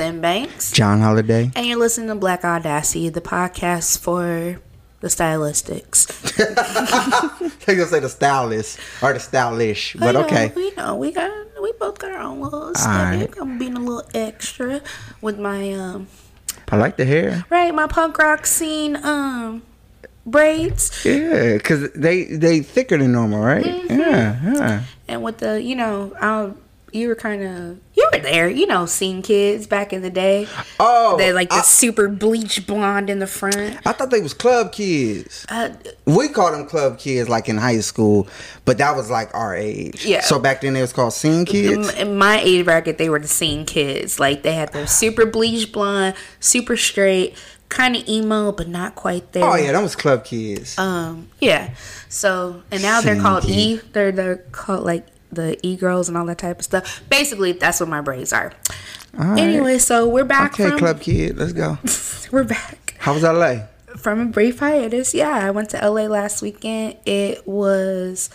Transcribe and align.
Sam 0.00 0.22
Banks. 0.22 0.72
John 0.72 1.02
Holiday. 1.02 1.50
And 1.54 1.66
you're 1.66 1.78
listening 1.78 2.08
to 2.08 2.14
Black 2.14 2.42
Audacity, 2.42 3.10
the 3.10 3.20
podcast 3.20 3.98
for 3.98 4.58
the 5.00 5.08
stylistics. 5.08 6.06
They're 7.66 7.76
gonna 7.76 7.86
say 7.86 8.00
the 8.00 8.08
stylist 8.08 8.80
or 9.02 9.12
the 9.12 9.20
stylish, 9.20 9.96
but 10.00 10.12
know, 10.12 10.24
okay. 10.24 10.54
We 10.56 10.70
know 10.70 10.96
we 10.96 11.12
got 11.12 11.30
we 11.60 11.72
both 11.78 11.98
got 11.98 12.12
our 12.12 12.20
own 12.22 12.40
little 12.40 12.74
stuff. 12.74 12.86
right. 12.86 13.28
I'm 13.38 13.58
being 13.58 13.76
a 13.76 13.80
little 13.80 14.08
extra 14.14 14.80
with 15.20 15.38
my 15.38 15.70
um 15.74 16.08
I 16.70 16.76
like 16.78 16.96
the 16.96 17.04
hair. 17.04 17.44
right, 17.50 17.74
my 17.74 17.86
punk 17.86 18.16
rock 18.16 18.46
scene 18.46 18.96
um 19.04 19.60
braids. 20.24 21.04
Yeah, 21.04 21.58
cause 21.58 21.92
they 21.92 22.24
they 22.24 22.60
thicker 22.60 22.96
than 22.96 23.12
normal, 23.12 23.40
right? 23.40 23.66
Mm-hmm. 23.66 24.00
Yeah, 24.00 24.54
yeah. 24.54 24.82
And 25.08 25.22
with 25.22 25.38
the, 25.38 25.60
you 25.60 25.76
know, 25.76 26.16
um, 26.20 26.56
you 26.92 27.08
were 27.08 27.14
kind 27.14 27.42
of, 27.42 27.78
you 27.94 28.08
were 28.12 28.18
there, 28.20 28.48
you 28.48 28.66
know, 28.66 28.86
seeing 28.86 29.22
kids 29.22 29.66
back 29.66 29.92
in 29.92 30.02
the 30.02 30.10
day. 30.10 30.46
Oh, 30.78 31.16
They 31.16 31.32
like 31.32 31.48
the 31.50 31.56
I, 31.56 31.62
super 31.62 32.08
bleach 32.08 32.66
blonde 32.66 33.08
in 33.10 33.18
the 33.18 33.26
front. 33.26 33.78
I 33.86 33.92
thought 33.92 34.10
they 34.10 34.20
was 34.20 34.34
club 34.34 34.72
kids. 34.72 35.46
Uh, 35.48 35.70
We 36.06 36.28
called 36.28 36.54
them 36.54 36.66
club 36.66 36.98
kids 36.98 37.28
like 37.28 37.48
in 37.48 37.56
high 37.58 37.80
school, 37.80 38.28
but 38.64 38.78
that 38.78 38.96
was 38.96 39.10
like 39.10 39.34
our 39.34 39.54
age. 39.54 40.04
Yeah. 40.04 40.20
So 40.20 40.38
back 40.38 40.60
then 40.60 40.76
it 40.76 40.80
was 40.80 40.92
called 40.92 41.12
scene 41.12 41.44
kids. 41.44 41.92
in 41.94 42.16
my 42.16 42.40
age 42.40 42.64
bracket, 42.64 42.98
they 42.98 43.08
were 43.10 43.18
the 43.20 43.28
scene 43.28 43.64
kids. 43.66 44.18
Like 44.18 44.42
they 44.42 44.54
had 44.54 44.72
their 44.72 44.86
super 44.86 45.26
bleach 45.26 45.72
blonde, 45.72 46.14
super 46.40 46.76
straight, 46.76 47.36
kind 47.68 47.94
of 47.94 48.08
emo, 48.08 48.50
but 48.52 48.68
not 48.68 48.94
quite 48.96 49.32
there. 49.32 49.44
Oh 49.44 49.54
yeah, 49.54 49.72
that 49.72 49.82
was 49.82 49.94
club 49.94 50.24
kids. 50.24 50.76
Um, 50.78 51.28
yeah. 51.40 51.74
So 52.08 52.62
and 52.72 52.82
now 52.82 53.00
they're 53.00 53.20
called 53.20 53.44
kid. 53.44 53.50
E. 53.52 53.80
They're 53.92 54.10
they're 54.12 54.36
called 54.50 54.84
like 54.84 55.06
the 55.32 55.58
e 55.66 55.76
girls 55.76 56.08
and 56.08 56.16
all 56.18 56.26
that 56.26 56.38
type 56.38 56.58
of 56.58 56.64
stuff. 56.64 57.02
Basically, 57.08 57.52
that's 57.52 57.80
what 57.80 57.88
my 57.88 58.00
braids 58.00 58.32
are. 58.32 58.52
Right. 59.12 59.40
Anyway, 59.40 59.78
so 59.78 60.08
we're 60.08 60.24
back 60.24 60.54
okay, 60.54 60.70
from 60.70 60.78
club 60.78 61.00
kid, 61.00 61.36
let's 61.36 61.52
go. 61.52 61.78
we're 62.32 62.44
back. 62.44 62.94
How 62.98 63.14
was 63.14 63.22
LA? 63.22 63.66
from 63.96 64.20
a 64.20 64.26
brief 64.26 64.58
hiatus. 64.58 65.14
Yeah, 65.14 65.46
I 65.46 65.50
went 65.50 65.70
to 65.70 65.78
LA 65.78 66.02
last 66.02 66.42
weekend. 66.42 66.96
It 67.04 67.46
was 67.46 68.30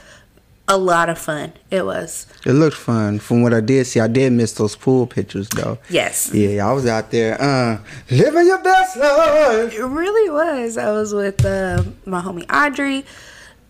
a 0.68 0.78
lot 0.78 1.10
of 1.10 1.18
fun. 1.18 1.54
It 1.70 1.86
was. 1.86 2.28
It 2.46 2.54
looked 2.54 2.78
fun. 2.78 3.20
From 3.20 3.42
what 3.42 3.54
I 3.54 3.62
did 3.62 3.86
see, 3.86 4.00
I 4.00 4.08
did 4.08 4.34
miss 4.34 4.54
those 4.54 4.76
pool 4.76 5.08
pictures 5.08 5.50
though. 5.50 5.78
Yes. 5.90 6.34
Yeah, 6.34 6.68
I 6.68 6.74
was 6.74 6.86
out 6.86 7.12
there, 7.12 7.40
uh, 7.42 7.80
living 8.10 8.48
your 8.48 8.62
best 8.64 8.98
life. 8.98 9.74
It 9.74 9.84
really 9.84 10.30
was. 10.32 10.78
I 10.78 10.92
was 10.92 11.14
with 11.14 11.46
uh, 11.46 11.84
my 12.06 12.22
homie 12.22 12.50
Audrey 12.52 13.06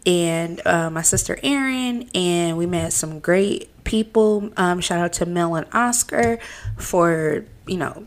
and 0.06 0.62
uh, 0.66 0.90
my 0.90 1.02
sister 1.02 1.38
Erin, 1.44 2.10
and 2.14 2.58
we 2.58 2.66
met 2.66 2.94
some 2.94 3.20
great 3.20 3.70
people. 3.84 4.50
Um, 4.58 4.80
shout 4.82 5.00
out 5.00 5.14
to 5.14 5.26
Mel 5.26 5.56
and 5.56 5.68
Oscar 5.74 6.40
for, 6.78 7.46
you 7.68 7.78
know, 7.78 8.06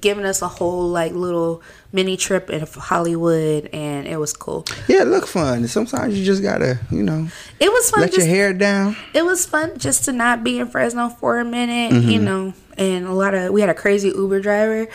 giving 0.00 0.24
us 0.24 0.42
a 0.42 0.48
whole 0.48 0.88
like 0.88 1.12
little 1.12 1.62
mini 1.92 2.16
trip 2.16 2.50
in 2.50 2.66
Hollywood, 2.66 3.68
and 3.72 4.06
it 4.06 4.16
was 4.18 4.32
cool. 4.32 4.64
Yeah, 4.88 5.02
it 5.02 5.08
looked 5.08 5.28
fun. 5.28 5.66
Sometimes 5.68 6.18
you 6.18 6.24
just 6.24 6.42
gotta, 6.42 6.78
you 6.90 7.02
know, 7.02 7.28
It 7.60 7.70
was 7.72 7.90
fun. 7.90 8.00
let 8.00 8.12
just- 8.12 8.26
your 8.26 8.34
hair 8.34 8.52
down. 8.52 8.96
it 9.14 9.24
was 9.24 9.46
fun 9.46 9.78
just 9.78 10.04
to 10.06 10.12
not 10.12 10.42
be 10.42 10.58
in 10.58 10.68
Fresno 10.68 11.08
for 11.08 11.38
a 11.38 11.44
minute, 11.44 12.02
you 12.02 12.18
know. 12.20 12.52
And 12.78 13.06
a 13.06 13.12
lot 13.14 13.32
of 13.34 13.52
we 13.52 13.60
had 13.62 13.70
a 13.70 13.74
crazy 13.74 14.08
Uber 14.08 14.40
driver. 14.40 14.88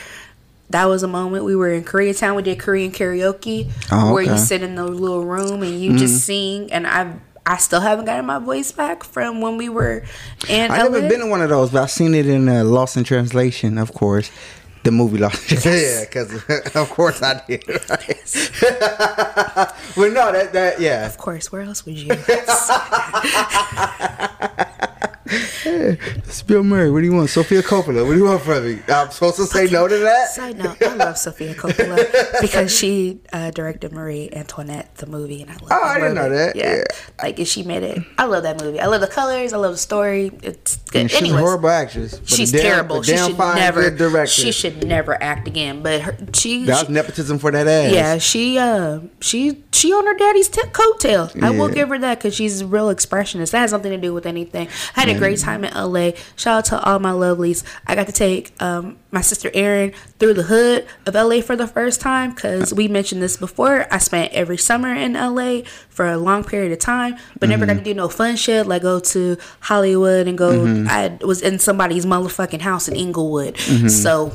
That 0.72 0.86
was 0.86 1.04
a 1.04 1.08
moment 1.08 1.44
we 1.44 1.56
were 1.56 1.70
in 1.72 1.84
Koreatown. 1.84 2.36
We 2.36 2.44
did 2.44 2.59
Korean 2.59 2.92
karaoke, 2.92 3.70
Oh, 3.92 4.14
where 4.14 4.24
you 4.24 4.38
sit 4.38 4.64
in 4.64 4.76
the 4.76 4.86
little 4.86 5.26
room 5.26 5.64
and 5.64 5.80
you 5.80 5.98
just 5.98 6.26
sing. 6.26 6.72
And 6.72 6.88
I, 6.88 7.14
I 7.46 7.58
still 7.58 7.82
haven't 7.82 8.06
gotten 8.06 8.26
my 8.26 8.40
voice 8.40 8.72
back 8.72 9.04
from 9.04 9.42
when 9.42 9.58
we 9.58 9.68
were 9.68 10.04
in. 10.48 10.72
I've 10.72 10.92
never 10.92 11.02
LA. 11.02 11.10
been 11.10 11.22
in 11.22 11.30
one 11.30 11.42
of 11.42 11.50
those, 11.50 11.72
but 11.72 11.84
I've 11.84 11.92
seen 11.92 12.14
it 12.16 12.26
in 12.26 12.48
uh, 12.48 12.64
Lost 12.64 12.96
in 12.98 13.04
Translation, 13.04 13.78
of 13.78 13.94
course. 13.94 14.31
The 14.84 14.92
movie 14.92 15.18
Lost. 15.20 15.52
yeah, 15.66 16.06
because 16.06 16.34
of 16.76 16.90
course 16.90 17.22
I 17.22 17.44
did. 17.48 17.68
Right? 17.68 18.52
well, 19.98 20.12
no, 20.12 20.31
that 20.31 20.50
that 20.54 20.80
yeah. 20.80 21.06
Of 21.06 21.18
course, 21.18 21.52
where 21.52 21.62
else 21.62 21.86
would 21.86 21.98
you? 21.98 22.16
It's 25.31 26.42
Bill 26.42 26.64
Murray. 26.64 26.92
What 26.92 27.00
do 27.00 27.06
you 27.06 27.14
want? 27.14 27.30
Sofia 27.30 27.62
Coppola. 27.62 28.06
What 28.06 28.14
do 28.14 28.18
you 28.18 28.25
want 28.25 28.42
from 28.42 28.66
me? 28.66 28.80
I'm 28.90 29.09
supposed 29.12 29.38
to 29.38 29.46
say 29.46 29.68
no 29.68 29.88
to 29.88 29.97
that? 29.97 30.30
Side 30.30 30.58
note: 30.58 30.81
I 30.81 30.96
love 30.96 31.18
Sofia 31.18 31.53
Coppola 31.56 32.42
because 32.42 32.75
she 32.75 33.19
uh, 33.31 33.52
directed 33.52 33.92
Marie 33.94 34.30
Antoinette, 34.34 34.96
the 34.97 35.06
movie, 35.08 35.42
and 35.42 35.52
I 35.52 35.53
love. 35.56 35.68
Oh, 35.72 35.84
I 35.84 36.00
didn't 36.00 36.16
know 36.16 36.30
that. 36.30 36.56
Yeah. 36.56 36.75
Yeah. 36.78 36.84
like 37.22 37.40
if 37.40 37.47
she 37.47 37.64
made 37.64 37.84
it. 37.84 38.03
I 38.18 38.25
love 38.25 38.44
that 38.44 38.62
movie. 38.62 38.80
I 38.80 38.88
love 38.88 39.02
the 39.02 39.08
colors. 39.08 39.53
I 39.53 39.58
love 39.58 39.72
the 39.72 39.78
story. 39.78 40.31
It's 40.44 40.78
good. 40.78 41.02
And 41.02 41.12
she's 41.12 41.22
Anyways, 41.22 41.40
a 41.40 41.44
horrible 41.44 41.69
actress. 41.69 42.19
she's 42.25 42.52
damn- 42.52 42.62
terrible. 42.62 43.02
She 43.03 43.16
should 43.18 43.38
never. 43.38 43.81
good 43.84 43.98
director. 43.98 44.31
She 44.31 44.52
should 44.52 44.86
never 44.86 45.22
act 45.22 45.48
again. 45.48 45.81
But 45.81 46.02
her, 46.02 46.18
she. 46.34 46.66
That 46.66 46.88
she- 46.88 46.94
nepotism 46.94 47.40
for 47.40 47.52
that 47.52 47.68
ass. 47.68 47.94
yeah, 47.94 48.18
she 48.18 48.58
uh 48.58 49.00
she 49.22 49.63
she 49.72 49.94
on 49.94 50.06
her 50.06 50.16
daddy's 50.18 50.50
t- 50.50 50.62
coattail. 50.72 51.42
I 51.42 51.50
will 51.52 51.69
give 51.69 51.90
her 51.90 51.98
that 52.00 52.19
because 52.19 52.36
she's 52.36 52.62
a 52.62 52.68
real 52.68 52.88
expressionist. 52.94 53.52
That 53.52 53.59
has 53.59 53.72
nothing 53.72 53.92
to 53.92 53.98
do 53.98 54.13
with 54.13 54.25
anything. 54.25 54.68
I 54.96 55.02
had 55.02 55.09
a 55.09 55.19
great 55.22 55.38
mm. 55.38 55.44
time 55.44 55.64
in 55.64 55.74
LA. 55.74 56.12
Shout 56.36 56.58
out 56.58 56.66
to 56.66 56.84
all 56.84 57.00
my 57.00 57.12
lovelies. 57.12 57.64
I 57.88 57.96
got 57.96 58.08
to 58.08 58.14
take 58.14 58.54
um 58.62 58.98
my 59.12 59.22
sister 59.22 59.52
Erin 59.54 59.94
through 60.20 60.34
the 60.34 60.44
hood 60.44 60.88
of 61.06 61.14
LA 61.16 61.42
for 61.42 61.56
the 61.56 61.68
first 61.68 62.02
time 62.02 62.32
because 62.32 62.74
we 62.74 62.88
mentioned 62.88 63.22
this 63.22 63.38
before. 63.38 63.88
I 63.92 63.98
spent 63.98 64.34
every 64.34 64.58
summer 64.58 64.94
in 64.94 65.14
LA 65.14 65.62
for 65.90 66.08
a 66.08 66.18
long 66.18 66.44
period 66.44 66.72
of 66.72 66.80
time, 66.80 67.18
but 67.40 67.50
never 67.50 67.66
got 67.66 67.74
to 67.74 67.80
mm-hmm. 67.80 67.86
do 67.86 67.94
no 67.94 68.10
fun 68.10 68.36
shit 68.36 68.68
like 68.68 68.81
go 68.81 69.00
to 69.00 69.38
Hollywood 69.60 70.28
and 70.28 70.38
go. 70.38 70.52
Mm-hmm. 70.52 70.88
I 70.90 71.18
was 71.26 71.42
in 71.42 71.60
somebody's 71.60 72.06
motherfucking 72.06 72.62
house 72.62 72.88
in 72.88 72.96
Inglewood, 72.96 73.56
mm-hmm. 73.56 73.88
so. 73.88 74.31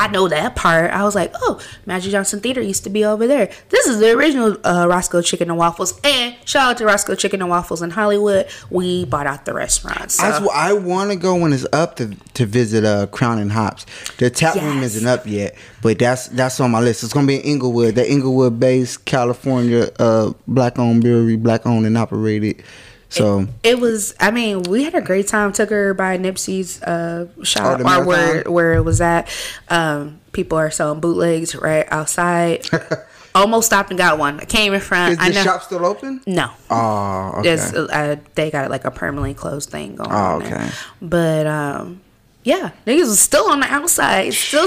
I 0.00 0.08
know 0.08 0.28
that 0.28 0.56
part. 0.56 0.90
I 0.92 1.04
was 1.04 1.14
like, 1.14 1.30
oh, 1.34 1.60
Magic 1.84 2.10
Johnson 2.10 2.40
Theater 2.40 2.62
used 2.62 2.84
to 2.84 2.90
be 2.90 3.04
over 3.04 3.26
there. 3.26 3.50
This 3.68 3.86
is 3.86 3.98
the 3.98 4.12
original 4.12 4.56
uh, 4.66 4.86
Roscoe 4.88 5.20
Chicken 5.20 5.50
and 5.50 5.58
Waffles. 5.58 6.00
And 6.02 6.34
shout 6.46 6.70
out 6.70 6.78
to 6.78 6.86
Roscoe 6.86 7.14
Chicken 7.14 7.42
and 7.42 7.50
Waffles 7.50 7.82
in 7.82 7.90
Hollywood. 7.90 8.48
We 8.70 9.04
bought 9.04 9.26
out 9.26 9.44
the 9.44 9.52
restaurant. 9.52 10.12
So. 10.12 10.24
I, 10.24 10.70
I 10.70 10.72
want 10.72 11.10
to 11.10 11.16
go 11.16 11.36
when 11.36 11.52
it's 11.52 11.66
up 11.74 11.96
to 11.96 12.16
to 12.32 12.46
visit 12.46 12.82
uh, 12.82 13.08
Crown 13.08 13.40
and 13.40 13.52
Hops. 13.52 13.84
The 14.16 14.30
tap 14.30 14.54
room 14.54 14.82
isn't 14.82 15.06
up 15.06 15.26
yet, 15.26 15.54
but 15.82 15.98
that's 15.98 16.28
that's 16.28 16.58
on 16.60 16.70
my 16.70 16.80
list. 16.80 17.04
It's 17.04 17.12
gonna 17.12 17.26
be 17.26 17.36
in 17.36 17.42
Inglewood, 17.42 17.94
the 17.94 18.10
Inglewood 18.10 18.58
based 18.58 19.04
California 19.04 19.90
uh, 19.98 20.32
black 20.48 20.78
owned 20.78 21.02
brewery, 21.02 21.36
black 21.36 21.66
owned 21.66 21.84
and 21.84 21.98
operated. 21.98 22.62
So 23.10 23.46
It 23.62 23.78
was. 23.80 24.14
I 24.20 24.30
mean, 24.30 24.62
we 24.62 24.84
had 24.84 24.94
a 24.94 25.00
great 25.00 25.26
time. 25.28 25.52
Took 25.52 25.70
her 25.70 25.94
by 25.94 26.16
Nipsey's 26.16 26.80
uh, 26.82 27.26
shop, 27.42 27.80
or 27.80 28.04
where 28.06 28.42
where 28.44 28.74
it 28.74 28.82
was 28.84 29.00
at. 29.00 29.28
Um, 29.68 30.20
people 30.32 30.56
are 30.58 30.70
selling 30.70 31.00
bootlegs 31.00 31.54
right 31.54 31.86
outside. 31.90 32.66
Almost 33.34 33.66
stopped 33.66 33.90
and 33.90 33.98
got 33.98 34.18
one. 34.18 34.40
I 34.40 34.44
came 34.44 34.74
in 34.74 34.80
front. 34.80 35.12
is 35.12 35.18
I 35.20 35.28
the 35.28 35.34
know. 35.34 35.42
shop 35.44 35.62
still 35.62 35.84
open? 35.86 36.20
no, 36.26 36.50
Oh, 36.68 37.34
okay. 37.38 37.58
Uh, 37.92 38.16
they 38.34 38.50
got 38.50 38.70
like 38.70 38.84
a 38.84 38.90
permanently 38.90 39.34
closed 39.34 39.70
thing 39.70 39.94
going 39.96 40.10
Oh, 40.10 40.14
on. 40.14 40.38
there. 40.40 40.56
okay. 40.58 40.70
But 41.00 41.46
um, 41.46 42.00
yeah, 42.42 42.70
niggas 42.86 43.06
was 43.06 43.20
still 43.20 43.48
on 43.50 43.60
the 43.60 43.66
outside. 43.72 44.34
Still, 44.34 44.66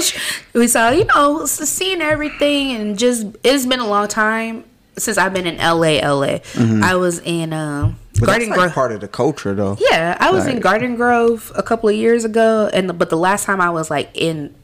we 0.54 0.66
saw 0.68 0.88
you 0.90 1.04
know 1.06 1.44
seeing 1.46 2.00
everything 2.00 2.72
and 2.76 2.98
just 2.98 3.26
it's 3.44 3.66
been 3.66 3.80
a 3.80 3.86
long 3.86 4.08
time 4.08 4.64
since 4.96 5.18
I've 5.18 5.34
been 5.34 5.46
in 5.46 5.56
LA. 5.58 5.98
LA. 6.06 6.38
I 6.56 6.94
was 6.96 7.20
in 7.20 7.52
um, 7.52 7.96
Mm-hmm. 7.96 8.03
But 8.20 8.26
Garden 8.26 8.48
that's 8.48 8.58
like 8.58 8.66
Grove. 8.66 8.72
part 8.72 8.92
of 8.92 9.00
the 9.00 9.08
culture, 9.08 9.54
though. 9.54 9.76
Yeah, 9.80 10.16
I 10.20 10.30
was 10.30 10.46
in 10.46 10.60
Garden 10.60 10.96
Grove 10.96 11.52
a 11.56 11.62
couple 11.62 11.88
of 11.88 11.94
years 11.94 12.24
ago, 12.24 12.70
and 12.72 12.88
the, 12.88 12.92
but 12.92 13.10
the 13.10 13.16
last 13.16 13.44
time 13.44 13.60
I 13.60 13.70
was 13.70 13.90
like 13.90 14.10
in 14.14 14.54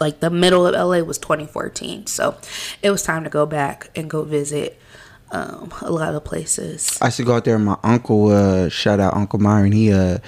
like 0.00 0.20
the 0.20 0.30
middle 0.30 0.66
of 0.66 0.74
LA 0.74 1.00
was 1.04 1.18
2014. 1.18 2.06
So 2.06 2.36
it 2.82 2.90
was 2.90 3.02
time 3.02 3.24
to 3.24 3.30
go 3.30 3.46
back 3.46 3.90
and 3.94 4.08
go 4.08 4.24
visit 4.24 4.78
um, 5.30 5.72
a 5.82 5.90
lot 5.90 6.14
of 6.14 6.24
places. 6.24 6.98
I 7.00 7.06
used 7.06 7.18
to 7.18 7.24
go 7.24 7.36
out 7.36 7.44
there. 7.44 7.58
My 7.58 7.78
uncle, 7.82 8.28
uh, 8.28 8.68
shout 8.68 9.00
out 9.00 9.14
Uncle 9.14 9.38
Myron. 9.38 9.72
He 9.72 9.92
uh, 9.92 10.18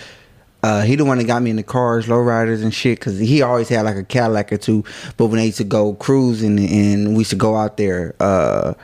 uh, 0.63 0.83
he 0.83 0.97
the 0.97 1.05
one 1.05 1.19
that 1.19 1.25
got 1.25 1.43
me 1.43 1.51
in 1.51 1.57
the 1.57 1.63
cars, 1.63 2.07
lowriders 2.07 2.63
and 2.63 2.75
shit. 2.75 3.01
Cause 3.01 3.19
he 3.19 3.43
always 3.43 3.69
had 3.69 3.83
like 3.83 3.97
a 3.97 4.05
Cadillac 4.05 4.53
or 4.53 4.57
two. 4.57 4.85
But 5.17 5.27
when 5.27 5.39
they 5.39 5.47
used 5.47 5.59
to 5.59 5.65
go 5.65 5.95
cruising 5.95 6.59
and 6.59 7.11
we 7.11 7.19
used 7.19 7.31
to 7.31 7.37
go 7.37 7.57
out 7.57 7.77
there, 7.77 8.15
uh, 8.21 8.75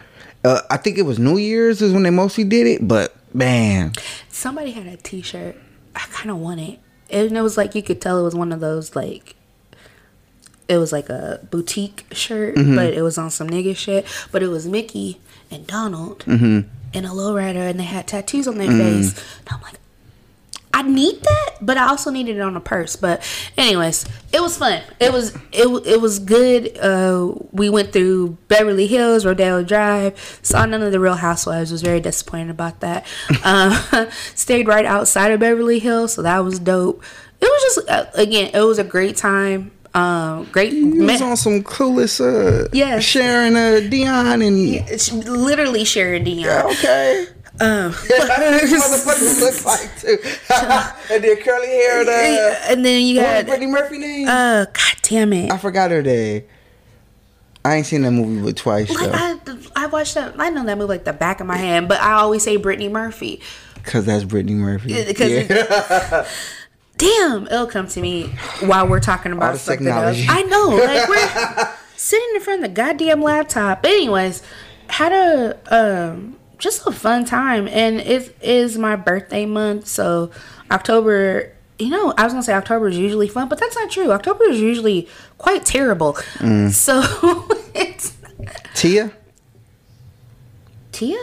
uh, 0.44 0.60
I 0.70 0.76
think 0.76 0.98
it 0.98 1.02
was 1.02 1.18
New 1.18 1.36
Year's 1.36 1.82
is 1.82 1.92
when 1.92 2.02
they 2.02 2.10
mostly 2.10 2.44
did 2.44 2.66
it. 2.66 2.86
But 2.86 3.16
man, 3.34 3.92
Somebody 4.28 4.72
had 4.72 4.86
a 4.86 4.96
T-shirt. 4.96 5.56
I 5.94 6.00
kind 6.10 6.30
of 6.30 6.38
want 6.38 6.60
it, 6.60 6.78
and 7.10 7.36
it 7.36 7.42
was 7.42 7.56
like 7.56 7.74
you 7.74 7.82
could 7.82 8.00
tell 8.00 8.18
it 8.18 8.22
was 8.22 8.34
one 8.34 8.52
of 8.52 8.60
those 8.60 8.96
like. 8.96 9.36
It 10.68 10.78
was 10.78 10.92
like 10.92 11.10
a 11.10 11.46
boutique 11.50 12.06
shirt, 12.12 12.54
mm-hmm. 12.54 12.76
but 12.76 12.94
it 12.94 13.02
was 13.02 13.18
on 13.18 13.30
some 13.30 13.50
nigga 13.50 13.76
shit. 13.76 14.06
But 14.30 14.42
it 14.42 14.48
was 14.48 14.66
Mickey 14.66 15.20
and 15.50 15.66
Donald 15.66 16.20
mm-hmm. 16.20 16.68
and 16.94 17.06
a 17.06 17.10
lowrider, 17.10 17.68
and 17.68 17.78
they 17.78 17.84
had 17.84 18.08
tattoos 18.08 18.48
on 18.48 18.56
their 18.56 18.68
mm. 18.68 18.78
face. 18.78 19.38
And 19.40 19.48
I'm 19.50 19.60
like, 19.60 19.74
I 20.74 20.82
need 20.82 21.20
that, 21.22 21.50
but 21.60 21.76
I 21.76 21.88
also 21.88 22.10
needed 22.10 22.36
it 22.36 22.40
on 22.40 22.56
a 22.56 22.60
purse. 22.60 22.96
But 22.96 23.22
anyways, 23.58 24.06
it 24.32 24.40
was 24.40 24.56
fun. 24.56 24.80
It 25.00 25.12
was 25.12 25.34
it 25.52 25.66
it 25.86 26.00
was 26.00 26.18
good. 26.18 26.76
Uh, 26.78 27.34
we 27.52 27.68
went 27.68 27.92
through 27.92 28.38
Beverly 28.48 28.86
Hills, 28.86 29.26
Rodeo 29.26 29.62
Drive. 29.62 30.38
Saw 30.42 30.64
none 30.64 30.82
of 30.82 30.90
the 30.92 30.98
Real 31.00 31.14
Housewives. 31.16 31.70
Was 31.70 31.82
very 31.82 32.00
disappointed 32.00 32.50
about 32.50 32.80
that. 32.80 33.06
Um, 33.44 33.76
stayed 34.34 34.66
right 34.66 34.86
outside 34.86 35.30
of 35.32 35.40
Beverly 35.40 35.78
Hills, 35.78 36.14
so 36.14 36.22
that 36.22 36.38
was 36.38 36.58
dope. 36.58 37.02
it 37.40 37.44
was 37.44 37.74
just 37.74 37.90
uh, 37.90 38.06
again, 38.14 38.50
it 38.54 38.60
was 38.60 38.78
a 38.78 38.84
great 38.84 39.16
time. 39.16 39.72
Um, 39.94 40.46
great. 40.46 40.72
You 40.72 40.86
was 41.04 41.20
met- 41.20 41.20
on 41.22 41.36
some 41.36 41.62
clueless, 41.62 42.18
uh, 42.18 42.66
Yes. 42.72 43.04
Sharon, 43.04 43.54
uh, 43.56 43.80
Dionne, 43.90 44.46
and 44.46 44.88
it's 44.88 45.12
literally 45.12 45.84
Sharon 45.84 46.24
Dionne. 46.24 46.40
Yeah, 46.44 46.62
okay. 46.64 47.26
Um, 47.60 47.92
That's 47.92 48.08
what 48.08 48.30
motherfuckers 48.40 49.40
look 49.40 49.64
like 49.64 50.00
too. 50.00 50.18
and 51.14 51.22
then 51.22 51.36
curly 51.42 51.68
hair. 51.68 52.00
Uh, 52.00 52.56
and 52.72 52.84
then 52.84 53.02
you 53.04 53.20
got 53.20 53.44
Brittany 53.46 53.66
Murphy 53.66 53.98
name? 53.98 54.26
uh, 54.28 54.64
God 54.64 54.96
damn 55.02 55.32
it. 55.32 55.52
I 55.52 55.58
forgot 55.58 55.90
her 55.90 56.02
name. 56.02 56.44
I 57.64 57.76
ain't 57.76 57.86
seen 57.86 58.02
that 58.02 58.10
movie 58.10 58.42
but 58.42 58.56
twice 58.56 58.90
Like 58.90 59.44
though, 59.44 59.58
I, 59.76 59.84
I 59.84 59.86
watched 59.86 60.14
that. 60.14 60.34
I 60.38 60.50
know 60.50 60.64
that 60.64 60.76
movie 60.78 60.88
like 60.88 61.04
the 61.04 61.12
back 61.12 61.40
of 61.40 61.46
my 61.46 61.56
hand, 61.56 61.88
but 61.88 62.00
I 62.00 62.14
always 62.14 62.42
say 62.42 62.56
Brittany 62.56 62.88
Murphy. 62.88 63.40
cause 63.84 64.06
that's 64.06 64.24
Brittany 64.24 64.54
Murphy. 64.54 64.92
Yeah, 64.92 65.12
Yeah. 65.18 66.26
Damn, 66.98 67.46
it'll 67.46 67.66
come 67.66 67.86
to 67.88 68.00
me 68.00 68.28
while 68.60 68.86
we're 68.86 69.00
talking 69.00 69.32
about 69.32 69.52
the 69.54 69.58
something 69.58 69.86
else. 69.88 70.16
technology. 70.16 70.26
I 70.28 70.42
know, 70.48 70.68
like 70.76 71.08
we're 71.08 71.74
sitting 71.96 72.28
in 72.34 72.40
front 72.40 72.64
of 72.64 72.70
the 72.70 72.74
goddamn 72.74 73.22
laptop. 73.22 73.82
But 73.82 73.90
anyways, 73.92 74.42
had 74.88 75.12
a 75.12 75.58
um 75.74 76.36
just 76.62 76.86
a 76.86 76.92
fun 76.92 77.24
time, 77.24 77.66
and 77.68 78.00
it 78.00 78.34
is 78.40 78.78
my 78.78 78.94
birthday 78.96 79.44
month, 79.44 79.86
so 79.88 80.30
October. 80.70 81.52
You 81.78 81.90
know, 81.90 82.14
I 82.16 82.22
was 82.22 82.32
gonna 82.32 82.44
say 82.44 82.54
October 82.54 82.86
is 82.86 82.96
usually 82.96 83.26
fun, 83.26 83.48
but 83.48 83.58
that's 83.58 83.74
not 83.74 83.90
true. 83.90 84.12
October 84.12 84.44
is 84.48 84.60
usually 84.60 85.08
quite 85.38 85.64
terrible. 85.66 86.14
Mm. 86.38 86.70
So 86.70 87.02
it's 87.74 88.14
Tia, 88.74 89.10
Tia. 90.92 91.18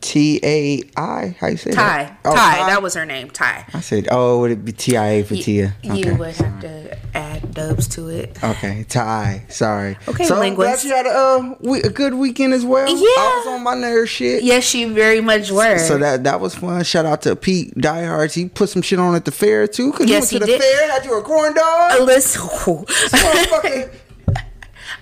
T 0.00 0.38
A 0.44 0.82
I. 0.96 1.36
How 1.40 1.48
you 1.48 1.56
say 1.56 1.72
Ty. 1.72 2.04
that? 2.04 2.20
Oh, 2.24 2.34
Ty. 2.34 2.66
That 2.68 2.82
was 2.82 2.94
her 2.94 3.04
name. 3.04 3.30
Ty. 3.30 3.64
I 3.74 3.80
said, 3.80 4.08
oh, 4.10 4.40
would 4.40 4.50
it 4.52 4.64
be 4.64 4.72
T 4.72 4.96
I 4.96 5.06
A 5.08 5.24
for 5.24 5.34
Tia? 5.34 5.74
You 5.82 6.14
would 6.14 6.34
have 6.36 6.60
to 6.60 6.98
add 7.14 7.52
dubs 7.54 7.88
to 7.88 8.08
it. 8.08 8.42
Okay, 8.42 8.84
Ty. 8.88 9.44
Sorry. 9.48 9.96
Okay, 10.06 10.24
so 10.24 10.36
I'm 10.40 10.54
glad 10.54 10.66
linguist. 10.66 10.84
you 10.84 10.94
had 10.94 11.06
a, 11.06 11.10
uh, 11.10 11.54
we- 11.60 11.82
a 11.82 11.90
good 11.90 12.14
weekend 12.14 12.52
as 12.54 12.64
well. 12.64 12.86
Yeah. 12.88 12.94
I 12.96 13.42
was 13.44 13.54
on 13.54 13.64
my 13.64 13.74
nerve 13.74 14.08
shit. 14.08 14.42
Yes, 14.44 14.72
you 14.74 14.92
very 14.94 15.20
much 15.20 15.50
were. 15.50 15.78
So 15.78 15.98
that 15.98 16.24
that 16.24 16.40
was 16.40 16.54
fun. 16.54 16.84
Shout 16.84 17.04
out 17.04 17.22
to 17.22 17.34
Pete 17.36 17.74
Diehards. 17.76 18.34
He 18.34 18.48
put 18.48 18.68
some 18.68 18.82
shit 18.82 18.98
on 19.00 19.14
at 19.16 19.24
the 19.24 19.32
fair 19.32 19.66
too. 19.66 19.92
Cause 19.92 20.08
Yes, 20.08 20.30
he 20.30 20.38
went 20.38 20.46
he 20.48 20.52
to 20.52 20.58
the 20.58 20.64
did. 20.64 20.78
fair. 20.78 20.90
Had 20.92 21.04
you 21.04 21.18
a 21.18 21.22
corn 21.22 21.54
dog. 21.54 22.02
Listen, 22.02 22.42
Motherfucker. 22.42 23.90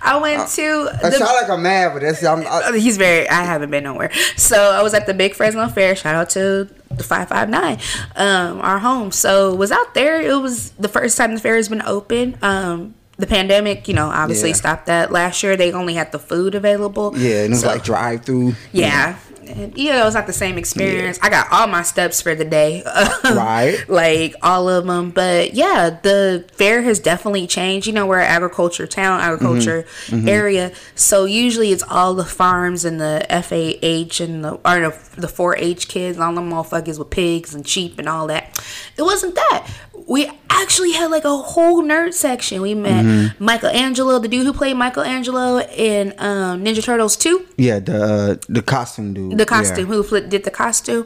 I 0.07 0.17
went 0.17 0.49
to 0.49 0.89
I 1.03 1.09
the 1.09 1.17
sound 1.17 1.31
like 1.41 1.49
I'm 1.49 1.61
mad, 1.63 1.93
but 1.93 2.01
that's 2.01 2.23
I'm, 2.23 2.45
I, 2.47 2.77
he's 2.77 2.97
very 2.97 3.27
i 3.29 3.43
haven't 3.43 3.69
been 3.71 3.83
nowhere. 3.83 4.11
So 4.35 4.57
i 4.71 4.81
was 4.81 4.93
at 4.93 5.05
the 5.05 5.13
big 5.13 5.33
fresno 5.35 5.67
fair. 5.67 5.95
Shout 5.95 6.15
out 6.15 6.29
to 6.31 6.69
the 6.91 7.03
559 7.03 7.79
um 8.15 8.61
our 8.61 8.79
home. 8.79 9.11
So 9.11 9.53
was 9.55 9.71
out 9.71 9.93
there. 9.93 10.21
It 10.21 10.35
was 10.41 10.71
the 10.71 10.87
first 10.87 11.17
time 11.17 11.33
the 11.35 11.39
fair 11.41 11.55
has 11.57 11.69
been 11.69 11.83
open. 11.83 12.37
Um 12.41 12.95
the 13.19 13.27
pandemic 13.27 13.87
you 13.87 13.93
know 13.95 14.07
obviously 14.09 14.49
Yeah. 14.49 14.55
stopped 14.55 14.85
that. 14.87 15.11
Last 15.11 15.41
year 15.43 15.57
they 15.57 15.71
only 15.73 15.95
had 15.95 16.11
the 16.11 16.19
food 16.19 16.55
available. 16.55 17.13
Yeah, 17.17 17.37
and 17.43 17.45
it 17.47 17.49
was 17.49 17.61
So- 17.61 17.67
like 17.67 17.83
drive 17.83 18.23
through. 18.25 18.55
yeah 18.71 19.15
you 19.75 19.91
know, 19.91 20.05
it's 20.05 20.15
not 20.15 20.27
the 20.27 20.33
same 20.33 20.57
experience. 20.57 21.19
I 21.21 21.29
got 21.29 21.47
all 21.51 21.67
my 21.67 21.83
steps 21.83 22.21
for 22.21 22.35
the 22.35 22.45
day, 22.45 22.83
Right. 23.23 23.77
Like 23.87 24.35
all 24.41 24.69
of 24.69 24.85
them. 24.85 25.11
But 25.11 25.53
yeah, 25.53 25.89
the 26.01 26.45
fair 26.53 26.81
has 26.83 26.99
definitely 26.99 27.47
changed. 27.47 27.87
You 27.87 27.93
know, 27.93 28.05
we're 28.05 28.19
an 28.19 28.27
agriculture 28.27 28.87
town, 28.87 29.19
agriculture 29.21 29.85
Mm-hmm. 30.07 30.27
area, 30.27 30.71
so 30.95 31.25
usually 31.25 31.71
it's 31.71 31.83
all 31.83 32.13
the 32.13 32.23
farms 32.25 32.85
and 32.85 32.99
the 32.99 33.25
FFA 33.29 34.19
and 34.21 34.43
the 34.43 34.53
or 34.53 34.79
the, 34.79 35.21
the 35.21 35.27
4-H 35.27 35.87
kids, 35.87 36.17
all 36.19 36.33
them 36.33 36.49
motherfuckers 36.51 36.97
with 36.99 37.09
pigs 37.09 37.53
and 37.53 37.67
sheep 37.67 37.99
and 37.99 38.07
all 38.07 38.27
that. 38.27 38.63
It 38.97 39.01
wasn't 39.03 39.35
that. 39.35 39.67
We 40.07 40.29
actually 40.49 40.93
had 40.93 41.11
like 41.11 41.25
a 41.25 41.37
whole 41.37 41.83
nerd 41.83 42.13
section. 42.13 42.61
We 42.61 42.73
met 42.73 43.05
Mm-hmm. 43.05 43.43
Michelangelo, 43.43 44.17
the 44.19 44.27
dude 44.27 44.45
who 44.45 44.53
played 44.53 44.75
Michelangelo 44.75 45.59
in 45.59 46.13
um, 46.17 46.63
Ninja 46.63 46.83
Turtles 46.83 47.15
2 47.17 47.45
Yeah, 47.57 47.79
the 47.79 48.01
uh, 48.03 48.35
the 48.49 48.61
costume 48.61 49.13
dude. 49.13 49.37
the 49.37 49.45
costume 49.45 49.85
who 49.87 50.01
fl- 50.03 50.25
did 50.27 50.43
the 50.45 50.51
costume 50.51 51.05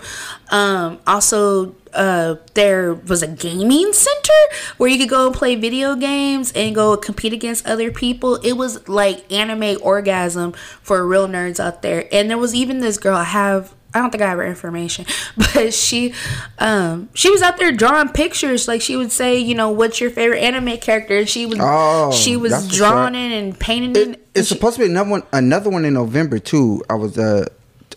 um 0.51 0.99
also 1.07 1.75
uh 1.93 2.35
there 2.53 2.93
was 2.93 3.21
a 3.21 3.27
gaming 3.27 3.91
center 3.91 4.41
where 4.77 4.89
you 4.89 4.97
could 4.97 5.09
go 5.09 5.27
and 5.27 5.35
play 5.35 5.55
video 5.55 5.95
games 5.95 6.51
and 6.55 6.73
go 6.75 6.95
compete 6.95 7.33
against 7.33 7.65
other 7.67 7.91
people 7.91 8.35
it 8.37 8.53
was 8.53 8.87
like 8.87 9.29
anime 9.31 9.77
orgasm 9.81 10.53
for 10.81 11.05
real 11.05 11.27
nerds 11.27 11.59
out 11.59 11.81
there 11.81 12.07
and 12.13 12.29
there 12.29 12.37
was 12.37 12.53
even 12.55 12.79
this 12.79 12.97
girl 12.97 13.17
i 13.17 13.25
have 13.25 13.73
I 13.93 13.99
don't 13.99 14.09
think 14.11 14.21
I 14.23 14.29
have 14.29 14.37
her 14.37 14.45
information, 14.45 15.05
but 15.37 15.73
she, 15.73 16.13
um, 16.59 17.09
she 17.13 17.29
was 17.29 17.41
out 17.41 17.57
there 17.57 17.71
drawing 17.71 18.09
pictures. 18.09 18.67
Like 18.67 18.81
she 18.81 18.95
would 18.95 19.11
say, 19.11 19.37
you 19.37 19.55
know, 19.55 19.69
what's 19.69 19.99
your 19.99 20.09
favorite 20.09 20.39
anime 20.39 20.77
character? 20.77 21.17
And 21.19 21.29
she 21.29 21.45
was, 21.45 21.59
Oh, 21.61 22.11
she 22.11 22.37
was 22.37 22.67
drawing 22.69 23.15
and 23.15 23.59
painting 23.59 23.91
it. 23.91 24.07
It, 24.09 24.27
it's 24.33 24.47
supposed 24.49 24.77
to 24.77 24.83
be 24.83 24.89
another 24.89 25.09
one. 25.09 25.23
Another 25.33 25.69
one 25.69 25.83
in 25.85 25.93
November 25.93 26.39
too. 26.39 26.81
I 26.89 26.93
was 26.95 27.17
uh 27.17 27.47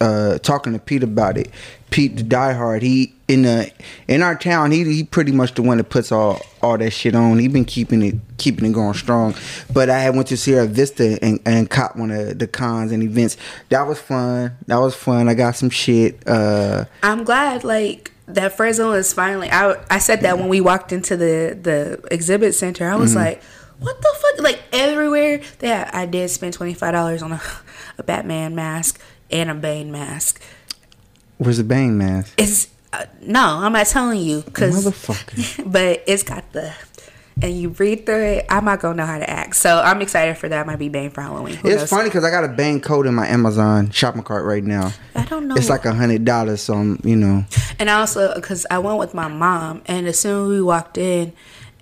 uh 0.00 0.38
talking 0.38 0.72
to 0.72 0.78
Pete 0.78 1.02
about 1.02 1.36
it. 1.38 1.50
Pete 1.90 2.16
the 2.16 2.22
diehard. 2.24 2.82
He 2.82 3.14
in 3.28 3.42
the 3.42 3.70
in 4.08 4.20
our 4.22 4.34
town. 4.36 4.72
He 4.72 4.84
he 4.84 5.04
pretty 5.04 5.30
much 5.32 5.54
the 5.54 5.62
one 5.62 5.78
that 5.78 5.84
puts 5.90 6.10
all 6.10 6.40
all 6.62 6.76
that 6.78 6.90
shit 6.90 7.14
on. 7.14 7.38
He 7.38 7.46
been 7.48 7.64
keeping 7.64 8.02
it 8.02 8.14
keeping 8.38 8.68
it 8.68 8.72
going 8.74 8.94
strong. 8.94 9.34
But 9.72 9.88
I 9.90 10.00
had 10.00 10.14
went 10.16 10.28
to 10.28 10.36
Sierra 10.36 10.66
Vista 10.66 11.18
and 11.22 11.38
and 11.46 11.70
caught 11.70 11.96
one 11.96 12.10
of 12.10 12.38
the 12.38 12.46
cons 12.48 12.90
and 12.90 13.02
events. 13.02 13.36
That 13.68 13.86
was 13.86 14.00
fun. 14.00 14.56
That 14.66 14.76
was 14.78 14.94
fun. 14.96 15.28
I 15.28 15.34
got 15.34 15.54
some 15.56 15.70
shit. 15.70 16.26
Uh, 16.26 16.86
I'm 17.02 17.22
glad 17.24 17.62
like 17.64 18.10
that 18.26 18.56
Fresno 18.56 18.92
is 18.92 19.12
finally 19.12 19.48
I 19.50 19.76
I 19.88 19.98
said 19.98 20.22
that 20.22 20.38
when 20.38 20.48
we 20.48 20.60
walked 20.60 20.92
into 20.92 21.16
the 21.16 21.56
the 21.60 22.00
exhibit 22.10 22.54
center. 22.54 22.88
I 22.88 22.96
was 22.96 23.10
Mm-hmm. 23.10 23.18
like, 23.24 23.42
what 23.78 24.00
the 24.00 24.14
fuck? 24.16 24.42
Like 24.44 24.62
everywhere 24.72 25.40
that 25.60 25.94
I 25.94 26.06
did 26.06 26.28
spend 26.30 26.54
twenty 26.54 26.74
five 26.74 26.92
dollars 26.92 27.22
on 27.22 27.32
a, 27.32 27.40
a 27.98 28.02
Batman 28.02 28.54
mask 28.56 29.00
and 29.30 29.50
a 29.50 29.54
Bane 29.54 29.90
mask. 29.92 30.40
where's 31.38 31.58
the 31.58 31.64
Bane 31.64 31.96
mask? 31.98 32.34
It's 32.38 32.68
uh, 32.92 33.06
no, 33.22 33.40
I'm 33.44 33.72
not 33.72 33.86
telling 33.86 34.20
you 34.20 34.42
because 34.42 34.84
Motherfucker. 34.86 35.70
but 35.72 36.02
it's 36.06 36.22
got 36.22 36.52
the 36.52 36.72
and 37.42 37.58
you 37.60 37.70
read 37.70 38.06
through 38.06 38.22
it. 38.22 38.46
I'm 38.48 38.64
not 38.64 38.78
gonna 38.80 38.94
know 38.94 39.06
how 39.06 39.18
to 39.18 39.28
act, 39.28 39.56
so 39.56 39.80
I'm 39.80 40.00
excited 40.00 40.38
for 40.38 40.48
that. 40.48 40.66
Might 40.66 40.78
be 40.78 40.88
Bane 40.88 41.10
for 41.10 41.20
Halloween. 41.20 41.56
Who 41.56 41.68
It's 41.68 41.82
knows? 41.82 41.90
funny 41.90 42.04
because 42.08 42.22
I 42.22 42.30
got 42.30 42.44
a 42.44 42.48
Bane 42.48 42.80
code 42.80 43.06
in 43.06 43.14
my 43.14 43.26
Amazon 43.26 43.90
shopping 43.90 44.22
cart 44.22 44.44
right 44.44 44.62
now. 44.62 44.92
I 45.16 45.24
don't 45.24 45.48
know. 45.48 45.56
It's 45.56 45.68
like 45.68 45.84
a 45.84 45.92
hundred 45.92 46.24
dollars. 46.24 46.60
So 46.62 46.74
I'm, 46.74 47.00
you 47.02 47.16
know. 47.16 47.44
And 47.80 47.90
I 47.90 47.98
also, 47.98 48.32
because 48.36 48.64
I 48.70 48.78
went 48.78 48.98
with 48.98 49.14
my 49.14 49.26
mom, 49.26 49.82
and 49.86 50.06
as 50.06 50.18
soon 50.20 50.44
as 50.44 50.48
we 50.50 50.62
walked 50.62 50.96
in, 50.96 51.32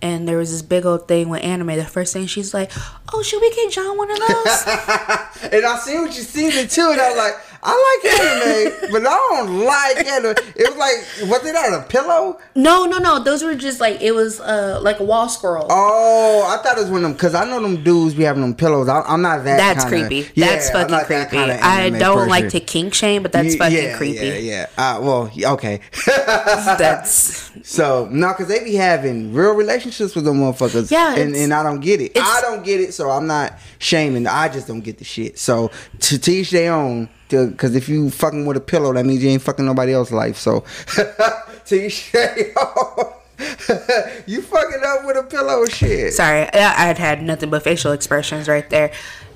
and 0.02 0.28
there 0.28 0.36
was 0.36 0.50
this 0.50 0.62
big 0.62 0.84
old 0.84 1.06
thing 1.08 1.28
with 1.28 1.42
anime, 1.44 1.68
the 1.76 1.84
first 1.84 2.12
thing 2.12 2.26
she's 2.26 2.52
like, 2.52 2.70
"Oh, 3.14 3.22
should 3.22 3.40
we 3.40 3.54
get 3.54 3.70
John 3.72 3.96
one 3.96 4.10
of 4.10 4.18
those?" 4.18 4.66
and 5.52 5.64
I 5.64 5.80
see 5.82 5.96
what 5.98 6.14
you 6.14 6.22
seen 6.22 6.50
it 6.52 6.70
too, 6.70 6.88
and 6.90 7.00
I 7.00 7.08
was 7.08 7.16
like, 7.16 7.34
I 7.64 8.00
like 8.02 8.12
anime, 8.12 8.90
but 8.90 9.06
I 9.06 9.14
don't 9.30 9.64
like 9.64 10.06
anime. 10.06 10.34
It 10.56 10.68
was 10.68 10.76
like, 10.76 11.30
was 11.30 11.46
it 11.46 11.54
on 11.54 11.74
a 11.80 11.82
pillow? 11.84 12.38
no, 12.56 12.84
no, 12.86 12.98
no. 12.98 13.22
Those 13.22 13.44
were 13.44 13.54
just 13.54 13.78
like 13.80 14.00
it 14.00 14.12
was 14.12 14.40
uh 14.40 14.80
like 14.82 14.98
a 14.98 15.04
wall 15.04 15.28
scroll. 15.28 15.66
Oh, 15.70 16.44
I 16.52 16.60
thought 16.62 16.76
it 16.76 16.80
was 16.80 16.90
one 16.90 16.98
of 16.98 17.02
them 17.02 17.12
because 17.12 17.34
I 17.36 17.44
know 17.44 17.60
them 17.62 17.84
dudes 17.84 18.14
be 18.14 18.24
having 18.24 18.42
them 18.42 18.54
pillows. 18.54 18.88
I, 18.88 19.02
I'm 19.02 19.22
not 19.22 19.44
that. 19.44 19.56
That's 19.58 19.84
kinda- 19.84 20.08
creepy. 20.08 20.30
Yeah, 20.34 20.46
That's 20.46 20.70
fucking 20.70 20.90
not 20.90 21.06
creepy. 21.06 21.30
kinda 21.30 21.58
I 21.62 21.90
don't 21.90 22.28
like 22.28 22.48
to 22.50 22.60
kink 22.60 22.94
shame, 22.94 23.22
but 23.22 23.30
that's 23.32 23.54
fucking 23.54 23.76
yeah, 23.76 23.96
creepy. 23.96 24.26
Yeah, 24.26 24.34
yeah. 24.36 24.66
Uh, 24.76 24.98
well, 25.00 25.30
okay. 25.54 25.80
That's 26.06 27.50
so 27.68 28.08
no, 28.10 28.28
because 28.28 28.48
they 28.48 28.64
be 28.64 28.74
having 28.74 29.32
real 29.32 29.52
relationships 29.54 30.14
with 30.14 30.24
them 30.24 30.38
motherfuckers. 30.38 30.90
Yeah, 30.90 31.14
and, 31.16 31.34
and 31.34 31.52
I 31.54 31.62
don't 31.62 31.80
get 31.80 32.00
it. 32.00 32.12
I 32.16 32.40
don't 32.40 32.64
get 32.64 32.80
it, 32.80 32.92
so 32.94 33.10
I'm 33.10 33.26
not 33.26 33.54
shaming. 33.78 34.26
I 34.26 34.48
just 34.48 34.66
don't 34.66 34.80
get 34.80 34.98
the 34.98 35.04
shit. 35.04 35.38
So 35.38 35.70
to 36.00 36.18
teach 36.18 36.50
their 36.50 36.72
own. 36.72 37.08
Because 37.32 37.74
if 37.74 37.88
you 37.88 38.10
fucking 38.10 38.46
with 38.46 38.56
a 38.56 38.60
pillow, 38.60 38.92
that 38.92 39.04
means 39.04 39.22
you 39.22 39.30
ain't 39.30 39.42
fucking 39.42 39.64
nobody 39.64 39.92
else's 39.92 40.12
life. 40.12 40.36
So 40.36 40.64
their 41.68 42.52
own. 42.58 43.12
you 44.26 44.42
fucking 44.42 44.82
up 44.86 45.04
with 45.04 45.16
a 45.16 45.26
pillow, 45.28 45.64
shit. 45.66 46.12
sorry. 46.12 46.42
I, 46.52 46.90
I'd 46.90 46.98
had 46.98 47.22
nothing 47.22 47.50
but 47.50 47.64
facial 47.64 47.92
expressions 47.92 48.46
right 48.48 48.68
there. 48.70 48.92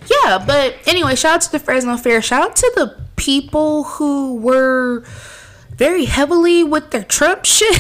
Yeah, 0.09 0.43
but 0.47 0.77
anyway, 0.87 1.17
shout 1.17 1.37
out 1.37 1.41
to 1.43 1.53
the 1.53 1.59
Fresno 1.59 1.97
Fair. 1.97 2.23
Shout 2.23 2.51
out 2.51 2.57
to 2.57 2.73
the 2.77 3.01
people 3.17 3.85
who 3.85 4.37
were 4.37 5.03
very 5.77 6.05
heavily 6.05 6.65
with 6.65 6.91
their 6.91 7.05
Trump 7.05 7.45
shit. 7.45 7.77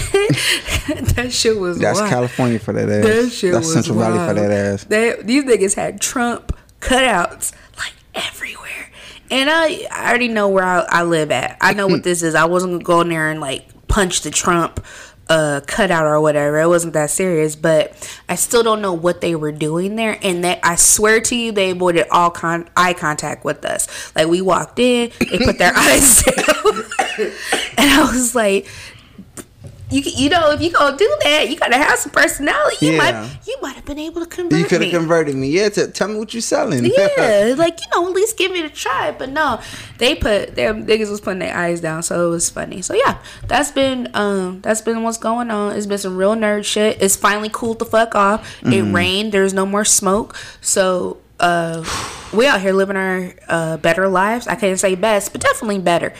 that 1.14 1.28
shit 1.30 1.58
was 1.58 1.78
That's 1.78 1.98
wild. 1.98 2.10
California 2.10 2.58
for 2.58 2.72
that 2.72 2.88
ass. 2.88 3.04
That 3.04 3.30
shit 3.30 3.52
That's 3.52 3.66
was 3.66 3.74
Central 3.74 3.98
Valley 3.98 4.18
for 4.26 4.34
that 4.34 4.50
ass. 4.50 4.84
They, 4.84 5.16
these 5.22 5.44
niggas 5.44 5.74
had 5.74 6.00
Trump 6.00 6.56
cutouts 6.80 7.52
like 7.78 7.92
everywhere. 8.14 8.85
And 9.30 9.50
I, 9.50 9.86
I 9.90 10.08
already 10.08 10.28
know 10.28 10.48
where 10.48 10.64
I, 10.64 10.86
I 10.88 11.02
live 11.02 11.30
at. 11.30 11.56
I 11.60 11.72
know 11.72 11.86
what 11.88 12.02
this 12.02 12.22
is. 12.22 12.34
I 12.34 12.44
wasn't 12.44 12.72
gonna 12.72 12.84
go 12.84 13.00
in 13.00 13.08
there 13.08 13.30
and 13.30 13.40
like 13.40 13.86
punch 13.88 14.20
the 14.22 14.30
Trump 14.30 14.84
uh 15.28 15.60
cutout 15.66 16.04
or 16.06 16.20
whatever. 16.20 16.60
It 16.60 16.68
wasn't 16.68 16.92
that 16.92 17.10
serious, 17.10 17.56
but 17.56 17.92
I 18.28 18.36
still 18.36 18.62
don't 18.62 18.80
know 18.80 18.92
what 18.92 19.20
they 19.20 19.34
were 19.34 19.52
doing 19.52 19.96
there. 19.96 20.18
And 20.22 20.44
that 20.44 20.60
I 20.62 20.76
swear 20.76 21.20
to 21.22 21.34
you, 21.34 21.52
they 21.52 21.70
avoided 21.70 22.06
all 22.10 22.30
con- 22.30 22.68
eye 22.76 22.92
contact 22.92 23.44
with 23.44 23.64
us. 23.64 24.14
Like 24.14 24.28
we 24.28 24.40
walked 24.40 24.78
in, 24.78 25.10
they 25.18 25.38
put 25.38 25.58
their 25.58 25.72
eyes 25.76 26.22
down, 26.22 26.84
and 27.76 27.90
I 27.90 28.08
was 28.12 28.34
like, 28.34 28.68
you 29.90 30.00
you 30.02 30.28
know 30.28 30.50
if 30.50 30.60
you 30.60 30.70
gonna 30.72 30.96
do 30.96 31.16
that, 31.24 31.48
you 31.48 31.56
gotta 31.56 31.76
have 31.76 31.98
some 31.98 32.10
personality. 32.12 32.86
You 32.86 32.92
Yeah. 32.92 32.98
might 32.98 33.38
you 33.46 33.56
might 33.62 33.76
have 33.76 33.84
been 33.84 33.98
able 33.98 34.20
to 34.20 34.26
convert 34.26 34.52
me. 34.52 34.58
You 34.60 34.64
could 34.66 34.82
have 34.82 34.90
converted 34.90 35.34
me. 35.36 35.48
Yeah, 35.48 35.68
t- 35.68 35.86
tell 35.88 36.08
me 36.08 36.18
what 36.18 36.34
you 36.34 36.40
selling. 36.40 36.84
yeah, 36.84 37.54
like 37.58 37.78
you 37.80 37.86
know, 37.94 38.06
at 38.08 38.12
least 38.12 38.36
give 38.36 38.52
it 38.52 38.64
a 38.64 38.68
try. 38.68 39.12
But 39.16 39.30
no, 39.30 39.60
they 39.98 40.14
put 40.16 40.54
their 40.56 40.74
niggas 40.74 41.08
was 41.10 41.20
putting 41.20 41.38
their 41.38 41.56
eyes 41.56 41.80
down, 41.80 42.02
so 42.02 42.26
it 42.26 42.30
was 42.30 42.50
funny. 42.50 42.82
So 42.82 42.94
yeah, 42.94 43.18
that's 43.46 43.70
been 43.70 44.08
um 44.14 44.60
that's 44.62 44.80
been 44.80 45.02
what's 45.04 45.18
going 45.18 45.50
on. 45.50 45.76
It's 45.76 45.86
been 45.86 45.98
some 45.98 46.16
real 46.16 46.34
nerd 46.34 46.64
shit. 46.64 47.00
It's 47.00 47.14
finally 47.16 47.50
cooled 47.52 47.78
the 47.78 47.84
fuck 47.86 48.14
off. 48.14 48.46
It 48.62 48.66
Mm-hmm. 48.66 48.94
rained. 48.94 49.32
There's 49.32 49.54
no 49.54 49.66
more 49.66 49.84
smoke. 49.84 50.36
So 50.60 51.18
uh, 51.38 51.84
we 52.32 52.46
out 52.46 52.60
here 52.60 52.72
living 52.72 52.96
our 52.96 53.32
uh 53.48 53.76
better 53.76 54.08
lives. 54.08 54.48
I 54.48 54.54
can't 54.56 54.80
say 54.80 54.94
best, 54.96 55.32
but 55.32 55.40
definitely 55.40 55.78
better. 55.78 56.12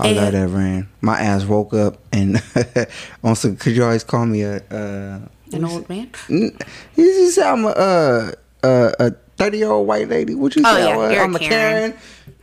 I 0.00 0.12
love 0.12 0.34
And- 0.34 0.36
that 0.36 0.48
rain. 0.56 0.88
My 1.00 1.20
ass 1.20 1.44
woke 1.44 1.72
up 1.74 1.98
and 2.12 2.42
also 3.24 3.54
could 3.54 3.74
you 3.76 3.84
always 3.84 4.04
call 4.04 4.26
me 4.26 4.42
a 4.42 4.56
uh 4.70 5.18
An 5.52 5.64
old 5.64 5.88
man. 5.88 6.10
you 6.28 6.50
just 6.96 7.34
say 7.36 7.42
I'm 7.42 7.64
a 7.64 8.32
a 8.62 9.10
thirty 9.36 9.58
year 9.58 9.70
old 9.70 9.86
white 9.86 10.08
lady. 10.08 10.34
What 10.34 10.54
you 10.56 10.62
Oh, 10.64 10.74
say? 10.74 10.82
I 10.82 10.88
yeah, 10.88 10.96
was? 10.96 11.12
you're 11.12 11.20
a 11.22 11.24
I'm 11.24 11.34
a 11.36 11.38
Karen. 11.38 11.90
Karen. 11.92 11.94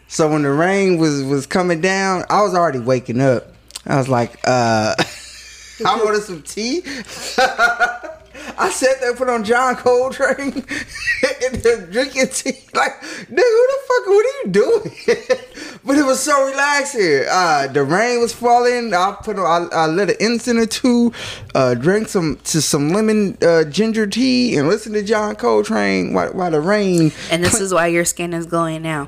So 0.07 0.29
when 0.31 0.43
the 0.43 0.51
rain 0.51 0.97
was 0.97 1.23
was 1.23 1.45
coming 1.45 1.81
down, 1.81 2.23
I 2.29 2.41
was 2.41 2.53
already 2.53 2.79
waking 2.79 3.19
up. 3.21 3.47
I 3.85 3.97
was 3.97 4.07
like, 4.09 4.37
uh 4.45 4.95
I 5.85 5.99
ordered 6.03 6.23
some 6.23 6.41
tea. 6.41 6.81
I 8.57 8.69
sat 8.69 8.99
there, 9.01 9.13
put 9.15 9.29
on 9.29 9.43
John 9.43 9.75
Coltrane, 9.75 10.63
and 11.43 11.61
drinking 11.91 12.27
tea. 12.29 12.53
Like, 12.73 12.93
nigga, 13.01 13.29
who 13.29 13.67
the 13.67 13.79
fuck? 13.87 14.07
What 14.07 14.25
are 14.25 14.37
you 14.43 14.47
doing? 14.51 14.91
Was 16.17 16.25
so 16.25 16.45
relaxing. 16.47 17.25
Uh, 17.29 17.67
the 17.67 17.83
rain 17.83 18.19
was 18.19 18.33
falling. 18.33 18.91
I 18.93 19.15
put 19.21 19.37
on, 19.37 19.69
I, 19.71 19.83
I 19.83 19.87
lit 19.87 20.09
an 20.09 20.15
incense 20.19 20.57
or 20.57 20.65
two. 20.65 21.13
Uh, 21.53 21.75
drank 21.75 22.07
some 22.07 22.37
to 22.45 22.61
some 22.61 22.89
lemon 22.89 23.37
uh, 23.41 23.63
ginger 23.65 24.07
tea 24.07 24.57
and 24.57 24.67
listened 24.67 24.95
to 24.95 25.03
John 25.03 25.35
Coltrane 25.35 26.13
while, 26.13 26.33
while 26.33 26.49
the 26.51 26.59
rain. 26.59 27.11
And 27.29 27.43
this 27.43 27.61
is 27.61 27.73
why 27.73 27.87
your 27.87 28.05
skin 28.05 28.33
is 28.33 28.47
glowing 28.47 28.81
now. 28.81 29.07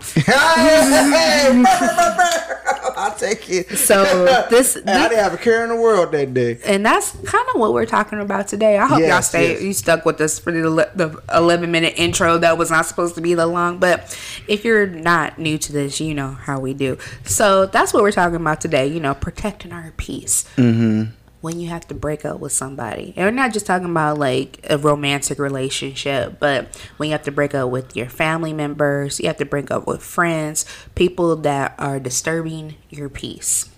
I'll 3.09 3.17
take 3.17 3.49
it. 3.49 3.69
So 3.77 4.03
this, 4.49 4.75
Hey, 4.75 4.81
I 4.85 5.07
didn't 5.09 5.23
have 5.23 5.33
a 5.33 5.37
care 5.37 5.63
in 5.63 5.69
the 5.69 5.75
world 5.75 6.11
that 6.11 6.33
day. 6.33 6.59
and 6.65 6.85
that's 6.85 7.11
kind 7.25 7.45
of 7.53 7.59
what 7.59 7.73
we're 7.73 7.85
talking 7.85 8.19
about 8.19 8.47
today. 8.47 8.77
I 8.77 8.85
hope 8.87 8.99
y'all 8.99 9.21
stay. 9.21 9.53
yes. 9.53 9.61
You 9.63 9.73
stuck 9.73 10.05
with 10.05 10.19
us 10.21 10.39
for 10.39 10.51
the, 10.51 10.89
the 10.95 11.21
eleven 11.33 11.71
minute 11.71 11.93
intro 11.97 12.37
that 12.39 12.57
was 12.57 12.71
not 12.71 12.85
supposed 12.85 13.15
to 13.15 13.21
be 13.21 13.33
that 13.33 13.47
long. 13.47 13.79
But 13.79 14.17
if 14.47 14.63
you're 14.65 14.87
not 14.87 15.39
new 15.39 15.57
to 15.57 15.71
this, 15.73 15.99
you 15.99 16.13
know 16.13 16.29
how 16.31 16.59
we 16.59 16.73
do. 16.73 16.97
So 17.25 17.65
that's 17.65 17.93
what 17.93 18.03
we're 18.03 18.11
talking 18.11 18.35
about 18.35 18.61
today. 18.61 18.87
You 18.87 18.99
know, 18.99 19.13
protecting 19.13 19.71
our 19.71 19.91
peace. 19.97 20.45
Mm-hmm. 20.55 21.11
When 21.41 21.60
you 21.60 21.69
have 21.69 21.88
to 21.88 21.93
break 21.93 22.25
up 22.25 22.41
with 22.41 22.51
somebody, 22.51 23.13
and 23.15 23.25
we're 23.25 23.31
not 23.31 23.53
just 23.53 23.65
talking 23.65 23.89
about 23.89 24.17
like 24.17 24.60
a 24.69 24.77
romantic 24.77 25.39
relationship, 25.39 26.38
but 26.38 26.75
when 26.98 27.08
you 27.08 27.13
have 27.13 27.24
to 27.24 27.31
break 27.31 27.55
up 27.55 27.69
with 27.69 27.96
your 27.96 28.10
family 28.10 28.51
members, 28.51 29.22
you 29.22 29.27
have 29.27 29.38
to 29.38 29.46
break 29.46 29.72
up 29.72 29.88
with 29.88 30.03
friends, 30.03 30.65
people 30.96 31.38
that 31.38 31.75
are 31.77 31.98
disturbing 31.98 32.75
your 32.89 33.08
peace 33.08 33.69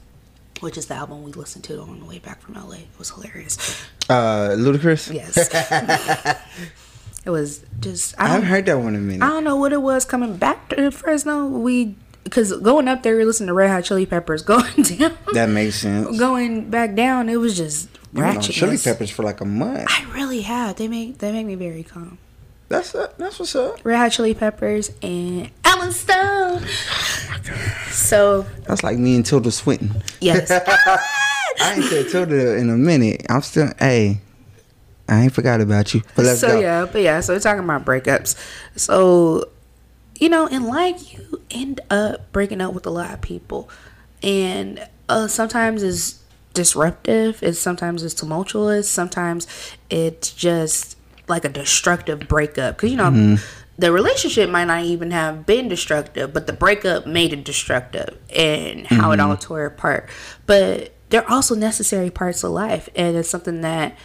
which 0.61 0.77
is 0.77 0.85
the 0.85 0.93
album 0.93 1.23
we 1.23 1.31
listened 1.31 1.63
to 1.65 1.81
on 1.81 1.99
the 1.99 2.05
way 2.05 2.19
back 2.19 2.39
from 2.39 2.53
LA. 2.53 2.75
It 2.75 2.87
was 2.97 3.09
hilarious. 3.09 3.83
Uh, 4.07 4.49
Ludacris. 4.55 5.11
Yes. 5.13 5.49
it 7.25 7.29
was 7.29 7.65
just 7.79 8.15
I 8.17 8.25
I 8.25 8.27
haven't 8.29 8.47
heard 8.47 8.65
that 8.67 8.77
one 8.77 8.95
in 8.95 9.01
a 9.01 9.03
minute. 9.03 9.25
I 9.25 9.29
don't 9.29 9.43
know 9.43 9.55
what 9.55 9.73
it 9.73 9.81
was 9.81 10.05
coming 10.05 10.37
back 10.37 10.69
to 10.69 10.91
Fresno. 10.91 11.47
We 11.47 11.95
because 12.23 12.53
going 12.61 12.87
up 12.87 13.03
there, 13.03 13.17
we 13.17 13.25
listened 13.25 13.47
to 13.47 13.53
Red 13.53 13.69
Hot 13.69 13.83
Chili 13.83 14.05
Peppers. 14.05 14.41
Going 14.45 14.83
down, 14.83 15.17
That 15.33 15.49
makes 15.49 15.75
sense. 15.81 16.17
going 16.19 16.69
back 16.69 16.95
down, 16.95 17.29
it 17.29 17.37
was 17.37 17.57
just 17.57 17.89
ratchet. 18.13 18.53
Chili 18.55 18.77
peppers 18.77 19.09
for 19.09 19.23
like 19.23 19.41
a 19.41 19.45
month. 19.45 19.87
I 19.89 20.05
really 20.13 20.41
have. 20.41 20.75
They 20.77 20.87
make 20.87 21.17
they 21.19 21.31
make 21.31 21.45
me 21.45 21.55
very 21.55 21.83
calm. 21.83 22.17
That's 22.69 22.95
uh, 22.95 23.11
that's 23.17 23.39
what's 23.39 23.55
up. 23.55 23.79
Red 23.83 23.97
Hot 23.97 24.11
Chili 24.11 24.33
Peppers 24.33 24.91
and 25.01 25.49
Alan 25.65 25.91
Stone. 25.91 26.63
So 27.91 28.45
That's 28.67 28.83
like 28.83 28.97
me 28.97 29.15
and 29.15 29.25
Tilda 29.25 29.51
Swinton. 29.51 30.03
yes, 30.19 30.49
I 31.59 31.73
ain't 31.75 31.83
said 31.85 32.09
Tilda 32.09 32.55
in 32.57 32.69
a 32.69 32.77
minute. 32.77 33.25
I'm 33.29 33.41
still 33.41 33.69
hey. 33.79 34.21
I 35.09 35.23
ain't 35.23 35.33
forgot 35.33 35.59
about 35.59 35.93
you. 35.93 36.01
But 36.15 36.25
let's 36.25 36.39
so 36.39 36.47
go. 36.47 36.59
yeah, 36.59 36.85
but 36.89 37.01
yeah, 37.01 37.19
so 37.19 37.33
we're 37.33 37.39
talking 37.39 37.63
about 37.63 37.83
breakups. 37.83 38.35
So 38.77 39.49
you 40.21 40.29
know, 40.29 40.45
in 40.45 40.67
life, 40.67 41.11
you 41.11 41.41
end 41.49 41.81
up 41.89 42.31
breaking 42.31 42.61
up 42.61 42.73
with 42.73 42.85
a 42.85 42.91
lot 42.91 43.11
of 43.11 43.21
people, 43.21 43.69
and 44.21 44.87
uh, 45.09 45.27
sometimes 45.27 45.81
it's 45.81 46.21
disruptive. 46.53 47.41
It's 47.41 47.59
sometimes 47.59 48.03
it's 48.03 48.13
tumultuous. 48.13 48.87
Sometimes 48.87 49.47
it's 49.89 50.31
just 50.31 50.95
like 51.27 51.43
a 51.43 51.49
destructive 51.49 52.29
breakup 52.29 52.77
because 52.77 52.91
you 52.91 52.97
know. 52.97 53.37
The 53.79 53.91
relationship 53.91 54.47
might 54.51 54.65
not 54.65 54.83
even 54.83 55.09
have 55.09 55.47
been 55.47 55.67
destructive, 55.67 56.33
but 56.33 56.45
the 56.45 56.53
breakup 56.53 57.07
made 57.07 57.33
it 57.33 57.43
destructive 57.43 58.15
and 58.29 58.85
how 58.85 59.11
it 59.11 59.19
all 59.19 59.35
tore 59.37 59.65
apart. 59.65 60.07
But 60.45 60.93
they're 61.09 61.27
also 61.27 61.55
necessary 61.55 62.11
parts 62.11 62.43
of 62.43 62.51
life, 62.51 62.89
and 62.95 63.17
it's 63.17 63.29
something 63.29 63.61
that 63.61 63.97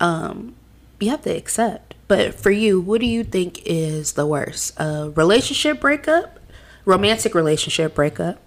um, 0.00 0.54
you 1.00 1.08
have 1.10 1.22
to 1.22 1.34
accept. 1.34 1.85
But 2.08 2.34
for 2.34 2.50
you, 2.50 2.80
what 2.80 3.00
do 3.00 3.06
you 3.06 3.24
think 3.24 3.62
is 3.64 4.12
the 4.12 4.26
worst? 4.26 4.78
A 4.78 5.10
relationship 5.10 5.80
breakup, 5.80 6.38
romantic 6.84 7.34
relationship 7.34 7.94
breakup, 7.94 8.40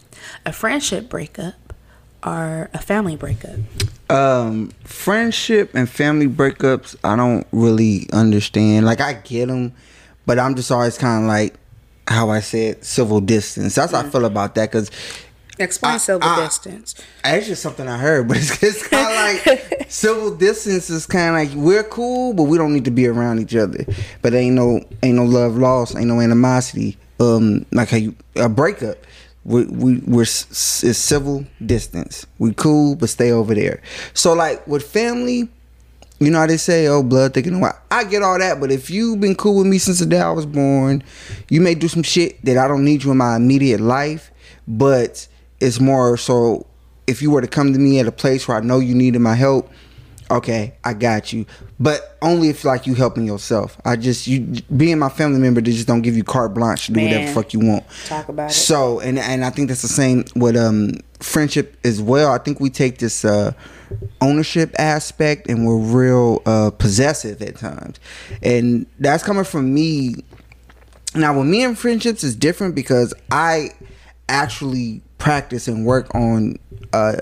a 0.46 0.54
friendship 0.54 1.10
breakup, 1.10 1.56
or 2.26 2.70
a 2.74 2.80
family 2.80 3.16
breakup? 3.16 3.60
Um, 4.10 4.72
friendship 4.84 5.72
and 5.74 5.90
family 5.90 6.28
breakups, 6.28 6.96
I 7.04 7.16
don't 7.16 7.46
really 7.52 8.08
understand. 8.14 8.86
Like 8.86 9.02
I 9.02 9.14
get 9.14 9.48
them, 9.48 9.74
but 10.26 10.40
I'm 10.40 10.56
just 10.56 10.72
always 10.72 10.98
kind 10.98 11.24
of 11.24 11.28
like 11.28 11.56
how 12.08 12.30
I 12.30 12.40
said 12.40 12.84
civil 12.84 13.22
distance. 13.22 13.76
That's 13.76 13.92
how 13.92 14.00
I 14.00 14.10
feel 14.10 14.26
about 14.26 14.56
that 14.56 14.72
because 14.72 14.90
Explain 15.60 15.94
I- 15.96 15.98
civil 15.98 16.24
I- 16.28 16.46
distance. 16.46 16.96
it's 17.26 17.48
just 17.48 17.62
something 17.62 17.88
I 17.88 17.98
heard. 17.98 18.28
But 18.30 18.38
it's, 18.38 18.62
it's 18.64 18.88
kind 18.88 19.08
of 19.08 19.46
like 19.46 19.86
civil 19.90 20.36
distance 20.36 20.90
is 20.90 21.06
kind 21.06 21.30
of 21.30 21.34
like 21.54 21.58
we're 21.64 21.84
cool, 21.84 22.34
but 22.34 22.44
we 22.44 22.58
don't 22.58 22.74
need 22.74 22.86
to 22.86 22.92
be 22.92 23.08
around 23.08 23.40
each 23.40 23.56
other. 23.56 23.86
But 24.22 24.34
ain't 24.34 24.56
no 24.56 24.82
ain't 25.04 25.16
no 25.16 25.26
love 25.26 25.58
lost, 25.58 25.96
ain't 25.96 26.08
no 26.08 26.22
animosity. 26.22 26.98
Um, 27.20 27.66
like 27.72 27.90
how 27.90 27.98
you 27.98 28.16
a 28.36 28.48
breakup. 28.50 28.98
We 29.46 29.66
we 29.66 29.98
we're 30.06 30.22
it's 30.24 30.98
civil 30.98 31.46
distance. 31.66 32.26
We 32.38 32.54
cool, 32.54 32.96
but 32.96 33.10
stay 33.10 33.32
over 33.32 33.56
there. 33.56 33.82
So 34.14 34.34
like 34.34 34.66
with 34.68 34.84
family, 34.90 35.50
you 36.20 36.30
know 36.30 36.40
how 36.40 36.48
they 36.48 36.58
say, 36.58 36.88
"Oh, 36.88 37.02
blood 37.04 37.34
thicker 37.34 37.50
than 37.50 37.60
water." 37.62 37.78
I 37.90 38.04
get 38.04 38.22
all 38.22 38.38
that, 38.38 38.60
but 38.60 38.72
if 38.72 38.90
you've 38.90 39.20
been 39.22 39.36
cool 39.36 39.58
with 39.58 39.68
me 39.68 39.78
since 39.78 40.00
the 40.00 40.06
day 40.06 40.20
I 40.20 40.32
was 40.32 40.46
born, 40.46 41.04
you 41.50 41.62
may 41.62 41.74
do 41.76 41.88
some 41.88 42.04
shit 42.04 42.44
that 42.46 42.58
I 42.58 42.68
don't 42.68 42.84
need 42.86 43.04
you 43.04 43.12
in 43.12 43.18
my 43.18 43.38
immediate 43.38 43.80
life, 43.80 44.30
but 44.68 45.28
it's 45.60 45.80
more 45.80 46.18
so 46.18 46.66
if 47.08 47.22
you 47.22 47.32
were 47.32 47.42
to 47.42 47.48
come 47.48 47.74
to 47.74 47.80
me 47.80 48.00
at 48.00 48.08
a 48.08 48.12
place 48.12 48.48
where 48.48 48.58
I 48.58 48.62
know 48.62 48.80
you 48.80 48.94
needed 48.94 49.20
my 49.20 49.36
help, 49.36 49.70
okay, 50.32 50.76
I 50.84 50.94
got 50.94 51.34
you. 51.34 51.46
But 51.80 52.18
only 52.22 52.50
if 52.50 52.64
like 52.64 52.86
you 52.86 52.94
helping 52.94 53.26
yourself. 53.26 53.80
I 53.86 53.96
just 53.96 54.28
you 54.28 54.62
being 54.76 55.00
my 55.00 55.10
family 55.10 55.40
member, 55.40 55.62
they 55.62 55.72
just 55.72 55.88
don't 55.88 56.02
give 56.02 56.16
you 56.16 56.24
carte 56.24 56.54
blanche 56.54 56.88
to 56.88 56.94
do 56.94 57.02
whatever 57.02 57.20
Man. 57.20 57.28
the 57.28 57.34
fuck 57.34 57.54
you 57.54 57.60
want. 57.60 57.84
Talk 58.06 58.30
about 58.30 58.52
it. 58.52 58.54
So 58.54 59.00
and 59.00 59.18
and 59.18 59.44
I 59.44 59.50
think 59.50 59.70
that's 59.70 59.82
the 59.82 59.88
same 59.88 60.26
with 60.36 60.56
um 60.56 60.94
friendship 61.20 61.78
as 61.84 62.02
well. 62.02 62.32
I 62.32 62.38
think 62.38 62.60
we 62.60 62.70
take 62.70 63.00
this 63.00 63.26
uh 63.26 63.54
ownership 64.22 64.76
aspect 64.78 65.50
and 65.50 65.66
we're 65.66 65.78
real 65.78 66.42
uh 66.46 66.72
possessive 66.72 67.42
at 67.42 67.58
times. 67.58 68.00
And 68.44 68.86
that's 69.00 69.24
coming 69.24 69.46
from 69.46 69.74
me 69.74 70.16
now 71.16 71.38
with 71.38 71.48
me 71.48 71.64
and 71.64 71.78
friendships 71.78 72.24
is 72.24 72.36
different 72.36 72.76
because 72.76 73.14
I 73.32 73.72
actually 74.28 75.02
practice 75.20 75.68
and 75.68 75.86
work 75.86 76.14
on 76.16 76.58
uh 76.94 77.18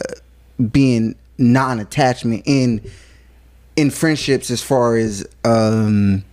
being 0.71 1.15
non-attachment 1.37 2.43
in 2.45 2.81
in 3.75 3.91
friendships 3.91 4.49
as 4.49 4.63
far 4.63 4.95
as 4.95 5.25
um 5.43 6.23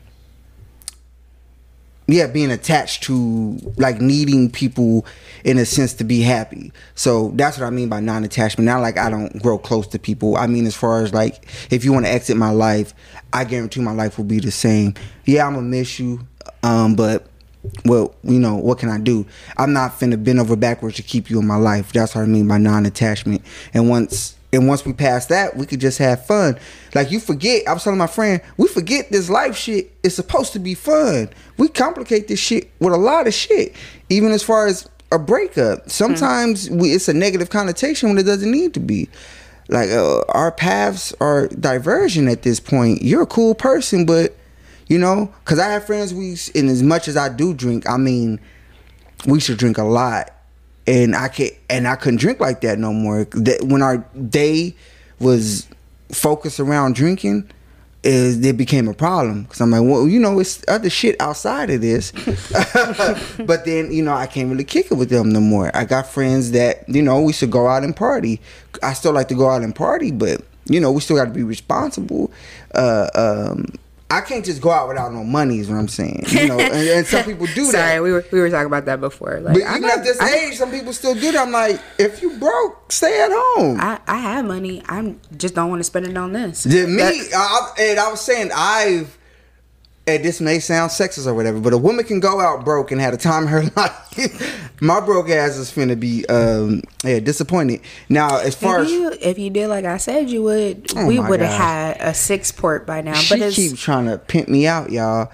yeah 2.07 2.27
being 2.27 2.51
attached 2.51 3.03
to 3.03 3.59
like 3.77 4.01
needing 4.01 4.51
people 4.51 5.05
in 5.43 5.59
a 5.59 5.65
sense 5.67 5.93
to 5.95 6.05
be 6.05 6.21
happy. 6.23 6.73
So 6.95 7.33
that's 7.35 7.59
what 7.59 7.67
i 7.67 7.71
mean 7.71 7.89
by 7.89 8.01
non-attachment. 8.01 8.65
Not 8.67 8.81
like 8.81 8.99
i 8.99 9.11
don't 9.11 9.43
grow 9.43 9.59
close 9.59 9.87
to 9.89 9.99
people. 9.99 10.37
I 10.37 10.47
mean 10.47 10.67
as 10.67 10.75
far 10.75 11.03
as 11.03 11.13
like 11.13 11.47
if 11.71 11.85
you 11.85 11.93
want 11.93 12.07
to 12.07 12.13
exit 12.13 12.37
my 12.37 12.51
life 12.51 12.95
i 13.33 13.45
guarantee 13.45 13.81
my 13.81 13.93
life 13.93 14.17
will 14.19 14.25
be 14.25 14.39
the 14.39 14.51
same. 14.51 14.95
Yeah 15.25 15.47
i'm 15.47 15.55
gonna 15.55 15.67
miss 15.67 15.99
you 15.99 16.21
um 16.63 16.95
but 16.95 17.27
well 17.85 18.15
you 18.23 18.39
know 18.39 18.57
what 18.57 18.79
can 18.79 18.89
i 18.89 18.99
do 18.99 19.27
i'm 19.57 19.73
not 19.73 19.93
finna 19.93 20.23
bend 20.23 20.39
over 20.39 20.57
backwards 20.57 20.97
to 20.97 21.03
keep 21.03 21.31
you 21.31 21.39
in 21.39 21.47
my 21.47 21.57
life 21.57 21.93
that's 21.93 22.15
what 22.15 22.23
i 22.23 22.27
mean 22.27 22.47
by 22.47 22.59
non-attachment 22.59 23.43
and 23.73 23.89
once 23.89 24.37
and 24.53 24.69
once 24.69 24.87
we 24.87 24.93
pass 24.93 25.27
that, 25.27 25.57
we 25.57 25.67
could 25.67 25.81
just 25.81 25.99
have 25.99 26.27
fun. 26.27 26.57
Like 26.95 27.11
you 27.11 27.19
forget, 27.19 27.67
I 27.67 27.73
was 27.73 27.83
telling 27.83 27.99
my 27.99 28.07
friend, 28.07 28.41
we 28.57 28.69
forget 28.69 29.11
this 29.11 29.29
life 29.29 29.57
shit 29.57 29.91
is 30.05 30.15
supposed 30.15 30.53
to 30.53 30.61
be 30.61 30.75
fun. 30.75 31.29
We 31.59 31.69
complicate 31.69 32.29
this 32.29 32.39
shit 32.39 32.71
with 32.79 32.93
a 32.93 32.97
lot 32.97 33.27
of 33.27 33.35
shit. 33.35 33.75
Even 34.11 34.31
as 34.31 34.45
far 34.45 34.69
as 34.69 34.89
a 35.11 35.19
breakup. 35.19 35.91
Sometimes 35.91 36.71
we, 36.71 36.91
it's 36.93 37.09
a 37.09 37.15
negative 37.15 37.51
connotation 37.51 38.09
when 38.09 38.19
it 38.19 38.25
doesn't 38.25 38.51
need 38.51 38.75
to 38.75 38.81
be. 38.81 39.09
like 39.69 39.91
uh, 39.91 40.21
our 40.29 40.53
paths 40.53 41.15
are 41.21 41.49
diverging 41.49 42.29
at 42.29 42.43
this 42.43 42.61
point. 42.61 43.03
You're 43.03 43.23
a 43.23 43.27
cool 43.27 43.55
person, 43.55 44.05
but 44.05 44.37
you 44.89 44.99
know, 44.99 45.33
because 45.45 45.59
I 45.59 45.69
have 45.71 45.87
friends. 45.87 46.13
We 46.13 46.37
and 46.59 46.69
as 46.69 46.83
much 46.83 47.09
as 47.09 47.17
I 47.17 47.29
do 47.29 47.55
drink, 47.55 47.89
I 47.89 47.97
mean, 47.97 48.41
we 49.27 49.41
should 49.41 49.59
drink 49.59 49.79
a 49.79 49.85
lot, 49.85 50.33
and 50.87 51.15
I 51.15 51.29
can 51.29 51.51
and 51.71 51.89
I 51.89 51.97
couldn't 51.97 52.21
drink 52.21 52.41
like 52.41 52.61
that 52.63 52.79
no 52.79 52.93
more. 52.93 53.25
That 53.25 53.65
when 53.65 53.83
our 53.83 53.99
day 54.29 54.77
was 55.19 55.69
focused 56.13 56.61
around 56.61 56.95
drinking, 56.95 57.51
is 58.05 58.45
it 58.45 58.57
became 58.57 58.87
a 58.87 58.95
problem 58.95 59.45
because 59.45 59.61
I'm 59.61 59.71
like, 59.71 59.83
well, 59.83 60.07
you 60.07 60.21
know, 60.21 60.39
it's 60.39 60.63
other 60.69 60.91
shit 60.91 61.17
outside 61.21 61.71
of 61.71 61.81
this. 61.81 62.13
but 63.39 63.65
then, 63.65 63.91
you 63.91 64.03
know, 64.03 64.13
I 64.13 64.27
can't 64.27 64.51
really 64.51 64.65
kick 64.65 64.91
it 64.91 64.95
with 64.95 65.09
them 65.09 65.31
no 65.31 65.41
more. 65.41 65.75
I 65.75 65.85
got 65.85 66.07
friends 66.07 66.51
that, 66.53 66.87
you 66.87 67.03
know, 67.03 67.23
we 67.23 67.33
should 67.33 67.51
go 67.51 67.67
out 67.67 67.83
and 67.83 67.97
party. 67.97 68.41
I 68.83 68.93
still 68.93 69.13
like 69.13 69.29
to 69.29 69.35
go 69.35 69.49
out 69.49 69.63
and 69.63 69.75
party, 69.75 70.11
but 70.11 70.43
you 70.67 70.81
know, 70.81 70.93
we 70.93 71.01
still 71.01 71.17
got 71.17 71.27
to 71.27 71.31
be 71.31 71.43
responsible. 71.43 72.31
Uh, 72.75 73.09
um, 73.15 73.67
I 74.11 74.21
can't 74.21 74.45
just 74.45 74.61
go 74.61 74.71
out 74.71 74.87
without 74.89 75.13
no 75.13 75.25
money. 75.25 75.59
Is 75.59 75.69
what 75.69 75.77
I'm 75.77 75.89
saying. 75.89 76.25
You 76.29 76.49
know, 76.49 76.61
and, 76.61 76.73
and 76.89 77.07
some 77.07 77.25
people 77.31 77.47
do 77.47 77.65
Sorry, 77.65 77.73
that. 77.73 77.89
Sorry, 77.89 78.01
we 78.01 78.13
were 78.13 78.25
we 78.31 78.39
were 78.41 78.51
talking 78.51 78.67
about 78.67 78.85
that 78.85 79.01
before. 79.01 79.41
Like, 79.41 79.55
But 79.55 79.63
even 79.63 79.81
not- 79.83 79.99
at 79.99 80.05
this 80.05 80.21
I- 80.21 80.31
age, 80.35 80.57
some 80.57 80.71
people 80.71 80.93
still 80.93 81.15
do 81.15 81.33
that. 81.33 81.37
I'm 81.37 81.51
like, 81.53 81.81
if 81.99 82.23
you 82.23 82.37
broke, 82.39 82.93
stay 82.93 83.21
at 83.23 83.31
home. 83.33 83.81
I, 83.81 83.99
I 84.07 84.19
have 84.19 84.45
money. 84.45 84.83
I'm 84.87 85.21
just 85.37 85.55
don't 85.55 85.71
want 85.71 85.81
to 85.81 85.85
spend 85.85 86.07
it 86.07 86.17
on 86.17 86.33
this. 86.33 86.65
Yeah, 86.67 86.87
me, 86.87 87.03
I, 87.03 87.13
I- 87.37 87.75
and 87.81 87.99
I 87.99 88.11
was 88.11 88.21
saying 88.21 88.51
I've. 88.55 89.19
And 90.07 90.23
this 90.23 90.39
may 90.39 90.59
sound 90.59 90.91
sexist 90.91 91.27
or 91.27 91.33
whatever, 91.33 91.61
but 91.61 91.73
a 91.73 91.79
woman 91.79 92.05
can 92.05 92.21
go 92.21 92.39
out 92.39 92.63
broke 92.63 92.91
and 92.93 93.01
have 93.01 93.15
a 93.15 93.17
time 93.17 93.45
of 93.45 93.49
her 93.49 93.63
life. 93.77 94.81
My 94.83 95.01
broke 95.01 95.31
ass 95.31 95.57
is 95.57 95.71
finna 95.71 95.99
be 95.99 96.27
um, 96.27 96.83
yeah 97.03 97.21
disappointed. 97.21 97.81
Now, 98.11 98.37
as 98.39 98.55
far 98.55 98.81
if 98.81 98.87
as 98.87 98.93
you 98.93 99.13
if 99.19 99.39
you 99.39 99.49
did 99.49 99.69
like 99.69 99.87
I 99.87 99.97
said 99.97 100.29
you 100.29 100.43
would, 100.43 100.93
Oh 100.95 101.07
we 101.07 101.19
would 101.19 101.41
have 101.41 101.59
had 101.59 101.97
a 102.01 102.13
six 102.13 102.53
port 102.53 102.87
by 102.87 103.01
now. 103.01 103.15
she 103.15 103.35
but 103.35 103.47
it's 103.47 103.57
keeps 103.57 103.81
trying 103.81 104.05
to 104.07 104.19
pimp 104.19 104.49
me 104.49 104.67
out, 104.67 104.91
y'all. 104.91 105.33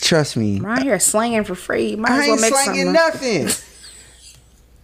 Trust 0.00 0.36
me, 0.36 0.58
around 0.60 0.82
here 0.82 0.98
slanging 0.98 1.44
for 1.44 1.54
free. 1.54 1.94
Might 1.94 2.10
I 2.10 2.22
as 2.22 2.26
well 2.26 2.32
ain't 2.32 2.40
make 2.40 2.54
slanging 2.54 2.92
nothing, 2.92 3.46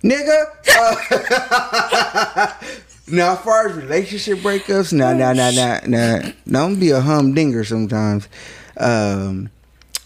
nigga. 0.04 0.44
Uh, 0.78 2.54
now, 3.08 3.32
as 3.32 3.40
far 3.40 3.68
as 3.68 3.74
relationship 3.76 4.38
breakups, 4.40 4.92
no, 4.92 5.12
no, 5.12 5.32
no, 5.32 5.50
no, 5.50 5.80
no. 5.86 6.32
Don't 6.46 6.78
be 6.78 6.90
a 6.90 7.00
humdinger 7.00 7.64
sometimes. 7.64 8.28
Um, 8.78 9.50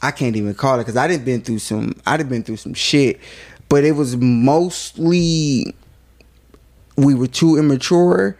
I 0.00 0.10
can't 0.10 0.34
even 0.34 0.54
call 0.54 0.76
it 0.76 0.78
because 0.78 0.96
I 0.96 1.06
didn't 1.06 1.24
been 1.24 1.42
through 1.42 1.60
some. 1.60 1.94
I 2.06 2.16
done 2.16 2.28
been 2.28 2.42
through 2.42 2.56
some 2.56 2.74
shit, 2.74 3.20
but 3.68 3.84
it 3.84 3.92
was 3.92 4.16
mostly 4.16 5.74
we 6.96 7.14
were 7.14 7.26
too 7.26 7.56
immature, 7.56 8.36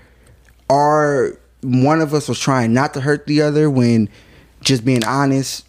or 0.69 1.39
one 1.63 2.01
of 2.01 2.15
us 2.15 2.29
was 2.29 2.39
trying 2.41 2.73
not 2.73 2.95
to 2.95 3.01
hurt 3.01 3.27
the 3.27 3.43
other 3.43 3.71
when 3.71 4.09
just 4.61 4.85
being 4.85 5.05
honest. 5.05 5.65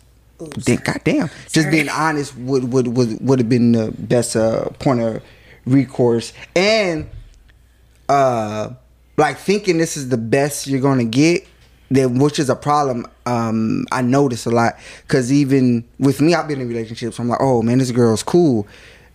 Then, 0.65 0.77
goddamn, 0.77 1.29
just 1.43 1.53
Sorry. 1.53 1.72
being 1.72 1.89
honest 1.89 2.36
would 2.38 2.74
would 2.74 2.88
would 2.88 3.22
would 3.22 3.39
have 3.39 3.48
been 3.50 3.72
the 3.72 3.91
best 3.98 4.36
uh, 4.36 4.65
point 4.79 5.00
of 5.00 5.24
recourse, 5.65 6.34
and 6.56 7.10
uh, 8.10 8.71
like 9.15 9.38
thinking 9.38 9.78
this 9.78 9.95
is 9.95 10.10
the 10.10 10.17
best 10.17 10.67
you're 10.67 10.82
gonna 10.82 11.06
get, 11.06 11.47
then 11.95 12.19
which 12.19 12.39
is 12.39 12.49
a 12.49 12.56
problem. 12.56 13.06
Um, 13.25 13.86
I 13.91 14.01
notice 14.01 14.45
a 14.45 14.51
lot 14.51 14.77
because 15.08 15.32
even 15.32 15.84
with 15.99 16.21
me, 16.21 16.34
I've 16.34 16.47
been 16.47 16.62
in 16.62 16.67
relationships. 16.67 17.19
I'm 17.19 17.29
like, 17.29 17.39
oh 17.41 17.62
man, 17.62 17.77
this 17.79 17.91
girl's 17.91 18.23
cool, 18.23 18.67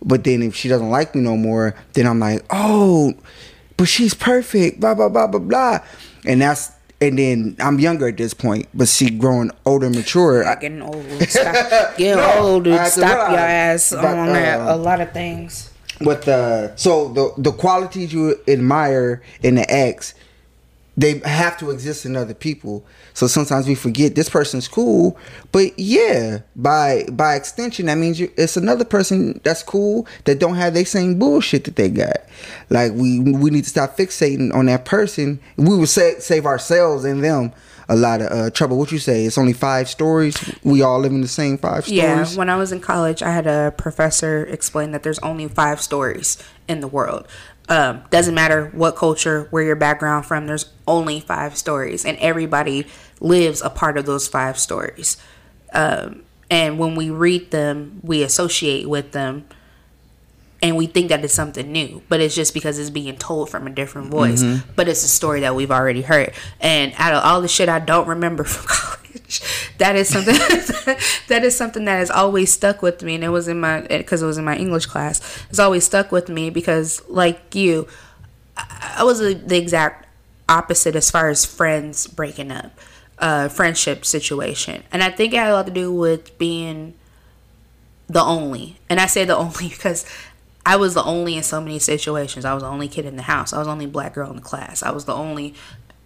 but 0.03 0.23
then 0.23 0.41
if 0.43 0.55
she 0.55 0.67
doesn't 0.69 0.89
like 0.89 1.15
me 1.15 1.21
no 1.21 1.37
more, 1.37 1.75
then 1.93 2.07
I'm 2.07 2.19
like, 2.19 2.45
oh, 2.49 3.13
but 3.77 3.87
she's 3.87 4.13
perfect. 4.13 4.79
Blah 4.79 4.95
blah 4.95 5.09
blah 5.09 5.27
blah 5.27 5.39
blah, 5.39 5.79
and 6.25 6.41
that's. 6.41 6.71
And 7.01 7.17
then 7.17 7.55
I'm 7.61 7.79
younger 7.79 8.09
at 8.09 8.17
this 8.17 8.33
point, 8.33 8.67
but 8.73 8.89
see, 8.89 9.09
growing 9.09 9.51
older, 9.65 9.89
mature. 9.89 10.45
I, 10.45 10.55
Getting 10.55 10.81
old, 10.81 11.05
stop, 11.29 11.95
getting 11.95 12.17
No, 12.17 12.39
old, 12.39 12.65
dude. 12.65 12.85
Stop 12.87 13.29
your 13.29 13.39
ass 13.39 13.91
but, 13.91 14.03
on 14.03 14.27
that. 14.33 14.59
uh, 14.59 14.75
A 14.75 14.77
lot 14.77 14.99
of 14.99 15.13
things. 15.13 15.71
But 16.01 16.23
the 16.23 16.73
so 16.75 17.07
the 17.13 17.31
the 17.37 17.51
qualities 17.53 18.11
you 18.11 18.35
admire 18.49 19.21
in 19.41 19.55
the 19.55 19.65
ex, 19.73 20.13
they 20.99 21.19
have 21.19 21.57
to 21.57 21.71
exist 21.71 22.05
in 22.05 22.17
other 22.17 22.33
people. 22.33 22.85
So 23.13 23.27
sometimes 23.27 23.67
we 23.67 23.75
forget 23.75 24.15
this 24.15 24.29
person's 24.29 24.67
cool, 24.67 25.17
but 25.53 25.77
yeah, 25.79 26.39
by 26.57 27.05
by 27.11 27.35
extension, 27.35 27.85
that 27.85 27.97
means 27.97 28.19
you, 28.19 28.29
it's 28.35 28.57
another 28.57 28.83
person 28.83 29.39
that's 29.45 29.63
cool 29.63 30.05
that 30.25 30.39
don't 30.39 30.55
have 30.55 30.73
the 30.73 30.83
same 30.83 31.17
bullshit 31.17 31.63
that 31.63 31.77
they 31.77 31.89
got. 31.89 32.17
Like 32.69 32.91
we 32.93 33.19
we 33.19 33.49
need 33.49 33.63
to 33.63 33.69
stop 33.69 33.97
fixating 33.97 34.53
on 34.53 34.65
that 34.65 34.83
person. 34.83 35.39
We 35.55 35.77
would 35.77 35.89
sa- 35.89 36.19
save 36.19 36.45
ourselves 36.45 37.05
and 37.05 37.23
them 37.23 37.53
a 37.89 37.95
lot 37.95 38.21
of 38.21 38.31
uh, 38.31 38.49
trouble. 38.51 38.77
What 38.77 38.91
you 38.91 38.99
say? 38.99 39.25
It's 39.25 39.37
only 39.37 39.53
five 39.53 39.89
stories. 39.89 40.37
We 40.63 40.81
all 40.83 40.99
live 40.99 41.11
in 41.11 41.21
the 41.21 41.27
same 41.27 41.57
five 41.57 41.85
stories. 41.85 41.97
Yeah, 41.97 42.37
when 42.37 42.49
I 42.49 42.55
was 42.55 42.71
in 42.71 42.81
college, 42.81 43.23
I 43.23 43.31
had 43.31 43.47
a 43.47 43.73
professor 43.77 44.45
explain 44.45 44.91
that 44.91 45.03
there's 45.03 45.19
only 45.19 45.47
five 45.47 45.81
stories 45.81 46.37
in 46.67 46.81
the 46.81 46.87
world. 46.87 47.27
Um, 47.69 48.01
doesn't 48.09 48.33
matter 48.33 48.71
what 48.73 48.95
culture, 48.95 49.47
where 49.51 49.63
your 49.63 49.75
background 49.75 50.25
from. 50.25 50.47
There's 50.47 50.65
only 50.87 51.19
five 51.19 51.55
stories, 51.55 52.03
and 52.03 52.17
everybody 52.17 52.87
lives 53.21 53.61
a 53.61 53.69
part 53.69 53.95
of 53.97 54.05
those 54.07 54.27
five 54.27 54.57
stories. 54.57 55.17
Um, 55.71 56.23
and 56.49 56.79
when 56.79 56.95
we 56.95 57.11
read 57.11 57.51
them, 57.51 57.99
we 58.03 58.23
associate 58.23 58.89
with 58.89 59.11
them, 59.11 59.45
and 60.63 60.75
we 60.75 60.87
think 60.87 61.09
that 61.09 61.23
it's 61.23 61.33
something 61.33 61.71
new, 61.71 62.01
but 62.09 62.19
it's 62.19 62.33
just 62.33 62.55
because 62.55 62.79
it's 62.79 62.89
being 62.89 63.15
told 63.17 63.49
from 63.51 63.67
a 63.67 63.69
different 63.69 64.09
voice. 64.09 64.41
But 64.75 64.89
it's 64.89 65.03
a 65.03 65.07
story 65.07 65.41
that 65.41 65.55
we've 65.55 65.71
already 65.71 66.01
heard. 66.01 66.33
And 66.59 66.91
out 66.97 67.13
of 67.13 67.23
all 67.23 67.39
the 67.41 67.47
shit 67.47 67.69
I 67.69 67.77
don't 67.79 68.07
remember 68.07 68.43
from 68.45 68.65
college, 68.67 69.08
that 69.77 69.95
is 69.95 70.09
something 70.09 70.33
that 71.27 71.43
is 71.43 71.55
something 71.55 71.85
that 71.85 71.97
has 71.97 72.09
always 72.09 72.51
stuck 72.51 72.81
with 72.81 73.03
me. 73.03 73.15
And 73.15 73.23
it 73.23 73.29
was 73.29 73.47
in 73.47 73.59
my 73.59 73.81
because 73.81 74.21
it 74.21 74.25
was 74.25 74.37
in 74.37 74.45
my 74.45 74.57
English 74.57 74.87
class. 74.87 75.21
It's 75.49 75.59
always 75.59 75.83
stuck 75.83 76.11
with 76.11 76.29
me 76.29 76.49
because, 76.49 77.01
like 77.07 77.55
you, 77.55 77.87
I 78.57 78.95
I 78.99 79.03
was 79.03 79.19
the 79.19 79.33
the 79.33 79.57
exact 79.57 80.07
opposite 80.47 80.95
as 80.95 81.11
far 81.11 81.29
as 81.29 81.45
friends 81.45 82.07
breaking 82.07 82.51
up, 82.51 82.71
uh, 83.19 83.49
friendship 83.49 84.05
situation, 84.05 84.83
and 84.91 85.03
I 85.03 85.09
think 85.09 85.33
it 85.33 85.37
had 85.37 85.51
a 85.51 85.53
lot 85.53 85.67
to 85.67 85.71
do 85.71 85.93
with 85.93 86.37
being 86.37 86.95
the 88.07 88.21
only. 88.21 88.77
And 88.89 88.99
I 88.99 89.05
say 89.05 89.25
the 89.25 89.37
only 89.37 89.69
because 89.69 90.05
I 90.65 90.75
was 90.75 90.93
the 90.93 91.03
only 91.03 91.35
in 91.37 91.43
so 91.43 91.61
many 91.61 91.79
situations. 91.79 92.45
I 92.45 92.53
was 92.53 92.63
the 92.63 92.69
only 92.69 92.87
kid 92.87 93.05
in 93.05 93.15
the 93.15 93.23
house. 93.23 93.53
I 93.53 93.57
was 93.57 93.67
the 93.67 93.71
only 93.71 93.85
black 93.85 94.13
girl 94.13 94.29
in 94.29 94.35
the 94.35 94.41
class. 94.41 94.83
I 94.83 94.91
was 94.91 95.05
the 95.05 95.13
only 95.13 95.55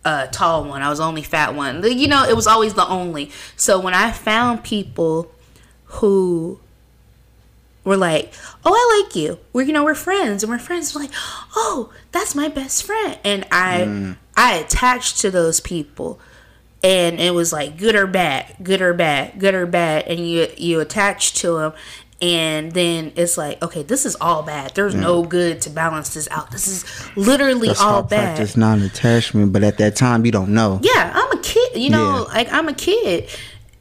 uh, 0.05 0.27
tall 0.27 0.65
one. 0.65 0.81
I 0.81 0.89
was 0.89 0.99
the 0.99 1.05
only 1.05 1.23
fat 1.23 1.55
one. 1.55 1.83
You 1.83 2.07
know, 2.07 2.23
it 2.23 2.35
was 2.35 2.47
always 2.47 2.73
the 2.73 2.87
only. 2.87 3.31
So 3.55 3.79
when 3.79 3.93
I 3.93 4.11
found 4.11 4.63
people 4.63 5.31
who 5.85 6.59
were 7.83 7.97
like, 7.97 8.33
"Oh, 8.65 8.73
I 8.73 9.03
like 9.03 9.15
you. 9.15 9.39
We're 9.51 9.63
you 9.63 9.73
know 9.73 9.83
we're 9.83 9.95
friends, 9.95 10.43
and 10.43 10.51
we're 10.51 10.59
friends." 10.59 10.93
We're 10.93 11.01
like, 11.01 11.13
"Oh, 11.55 11.91
that's 12.11 12.35
my 12.35 12.47
best 12.47 12.83
friend," 12.83 13.17
and 13.23 13.45
I 13.51 14.15
I 14.35 14.53
attached 14.55 15.19
to 15.21 15.31
those 15.31 15.59
people, 15.59 16.19
and 16.83 17.19
it 17.19 17.33
was 17.33 17.53
like 17.53 17.77
good 17.77 17.95
or 17.95 18.07
bad, 18.07 18.55
good 18.61 18.81
or 18.81 18.93
bad, 18.93 19.39
good 19.39 19.53
or 19.53 19.65
bad, 19.65 20.07
and 20.07 20.19
you 20.27 20.47
you 20.57 20.79
attach 20.79 21.33
to 21.35 21.53
them, 21.53 21.73
and 22.23 22.71
then 22.71 23.11
it's 23.17 23.37
like, 23.37 23.61
okay, 23.61 23.83
this 23.83 24.05
is 24.05 24.15
all 24.21 24.43
bad. 24.43 24.73
There's 24.75 24.95
no 24.95 25.23
good 25.23 25.61
to 25.63 25.69
balance 25.69 26.13
this 26.13 26.29
out. 26.31 26.51
This 26.51 26.67
is 26.69 26.85
literally 27.17 27.67
That's 27.67 27.81
all 27.81 28.01
bad. 28.01 28.37
practice 28.37 28.55
non-attachment, 28.55 29.51
but 29.51 29.61
at 29.63 29.77
that 29.79 29.97
time 29.97 30.25
you 30.25 30.31
don't 30.31 30.53
know. 30.53 30.79
Yeah, 30.81 31.11
I'm 31.13 31.37
a 31.37 31.41
kid. 31.41 31.75
You 31.75 31.89
know, 31.89 32.19
Yeah. 32.29 32.33
like 32.33 32.51
I'm 32.53 32.69
a 32.69 32.73
kid, 32.73 33.27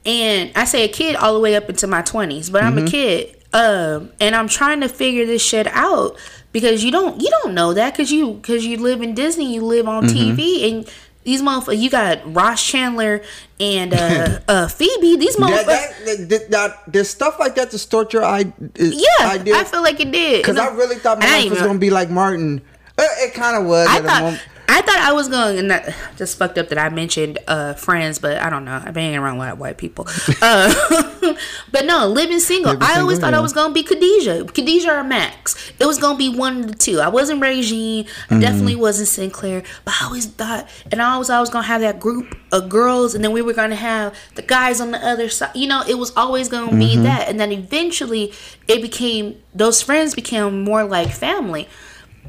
and 0.05 0.51
I 0.57 0.65
say 0.65 0.83
a 0.85 0.89
kid 0.89 1.15
all 1.15 1.35
the 1.35 1.41
way 1.41 1.55
up 1.55 1.69
into 1.71 1.87
my 1.87 2.03
twenties, 2.03 2.51
but 2.51 2.65
I'm 2.65 2.77
a 2.79 2.85
kid. 2.87 3.37
Um, 3.55 4.11
and 4.19 4.35
I'm 4.35 4.49
trying 4.49 4.81
to 4.81 4.89
figure 4.89 5.25
this 5.27 5.43
shit 5.45 5.67
out 5.69 6.17
because 6.53 6.83
you 6.83 6.91
don't 6.91 7.21
you 7.23 7.31
don't 7.43 7.55
know 7.55 7.75
that 7.75 7.93
because 7.93 8.11
you 8.11 8.33
because 8.33 8.67
you 8.67 8.79
live 8.79 9.03
in 9.03 9.15
Disney, 9.15 9.55
you 9.55 9.61
live 9.63 9.87
on 9.87 10.05
TV, 10.05 10.69
and 10.73 10.91
these 11.25 11.43
motherfuckers. 11.43 11.79
You 11.79 11.91
got 11.91 12.35
Ross 12.35 12.65
Chandler 12.65 13.23
and 13.61 13.95
uh, 13.95 14.41
uh 14.49 14.69
Phoebe. 14.69 15.17
These 15.17 15.37
motherfuckers. 15.37 15.67
that, 15.67 16.27
that, 16.29 16.51
that- 16.51 16.93
there's 16.93 17.11
stuff 17.11 17.39
like 17.39 17.55
that 17.57 17.71
to 17.71 17.79
start 17.79 18.13
your 18.13 18.25
I, 18.25 18.53
yeah, 18.77 19.09
idea. 19.21 19.57
I 19.57 19.65
feel 19.65 19.83
like 19.83 20.01
it 20.01 20.11
did 20.11 20.43
Because 20.43 20.59
I 20.59 20.69
really 20.75 20.97
thought 20.97 21.19
my 21.19 21.27
life 21.27 21.51
was 21.51 21.61
gonna 21.61 21.79
be 21.79 21.91
like 21.91 22.11
Martin. 22.11 22.63
Uh, 22.99 23.05
it 23.19 23.35
kind 23.35 23.57
of 23.57 23.67
was. 23.67 23.89
I 23.89 23.97
at 23.97 24.05
a 24.05 24.09
thought 24.09 24.23
moment. 24.23 24.43
I 24.73 24.81
thought 24.81 24.99
I 24.99 25.13
was 25.13 25.29
going 25.29 25.59
and 25.59 25.71
that 25.71 25.95
just 26.17 26.39
fucked 26.39 26.57
up 26.59 26.69
that 26.71 26.79
I 26.79 26.89
mentioned 26.89 27.39
uh 27.47 27.75
friends, 27.75 28.19
but 28.19 28.39
I 28.39 28.49
don't 28.51 28.65
know. 28.65 28.77
I've 28.77 28.95
been 28.95 29.05
hanging 29.05 29.19
around 29.19 29.41
of 29.41 29.59
white 29.59 29.79
people. 29.79 30.07
Uh, 30.43 30.73
but 31.73 31.85
no, 31.85 32.07
living 32.09 32.41
single. 32.41 32.73
Living 32.73 32.89
I 32.89 32.99
always 33.01 33.17
single, 33.17 33.31
thought 33.31 33.35
I 33.35 33.41
was 33.41 33.53
gonna 33.53 33.73
be 33.75 33.83
Khadijah, 33.83 34.45
Khadijah 34.47 34.91
or 35.01 35.05
Max. 35.05 35.73
It 35.79 35.87
was 35.87 35.99
gonna 35.99 36.19
be 36.19 36.29
one 36.35 36.61
of 36.61 36.67
the 36.69 36.75
two. 36.75 37.01
I 37.01 37.09
wasn't 37.09 37.41
Regine. 37.41 38.07
I 38.07 38.09
Mm-hmm. 38.35 38.41
definitely 38.41 38.77
wasn't 38.77 39.09
Synclaire. 39.09 39.65
But 39.85 39.95
I 40.01 40.07
always 40.07 40.27
thought, 40.27 40.69
and 40.91 41.01
I 41.01 41.19
was 41.19 41.29
always 41.31 41.31
I 41.31 41.41
was 41.41 41.51
gonna 41.51 41.67
have 41.67 41.81
that 41.83 42.01
group 42.01 42.35
of 42.51 42.69
girls, 42.69 43.15
and 43.15 43.23
then 43.23 43.33
we 43.33 43.43
were 43.43 43.53
gonna 43.53 43.77
have 43.77 44.17
the 44.35 44.43
guys 44.43 44.81
on 44.81 44.91
the 44.93 44.99
other 45.07 45.29
side. 45.29 45.55
You 45.55 45.69
know, 45.69 45.83
it 45.89 45.99
was 45.99 46.13
always 46.17 46.49
gonna 46.49 46.77
be 46.77 46.95
Mm-hmm. 46.95 47.03
that, 47.05 47.29
and 47.29 47.39
then 47.39 47.53
eventually 47.53 48.33
it 48.69 48.81
became 48.83 49.37
those 49.55 49.83
friends 49.83 50.15
became 50.15 50.63
more 50.65 50.83
like 50.85 51.11
family 51.11 51.69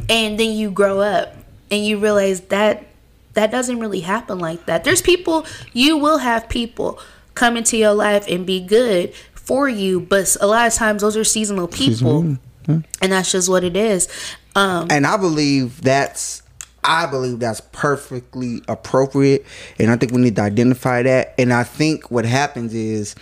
and 0.10 0.40
then 0.40 0.52
you 0.52 0.70
grow 0.72 1.00
up 1.00 1.36
and 1.74 1.84
you 1.84 1.98
realize 1.98 2.42
that 2.42 2.86
that 3.34 3.50
doesn't 3.50 3.80
really 3.80 4.02
happen 4.02 4.38
like 4.38 4.68
that. 4.68 4.84
There's 4.84 5.02
people 5.02 5.48
you 5.74 5.98
will 5.98 6.20
have 6.20 6.48
people 6.48 7.00
come 7.34 7.58
into 7.58 7.78
your 7.78 7.94
life 7.94 8.26
and 8.30 8.46
be 8.46 8.60
good 8.60 9.14
for 9.34 9.68
you, 9.68 10.00
but 10.00 10.38
a 10.40 10.46
lot 10.46 10.68
of 10.68 10.74
times 10.74 11.02
those 11.02 11.18
are 11.18 11.24
seasonal 11.24 11.68
people, 11.68 12.38
and 12.68 13.12
that's 13.12 13.32
just 13.32 13.50
what 13.50 13.64
it 13.64 13.76
is. 13.76 14.08
Um, 14.56 14.88
and 14.92 15.08
I 15.08 15.18
believe 15.18 15.82
that's 15.82 16.44
I 16.84 17.08
believe 17.08 17.40
that's 17.40 17.62
perfectly 17.72 18.62
appropriate, 18.68 19.44
and 19.80 19.90
I 19.90 19.96
think 19.96 20.12
we 20.12 20.22
need 20.22 20.36
to 20.36 20.44
identify 20.44 21.02
that. 21.02 21.34
And 21.40 21.52
I 21.52 21.64
think 21.64 22.12
what 22.12 22.26
happens 22.26 22.76
is 22.76 23.16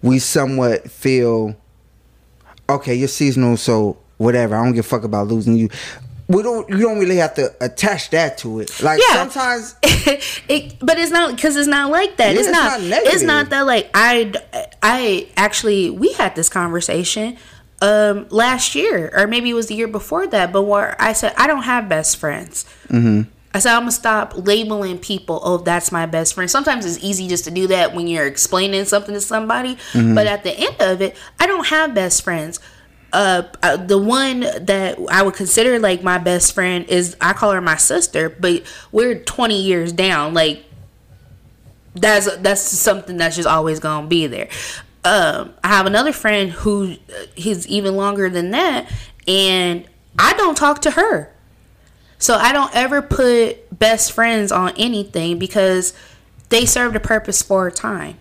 we 0.00 0.20
somewhat 0.20 0.88
feel, 0.88 1.56
okay, 2.68 2.94
you're 2.94 3.08
seasonal, 3.08 3.56
so 3.56 3.98
whatever. 4.18 4.54
I 4.54 4.64
don't 4.64 4.74
give 4.74 4.86
a 4.86 4.88
fuck 4.88 5.02
about 5.02 5.26
losing 5.26 5.56
you. 5.56 5.70
We 6.30 6.42
don't. 6.44 6.68
You 6.68 6.78
don't 6.78 6.98
really 7.00 7.16
have 7.16 7.34
to 7.34 7.52
attach 7.60 8.10
that 8.10 8.38
to 8.38 8.60
it. 8.60 8.80
Like 8.80 9.00
Yeah. 9.08 9.28
sometimes, 9.28 9.74
it, 10.48 10.76
but 10.80 10.96
it's 10.98 11.10
not 11.10 11.34
because 11.34 11.56
it's 11.56 11.66
not 11.66 11.90
like 11.90 12.16
that. 12.18 12.34
Yeah, 12.34 12.38
it's 12.40 12.48
it's 12.48 12.56
not. 12.56 12.80
not 12.82 13.02
it's 13.02 13.22
not 13.22 13.50
that 13.50 13.66
like 13.66 13.90
I. 13.94 14.32
I 14.82 15.28
actually 15.36 15.90
we 15.90 16.12
had 16.12 16.34
this 16.36 16.48
conversation 16.48 17.36
um 17.82 18.26
last 18.30 18.74
year 18.74 19.10
or 19.14 19.26
maybe 19.26 19.50
it 19.50 19.54
was 19.54 19.66
the 19.66 19.74
year 19.74 19.88
before 19.88 20.26
that. 20.28 20.52
But 20.52 20.62
where 20.62 20.94
I 21.02 21.12
said 21.14 21.34
I 21.36 21.46
don't 21.46 21.64
have 21.64 21.88
best 21.88 22.16
friends. 22.16 22.64
Mm-hmm. 22.88 23.22
I 23.52 23.58
said 23.58 23.72
I'm 23.74 23.80
gonna 23.82 23.90
stop 23.90 24.32
labeling 24.36 24.98
people. 24.98 25.40
Oh, 25.42 25.56
that's 25.58 25.90
my 25.90 26.06
best 26.06 26.34
friend. 26.34 26.48
Sometimes 26.48 26.86
it's 26.86 27.02
easy 27.04 27.26
just 27.26 27.44
to 27.46 27.50
do 27.50 27.66
that 27.66 27.94
when 27.94 28.06
you're 28.06 28.26
explaining 28.26 28.84
something 28.84 29.12
to 29.14 29.20
somebody. 29.20 29.76
But 29.92 30.26
at 30.28 30.44
the 30.44 30.52
end 30.52 30.76
of 30.78 31.02
it, 31.02 31.16
I 31.40 31.46
don't 31.48 31.66
have 31.66 31.92
best 31.92 32.22
friends. 32.22 32.60
Uh, 33.12 33.42
the 33.76 33.98
one 33.98 34.40
that 34.40 34.98
I 35.10 35.22
would 35.22 35.34
consider 35.34 35.78
like 35.78 36.02
my 36.02 36.18
best 36.18 36.52
friend 36.52 36.84
is 36.86 37.16
I 37.20 37.32
call 37.32 37.52
her 37.52 37.60
my 37.60 37.76
sister, 37.76 38.28
but 38.28 38.62
we're 38.92 39.18
20 39.18 39.60
years 39.60 39.92
down. 39.92 40.32
Like 40.32 40.64
that's 41.94 42.34
that's 42.36 42.60
something 42.60 43.16
that's 43.16 43.36
just 43.36 43.48
always 43.48 43.80
gonna 43.80 44.06
be 44.06 44.26
there. 44.26 44.48
Um, 45.04 45.54
I 45.64 45.68
have 45.68 45.86
another 45.86 46.12
friend 46.12 46.50
who 46.50 46.92
uh, 46.92 47.26
he's 47.34 47.66
even 47.66 47.96
longer 47.96 48.28
than 48.28 48.50
that, 48.50 48.92
and 49.26 49.86
I 50.18 50.34
don't 50.34 50.56
talk 50.56 50.82
to 50.82 50.92
her. 50.92 51.32
So 52.18 52.34
I 52.34 52.52
don't 52.52 52.74
ever 52.74 53.00
put 53.00 53.76
best 53.76 54.12
friends 54.12 54.52
on 54.52 54.74
anything 54.76 55.38
because 55.38 55.94
they 56.50 56.66
served 56.66 56.94
a 56.94 57.00
purpose 57.00 57.42
for 57.42 57.66
a 57.66 57.72
time. 57.72 58.18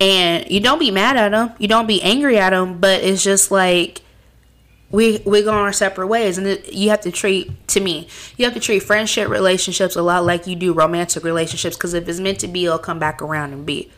And 0.00 0.48
you 0.48 0.60
don't 0.60 0.78
be 0.78 0.90
mad 0.92 1.16
at 1.16 1.30
them, 1.30 1.52
you 1.58 1.66
don't 1.66 1.86
be 1.86 2.00
angry 2.02 2.38
at 2.38 2.50
them, 2.50 2.78
but 2.78 3.02
it's 3.02 3.22
just 3.24 3.50
like 3.50 4.02
we 4.90 5.20
we 5.26 5.42
go 5.42 5.50
our 5.50 5.72
separate 5.72 6.06
ways, 6.06 6.38
and 6.38 6.46
it, 6.46 6.72
you 6.72 6.90
have 6.90 7.00
to 7.02 7.10
treat 7.10 7.66
to 7.68 7.80
me, 7.80 8.08
you 8.36 8.44
have 8.44 8.54
to 8.54 8.60
treat 8.60 8.82
friendship 8.82 9.28
relationships 9.28 9.96
a 9.96 10.02
lot 10.02 10.24
like 10.24 10.46
you 10.46 10.56
do 10.56 10.72
romantic 10.72 11.24
relationships 11.24 11.76
because 11.76 11.94
if 11.94 12.08
it's 12.08 12.20
meant 12.20 12.40
to 12.40 12.48
be, 12.48 12.64
it'll 12.64 12.78
come 12.78 12.98
back 12.98 13.20
around 13.20 13.52
and 13.52 13.66
be. 13.66 13.90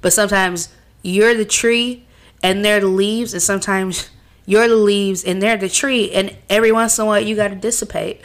But 0.00 0.12
sometimes 0.12 0.70
you're 1.02 1.34
the 1.34 1.44
tree 1.44 2.04
and 2.42 2.64
they're 2.64 2.80
the 2.80 2.88
leaves, 2.88 3.34
and 3.34 3.42
sometimes 3.42 4.10
you're 4.46 4.68
the 4.68 4.76
leaves 4.76 5.22
and 5.22 5.40
they're 5.40 5.56
the 5.56 5.68
tree, 5.68 6.10
and 6.12 6.36
every 6.48 6.72
once 6.72 6.98
in 6.98 7.04
a 7.04 7.06
while 7.06 7.20
you 7.20 7.36
got 7.36 7.48
to 7.48 7.54
dissipate, 7.56 8.20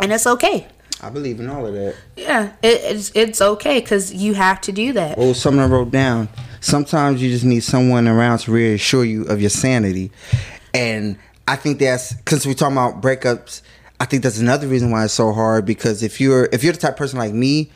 and 0.00 0.12
it's 0.12 0.26
okay. 0.26 0.68
I 1.02 1.10
believe 1.10 1.40
in 1.40 1.50
all 1.50 1.66
of 1.66 1.74
that. 1.74 1.96
Yeah, 2.16 2.52
it, 2.62 2.80
it's 2.84 3.10
it's 3.14 3.40
okay 3.40 3.80
because 3.80 4.14
you 4.14 4.34
have 4.34 4.60
to 4.62 4.72
do 4.72 4.92
that. 4.92 5.18
Was 5.18 5.40
something 5.40 5.60
I 5.60 5.66
wrote 5.66 5.90
down? 5.90 6.28
Sometimes 6.60 7.20
you 7.20 7.28
just 7.30 7.44
need 7.44 7.64
someone 7.64 8.06
around 8.06 8.38
to 8.40 8.52
reassure 8.52 9.04
you 9.04 9.24
of 9.24 9.40
your 9.40 9.50
sanity. 9.50 10.12
And 10.72 11.18
I 11.48 11.56
think 11.56 11.80
that's 11.80 12.12
because 12.12 12.46
we're 12.46 12.54
talking 12.54 12.76
about 12.76 13.02
breakups. 13.02 13.62
I 13.98 14.04
think 14.04 14.22
that's 14.22 14.38
another 14.38 14.68
reason 14.68 14.90
why 14.92 15.04
it's 15.04 15.12
so 15.12 15.32
hard 15.32 15.66
because 15.66 16.04
if 16.04 16.20
you're 16.20 16.48
if 16.52 16.62
you're 16.62 16.72
the 16.72 16.78
type 16.78 16.92
of 16.92 16.98
person 16.98 17.18
like 17.18 17.34
me, 17.34 17.72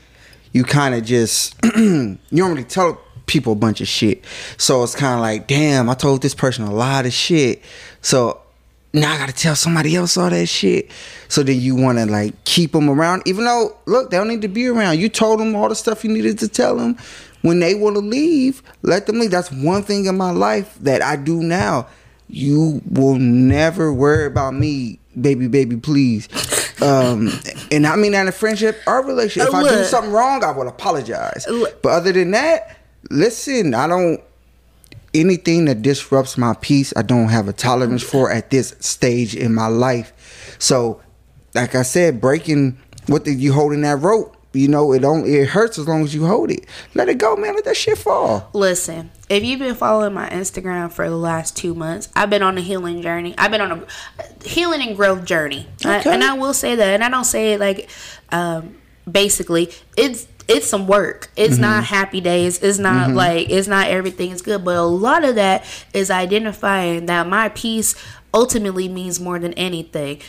you 0.52 0.62
kind 0.62 0.94
of 0.94 1.04
just 1.04 1.56
you 1.76 2.18
don't 2.32 2.50
really 2.50 2.64
tell 2.64 3.00
people 3.26 3.54
a 3.54 3.56
bunch 3.56 3.80
of 3.80 3.88
shit. 3.88 4.24
So 4.56 4.84
it's 4.84 4.94
kind 4.94 5.14
of 5.14 5.20
like, 5.20 5.48
damn, 5.48 5.90
I 5.90 5.94
told 5.94 6.22
this 6.22 6.34
person 6.34 6.64
a 6.64 6.72
lot 6.72 7.06
of 7.06 7.12
shit. 7.12 7.62
So 8.02 8.40
now 8.92 9.12
I 9.12 9.18
gotta 9.18 9.32
tell 9.32 9.54
somebody 9.54 9.94
else 9.96 10.16
all 10.16 10.30
that 10.30 10.46
shit. 10.46 10.90
So 11.28 11.42
then 11.42 11.60
you 11.60 11.74
want 11.74 11.98
to 11.98 12.06
like 12.06 12.44
keep 12.44 12.72
them 12.72 12.88
around, 12.88 13.22
even 13.26 13.44
though 13.44 13.76
look, 13.86 14.10
they 14.10 14.16
don't 14.16 14.28
need 14.28 14.42
to 14.42 14.48
be 14.48 14.66
around. 14.66 14.98
You 14.98 15.08
told 15.08 15.40
them 15.40 15.54
all 15.54 15.68
the 15.68 15.74
stuff 15.74 16.04
you 16.04 16.10
needed 16.10 16.38
to 16.40 16.48
tell 16.48 16.76
them. 16.76 16.96
When 17.42 17.60
they 17.60 17.74
want 17.74 17.96
to 17.96 18.00
leave, 18.00 18.62
let 18.82 19.06
them 19.06 19.20
leave. 19.20 19.30
That's 19.30 19.52
one 19.52 19.82
thing 19.82 20.06
in 20.06 20.16
my 20.16 20.30
life 20.30 20.76
that 20.80 21.02
I 21.02 21.16
do 21.16 21.42
now. 21.42 21.86
You 22.28 22.82
will 22.90 23.16
never 23.16 23.92
worry 23.92 24.26
about 24.26 24.54
me, 24.54 24.98
baby, 25.20 25.46
baby, 25.46 25.76
please. 25.76 26.28
Um, 26.82 27.30
and 27.70 27.86
I 27.86 27.96
mean 27.96 28.12
that 28.12 28.22
in 28.22 28.28
a 28.28 28.32
friendship 28.32 28.80
or 28.86 29.04
relationship. 29.04 29.48
If 29.48 29.54
I 29.54 29.62
do 29.62 29.84
something 29.84 30.12
wrong, 30.12 30.42
I 30.42 30.50
will 30.50 30.68
apologize. 30.68 31.46
But 31.82 31.88
other 31.90 32.12
than 32.12 32.32
that, 32.32 32.78
listen, 33.10 33.74
I 33.74 33.86
don't 33.86 34.20
anything 35.20 35.64
that 35.66 35.82
disrupts 35.82 36.36
my 36.38 36.54
peace, 36.60 36.92
I 36.96 37.02
don't 37.02 37.28
have 37.28 37.48
a 37.48 37.52
tolerance 37.52 38.02
for 38.02 38.30
at 38.30 38.50
this 38.50 38.74
stage 38.80 39.34
in 39.34 39.54
my 39.54 39.66
life. 39.68 40.56
So, 40.58 41.00
like 41.54 41.74
I 41.74 41.82
said, 41.82 42.20
breaking 42.20 42.78
what 43.06 43.24
the, 43.24 43.32
you 43.32 43.52
holding 43.52 43.80
that 43.82 43.96
rope, 43.96 44.36
you 44.52 44.68
know, 44.68 44.92
it 44.92 45.00
don't 45.00 45.26
it 45.26 45.48
hurts 45.48 45.78
as 45.78 45.86
long 45.86 46.02
as 46.02 46.14
you 46.14 46.24
hold 46.26 46.50
it. 46.50 46.66
Let 46.94 47.08
it 47.10 47.18
go, 47.18 47.36
man. 47.36 47.54
Let 47.54 47.64
that 47.66 47.76
shit 47.76 47.98
fall. 47.98 48.48
Listen, 48.54 49.10
if 49.28 49.44
you've 49.44 49.58
been 49.58 49.74
following 49.74 50.14
my 50.14 50.28
Instagram 50.30 50.90
for 50.90 51.08
the 51.10 51.16
last 51.16 51.56
two 51.56 51.74
months, 51.74 52.08
I've 52.16 52.30
been 52.30 52.42
on 52.42 52.56
a 52.56 52.62
healing 52.62 53.02
journey. 53.02 53.34
I've 53.36 53.50
been 53.50 53.60
on 53.60 53.84
a 54.18 54.48
healing 54.48 54.80
and 54.86 54.96
growth 54.96 55.24
journey, 55.26 55.68
I- 55.84 56.02
and 56.06 56.24
I 56.24 56.34
will 56.34 56.54
say 56.54 56.74
that. 56.74 56.94
And 56.94 57.04
I 57.04 57.10
don't 57.10 57.24
say 57.26 57.52
it 57.52 57.60
like, 57.60 57.90
um, 58.30 58.76
basically, 59.10 59.70
it's 59.96 60.26
it's 60.48 60.66
some 60.66 60.86
work. 60.86 61.30
It's 61.36 61.58
not 61.58 61.84
happy 61.84 62.20
days. 62.20 62.62
It's 62.62 62.78
not 62.78 63.10
like 63.10 63.50
it's 63.50 63.68
not 63.68 63.88
everything 63.88 64.30
is 64.30 64.42
good. 64.42 64.64
But 64.64 64.76
a 64.76 64.82
lot 64.82 65.24
of 65.24 65.34
that 65.34 65.64
is 65.92 66.10
identifying 66.10 67.06
that 67.06 67.28
my 67.28 67.48
peace 67.50 67.94
ultimately 68.32 68.88
means 68.88 69.18
more 69.18 69.38
than 69.38 69.52
anything. 69.54 70.20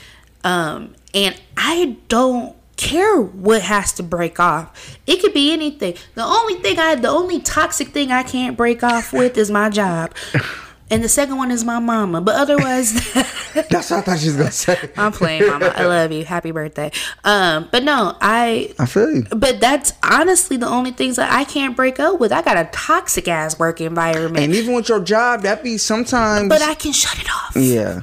Um, 0.43 0.95
and 1.13 1.39
I 1.55 1.97
don't 2.07 2.55
care 2.77 3.19
what 3.19 3.63
has 3.63 3.91
to 3.93 4.03
break 4.03 4.39
off. 4.39 4.97
It 5.05 5.21
could 5.21 5.33
be 5.33 5.51
anything. 5.51 5.95
The 6.15 6.23
only 6.23 6.55
thing 6.55 6.79
I, 6.79 6.95
the 6.95 7.09
only 7.09 7.39
toxic 7.39 7.89
thing 7.89 8.11
I 8.11 8.23
can't 8.23 8.55
break 8.55 8.83
off 8.83 9.11
with 9.11 9.37
is 9.37 9.51
my 9.51 9.69
job, 9.69 10.13
and 10.89 11.03
the 11.03 11.09
second 11.09 11.37
one 11.37 11.51
is 11.51 11.63
my 11.63 11.79
mama. 11.79 12.21
But 12.21 12.35
otherwise, 12.35 12.93
That's 13.53 13.89
what 13.89 13.91
I 13.91 14.01
thought 14.01 14.19
she 14.19 14.27
was 14.27 14.35
gonna 14.37 14.51
say. 14.51 14.77
I'm 14.97 15.11
playing, 15.11 15.47
mama. 15.47 15.73
I 15.75 15.85
love 15.85 16.11
you. 16.11 16.23
Happy 16.25 16.51
birthday. 16.51 16.91
Um, 17.23 17.67
but 17.71 17.83
no, 17.83 18.15
I. 18.21 18.73
I 18.79 18.85
feel 18.85 19.11
you. 19.11 19.23
But 19.31 19.59
that's 19.59 19.93
honestly 20.03 20.57
the 20.57 20.67
only 20.67 20.91
things 20.91 21.15
that 21.15 21.31
I 21.31 21.43
can't 21.43 21.75
break 21.75 21.99
up 21.99 22.19
with. 22.19 22.31
I 22.31 22.41
got 22.41 22.57
a 22.57 22.69
toxic 22.71 23.27
ass 23.27 23.57
work 23.57 23.81
environment, 23.81 24.43
And 24.43 24.53
even 24.53 24.75
with 24.75 24.89
your 24.89 24.99
job, 24.99 25.41
that 25.41 25.63
be 25.63 25.77
sometimes. 25.77 26.49
but 26.49 26.61
I 26.61 26.73
can 26.75 26.91
shut 26.93 27.19
it 27.19 27.29
off. 27.29 27.55
yeah. 27.55 28.01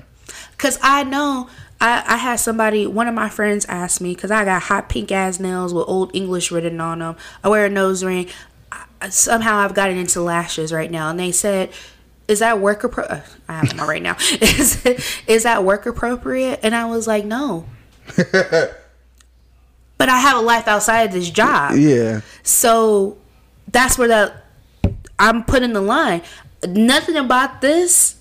Cause 0.59 0.79
I 0.83 1.05
know 1.05 1.49
I, 1.81 2.03
I 2.07 2.16
had 2.16 2.37
somebody, 2.37 2.87
one 2.87 3.07
of 3.09 3.14
my 3.14 3.29
friends 3.29 3.66
asked 3.66 4.01
me, 4.01 4.14
cause 4.14 4.31
I 4.31 4.44
got 4.44 4.62
hot 4.62 4.88
pink 4.88 5.12
ass 5.12 5.38
nails 5.38 5.75
with 5.75 5.85
old 5.87 6.14
English 6.14 6.51
written 6.51 6.81
on 6.81 7.01
them. 7.01 7.16
I 7.42 7.49
wear 7.49 7.66
a 7.66 7.70
nose 7.70 8.03
ring. 8.03 8.29
I, 8.73 9.09
somehow 9.11 9.59
I've 9.59 9.75
gotten 9.75 9.99
into 9.99 10.20
lashes 10.23 10.73
right 10.73 10.90
now, 10.90 11.11
and 11.11 11.20
they 11.20 11.33
said, 11.33 11.70
"Is 12.29 12.39
that 12.41 12.61
work 12.61 12.83
appro?" 12.83 13.23
I 13.49 13.53
have 13.53 13.69
them 13.69 13.81
on 13.81 13.89
right 13.89 14.03
now. 14.03 14.17
is 14.41 14.85
is 15.27 15.43
that 15.45 15.65
work 15.65 15.87
appropriate? 15.87 16.61
And 16.63 16.75
I 16.75 16.87
was 16.87 17.07
like, 17.07 17.25
no. 17.25 17.67
but 18.17 20.09
I 20.09 20.19
have 20.19 20.37
a 20.37 20.41
life 20.41 20.69
outside 20.69 21.03
of 21.03 21.13
this 21.13 21.31
job. 21.31 21.77
Yeah. 21.77 22.21
So 22.43 23.17
that's 23.71 23.97
where 23.99 24.09
that 24.09 24.45
I'm 25.19 25.45
putting 25.45 25.73
the 25.73 25.81
line. 25.81 26.23
Nothing 26.67 27.17
about 27.17 27.61
this. 27.61 28.17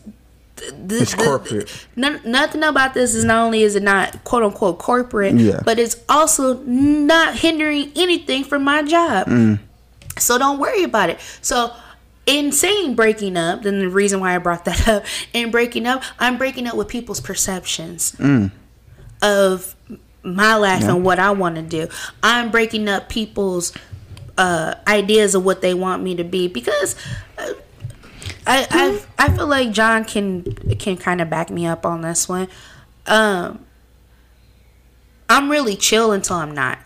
th- 0.58 0.72
th- 0.88 1.02
It's 1.02 1.13
corporate. 1.16 1.88
no- 1.96 2.20
nothing 2.26 2.63
about 2.63 2.94
this 2.94 3.16
is 3.16 3.24
not 3.24 3.44
only 3.44 3.63
is 3.63 3.76
it 3.76 3.84
not 3.84 4.24
quote 4.24 4.44
unquote 4.44 4.78
corporate, 4.80 5.36
Yeah. 5.36 5.62
but 5.66 5.80
it's 5.80 5.98
also 6.08 6.58
not 6.63 7.36
hindering 7.36 7.92
anything 7.96 8.44
from 8.44 8.63
my 8.63 8.84
job. 8.84 9.28
Mm. 9.28 9.60
So 10.20 10.38
don't 10.38 10.60
worry 10.60 10.84
about 10.84 11.10
it. 11.10 11.20
So 11.42 11.74
in 12.26 12.52
saying 12.52 12.96
breaking 12.96 13.36
up, 13.38 13.64
then 13.64 13.80
the 13.80 13.90
reason 13.90 14.20
why 14.20 14.36
I 14.36 14.38
brought 14.38 14.66
that 14.66 14.88
up, 14.88 15.06
in 15.34 15.52
breaking 15.52 15.86
up, 15.88 16.04
I'm 16.20 16.38
breaking 16.38 16.68
up 16.68 16.76
with 16.76 16.88
people's 16.88 17.20
perceptions 17.20 18.14
Mm. 18.14 18.52
of 19.22 19.76
my 20.24 20.56
life 20.56 20.84
and 20.84 21.04
what 21.04 21.20
I 21.20 21.32
want 21.32 21.56
to 21.56 21.62
do. 21.62 21.88
I'm 22.22 22.50
breaking 22.50 22.88
up 22.88 23.10
people's 23.10 23.74
uh, 24.38 24.76
ideas 24.88 25.36
of 25.36 25.44
what 25.44 25.62
they 25.62 25.74
want 25.74 26.02
me 26.02 26.16
to 26.16 26.24
be 26.24 26.48
because 26.48 26.96
uh, 27.38 27.50
I 28.48 28.66
I 29.18 29.26
I 29.28 29.36
feel 29.36 29.48
like 29.48 29.72
John 29.72 30.06
can 30.06 30.44
can 30.80 30.96
kind 30.98 31.20
of 31.22 31.30
back 31.30 31.50
me 31.50 31.66
up 31.66 31.86
on 31.86 32.02
this 32.02 32.30
one. 32.30 32.48
Um, 33.06 33.66
I'm 35.30 35.50
really 35.52 35.76
chill 35.76 36.12
until 36.14 36.38
I'm 36.38 36.54
not. 36.54 36.80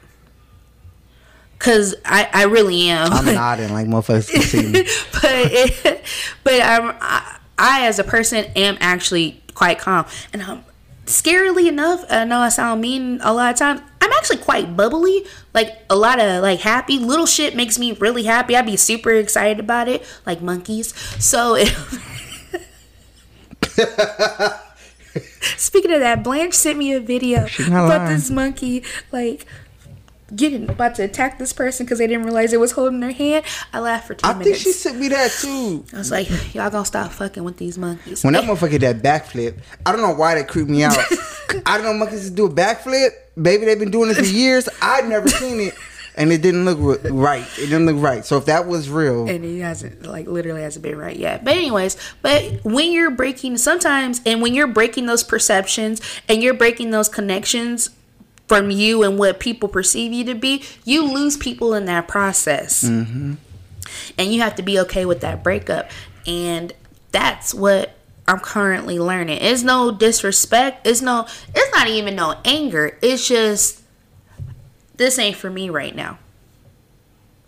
Cause 1.59 1.95
I, 2.05 2.29
I 2.31 2.43
really 2.43 2.89
am. 2.89 3.11
I'm 3.11 3.25
nodding 3.25 3.73
like 3.73 3.87
motherfuckers 3.87 4.29
can 4.29 4.41
see 4.41 4.61
me. 4.61 4.83
but 5.13 5.23
it, 5.23 6.01
but 6.43 6.61
I'm, 6.61 6.95
I, 7.01 7.39
I 7.57 7.87
as 7.87 7.97
a 7.99 8.03
person 8.03 8.45
am 8.55 8.77
actually 8.79 9.41
quite 9.55 9.79
calm, 9.79 10.05
and 10.33 10.43
I'm 10.43 10.63
scarily 11.07 11.67
enough, 11.67 12.05
I 12.09 12.25
know 12.25 12.39
I 12.39 12.49
sound 12.49 12.81
mean 12.81 13.19
a 13.23 13.33
lot 13.33 13.53
of 13.53 13.57
times. 13.57 13.81
I'm 14.01 14.11
actually 14.13 14.37
quite 14.37 14.77
bubbly. 14.77 15.25
Like 15.53 15.79
a 15.89 15.95
lot 15.95 16.19
of 16.19 16.41
like 16.41 16.59
happy 16.59 16.99
little 16.99 17.25
shit 17.25 17.55
makes 17.55 17.79
me 17.79 17.93
really 17.93 18.23
happy. 18.23 18.55
I'd 18.55 18.65
be 18.65 18.77
super 18.77 19.11
excited 19.13 19.59
about 19.59 19.87
it, 19.87 20.05
like 20.25 20.41
monkeys. 20.41 20.93
So 21.21 21.57
Speaking 25.57 25.91
of 25.91 25.99
that, 25.99 26.23
Blanche 26.23 26.53
sent 26.53 26.77
me 26.77 26.93
a 26.93 26.99
video 26.99 27.47
about 27.67 27.89
lying. 27.89 28.15
this 28.15 28.29
monkey 28.29 28.83
like 29.11 29.45
getting 30.35 30.69
about 30.69 30.95
to 30.95 31.03
attack 31.03 31.37
this 31.37 31.53
person 31.53 31.85
because 31.85 31.99
they 31.99 32.07
didn't 32.07 32.23
realize 32.23 32.53
it 32.53 32.59
was 32.59 32.71
holding 32.71 32.99
their 32.99 33.11
hand. 33.11 33.45
I 33.73 33.79
laughed 33.79 34.07
for 34.07 34.15
two 34.15 34.27
I 34.27 34.33
think 34.33 34.55
she 34.57 34.71
sent 34.71 34.99
me 34.99 35.07
that 35.09 35.31
too. 35.31 35.85
I 35.93 35.97
was 35.97 36.11
like, 36.11 36.29
y'all 36.53 36.69
gonna 36.69 36.85
stop 36.85 37.11
fucking 37.11 37.43
with 37.43 37.57
these 37.57 37.77
monkeys. 37.77 38.23
When 38.23 38.33
that 38.33 38.43
motherfucker 38.43 38.79
did 38.79 38.81
that 38.81 39.01
backflip, 39.01 39.57
I 39.85 39.91
don't 39.91 40.01
know 40.01 40.13
why 40.13 40.35
that 40.35 40.47
creeped 40.47 40.69
me 40.69 40.83
out. 40.83 40.97
I 41.65 41.77
don't 41.77 41.85
know 41.85 41.93
monkeys 41.93 42.29
do 42.29 42.45
a 42.45 42.49
backflip. 42.49 43.11
Baby, 43.41 43.65
they've 43.65 43.79
been 43.79 43.91
doing 43.91 44.09
it 44.09 44.15
for 44.15 44.23
years. 44.23 44.67
I'd 44.81 45.07
never 45.07 45.27
seen 45.29 45.59
it, 45.59 45.75
and 46.15 46.31
it 46.31 46.41
didn't 46.41 46.65
look 46.65 46.99
right. 47.11 47.45
It 47.57 47.67
didn't 47.67 47.85
look 47.85 48.01
right. 48.01 48.25
So 48.25 48.37
if 48.37 48.45
that 48.45 48.67
was 48.67 48.89
real, 48.89 49.29
and 49.29 49.45
it 49.45 49.61
hasn't 49.61 50.05
like 50.05 50.27
literally 50.27 50.61
hasn't 50.61 50.83
been 50.83 50.97
right 50.97 51.15
yet. 51.15 51.45
But 51.45 51.55
anyways, 51.55 51.95
but 52.21 52.65
when 52.65 52.91
you're 52.91 53.11
breaking 53.11 53.57
sometimes 53.57 54.21
and 54.25 54.41
when 54.41 54.53
you're 54.53 54.67
breaking 54.67 55.05
those 55.05 55.23
perceptions 55.23 56.01
and 56.27 56.41
you're 56.43 56.55
breaking 56.55 56.91
those 56.91 57.07
connections 57.07 57.91
from 58.47 58.71
you 58.71 59.03
and 59.03 59.17
what 59.17 59.39
people 59.39 59.69
perceive 59.69 60.13
you 60.13 60.23
to 60.25 60.35
be, 60.35 60.63
you 60.85 61.03
lose 61.03 61.37
people 61.37 61.73
in 61.73 61.85
that 61.85 62.07
process. 62.07 62.83
And 62.83 63.37
you 64.33 64.41
have 64.41 64.55
to 64.55 64.63
be 64.63 64.79
okay 64.79 65.05
with 65.05 65.21
that 65.21 65.43
breakup. 65.43 65.89
And 66.25 66.73
that's 67.11 67.53
what 67.53 67.93
I'm 68.27 68.39
currently 68.39 68.99
learning. 68.99 69.39
It's 69.41 69.63
no 69.63 69.91
disrespect. 69.91 70.85
It's 70.85 71.01
no 71.01 71.27
it's 71.55 71.75
not 71.75 71.87
even 71.87 72.15
no 72.15 72.39
anger. 72.43 72.97
It's 73.01 73.27
just 73.27 73.81
this 74.97 75.17
ain't 75.17 75.37
for 75.37 75.49
me 75.49 75.69
right 75.69 75.95
now 75.95 76.17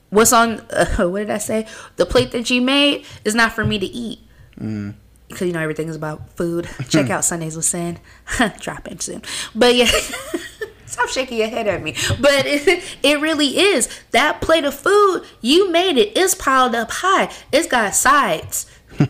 what's 0.10 0.34
on 0.34 0.60
uh, 0.72 0.86
what 1.08 1.20
did 1.20 1.30
i 1.30 1.38
say 1.38 1.66
the 1.98 2.06
plate 2.06 2.32
that 2.32 2.50
you 2.50 2.62
made 2.62 3.06
is 3.24 3.36
not 3.36 3.54
for 3.54 3.64
me 3.64 3.78
to 3.80 3.86
eat 3.86 4.20
because 4.56 5.48
you 5.48 5.54
know 5.54 5.60
everything 5.60 5.88
is 5.88 5.96
about 5.96 6.30
food 6.32 6.68
check 6.90 7.10
out 7.10 7.24
sundays 7.24 7.56
with 7.56 7.66
sin 7.66 8.00
dropping 8.60 9.00
soon 9.00 9.22
but 9.56 9.76
yeah 9.76 9.90
stop 11.00 11.10
shaking 11.10 11.38
your 11.38 11.48
head 11.48 11.68
at 11.68 11.82
me 11.82 11.94
but 12.20 12.46
it, 12.46 12.84
it 13.04 13.22
really 13.22 13.58
is 13.58 13.88
that 14.12 14.42
plate 14.42 14.66
of 14.66 14.74
food 14.74 15.24
you 15.42 15.72
made 15.72 15.98
it 15.98 16.12
it's 16.18 16.36
piled 16.36 16.76
up 16.76 16.90
high 16.92 17.32
it's 17.52 17.68
got 17.68 17.96
sides 17.96 18.70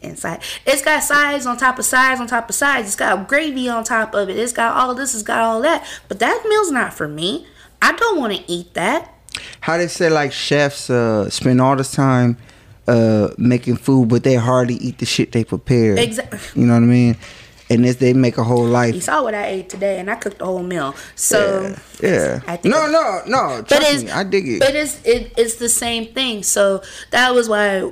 inside. 0.00 0.40
It's 0.64 0.82
got 0.82 1.02
sides 1.02 1.46
on 1.46 1.56
top 1.56 1.78
of 1.78 1.84
sides 1.84 2.20
on 2.20 2.26
top 2.26 2.48
of 2.48 2.54
sides. 2.54 2.88
It's 2.88 2.96
got 2.96 3.28
gravy 3.28 3.68
on 3.68 3.84
top 3.84 4.14
of 4.14 4.28
it. 4.28 4.36
It's 4.38 4.52
got 4.52 4.76
all 4.76 4.94
this. 4.94 5.14
It's 5.14 5.22
got 5.22 5.40
all 5.40 5.60
that. 5.62 5.86
But 6.08 6.18
that 6.20 6.44
meal's 6.48 6.70
not 6.70 6.94
for 6.94 7.08
me. 7.08 7.46
I 7.82 7.92
don't 7.92 8.18
want 8.18 8.34
to 8.34 8.42
eat 8.50 8.74
that. 8.74 9.12
how 9.60 9.76
they 9.76 9.88
say 9.88 10.08
like 10.08 10.32
chefs 10.32 10.88
uh, 10.88 11.28
spend 11.28 11.60
all 11.60 11.76
this 11.76 11.92
time 11.92 12.38
uh, 12.88 13.28
making 13.36 13.76
food, 13.76 14.08
but 14.08 14.24
they 14.24 14.34
hardly 14.36 14.76
eat 14.76 14.98
the 14.98 15.06
shit 15.06 15.32
they 15.32 15.44
prepare. 15.44 15.98
Exactly. 15.98 16.38
You 16.60 16.66
know 16.66 16.74
what 16.74 16.82
I 16.82 16.86
mean? 16.86 17.16
And 17.68 17.84
this 17.84 17.96
they 17.96 18.12
make 18.12 18.38
a 18.38 18.44
whole 18.44 18.64
life. 18.64 18.94
You 18.94 19.00
saw 19.00 19.22
what 19.24 19.34
I 19.34 19.46
ate 19.46 19.68
today, 19.68 19.98
and 19.98 20.08
I 20.10 20.14
cooked 20.14 20.38
the 20.38 20.44
whole 20.44 20.62
meal. 20.62 20.94
So 21.16 21.74
Yeah. 22.00 22.40
I 22.46 22.56
think 22.56 22.72
No, 22.74 22.86
no, 22.88 23.22
no. 23.26 23.64
but 23.68 23.82
it's 23.82 24.04
me, 24.04 24.10
I 24.10 24.22
dig 24.22 24.46
it. 24.48 24.60
But 24.60 24.74
it's 24.76 25.02
it, 25.04 25.32
it's 25.36 25.56
the 25.56 25.68
same 25.68 26.06
thing. 26.14 26.42
So 26.44 26.82
that 27.10 27.34
was 27.34 27.48
why 27.48 27.90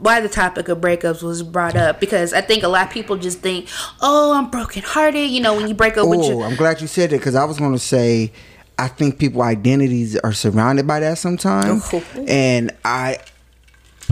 why 0.00 0.20
the 0.20 0.28
topic 0.28 0.68
of 0.68 0.78
breakups 0.78 1.22
was 1.22 1.42
brought 1.42 1.76
up 1.76 2.00
because 2.00 2.32
I 2.32 2.40
think 2.40 2.62
a 2.64 2.68
lot 2.68 2.86
of 2.86 2.92
people 2.92 3.16
just 3.16 3.40
think, 3.40 3.68
oh, 4.00 4.32
I'm 4.34 4.50
brokenhearted. 4.50 5.30
You 5.30 5.40
know, 5.40 5.54
when 5.54 5.68
you 5.68 5.74
break 5.74 5.96
up 5.96 6.06
with 6.08 6.20
Oh, 6.20 6.28
your 6.30 6.44
I'm 6.44 6.54
glad 6.56 6.80
you 6.80 6.86
said 6.86 7.12
it 7.12 7.18
because 7.18 7.34
I 7.34 7.44
was 7.44 7.58
going 7.58 7.72
to 7.72 7.78
say, 7.78 8.32
I 8.78 8.88
think 8.88 9.18
people 9.18 9.42
identities 9.42 10.16
are 10.18 10.32
surrounded 10.32 10.86
by 10.86 11.00
that 11.00 11.18
sometimes, 11.18 11.88
Oh. 11.92 12.02
and 12.26 12.72
I, 12.84 13.18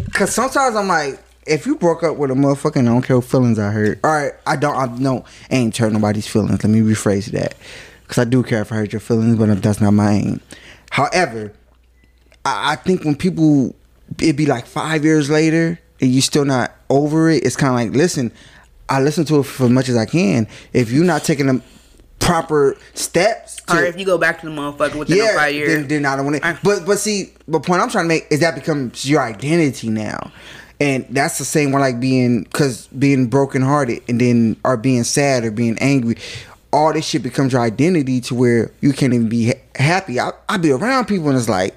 because 0.04 0.34
sometimes 0.34 0.76
I'm 0.76 0.88
like, 0.88 1.18
if 1.50 1.66
you 1.66 1.74
broke 1.74 2.02
up 2.04 2.16
with 2.16 2.30
a 2.30 2.34
motherfucker, 2.34 2.78
I 2.78 2.82
don't 2.82 3.02
care 3.02 3.16
what 3.16 3.26
feelings 3.26 3.58
I 3.58 3.70
hurt. 3.70 3.98
All 4.04 4.10
right, 4.12 4.32
I 4.46 4.56
don't, 4.56 4.76
I 4.76 4.86
no, 4.98 5.24
I 5.50 5.56
ain't 5.56 5.76
hurt 5.76 5.92
nobody's 5.92 6.26
feelings. 6.26 6.62
Let 6.62 6.70
me 6.70 6.80
rephrase 6.80 7.26
that, 7.32 7.54
because 8.04 8.18
I 8.18 8.24
do 8.24 8.42
care 8.42 8.62
if 8.62 8.72
I 8.72 8.76
hurt 8.76 8.92
your 8.92 9.00
feelings, 9.00 9.36
but 9.36 9.60
that's 9.60 9.80
not 9.80 9.90
my 9.90 10.12
aim. 10.12 10.40
However, 10.90 11.52
I, 12.44 12.72
I 12.72 12.76
think 12.76 13.04
when 13.04 13.16
people 13.16 13.74
it'd 14.18 14.36
be 14.36 14.46
like 14.46 14.66
five 14.66 15.04
years 15.04 15.28
later 15.28 15.78
and 16.00 16.10
you 16.10 16.20
still 16.20 16.44
not 16.44 16.72
over 16.88 17.28
it, 17.30 17.44
it's 17.44 17.56
kind 17.56 17.70
of 17.70 17.74
like 17.74 17.96
listen, 17.96 18.32
I 18.88 19.00
listen 19.00 19.24
to 19.26 19.40
it 19.40 19.42
for 19.44 19.64
as 19.64 19.70
much 19.70 19.88
as 19.88 19.96
I 19.96 20.06
can. 20.06 20.46
If 20.72 20.90
you're 20.92 21.04
not 21.04 21.24
taking 21.24 21.46
the 21.46 21.62
proper 22.20 22.76
steps, 22.94 23.56
to, 23.62 23.76
or 23.76 23.84
if 23.84 23.98
you 23.98 24.06
go 24.06 24.18
back 24.18 24.40
to 24.40 24.46
the 24.46 24.52
motherfucker 24.52 24.94
within 24.94 25.18
yeah, 25.18 25.34
five 25.34 25.54
years. 25.54 25.68
then, 25.68 25.88
then 25.88 26.06
I 26.06 26.14
don't 26.14 26.26
want 26.26 26.36
it. 26.36 26.42
But 26.62 26.86
but 26.86 26.98
see, 27.00 27.32
the 27.48 27.58
point 27.58 27.82
I'm 27.82 27.90
trying 27.90 28.04
to 28.04 28.08
make 28.08 28.28
is 28.30 28.38
that 28.40 28.54
becomes 28.54 29.08
your 29.08 29.20
identity 29.20 29.88
now. 29.88 30.30
And 30.80 31.06
that's 31.10 31.36
the 31.36 31.44
same 31.44 31.72
one 31.72 31.82
like 31.82 32.00
being 32.00 32.44
cause 32.46 32.86
being 32.88 33.26
brokenhearted 33.26 34.02
and 34.08 34.20
then 34.20 34.56
or 34.64 34.76
being 34.78 35.04
sad 35.04 35.44
or 35.44 35.50
being 35.50 35.78
angry. 35.78 36.16
All 36.72 36.92
this 36.92 37.06
shit 37.06 37.22
becomes 37.22 37.52
your 37.52 37.60
identity 37.60 38.20
to 38.22 38.34
where 38.34 38.70
you 38.80 38.92
can't 38.92 39.12
even 39.12 39.28
be 39.28 39.48
ha- 39.48 39.60
happy. 39.74 40.18
I 40.18 40.30
I 40.48 40.56
be 40.56 40.72
around 40.72 41.06
people 41.06 41.28
and 41.28 41.36
it's 41.36 41.48
like 41.48 41.76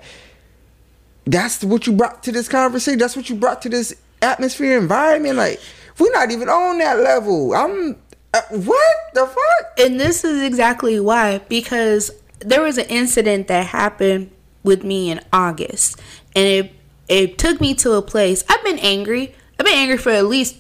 that's 1.26 1.64
what 1.64 1.86
you 1.86 1.94
brought 1.94 2.24
to 2.24 2.32
this 2.32 2.48
conversation. 2.48 3.00
That's 3.00 3.16
what 3.16 3.30
you 3.30 3.36
brought 3.36 3.62
to 3.64 3.70
this 3.70 3.94
atmosphere 4.22 4.78
environment. 4.78 5.36
Like 5.36 5.60
we're 6.00 6.12
not 6.12 6.32
even 6.32 6.48
on 6.48 6.78
that 6.80 7.00
level. 7.00 7.54
I'm 7.54 7.98
uh, 8.34 8.42
what 8.50 8.98
the 9.14 9.28
fuck? 9.28 9.80
And 9.80 10.00
this 10.00 10.24
is 10.24 10.42
exactly 10.42 11.00
why 11.00 11.40
because 11.50 12.10
there 12.40 12.62
was 12.62 12.78
an 12.78 12.88
incident 12.88 13.48
that 13.48 13.66
happened 13.68 14.32
with 14.64 14.84
me 14.84 15.12
in 15.12 15.20
August, 15.32 16.02
and 16.36 16.48
it 16.48 16.74
it 17.08 17.38
took 17.38 17.60
me 17.60 17.74
to 17.76 17.94
a 17.94 18.02
place. 18.02 18.44
I've 18.50 18.64
been 18.64 18.80
angry. 18.80 19.36
I've 19.60 19.66
been 19.66 19.76
angry 19.76 19.98
for 19.98 20.10
at 20.10 20.26
least 20.26 20.56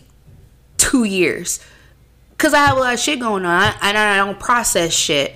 two 0.77 1.03
years 1.03 1.60
because 2.32 2.53
I 2.53 2.65
have 2.65 2.77
a 2.77 2.79
lot 2.79 2.93
of 2.93 2.99
shit 2.99 3.19
going 3.19 3.45
on, 3.45 3.73
and 3.82 3.97
I 3.97 4.17
don't 4.17 4.39
process 4.39 4.93
shit. 4.93 5.36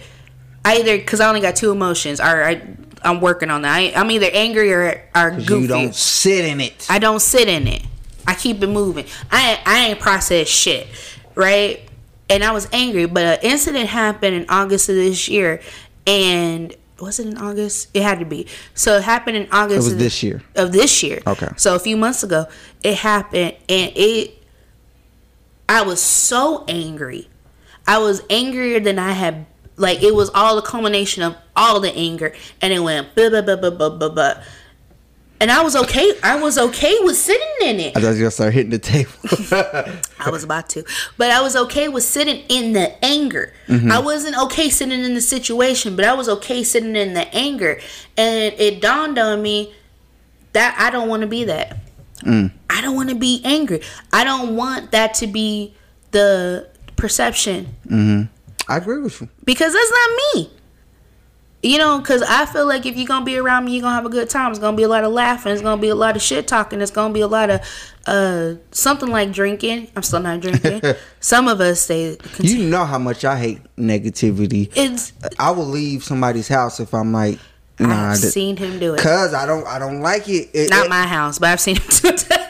I 0.66 0.78
either 0.78 0.98
because 0.98 1.22
I 1.22 1.28
only 1.30 1.42
got 1.42 1.56
two 1.56 1.72
emotions, 1.72 2.20
or 2.20 2.44
I 2.44 2.62
I'm 3.02 3.22
working 3.22 3.50
on 3.50 3.62
that. 3.62 3.74
I, 3.74 3.94
I'm 3.96 4.12
either 4.12 4.30
angry 4.32 4.74
or 4.74 5.04
or 5.16 5.32
goofy. 5.32 5.62
You 5.62 5.68
don't 5.68 5.96
sit 5.96 6.46
in 6.46 6.60
it. 6.60 6.86
I 6.90 7.00
don't 7.00 7.22
sit 7.22 7.48
in 7.48 7.68
it. 7.68 7.84
I 8.28 8.36
keep 8.36 8.62
it 8.62 8.68
moving. 8.68 9.06
I 9.32 9.52
ain't, 9.52 9.60
I 9.66 9.80
ain't 9.88 10.00
process 10.00 10.50
shit, 10.50 10.88
right? 11.34 11.82
And 12.30 12.44
I 12.44 12.52
was 12.52 12.68
angry, 12.74 13.06
but 13.06 13.24
an 13.24 13.40
incident 13.42 13.88
happened 13.88 14.36
in 14.36 14.46
August 14.50 14.90
of 14.90 14.96
this 14.96 15.30
year, 15.30 15.62
and 16.06 16.76
was 17.00 17.20
it 17.20 17.28
in 17.28 17.38
August? 17.38 17.90
It 17.94 18.04
had 18.04 18.20
to 18.20 18.26
be. 18.26 18.48
So 18.74 18.98
it 18.98 19.04
happened 19.04 19.38
in 19.38 19.48
August. 19.52 19.74
It 19.74 19.78
was 19.78 19.94
of 19.94 20.00
this 20.00 20.24
year. 20.24 20.42
Of 20.56 20.72
this 20.72 21.04
year. 21.04 21.22
Okay. 21.26 21.50
So 21.58 21.76
a 21.76 21.80
few 21.80 21.98
months 21.98 22.24
ago, 22.24 22.48
it 22.84 22.96
happened, 22.96 23.56
and 23.70 23.92
it. 23.96 24.44
I 25.70 25.82
was 25.84 26.02
so 26.02 26.64
angry. 26.68 27.30
I 27.86 28.00
was 28.00 28.24
angrier 28.30 28.80
than 28.80 29.00
I 29.00 29.12
had. 29.12 29.46
Like 29.76 30.02
it 30.02 30.16
was 30.16 30.32
all 30.32 30.56
the 30.56 30.64
culmination 30.64 31.22
of 31.24 31.36
all 31.56 31.80
the 31.80 31.94
anger, 31.94 32.34
and 32.62 32.74
it 32.74 32.80
went 32.80 33.14
blah 33.16 33.30
blah 33.30 33.42
blah 33.42 33.56
blah 33.56 33.70
blah 33.70 33.90
blah 33.90 34.10
blah. 34.10 34.44
And 35.40 35.52
I 35.52 35.62
was 35.62 35.76
okay. 35.76 36.14
I 36.24 36.42
was 36.42 36.58
okay 36.58 36.98
with 37.02 37.16
sitting 37.16 37.48
in 37.62 37.80
it. 37.80 37.98
I 37.98 38.02
thought 38.02 38.10
you 38.10 38.16
were 38.16 38.20
gonna 38.20 38.32
start 38.32 38.54
hitting 38.54 38.72
the 38.72 38.80
table. 38.80 39.12
I 40.20 40.30
was 40.32 40.44
about 40.44 40.70
to, 40.70 40.84
but 41.18 41.30
I 41.30 41.42
was 41.42 41.56
okay 41.56 41.90
with 41.90 42.04
sitting 42.04 42.44
in 42.50 42.74
the 42.74 43.04
anger. 43.06 43.54
Mm-hmm. 43.68 43.92
I 43.92 44.00
wasn't 44.00 44.38
okay 44.46 44.70
sitting 44.70 45.04
in 45.04 45.14
the 45.14 45.22
situation, 45.22 45.96
but 45.96 46.06
I 46.06 46.14
was 46.14 46.28
okay 46.28 46.64
sitting 46.64 46.96
in 46.96 47.14
the 47.14 47.34
anger. 47.36 47.80
And 48.18 48.54
it 48.58 48.82
dawned 48.82 49.20
on 49.20 49.42
me 49.42 49.74
that 50.54 50.76
I 50.80 50.90
don't 50.90 51.08
want 51.08 51.22
to 51.22 51.28
be 51.28 51.44
that. 51.44 51.78
Mm. 52.22 52.52
I 52.70 52.82
don't 52.82 52.96
want 52.96 53.10
to 53.10 53.16
be 53.16 53.42
angry. 53.46 53.82
I 54.12 54.24
don't 54.24 54.56
want 54.56 54.92
that 54.92 55.14
to 55.16 55.28
be 55.28 55.76
the 56.12 56.68
perception 56.96 57.76
mm-hmm. 57.86 58.24
I 58.72 58.78
agree 58.78 59.00
with 59.00 59.22
you. 59.22 59.30
because 59.46 59.72
that's 59.72 59.92
not 59.92 60.20
me. 60.36 60.52
You 61.64 61.80
know, 61.80 61.98
because 62.00 62.22
I 62.22 62.46
feel 62.46 62.68
like 62.68 62.86
if 62.86 62.96
you're 62.96 63.08
gonna 63.08 63.26
be 63.26 63.36
around 63.38 63.66
me, 63.66 63.74
you're 63.74 63.82
gonna 63.82 63.96
have 63.96 64.06
a 64.06 64.10
good 64.10 64.30
time. 64.30 64.52
It's 64.52 64.60
gonna 64.60 64.78
be 64.78 64.84
a 64.84 64.88
lot 64.88 65.04
of 65.04 65.12
laughing. 65.12 65.52
It's 65.54 65.62
gonna 65.62 65.82
be 65.82 65.90
a 65.90 65.96
lot 65.96 66.16
of 66.16 66.22
shit 66.22 66.48
talking. 66.48 66.82
It's 66.82 66.92
gonna 66.92 67.14
be 67.14 67.22
a 67.22 67.28
lot 67.28 67.50
of 67.50 67.62
uh 68.06 68.54
something 68.72 69.10
like 69.10 69.32
drinking. 69.32 69.90
I'm 69.96 70.04
still 70.04 70.20
not 70.20 70.40
drinking. 70.40 70.82
Some 71.20 71.48
of 71.48 71.60
us 71.60 71.88
they 71.88 72.16
You 72.40 72.64
know 72.64 72.86
how 72.86 73.00
much 73.00 73.26
I 73.26 73.38
hate 73.40 73.60
negativity. 73.76 74.72
it's 74.76 75.14
I 75.40 75.50
will 75.52 75.66
leave 75.66 76.04
somebody's 76.04 76.48
house 76.48 76.80
if 76.80 76.94
I'm 76.94 77.12
like, 77.12 77.40
nah, 77.80 78.12
I've 78.12 78.18
seen 78.18 78.56
him 78.56 78.78
do 78.80 78.94
it. 78.94 79.00
cause 79.02 79.34
I 79.34 79.46
don't, 79.48 79.66
I 79.66 79.80
don't 79.80 80.02
like 80.02 80.30
it. 80.30 80.50
It- 80.54 80.70
Not 80.70 80.86
it- 80.86 80.90
my 80.90 81.08
house, 81.08 81.40
but 81.40 81.50
I've 81.50 81.60
seen 81.60 81.78
him 81.78 81.84
do 81.90 82.08
it 82.10 82.18
to 82.18 82.34
other 82.36 82.44
people. 82.44 82.47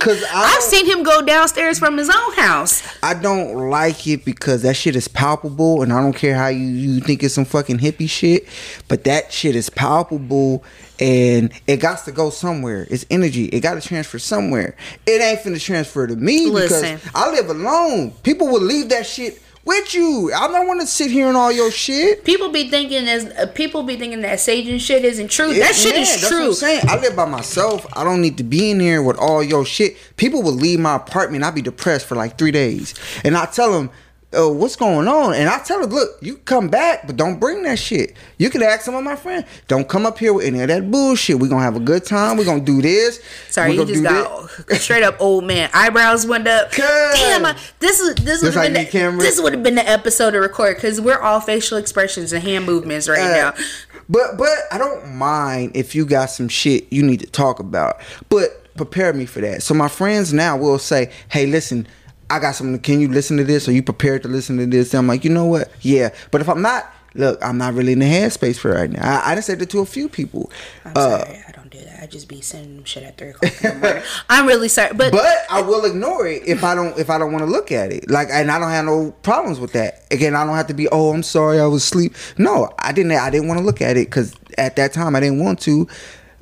'Cause 0.00 0.24
I've 0.32 0.62
seen 0.62 0.86
him 0.86 1.02
go 1.02 1.20
downstairs 1.22 1.78
from 1.78 1.96
his 1.98 2.08
own 2.08 2.32
house. 2.34 2.82
I 3.02 3.14
don't 3.14 3.54
like 3.70 4.06
it 4.06 4.24
because 4.24 4.62
that 4.62 4.74
shit 4.74 4.96
is 4.96 5.06
palpable, 5.08 5.82
and 5.82 5.92
I 5.92 6.00
don't 6.00 6.14
care 6.14 6.34
how 6.34 6.48
you, 6.48 6.64
you 6.66 7.00
think 7.00 7.22
it's 7.22 7.34
some 7.34 7.44
fucking 7.44 7.78
hippie 7.78 8.08
shit, 8.08 8.46
but 8.88 9.04
that 9.04 9.32
shit 9.32 9.54
is 9.54 9.68
palpable, 9.68 10.64
and 10.98 11.50
it 11.66 11.76
got 11.78 12.04
to 12.06 12.12
go 12.12 12.30
somewhere. 12.30 12.86
It's 12.90 13.04
energy. 13.10 13.44
It 13.46 13.60
got 13.60 13.74
to 13.74 13.86
transfer 13.86 14.18
somewhere. 14.18 14.74
It 15.06 15.20
ain't 15.20 15.40
finna 15.40 15.60
transfer 15.60 16.06
to 16.06 16.16
me 16.16 16.46
Listen. 16.46 16.96
because 16.96 17.10
I 17.14 17.30
live 17.30 17.50
alone. 17.50 18.12
People 18.22 18.48
will 18.48 18.62
leave 18.62 18.88
that 18.88 19.06
shit. 19.06 19.40
With 19.70 19.94
you. 19.94 20.32
I 20.34 20.48
don't 20.48 20.66
want 20.66 20.80
to 20.80 20.86
sit 20.86 21.10
here 21.10 21.28
and 21.28 21.36
all 21.36 21.50
your 21.52 21.70
shit. 21.70 22.24
People 22.24 22.50
be 22.50 22.68
thinking 22.68 23.08
as 23.08 23.24
uh, 23.26 23.46
people 23.54 23.82
be 23.84 23.96
thinking 23.96 24.20
that 24.22 24.38
saging 24.38 24.80
shit 24.80 25.04
isn't 25.04 25.30
true. 25.30 25.54
that 25.54 25.74
shit 25.74 25.94
Yeah, 25.94 26.00
is 26.02 26.08
that's 26.20 26.22
what 26.24 26.28
true. 26.30 26.46
I'm 26.48 26.52
saying. 26.54 26.82
I 26.88 26.96
live 27.00 27.14
by 27.16 27.24
myself. 27.24 27.86
I 27.94 28.04
don't 28.04 28.20
need 28.20 28.36
to 28.38 28.44
be 28.44 28.70
in 28.70 28.80
here 28.80 29.02
with 29.02 29.16
all 29.16 29.42
your 29.42 29.64
shit. 29.64 29.96
People 30.16 30.42
will 30.42 30.52
leave 30.52 30.80
my 30.80 30.96
apartment. 30.96 31.44
I'd 31.44 31.54
be 31.54 31.62
depressed 31.62 32.06
for 32.06 32.16
like 32.16 32.36
three 32.36 32.50
days, 32.52 32.94
and 33.24 33.36
I 33.36 33.46
tell 33.46 33.72
them. 33.72 33.90
Oh, 34.32 34.52
what's 34.52 34.76
going 34.76 35.08
on? 35.08 35.34
And 35.34 35.48
I 35.48 35.58
tell 35.58 35.80
them, 35.80 35.90
look, 35.90 36.10
you 36.20 36.36
come 36.36 36.68
back, 36.68 37.04
but 37.04 37.16
don't 37.16 37.40
bring 37.40 37.64
that 37.64 37.80
shit. 37.80 38.14
You 38.38 38.48
can 38.48 38.62
ask 38.62 38.82
some 38.82 38.94
of 38.94 39.02
my 39.02 39.16
friends. 39.16 39.44
Don't 39.66 39.88
come 39.88 40.06
up 40.06 40.18
here 40.20 40.32
with 40.32 40.44
any 40.46 40.60
of 40.60 40.68
that 40.68 40.88
bullshit. 40.88 41.40
We're 41.40 41.48
gonna 41.48 41.64
have 41.64 41.74
a 41.74 41.80
good 41.80 42.04
time. 42.04 42.36
We're 42.36 42.44
gonna 42.44 42.60
do 42.60 42.80
this. 42.80 43.20
Sorry, 43.48 43.74
you 43.74 43.84
just 43.84 44.04
got 44.04 44.48
straight 44.76 45.02
up 45.02 45.16
old 45.20 45.44
man 45.44 45.68
eyebrows 45.74 46.26
went 46.28 46.46
up. 46.46 46.70
Damn, 46.70 47.44
I, 47.44 47.56
this 47.80 47.98
is 47.98 48.14
this 48.16 48.42
would 48.44 48.54
have 48.54 48.72
been 48.72 48.84
the, 48.84 49.16
this 49.20 49.40
would 49.40 49.52
have 49.52 49.62
been 49.64 49.74
the 49.74 49.88
episode 49.88 50.30
to 50.30 50.38
record 50.38 50.76
because 50.76 51.00
we're 51.00 51.18
all 51.20 51.40
facial 51.40 51.76
expressions 51.78 52.32
and 52.32 52.42
hand 52.44 52.66
movements 52.66 53.08
right 53.08 53.18
Uh, 53.18 53.32
now. 53.50 53.64
But 54.08 54.38
but 54.38 54.48
I 54.70 54.78
don't 54.78 55.12
mind 55.16 55.72
if 55.74 55.94
you 55.96 56.06
got 56.06 56.26
some 56.26 56.48
shit 56.48 56.92
you 56.92 57.02
need 57.02 57.18
to 57.20 57.26
talk 57.26 57.58
about. 57.58 58.00
But 58.28 58.74
prepare 58.76 59.12
me 59.12 59.26
for 59.26 59.40
that. 59.40 59.62
So 59.64 59.74
my 59.74 59.88
friends 59.88 60.32
now 60.32 60.56
will 60.56 60.78
say, 60.78 61.10
"Hey, 61.30 61.46
listen, 61.46 61.86
I 62.30 62.38
got 62.38 62.54
something. 62.54 62.78
Can 62.80 63.00
you 63.00 63.08
listen 63.08 63.36
to 63.38 63.44
this? 63.44 63.68
Are 63.68 63.72
you 63.72 63.82
prepared 63.82 64.22
to 64.22 64.28
listen 64.28 64.56
to 64.58 64.66
this?" 64.66 64.94
And 64.94 64.98
I'm 64.98 65.06
like, 65.06 65.24
you 65.24 65.30
know 65.30 65.46
what? 65.46 65.70
Yeah. 65.80 66.10
But 66.30 66.40
if 66.40 66.48
I'm 66.48 66.62
not, 66.62 66.86
look, 67.14 67.38
I'm 67.44 67.58
not 67.58 67.74
really 67.74 67.92
in 67.92 67.98
the 67.98 68.06
headspace 68.06 68.58
for 68.58 68.70
right 68.72 68.90
now. 68.90 69.20
I, 69.20 69.32
I 69.32 69.34
just 69.34 69.46
said 69.48 69.60
it 69.60 69.70
to 69.70 69.80
a 69.80 69.86
few 69.86 70.08
people. 70.08 70.50
I'm 70.84 70.92
Uh, 70.96 71.18
sorry, 71.24 71.44
I 71.48 71.52
don't 71.52 71.70
do 71.70 71.78
that. 71.80 72.02
I 72.02 72.06
just 72.06 72.28
be 72.28 72.40
sending 72.40 72.76
them 72.76 72.84
shit 72.84 73.02
at 73.02 73.18
three 73.18 73.30
o'clock 73.30 73.52
in 73.64 73.70
the 73.72 73.78
morning. 73.86 74.02
I'm 74.30 74.46
really 74.46 74.68
sorry, 74.68 74.94
but, 74.94 75.12
but 75.12 75.44
I 75.50 75.60
will 75.60 75.84
ignore 75.84 76.26
it 76.26 76.42
if 76.46 76.64
I 76.64 76.74
don't 76.74 76.96
if 76.98 77.10
I 77.10 77.18
don't 77.18 77.32
want 77.32 77.44
to 77.44 77.50
look 77.50 77.70
at 77.72 77.92
it. 77.92 78.08
Like, 78.10 78.28
and 78.30 78.50
I 78.50 78.58
don't 78.58 78.70
have 78.70 78.84
no 78.86 79.10
problems 79.22 79.60
with 79.60 79.72
that. 79.72 80.04
Again, 80.10 80.34
I 80.34 80.44
don't 80.46 80.56
have 80.56 80.68
to 80.68 80.74
be. 80.74 80.88
Oh, 80.88 81.12
I'm 81.12 81.22
sorry, 81.22 81.60
I 81.60 81.66
was 81.66 81.82
asleep. 81.82 82.14
No, 82.38 82.72
I 82.78 82.92
didn't. 82.92 83.12
I 83.12 83.28
didn't 83.30 83.48
want 83.48 83.58
to 83.60 83.64
look 83.66 83.80
at 83.82 83.96
it 83.96 84.06
because 84.08 84.34
at 84.56 84.76
that 84.76 84.92
time 84.92 85.14
I 85.16 85.20
didn't 85.20 85.40
want 85.42 85.60
to. 85.62 85.86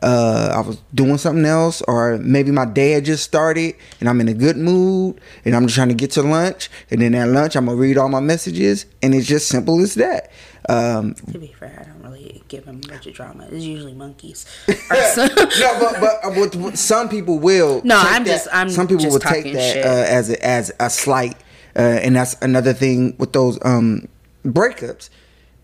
Uh, 0.03 0.53
I 0.55 0.61
was 0.61 0.79
doing 0.95 1.19
something 1.19 1.45
else, 1.45 1.83
or 1.89 2.19
maybe 2.19 2.51
my 2.53 2.65
day 2.65 2.93
had 2.93 3.05
just 3.05 3.25
started, 3.25 3.75
and 4.01 4.09
I'm 4.09 4.21
in 4.21 4.29
a 4.29 4.35
good 4.35 4.57
mood, 4.57 5.21
and 5.45 5.57
I'm 5.57 5.65
just 5.65 5.75
trying 5.75 5.89
to 5.89 5.95
get 5.95 6.13
to 6.13 6.23
lunch, 6.23 6.71
and 6.91 7.01
then 7.03 7.15
at 7.17 7.29
lunch 7.29 7.57
I'm 7.57 7.67
gonna 7.67 7.77
read 7.77 7.99
all 7.99 8.09
my 8.09 8.21
messages, 8.21 8.87
and 9.03 9.15
it's 9.15 9.27
just 9.27 9.49
simple 9.49 9.81
as 9.81 9.95
that. 9.95 10.31
Um, 10.69 11.15
to 11.33 11.39
be 11.39 11.49
fair, 11.59 11.85
I 11.85 11.91
don't 11.91 12.03
really 12.13 12.43
give 12.49 12.65
them 12.67 12.81
much 12.89 13.07
of 13.09 13.15
drama. 13.15 13.49
It's 13.51 13.65
usually 13.65 13.95
monkeys. 13.95 14.47
No, 15.17 15.77
but 15.81 16.01
but 16.01 16.57
uh, 16.57 16.77
some 16.77 17.09
people 17.09 17.39
will. 17.39 17.81
No, 17.85 18.01
take 18.03 18.13
I'm 18.13 18.25
that- 18.25 18.31
just- 18.31 18.49
I'm 18.53 18.71
some 18.71 18.87
people 18.87 19.11
will 19.11 19.19
take 19.19 19.53
that 19.53 19.77
uh, 19.79 19.89
as 20.07 20.31
a, 20.31 20.47
as 20.47 20.73
a 20.79 20.91
slight, 20.91 21.37
uh, 21.77 21.81
and 21.81 22.15
that's 22.17 22.37
another 22.43 22.73
thing 22.73 23.17
with 23.19 23.33
those 23.33 23.59
um 23.65 24.07
breakups. 24.45 25.11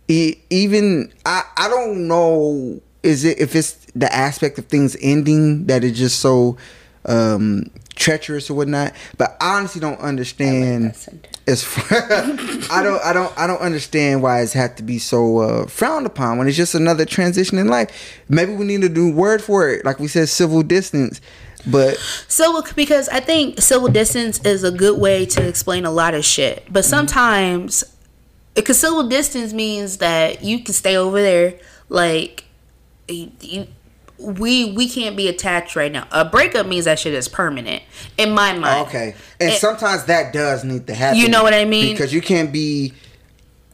E- 0.09 0.37
even 0.51 1.12
I 1.25 1.42
I 1.57 1.68
don't 1.68 2.09
know 2.09 2.81
is 3.03 3.25
it 3.25 3.38
if 3.38 3.55
it's 3.55 3.84
the 3.94 4.12
aspect 4.12 4.59
of 4.59 4.66
things 4.66 4.96
ending 5.00 5.66
that 5.66 5.85
is 5.85 5.96
just 5.98 6.20
so 6.20 6.57
um 7.07 7.70
treacherous 7.94 8.50
or 8.50 8.54
whatnot, 8.54 8.92
but 9.18 9.37
I 9.40 9.59
honestly 9.59 9.80
don't 9.80 10.00
understand. 10.00 10.94
As 11.46 11.66
I 12.70 12.83
don't, 12.83 13.04
I 13.04 13.12
don't, 13.12 13.38
I 13.38 13.46
don't 13.46 13.61
understand 13.61 14.22
why 14.22 14.40
it's 14.40 14.52
had 14.52 14.76
to 14.78 14.83
be 14.83 14.98
so 14.98 15.38
uh, 15.38 15.66
frowned 15.66 16.07
upon 16.07 16.38
when 16.38 16.48
it's 16.48 16.57
just 16.57 16.74
another 16.74 17.04
transition 17.04 17.59
in 17.59 17.68
life. 17.68 18.22
Maybe 18.28 18.54
we 18.54 18.64
need 18.64 18.83
a 18.83 18.88
new 18.88 19.12
word 19.12 19.42
for 19.42 19.68
it, 19.68 19.85
like 19.85 19.98
we 19.98 20.09
said, 20.09 20.28
civil 20.28 20.62
distance. 20.62 21.20
But 21.66 21.96
Civil, 22.28 22.62
because 22.76 23.09
I 23.09 23.20
think 23.20 23.61
civil 23.61 23.88
distance 23.88 24.38
is 24.44 24.64
a 24.64 24.70
good 24.70 25.00
way 25.00 25.24
to 25.26 25.46
explain 25.46 25.87
a 25.87 25.90
lot 25.90 26.14
of 26.14 26.24
shit. 26.24 26.66
But 26.70 26.85
sometimes, 26.85 27.85
because 28.54 28.78
civil 28.78 29.09
distance 29.09 29.52
means 29.52 29.98
that 29.98 30.42
you 30.42 30.62
can 30.62 30.74
stay 30.74 30.96
over 30.96 31.20
there, 31.20 31.54
like 31.88 32.44
you, 33.09 33.30
you, 33.40 33.66
we 34.18 34.72
we 34.72 34.88
can't 34.88 35.16
be 35.16 35.29
attached 35.29 35.77
right 35.77 35.90
now. 35.92 36.07
A 36.12 36.24
breakup 36.24 36.66
means 36.66 36.85
that 36.85 36.98
shit 36.98 37.14
is 37.14 37.29
permanent 37.29 37.83
in 38.16 38.31
my 38.31 38.53
mind. 38.57 38.87
okay, 38.88 39.14
and 39.40 39.50
It- 39.50 39.61
sometimes 39.61 40.05
that 40.05 40.33
does 40.33 40.64
need 40.64 40.87
to 40.87 40.94
happen. 40.94 41.18
You 41.18 41.29
know 41.29 41.42
what 41.42 41.55
I 41.55 41.64
mean? 41.64 41.94
Because 41.94 42.12
you 42.12 42.20
can't 42.20 42.53
be, 42.53 42.92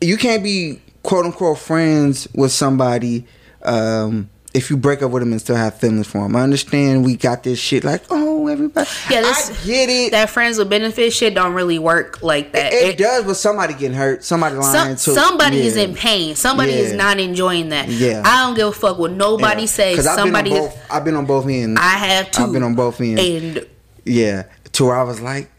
you 0.01 0.17
can't 0.17 0.43
be 0.43 0.81
quote 1.03 1.25
unquote 1.27 1.59
friends 1.59 2.27
with 2.35 2.53
somebody. 2.53 3.27
Um, 3.63 4.31
if 4.53 4.69
you 4.69 4.77
break 4.77 5.03
up 5.03 5.11
with 5.13 5.23
them 5.23 5.31
and 5.33 5.41
still 5.41 5.57
have 5.57 5.79
feelings 5.79 6.07
for 6.07 6.23
them, 6.23 6.35
I 6.35 6.43
understand 6.43 7.05
we 7.05 7.17
got 7.17 7.45
this 7.45 7.59
shit 7.59 7.85
like, 7.85 8.03
oh, 8.11 8.49
everybody. 8.49 8.89
Yeah, 9.09 9.21
this, 9.21 9.63
I 9.63 9.67
get 9.67 9.89
it. 9.89 10.11
That 10.11 10.31
friends 10.31 10.59
with 10.59 10.69
benefit 10.69 11.13
shit 11.13 11.35
don't 11.35 11.55
really 11.55 11.79
work 11.79 12.23
like 12.23 12.53
that. 12.53 12.73
it, 12.73 12.99
does, 12.99 13.25
but 13.25 13.35
somebody 13.35 13.75
getting 13.75 13.97
hurt, 13.97 14.25
somebody 14.25 14.57
lying 14.57 14.97
Some, 14.97 15.15
to 15.15 15.21
somebody 15.21 15.61
is 15.61 15.77
in 15.77 15.95
pain. 15.95 16.35
Somebody 16.35 16.73
is 16.73 16.93
not 16.93 17.21
enjoying 17.21 17.69
that. 17.69 17.89
Yeah. 17.89 18.23
I 18.25 18.47
don't 18.47 18.57
give 18.57 18.69
a 18.69 18.73
fuck 18.73 18.99
what 18.99 19.13
nobody 19.13 19.67
says. 19.67 19.93
Because 19.93 20.07
I've 20.07 20.17
been 20.17 20.27
Somebody 20.27 20.53
is. 20.53 20.59
both. 20.59 20.91
I've 20.91 21.05
been 21.05 21.17
on 21.17 21.27
both 21.27 21.47
ends. 21.47 21.81
I 21.81 21.89
have 21.91 22.31
too. 22.31 22.43
I've 22.43 22.53
been 22.53 22.63
on 22.63 22.75
both 22.75 23.01
ends. 23.01 23.23
And 23.23 23.67
yeah, 24.05 24.45
to 24.73 24.85
where 24.85 24.97
I 24.97 25.05
was 25.05 25.21
like, 25.21 25.51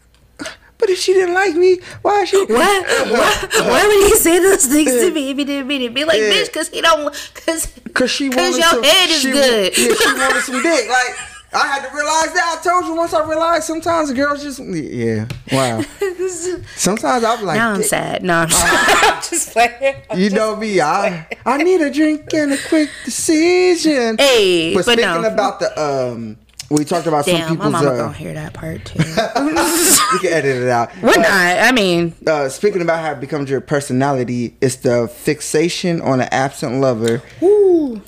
but 0.82 0.90
if 0.90 0.98
she 0.98 1.12
didn't 1.12 1.32
like 1.34 1.54
me, 1.54 1.78
why 2.02 2.22
is 2.22 2.28
she? 2.30 2.44
Why, 2.44 2.82
why, 3.06 3.48
why 3.70 3.86
would 3.86 4.08
he 4.10 4.16
say 4.16 4.40
those 4.40 4.66
things 4.66 4.90
to 4.90 5.12
me 5.12 5.30
if 5.30 5.38
he 5.38 5.44
didn't 5.44 5.68
mean 5.68 5.80
it? 5.82 5.94
Be 5.94 6.04
like, 6.04 6.18
Yeah. 6.18 6.30
bitch, 6.32 6.46
because 6.46 6.68
he 6.70 6.80
don't, 6.80 7.14
because 7.34 7.72
Cause 7.94 8.10
she 8.10 8.28
wanted 8.30 8.56
your 8.56 8.62
some, 8.68 8.82
head 8.82 9.10
is 9.10 9.20
she, 9.20 9.30
good. 9.30 9.78
Yeah, 9.78 9.94
she 9.94 10.12
wanted 10.14 10.42
some 10.42 10.60
dick. 10.60 10.88
Like 10.88 11.14
I 11.54 11.66
had 11.68 11.88
to 11.88 11.94
realize 11.94 12.32
that. 12.34 12.58
I 12.58 12.68
told 12.68 12.86
you 12.86 12.96
once. 12.96 13.14
I 13.14 13.28
realized 13.28 13.64
sometimes 13.64 14.12
girls 14.12 14.42
just 14.42 14.58
yeah. 14.58 15.28
Wow. 15.52 15.82
Sometimes 16.76 17.22
I'm 17.24 17.44
like, 17.44 17.56
now 17.56 17.72
I'm 17.74 17.82
sad. 17.82 18.22
No, 18.24 18.38
I'm 18.38 18.48
just, 18.48 19.30
just 19.30 19.52
playing. 19.52 19.96
I'm 20.10 20.18
You 20.18 20.24
just- 20.30 20.34
know 20.36 20.56
me. 20.56 20.80
I 20.80 21.26
I 21.46 21.58
need 21.58 21.80
a 21.82 21.90
drink 21.92 22.32
and 22.34 22.54
a 22.54 22.58
quick 22.68 22.88
decision. 23.04 24.16
Hey, 24.18 24.72
but 24.74 24.86
but 24.86 24.92
speaking 24.94 25.22
no. 25.22 25.28
about 25.28 25.60
the 25.60 25.78
um, 25.80 26.38
we 26.72 26.84
talked 26.84 27.06
about 27.06 27.24
some 27.24 27.34
Damn, 27.34 27.42
my 27.42 27.48
people's. 27.50 27.72
mama 27.72 27.90
Uh, 27.90 27.96
gonna 27.96 28.12
hear 28.14 28.34
that 28.34 28.54
part 28.54 28.84
too. 28.84 28.98
you 28.98 30.18
can 30.20 30.32
edit 30.32 30.56
it 30.62 30.68
out. 30.68 30.90
We're 31.02 31.16
not. 31.16 31.28
I 31.28 31.72
mean, 31.72 32.14
uh, 32.26 32.48
speaking 32.48 32.82
about 32.82 33.00
how 33.00 33.12
it 33.12 33.20
becomes 33.20 33.50
your 33.50 33.60
personality, 33.60 34.56
it's 34.60 34.76
the 34.76 35.08
fixation 35.08 36.00
on 36.00 36.20
an 36.20 36.28
absent 36.30 36.80
lover 36.80 37.22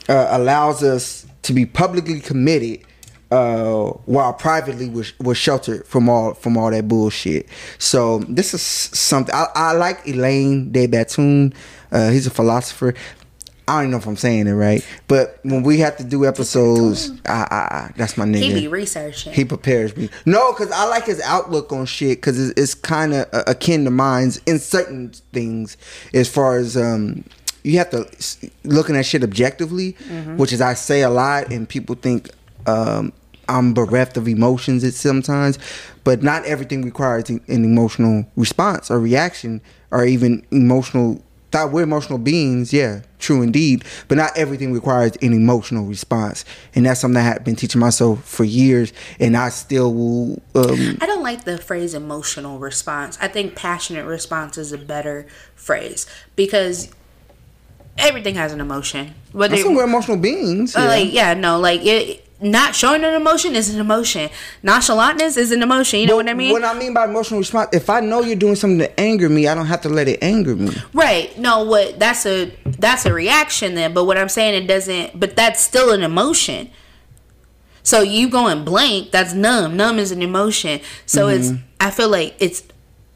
uh, 0.09 0.27
allows 0.31 0.83
us 0.83 1.27
to 1.43 1.53
be 1.53 1.67
publicly 1.67 2.21
committed 2.21 2.81
uh, 3.31 3.91
while 4.07 4.33
privately 4.33 4.89
we're, 4.89 5.05
we're 5.21 5.35
sheltered 5.35 5.87
from 5.87 6.09
all 6.09 6.35
from 6.35 6.57
all 6.57 6.71
that 6.71 6.89
bullshit. 6.89 7.47
So 7.79 8.19
this 8.21 8.55
is 8.55 8.63
something 8.63 9.35
I, 9.35 9.47
I 9.55 9.73
like. 9.73 10.07
Alain 10.07 10.73
de 10.73 10.87
Botton. 10.87 11.53
Uh, 11.93 12.11
he's 12.11 12.27
a 12.27 12.31
philosopher. 12.31 12.95
I 13.67 13.77
don't 13.77 13.83
even 13.85 13.91
know 13.93 13.97
if 13.97 14.07
I'm 14.07 14.17
saying 14.17 14.47
it 14.47 14.53
right, 14.53 14.87
but 15.09 15.39
when 15.43 15.63
we 15.63 15.79
have 15.79 15.97
to 15.97 16.05
do 16.05 16.27
episodes, 16.27 17.11
I, 17.25 17.33
I, 17.51 17.57
I, 17.57 17.93
that's 17.97 18.19
my 18.19 18.27
nigga. 18.27 18.37
he 18.43 18.55
be 18.55 18.69
researching. 18.69 19.33
He 19.33 19.45
prepares 19.47 19.97
me. 19.97 20.11
No, 20.27 20.53
because 20.53 20.71
I 20.71 20.85
like 20.87 21.07
his 21.07 21.21
outlook 21.23 21.73
on 21.73 21.87
shit 21.87 22.19
because 22.19 22.51
it's, 22.51 22.61
it's 22.61 22.75
kind 22.75 23.15
of 23.15 23.27
akin 23.47 23.85
to 23.85 23.91
mine's 23.91 24.37
in 24.45 24.59
certain 24.59 25.13
things. 25.33 25.79
As 26.13 26.29
far 26.29 26.59
as 26.59 26.77
um, 26.77 27.25
you 27.63 27.79
have 27.79 27.89
to 27.91 28.07
looking 28.65 28.97
at 28.97 29.07
shit 29.07 29.23
objectively, 29.23 29.93
which 30.37 30.53
is 30.53 30.61
I 30.61 30.75
say 30.75 31.01
a 31.01 31.09
lot, 31.11 31.51
and 31.51 31.67
people 31.67 31.95
think 31.95 32.29
um, 32.67 33.15
I'm 33.49 33.73
bereft 33.73 34.19
of 34.19 34.29
emotions. 34.29 34.85
It 34.85 34.93
sometimes, 34.93 35.59
but 36.05 36.23
not 36.23 36.45
everything 36.45 36.83
requires 36.83 37.31
an 37.31 37.41
emotional 37.49 38.27
response 38.37 38.91
or 38.91 39.01
reaction, 39.01 39.63
or 39.91 40.05
even 40.05 40.45
emotional. 40.51 41.23
Thought 41.55 41.71
we're 41.71 41.85
emotional 41.85 42.19
beings, 42.19 42.73
yeah, 42.73 43.03
true 43.21 43.41
indeed. 43.41 43.85
But 44.09 44.19
not 44.19 44.37
everything 44.37 44.73
requires 44.73 45.13
an 45.23 45.33
emotional 45.33 45.85
response, 45.85 46.45
and 46.75 46.85
that's 46.85 46.99
something 46.99 47.17
I 47.17 47.25
have 47.25 47.45
been 47.45 47.55
teaching 47.55 47.81
myself 47.81 48.25
for 48.25 48.43
years, 48.43 48.93
and 49.21 49.37
I 49.37 49.51
still 49.51 49.95
will. 49.95 50.43
Um, 50.57 50.99
I 51.01 51.07
don't 51.07 51.23
like 51.23 51.45
the 51.45 51.57
phrase 51.59 51.95
emotional 51.95 52.59
response. 52.59 53.17
I 53.21 53.29
think 53.29 53.55
passionate 53.55 54.05
response 54.05 54.59
is 54.59 54.73
a 54.73 54.79
better 54.79 55.29
phrase 55.55 56.09
because 56.35 56.91
everything 57.99 58.35
has 58.35 58.53
an 58.53 58.61
emotion. 58.61 59.15
Said 59.33 59.77
we're 59.77 59.85
emotional 59.85 60.17
beings. 60.17 60.75
Yeah. 60.75 60.87
like 60.87 61.13
yeah, 61.13 61.35
no, 61.35 61.61
like 61.61 61.87
it. 61.87 62.24
Not 62.45 62.75
showing 62.75 63.03
an 63.05 63.15
emotion 63.15 63.55
is 63.57 63.75
an 63.75 63.81
emotion. 63.81 64.29
Nonchalantness 64.63 65.39
is 65.39 65.51
an 65.51 65.63
emotion. 65.63 66.01
You 66.01 66.07
know 66.09 66.17
what 66.17 66.29
I 66.29 66.35
mean? 66.35 66.53
What 66.53 66.63
I 66.63 66.75
mean 66.79 66.93
by 66.93 67.07
emotional 67.07 67.41
response, 67.41 67.71
if 67.73 67.89
I 67.89 68.01
know 68.01 68.21
you're 68.21 68.37
doing 68.37 68.55
something 68.55 68.81
to 68.81 69.01
anger 69.01 69.31
me, 69.31 69.49
I 69.49 69.55
don't 69.55 69.65
have 69.65 69.81
to 69.81 69.89
let 69.89 70.09
it 70.09 70.19
anger 70.23 70.55
me. 70.55 70.71
Right. 70.93 71.37
No, 71.39 71.65
what 71.65 71.99
that's 71.99 72.27
a 72.27 72.55
that's 72.67 73.07
a 73.07 73.15
reaction 73.15 73.75
then, 73.75 73.95
but 73.95 74.05
what 74.05 74.19
I'm 74.19 74.29
saying 74.29 74.63
it 74.63 74.67
doesn't 74.67 75.19
but 75.19 75.37
that's 75.37 75.61
still 75.61 75.91
an 75.91 76.03
emotion. 76.03 76.71
So 77.83 78.03
you 78.03 78.29
going 78.29 78.65
blank, 78.65 79.11
that's 79.11 79.33
numb. 79.33 79.77
Numb 79.77 79.99
is 79.99 80.13
an 80.13 80.21
emotion. 80.21 80.81
So 81.07 81.29
it's 81.29 81.49
Mm-hmm. 81.49 81.63
I 81.81 81.91
feel 81.91 82.09
like 82.09 82.35
it's 82.41 82.63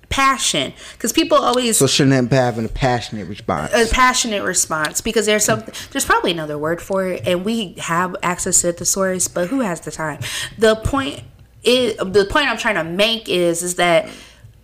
passion 0.08 0.72
cuz 0.98 1.12
people 1.12 1.36
always 1.38 1.76
So 1.76 1.86
shouldn't 1.86 2.14
have 2.14 2.30
having 2.30 2.64
a 2.64 2.68
passionate 2.68 3.28
response. 3.28 3.72
a 3.74 3.86
passionate 3.92 4.42
response 4.42 5.00
because 5.00 5.26
there's 5.26 5.44
something 5.44 5.74
there's 5.90 6.04
probably 6.04 6.30
another 6.32 6.56
word 6.56 6.80
for 6.80 7.06
it 7.06 7.26
and 7.26 7.44
we 7.44 7.74
have 7.78 8.16
access 8.22 8.62
to 8.62 8.72
the 8.72 8.84
source 8.86 9.28
but 9.28 9.48
who 9.48 9.60
has 9.60 9.80
the 9.82 9.90
time 9.90 10.18
the 10.56 10.76
point 10.76 11.22
is 11.62 11.96
the 11.98 12.24
point 12.30 12.48
i'm 12.48 12.56
trying 12.56 12.76
to 12.76 12.84
make 12.84 13.28
is 13.28 13.62
is 13.62 13.74
that 13.74 14.08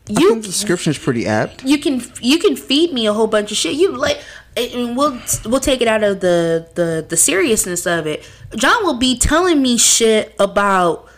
you 0.08 0.40
description 0.40 0.90
is 0.90 0.98
pretty 0.98 1.26
apt. 1.26 1.64
you 1.64 1.78
can 1.78 2.02
you 2.20 2.38
can 2.38 2.56
feed 2.56 2.92
me 2.92 3.06
a 3.06 3.12
whole 3.12 3.26
bunch 3.26 3.50
of 3.50 3.56
shit. 3.56 3.72
You 3.74 3.96
like, 3.96 4.20
and 4.54 4.96
we'll 4.98 5.18
we'll 5.46 5.60
take 5.60 5.80
it 5.80 5.88
out 5.88 6.02
of 6.04 6.20
the 6.20 6.68
the 6.74 7.06
the 7.08 7.16
seriousness 7.16 7.86
of 7.86 8.06
it. 8.06 8.28
John 8.54 8.84
will 8.84 8.98
be 8.98 9.16
telling 9.16 9.62
me 9.62 9.78
shit 9.78 10.34
about 10.38 11.08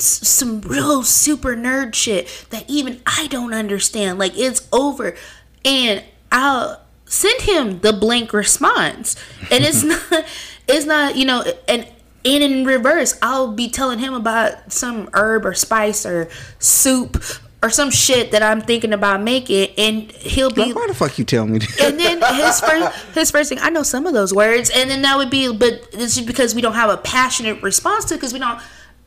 some 0.00 0.60
real 0.62 1.02
super 1.02 1.54
nerd 1.56 1.94
shit 1.94 2.46
that 2.50 2.64
even 2.68 3.00
I 3.06 3.26
don't 3.28 3.52
understand. 3.52 4.18
Like 4.18 4.38
it's 4.38 4.66
over, 4.72 5.14
and 5.64 6.02
I'll 6.30 6.80
send 7.04 7.42
him 7.42 7.80
the 7.80 7.92
blank 7.92 8.32
response, 8.32 9.16
and 9.50 9.64
it's 9.64 9.82
not 10.10 10.24
it's 10.68 10.86
not 10.86 11.16
you 11.16 11.24
know 11.24 11.44
and. 11.68 11.86
And 12.24 12.40
in 12.44 12.64
reverse, 12.64 13.18
I'll 13.20 13.50
be 13.50 13.68
telling 13.68 13.98
him 13.98 14.14
about 14.14 14.72
some 14.72 15.10
herb 15.12 15.44
or 15.44 15.54
spice 15.54 16.06
or 16.06 16.28
soup 16.60 17.20
or 17.64 17.68
some 17.68 17.90
shit 17.90 18.30
that 18.30 18.44
I'm 18.44 18.60
thinking 18.60 18.92
about 18.92 19.20
making, 19.22 19.70
and 19.76 20.08
he'll 20.12 20.52
be 20.52 20.66
Like, 20.66 20.76
why 20.76 20.86
the 20.86 20.94
fuck 20.94 21.18
you 21.18 21.24
tell 21.24 21.48
me 21.48 21.58
that? 21.58 21.80
and 21.80 21.98
then 21.98 22.22
his 22.36 22.60
first 22.60 22.96
his 23.16 23.30
first 23.32 23.48
thing 23.48 23.58
I 23.60 23.70
know 23.70 23.82
some 23.82 24.06
of 24.06 24.14
those 24.14 24.32
words, 24.32 24.70
and 24.70 24.88
then 24.88 25.02
that 25.02 25.16
would 25.16 25.30
be, 25.30 25.52
but 25.52 25.88
it's 25.92 26.14
just 26.14 26.28
because 26.28 26.54
we 26.54 26.60
don't 26.60 26.74
have 26.74 26.90
a 26.90 26.96
passionate 26.96 27.60
response 27.60 28.04
to, 28.04 28.14
because 28.14 28.32
we 28.32 28.38
don't 28.38 28.62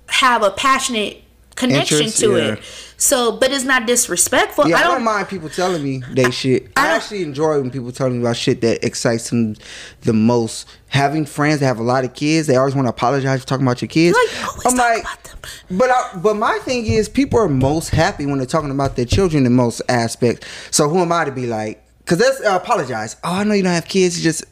have 0.08 0.44
a 0.44 0.52
passionate 0.52 1.22
connection 1.56 1.98
Interest, 1.98 2.20
to 2.20 2.38
yeah. 2.38 2.54
it. 2.54 2.64
So, 2.98 3.38
but 3.38 3.52
it's 3.52 3.64
not 3.64 3.88
disrespectful. 3.88 4.68
Yeah, 4.68 4.76
I 4.76 4.80
I 4.80 4.84
don't, 4.84 4.96
don't 4.96 5.04
mind 5.04 5.28
people 5.30 5.50
telling 5.50 5.84
me 5.84 6.02
they 6.12 6.32
shit. 6.32 6.68
I, 6.76 6.82
I 6.82 6.88
don't- 6.88 6.96
actually 6.98 7.24
enjoy 7.24 7.60
when 7.62 7.72
people 7.72 7.92
tell 7.92 8.10
me 8.10 8.20
about 8.20 8.36
shit 8.38 8.62
that 8.62 8.84
excites 8.86 9.30
them 9.30 9.56
the 10.02 10.14
most. 10.14 10.68
Having 10.88 11.26
friends 11.26 11.60
that 11.60 11.66
have 11.66 11.80
a 11.80 11.84
lot 11.84 12.06
of 12.06 12.14
kids, 12.14 12.48
they 12.48 12.56
always 12.56 12.74
want 12.76 12.86
to 12.88 12.90
apologize 12.90 13.42
for 13.42 13.48
talking 13.48 13.66
about 13.66 13.82
your 13.82 13.90
kids. 13.90 14.18
Like, 14.64 14.74
about 14.74 15.24
them. 15.24 15.40
but 15.78 15.90
I, 15.90 16.20
but 16.22 16.36
my 16.36 16.58
thing 16.60 16.86
is, 16.86 17.10
people 17.10 17.40
are 17.40 17.50
most 17.50 17.90
happy 17.90 18.26
when 18.26 18.38
they're 18.38 18.48
talking 18.48 18.72
about 18.72 18.96
their 18.96 19.06
children 19.06 19.46
in 19.46 19.54
most 19.54 19.82
aspects. 19.90 20.48
So 20.72 20.88
who 20.88 21.00
am 21.00 21.12
I 21.12 21.26
to 21.26 21.32
be 21.32 21.48
like? 21.48 21.84
Because 22.00 22.20
that's 22.20 22.40
uh, 22.42 22.56
apologize. 22.62 23.18
Oh, 23.24 23.34
I 23.34 23.44
know 23.44 23.54
you 23.56 23.64
don't 23.64 23.74
have 23.74 23.88
kids. 23.88 24.18
You 24.18 24.24
just 24.24 24.46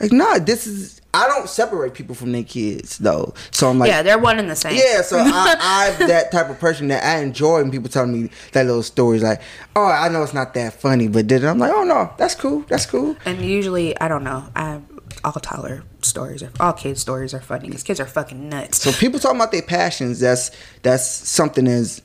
like 0.00 0.12
no. 0.12 0.38
This 0.38 0.66
is 0.66 0.97
I 1.14 1.26
don't 1.26 1.48
separate 1.48 1.94
people 1.94 2.14
from 2.14 2.32
their 2.32 2.42
kids 2.44 2.98
though. 2.98 3.34
So 3.50 3.70
I'm 3.70 3.78
like, 3.78 3.88
yeah, 3.88 4.02
they're 4.02 4.18
one 4.18 4.38
and 4.38 4.50
the 4.50 4.56
same. 4.56 4.76
yeah, 4.76 5.00
so 5.00 5.18
I, 5.18 5.56
I'm 5.98 6.08
that 6.08 6.30
type 6.30 6.50
of 6.50 6.60
person 6.60 6.88
that 6.88 7.02
I 7.02 7.20
enjoy 7.22 7.62
when 7.62 7.70
people 7.70 7.88
tell 7.88 8.06
me 8.06 8.30
that 8.52 8.66
little 8.66 8.82
stories. 8.82 9.22
Like, 9.22 9.40
oh, 9.74 9.86
I 9.86 10.08
know 10.08 10.22
it's 10.22 10.34
not 10.34 10.54
that 10.54 10.74
funny, 10.74 11.08
but 11.08 11.26
then 11.28 11.44
I'm 11.44 11.58
like, 11.58 11.72
oh 11.72 11.84
no, 11.84 12.12
that's 12.18 12.34
cool, 12.34 12.60
that's 12.68 12.86
cool. 12.86 13.16
And 13.24 13.40
usually, 13.40 13.98
I 13.98 14.08
don't 14.08 14.24
know. 14.24 14.44
I 14.54 14.80
all 15.24 15.32
Tyler 15.32 15.82
stories 16.02 16.42
are 16.42 16.50
all 16.60 16.72
kids 16.72 17.00
stories 17.00 17.34
are 17.34 17.40
funny 17.40 17.68
because 17.68 17.82
kids 17.82 18.00
are 18.00 18.06
fucking 18.06 18.48
nuts. 18.48 18.82
So 18.82 18.92
people 18.92 19.18
talking 19.18 19.36
about 19.36 19.52
their 19.52 19.62
passions. 19.62 20.20
That's 20.20 20.50
that's 20.82 21.04
something 21.06 21.66
as 21.66 22.02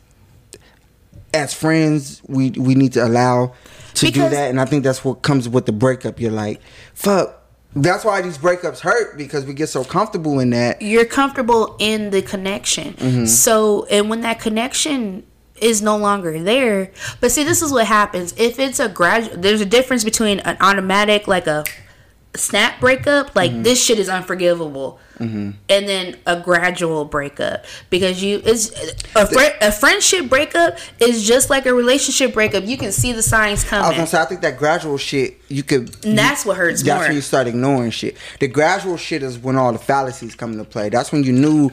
as 1.34 1.54
friends 1.54 2.22
we 2.28 2.52
we 2.52 2.76
need 2.76 2.94
to 2.94 3.06
allow 3.06 3.54
to 3.96 4.12
do 4.12 4.22
that, 4.22 4.50
and 4.50 4.60
I 4.60 4.66
think 4.66 4.84
that's 4.84 5.06
what 5.06 5.22
comes 5.22 5.48
with 5.48 5.66
the 5.66 5.72
breakup. 5.72 6.20
You're 6.20 6.32
like, 6.32 6.62
fuck. 6.94 7.40
That's 7.76 8.06
why 8.06 8.22
these 8.22 8.38
breakups 8.38 8.80
hurt 8.80 9.18
because 9.18 9.46
we 9.46 9.54
get 9.54 9.68
so 9.70 9.84
comfortable 9.84 10.40
in 10.40 10.52
that. 10.52 10.82
you're 10.82 11.06
comfortable 11.06 11.76
in 11.80 12.12
the 12.12 12.22
connection. 12.22 12.94
Mm-hmm. 12.94 13.26
So, 13.26 13.86
and 13.86 14.10
when 14.10 14.22
that 14.22 14.40
connection 14.40 15.26
is 15.60 15.82
no 15.82 15.98
longer 15.98 16.42
there, 16.42 16.92
but 17.20 17.32
see, 17.32 17.44
this 17.44 17.62
is 17.62 17.72
what 17.72 17.88
happens. 17.88 18.34
If 18.38 18.60
it's 18.60 18.80
a 18.80 18.90
gradual, 18.90 19.38
there's 19.38 19.62
a 19.62 19.66
difference 19.66 20.04
between 20.04 20.40
an 20.42 20.58
automatic, 20.60 21.28
like 21.28 21.48
a 21.48 21.64
snap 22.36 22.80
breakup, 22.80 23.36
like 23.36 23.52
Mm-hmm. 23.52 23.64
this 23.64 23.84
shit 23.84 24.00
is 24.00 24.10
unforgivable, 24.10 25.00
and 25.20 25.56
then 25.68 26.18
a 26.26 26.42
gradual 26.42 27.06
breakup 27.06 27.64
because 27.90 28.22
you 28.22 28.42
it's 28.44 28.72
a 29.16 29.26
fri 29.26 29.48
a 29.62 29.72
friendship 29.72 30.28
breakup 30.28 30.78
is 31.00 31.26
just 31.26 31.50
like 31.50 31.66
a 31.66 31.74
relationship 31.74 32.34
breakup. 32.34 32.66
You 32.66 32.78
can 32.78 32.92
see 32.92 33.14
the 33.14 33.22
signs 33.22 33.60
I 33.60 33.64
was 33.64 33.64
coming. 33.70 33.92
gonna 33.98 34.08
say, 34.08 34.20
I 34.22 34.26
think 34.26 34.42
that 34.42 34.58
gradual 34.58 34.98
shit 34.98 35.40
you 35.48 35.64
could. 35.64 35.96
And 36.06 36.18
that's 36.18 36.46
what 36.46 36.58
hurts 36.58 36.82
That's 36.84 37.00
more. 37.00 37.08
when 37.08 37.16
you 37.16 37.22
start 37.22 37.48
ignoring 37.48 37.92
shit. 37.92 38.18
The 38.40 38.48
gradual 38.48 38.98
shit 38.98 39.24
is 39.24 39.38
when 39.38 39.56
all 39.56 39.72
the 39.72 39.80
fallacies 39.80 40.36
come 40.36 40.52
into 40.54 40.66
play. 40.66 40.90
That's 40.90 41.12
when 41.12 41.24
you 41.24 41.32
knew 41.32 41.72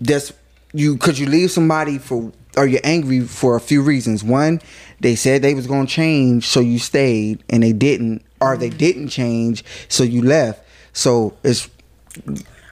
this 0.00 0.32
you 0.72 0.96
could 0.96 1.18
you 1.18 1.26
leave 1.26 1.50
somebody 1.50 1.98
for 1.98 2.32
or 2.56 2.66
you're 2.66 2.80
angry 2.84 3.20
for 3.20 3.56
a 3.56 3.60
few 3.60 3.82
reasons. 3.82 4.24
One, 4.24 4.60
they 5.00 5.14
said 5.14 5.42
they 5.42 5.52
was 5.54 5.66
gonna 5.66 5.86
change, 5.86 6.46
so 6.46 6.60
you 6.60 6.78
stayed, 6.78 7.42
and 7.50 7.62
they 7.62 7.72
didn't, 7.74 8.22
or 8.40 8.56
they 8.56 8.70
didn't 8.70 9.08
change, 9.08 9.64
so 9.88 10.04
you 10.04 10.22
left. 10.22 10.62
So 10.92 11.36
it's 11.42 11.68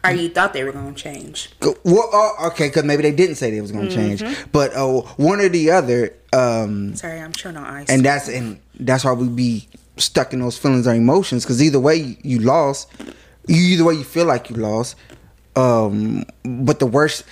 or 0.04 0.10
you 0.10 0.28
thought 0.28 0.52
they 0.52 0.64
were 0.64 0.72
going 0.72 0.94
to 0.94 1.02
change. 1.02 1.50
well, 1.84 2.10
uh, 2.12 2.48
okay, 2.48 2.68
because 2.68 2.84
maybe 2.84 3.02
they 3.02 3.12
didn't 3.12 3.36
say 3.36 3.50
they 3.50 3.60
was 3.60 3.72
gonna 3.72 3.90
change, 3.90 4.22
but 4.52 4.74
uh, 4.74 5.00
one 5.16 5.40
or 5.40 5.48
the 5.48 5.70
other. 5.70 6.14
Um, 6.32 6.94
Sorry, 6.94 7.20
I'm 7.20 7.32
chewing 7.32 7.56
on 7.56 7.64
ice. 7.64 7.88
and 7.88 8.04
that's 8.04 8.28
and 8.28 8.60
that's 8.80 9.04
why 9.04 9.12
we 9.12 9.28
be 9.28 9.68
stuck 9.96 10.32
in 10.32 10.40
those 10.40 10.58
feelings 10.58 10.86
or 10.86 10.94
emotions 10.94 11.44
because 11.44 11.62
either 11.62 11.78
way 11.78 12.16
you 12.22 12.40
lost 12.40 12.90
you 13.46 13.56
either 13.56 13.84
way 13.84 13.94
you 13.94 14.02
feel 14.02 14.24
like 14.24 14.50
you 14.50 14.56
lost 14.56 14.96
um 15.54 16.24
but 16.44 16.80
the 16.80 16.86
worst 16.86 17.22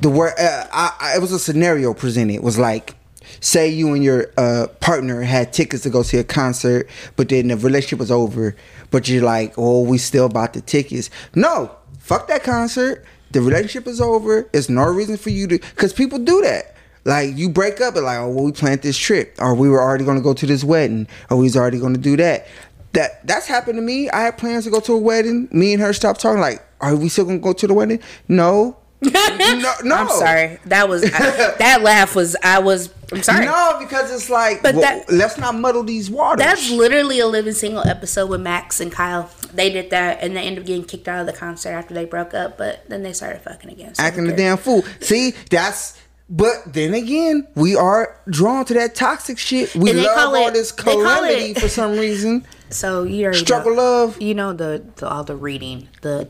the 0.00 0.08
worst 0.08 0.36
uh, 0.40 0.66
I, 0.72 0.96
I, 1.00 1.16
it 1.16 1.20
was 1.20 1.30
a 1.30 1.38
scenario 1.38 1.94
presented 1.94 2.34
it 2.34 2.42
was 2.42 2.58
like 2.58 2.96
say 3.40 3.68
you 3.68 3.92
and 3.94 4.02
your 4.02 4.26
uh 4.36 4.66
partner 4.80 5.22
had 5.22 5.52
tickets 5.52 5.82
to 5.82 5.90
go 5.90 6.02
see 6.02 6.18
a 6.18 6.24
concert 6.24 6.88
but 7.16 7.28
then 7.28 7.48
the 7.48 7.56
relationship 7.56 7.98
was 7.98 8.10
over 8.10 8.54
but 8.90 9.08
you're 9.08 9.22
like 9.22 9.54
oh 9.56 9.82
we 9.82 9.98
still 9.98 10.28
bought 10.28 10.52
the 10.52 10.60
tickets 10.60 11.10
no 11.34 11.74
fuck 11.98 12.28
that 12.28 12.42
concert 12.42 13.04
the 13.32 13.40
relationship 13.40 13.86
is 13.86 14.00
over 14.00 14.48
it's 14.52 14.68
no 14.68 14.84
reason 14.84 15.16
for 15.16 15.30
you 15.30 15.46
to 15.46 15.58
because 15.58 15.92
people 15.92 16.18
do 16.18 16.40
that 16.42 16.74
like 17.04 17.36
you 17.36 17.50
break 17.50 17.80
up 17.80 17.96
and 17.96 18.04
like, 18.04 18.18
oh, 18.18 18.30
well, 18.30 18.44
we 18.44 18.52
planned 18.52 18.82
this 18.82 18.96
trip, 18.96 19.36
or 19.38 19.54
we 19.54 19.68
were 19.68 19.80
already 19.80 20.04
going 20.04 20.16
to 20.16 20.22
go 20.22 20.32
to 20.32 20.46
this 20.46 20.64
wedding, 20.64 21.06
or 21.30 21.36
we 21.36 21.44
was 21.44 21.56
already 21.56 21.78
going 21.78 21.94
to 21.94 22.00
do 22.00 22.16
that. 22.16 22.46
That 22.92 23.26
that's 23.26 23.46
happened 23.46 23.76
to 23.76 23.82
me. 23.82 24.08
I 24.08 24.22
had 24.22 24.38
plans 24.38 24.64
to 24.64 24.70
go 24.70 24.80
to 24.80 24.94
a 24.94 24.98
wedding. 24.98 25.48
Me 25.52 25.72
and 25.72 25.82
her 25.82 25.92
stopped 25.92 26.20
talking. 26.20 26.40
Like, 26.40 26.64
are 26.80 26.96
we 26.96 27.08
still 27.08 27.24
going 27.24 27.40
to 27.40 27.42
go 27.42 27.52
to 27.52 27.66
the 27.66 27.74
wedding? 27.74 28.00
No, 28.28 28.76
no, 29.12 29.72
no. 29.84 29.94
I'm 29.96 30.08
sorry. 30.08 30.58
That 30.66 30.88
was 30.88 31.04
I, 31.04 31.54
that 31.58 31.82
laugh 31.82 32.14
was 32.14 32.36
I 32.42 32.58
was. 32.60 32.92
I'm 33.12 33.22
sorry. 33.22 33.44
No, 33.46 33.76
because 33.80 34.12
it's 34.12 34.30
like, 34.30 34.62
But 34.62 34.74
well, 34.74 34.82
that- 34.82 35.10
let's 35.12 35.38
not 35.38 35.54
muddle 35.54 35.82
these 35.82 36.10
waters. 36.10 36.44
That's 36.44 36.70
literally 36.70 37.20
a 37.20 37.26
living 37.26 37.52
single 37.52 37.86
episode 37.86 38.28
with 38.30 38.40
Max 38.40 38.80
and 38.80 38.90
Kyle. 38.90 39.30
They 39.52 39.70
did 39.70 39.90
that, 39.90 40.22
and 40.22 40.34
they 40.36 40.40
ended 40.42 40.62
up 40.62 40.66
getting 40.66 40.84
kicked 40.84 41.06
out 41.06 41.20
of 41.20 41.26
the 41.26 41.32
concert 41.32 41.70
after 41.70 41.94
they 41.94 42.06
broke 42.06 42.34
up. 42.34 42.56
But 42.58 42.88
then 42.88 43.02
they 43.02 43.12
started 43.12 43.42
fucking 43.42 43.70
again. 43.70 43.94
So 43.94 44.02
acting 44.02 44.24
who 44.24 44.30
the 44.30 44.36
damn 44.36 44.56
fool. 44.56 44.82
See, 45.00 45.32
that's. 45.50 46.00
But 46.30 46.72
then 46.72 46.94
again, 46.94 47.46
we 47.54 47.76
are 47.76 48.18
drawn 48.30 48.64
to 48.64 48.74
that 48.74 48.94
toxic 48.94 49.36
shit. 49.38 49.74
We 49.76 49.92
love 49.92 50.16
call 50.16 50.36
all 50.36 50.48
it- 50.48 50.54
this 50.54 50.72
they 50.72 50.82
call 50.82 50.94
calamity 50.94 51.50
it- 51.50 51.60
for 51.60 51.68
some 51.68 51.92
reason. 51.92 52.46
So 52.70 53.04
you 53.04 53.24
already 53.26 53.38
Struggle 53.38 53.76
know, 53.76 53.82
love. 53.82 54.20
You 54.20 54.34
know 54.34 54.52
the, 54.52 54.84
the 54.96 55.08
all 55.08 55.22
the 55.22 55.36
reading, 55.36 55.86
the 56.00 56.28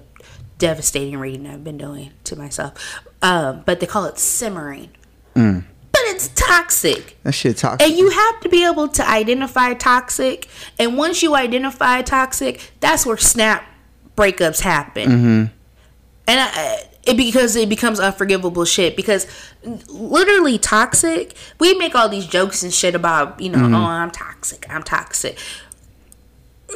devastating 0.65 1.19
reading 1.19 1.47
I've 1.47 1.63
been 1.63 1.77
doing 1.77 2.13
to 2.25 2.37
myself. 2.37 2.73
Um, 3.21 3.63
but 3.67 3.81
they 3.81 3.87
call 3.87 4.07
it 4.07 4.19
simmering. 4.19 4.89
Mm. 5.35 5.65
But 5.93 6.01
it's 6.05 6.29
toxic. 6.29 7.19
That 7.23 7.33
shit 7.33 7.59
toxic. 7.59 7.87
And 7.87 7.99
you 7.99 8.09
have 8.09 8.41
to 8.41 8.49
be 8.49 8.65
able 8.65 8.89
to 8.89 9.07
identify 9.07 9.75
toxic. 9.75 10.49
And 10.79 10.97
once 10.97 11.23
you 11.23 11.37
identify 11.37 12.01
toxic, 12.01 12.73
that's 12.81 13.05
where 13.05 13.19
snap 13.19 13.63
breakups 14.17 14.61
happen. 14.61 15.11
Mm-hmm. 15.11 15.45
And 16.27 16.41
I, 16.41 16.87
it 17.07 17.19
because 17.19 17.55
it 17.57 17.69
becomes 17.69 18.01
unforgivable 18.01 18.65
shit. 18.65 18.97
Because 18.97 19.27
literally 19.89 20.57
toxic, 20.57 21.35
we 21.61 21.75
make 21.75 21.95
all 21.95 22.09
these 22.09 22.27
jokes 22.27 22.63
and 22.63 22.73
shit 22.73 22.95
about 22.95 23.39
you 23.39 23.51
know, 23.51 23.59
Mm-hmm. 23.59 23.75
oh 23.75 23.85
I'm 23.85 24.11
toxic, 24.11 24.65
I'm 24.71 24.83
toxic. 24.83 25.39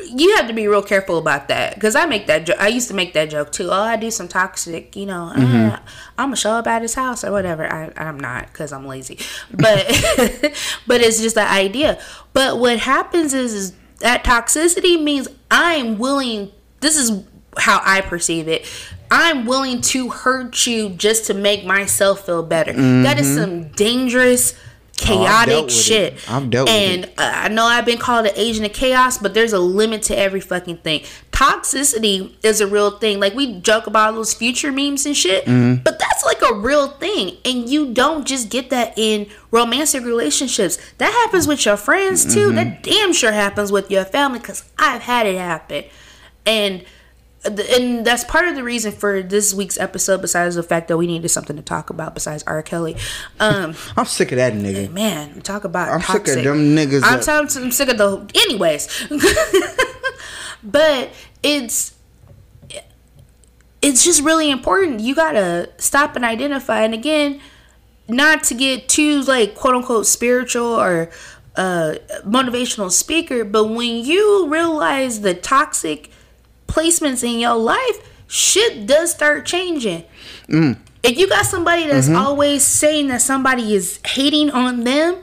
You 0.04 0.36
have 0.36 0.46
to 0.48 0.52
be 0.54 0.66
real 0.68 0.82
careful 0.82 1.18
about 1.18 1.48
that 1.48 1.74
because 1.74 1.94
I 1.96 2.06
make 2.06 2.26
that. 2.26 2.46
Jo- 2.46 2.54
I 2.58 2.68
used 2.68 2.88
to 2.88 2.94
make 2.94 3.12
that 3.14 3.30
joke 3.30 3.52
too. 3.52 3.68
Oh, 3.70 3.82
I 3.82 3.96
do 3.96 4.10
some 4.10 4.28
toxic. 4.28 4.94
You 4.96 5.06
know, 5.06 5.32
Mm-hmm. 5.34 5.74
uh, 5.74 5.78
I'm 6.18 6.26
gonna 6.28 6.36
show 6.36 6.52
up 6.52 6.66
at 6.66 6.82
his 6.82 6.94
house 6.94 7.24
or 7.24 7.32
whatever. 7.32 7.70
I, 7.70 7.92
I'm 7.96 8.18
not 8.18 8.46
because 8.48 8.72
I'm 8.72 8.86
lazy, 8.86 9.18
but 9.52 9.86
but 10.86 11.00
it's 11.00 11.20
just 11.20 11.34
the 11.34 11.48
idea. 11.48 12.00
But 12.32 12.58
what 12.58 12.78
happens 12.78 13.34
is, 13.34 13.52
is 13.54 13.72
that 14.00 14.24
toxicity 14.24 15.02
means 15.02 15.28
I'm 15.50 15.98
willing. 15.98 16.50
This 16.80 16.96
is 16.96 17.24
how 17.56 17.80
I 17.84 18.00
perceive 18.00 18.46
it. 18.48 18.66
I'm 19.10 19.46
willing 19.46 19.80
to 19.80 20.10
hurt 20.10 20.66
you 20.66 20.90
just 20.90 21.26
to 21.26 21.34
make 21.34 21.64
myself 21.64 22.26
feel 22.26 22.42
better. 22.42 22.74
That 22.74 23.18
is 23.18 23.34
some 23.34 23.68
dangerous, 23.70 24.54
Oh, 25.02 25.04
chaotic 25.06 25.64
it. 25.66 25.70
shit. 25.70 26.30
I've 26.30 26.50
dealt 26.50 26.68
with 26.68 26.74
and 26.76 27.04
it. 27.04 27.14
uh, 27.18 27.32
I 27.34 27.48
know 27.48 27.64
I've 27.64 27.84
been 27.86 27.98
called 27.98 28.26
an 28.26 28.32
agent 28.36 28.66
of 28.66 28.72
chaos, 28.72 29.18
but 29.18 29.34
there's 29.34 29.52
a 29.52 29.58
limit 29.58 30.02
to 30.04 30.18
every 30.18 30.40
fucking 30.40 30.78
thing. 30.78 31.02
Toxicity 31.30 32.34
is 32.44 32.60
a 32.60 32.66
real 32.66 32.90
thing. 32.98 33.20
Like 33.20 33.34
we 33.34 33.60
joke 33.60 33.86
about 33.86 34.14
those 34.14 34.34
future 34.34 34.70
memes 34.72 35.06
and 35.06 35.16
shit, 35.16 35.44
Mm-hmm. 35.46 35.82
but 35.82 35.98
that's 35.98 36.24
like 36.24 36.42
a 36.42 36.54
real 36.54 36.88
thing. 36.88 37.36
And 37.44 37.68
you 37.68 37.92
don't 37.94 38.26
just 38.26 38.50
get 38.50 38.70
that 38.70 38.94
in 38.98 39.28
romantic 39.50 40.04
relationships. 40.04 40.78
That 40.98 41.12
happens 41.12 41.46
with 41.46 41.64
your 41.64 41.76
friends 41.76 42.24
too. 42.24 42.48
Mm-hmm. 42.48 42.56
That 42.56 42.82
damn 42.82 43.12
sure 43.12 43.32
happens 43.32 43.70
with 43.72 43.90
your 43.90 44.04
family 44.04 44.38
because 44.40 44.64
I've 44.78 45.02
had 45.02 45.26
it 45.26 45.38
happen. 45.38 45.84
And 46.44 46.84
and 47.48 48.04
that's 48.06 48.24
part 48.24 48.48
of 48.48 48.54
the 48.54 48.62
reason 48.64 48.92
for 48.92 49.22
this 49.22 49.52
week's 49.54 49.78
episode. 49.78 50.20
Besides 50.22 50.54
the 50.54 50.62
fact 50.62 50.88
that 50.88 50.96
we 50.96 51.06
needed 51.06 51.28
something 51.28 51.56
to 51.56 51.62
talk 51.62 51.90
about, 51.90 52.14
besides 52.14 52.42
R. 52.46 52.62
Kelly, 52.62 52.96
um, 53.40 53.74
I'm 53.96 54.04
sick 54.06 54.32
of 54.32 54.36
that 54.36 54.52
nigga. 54.52 54.90
man, 54.92 55.40
talk 55.42 55.64
about 55.64 55.88
I'm 55.88 56.00
toxic. 56.00 56.26
sick 56.26 56.38
of 56.38 56.44
them 56.44 56.76
niggas. 56.76 57.02
I'm, 57.04 57.20
that- 57.20 57.56
I'm 57.62 57.70
sick 57.70 57.88
of 57.88 57.98
the. 57.98 58.30
Anyways, 58.46 59.06
but 60.62 61.10
it's 61.42 61.94
it's 63.80 64.04
just 64.04 64.22
really 64.22 64.50
important. 64.50 65.00
You 65.00 65.14
gotta 65.14 65.70
stop 65.78 66.16
and 66.16 66.24
identify. 66.24 66.82
And 66.82 66.94
again, 66.94 67.40
not 68.08 68.42
to 68.44 68.54
get 68.54 68.88
too 68.88 69.22
like 69.22 69.54
quote 69.54 69.74
unquote 69.74 70.06
spiritual 70.06 70.66
or 70.66 71.10
uh, 71.56 71.96
motivational 72.24 72.90
speaker, 72.90 73.44
but 73.44 73.64
when 73.64 74.04
you 74.04 74.48
realize 74.48 75.20
the 75.20 75.34
toxic 75.34 76.10
placements 76.68 77.24
in 77.24 77.40
your 77.40 77.56
life, 77.56 78.08
shit 78.28 78.86
does 78.86 79.10
start 79.10 79.44
changing. 79.44 80.04
If 81.02 81.18
you 81.18 81.28
got 81.28 81.46
somebody 81.46 81.86
that's 81.86 82.08
always 82.08 82.62
saying 82.62 83.08
that 83.08 83.22
somebody 83.22 83.74
is 83.74 83.98
hating 84.04 84.50
on 84.50 84.84
them, 84.84 85.16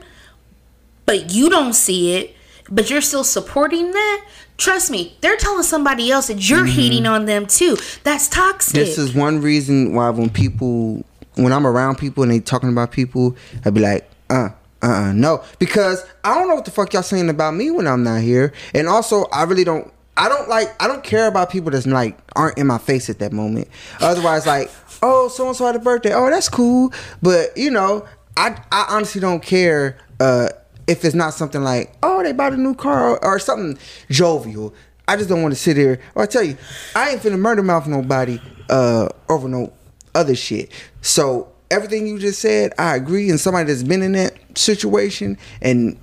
but 1.06 1.30
you 1.32 1.48
don't 1.48 1.72
see 1.72 2.16
it, 2.16 2.36
but 2.68 2.90
you're 2.90 3.00
still 3.00 3.24
supporting 3.24 3.92
that, 3.92 4.26
trust 4.56 4.90
me, 4.90 5.16
they're 5.20 5.36
telling 5.36 5.62
somebody 5.62 6.10
else 6.10 6.26
that 6.26 6.48
you're 6.48 6.66
hating 6.66 7.06
on 7.06 7.26
them 7.26 7.46
too. 7.46 7.76
That's 8.02 8.28
toxic. 8.28 8.74
This 8.74 8.98
is 8.98 9.14
one 9.14 9.40
reason 9.40 9.94
why 9.94 10.10
when 10.10 10.30
people, 10.30 11.04
when 11.34 11.52
I'm 11.52 11.66
around 11.66 11.96
people 11.96 12.22
and 12.22 12.32
they 12.32 12.40
talking 12.40 12.68
about 12.68 12.90
people, 12.90 13.36
I'd 13.64 13.74
be 13.74 13.80
like, 13.80 14.10
uh, 14.30 14.48
uh, 14.82 14.86
uh 14.86 15.12
no, 15.12 15.44
because 15.58 16.04
I 16.24 16.34
don't 16.34 16.48
know 16.48 16.56
what 16.56 16.64
the 16.64 16.70
fuck 16.70 16.92
y'all 16.92 17.02
saying 17.02 17.28
about 17.28 17.54
me 17.54 17.70
when 17.70 17.86
I'm 17.86 18.02
not 18.02 18.20
here, 18.22 18.52
and 18.74 18.88
also 18.88 19.26
I 19.26 19.44
really 19.44 19.64
don't. 19.64 19.92
I 20.16 20.28
don't 20.28 20.48
like. 20.48 20.68
I 20.82 20.88
don't 20.88 21.04
care 21.04 21.26
about 21.26 21.50
people 21.50 21.70
that's 21.70 21.86
like 21.86 22.18
aren't 22.34 22.58
in 22.58 22.66
my 22.66 22.78
face 22.78 23.10
at 23.10 23.18
that 23.18 23.32
moment. 23.32 23.68
Otherwise, 24.00 24.46
like, 24.46 24.70
oh, 25.02 25.28
so 25.28 25.48
and 25.48 25.56
so 25.56 25.66
had 25.66 25.76
a 25.76 25.78
birthday. 25.78 26.12
Oh, 26.14 26.30
that's 26.30 26.48
cool. 26.48 26.92
But 27.22 27.56
you 27.56 27.70
know, 27.70 28.06
I 28.36 28.60
I 28.72 28.86
honestly 28.88 29.20
don't 29.20 29.42
care. 29.42 29.98
Uh, 30.18 30.48
if 30.86 31.04
it's 31.04 31.14
not 31.14 31.34
something 31.34 31.62
like, 31.62 31.92
oh, 32.02 32.22
they 32.22 32.32
bought 32.32 32.52
a 32.52 32.56
new 32.56 32.74
car 32.74 33.10
or, 33.10 33.24
or 33.24 33.38
something 33.38 33.78
jovial. 34.08 34.72
I 35.08 35.16
just 35.16 35.28
don't 35.28 35.42
want 35.42 35.52
to 35.52 35.60
sit 35.60 35.76
here. 35.76 36.00
Or 36.14 36.22
I 36.22 36.26
tell 36.26 36.42
you, 36.42 36.56
I 36.94 37.10
ain't 37.10 37.22
finna 37.22 37.38
murder 37.38 37.62
mouth 37.62 37.86
nobody 37.86 38.40
uh, 38.70 39.08
over 39.28 39.48
no 39.48 39.72
other 40.14 40.34
shit. 40.34 40.70
So 41.00 41.52
everything 41.70 42.06
you 42.06 42.18
just 42.18 42.40
said, 42.40 42.72
I 42.78 42.96
agree. 42.96 43.30
And 43.30 43.38
somebody 43.38 43.66
that's 43.66 43.82
been 43.82 44.02
in 44.02 44.12
that 44.12 44.34
situation, 44.56 45.38
and 45.60 45.98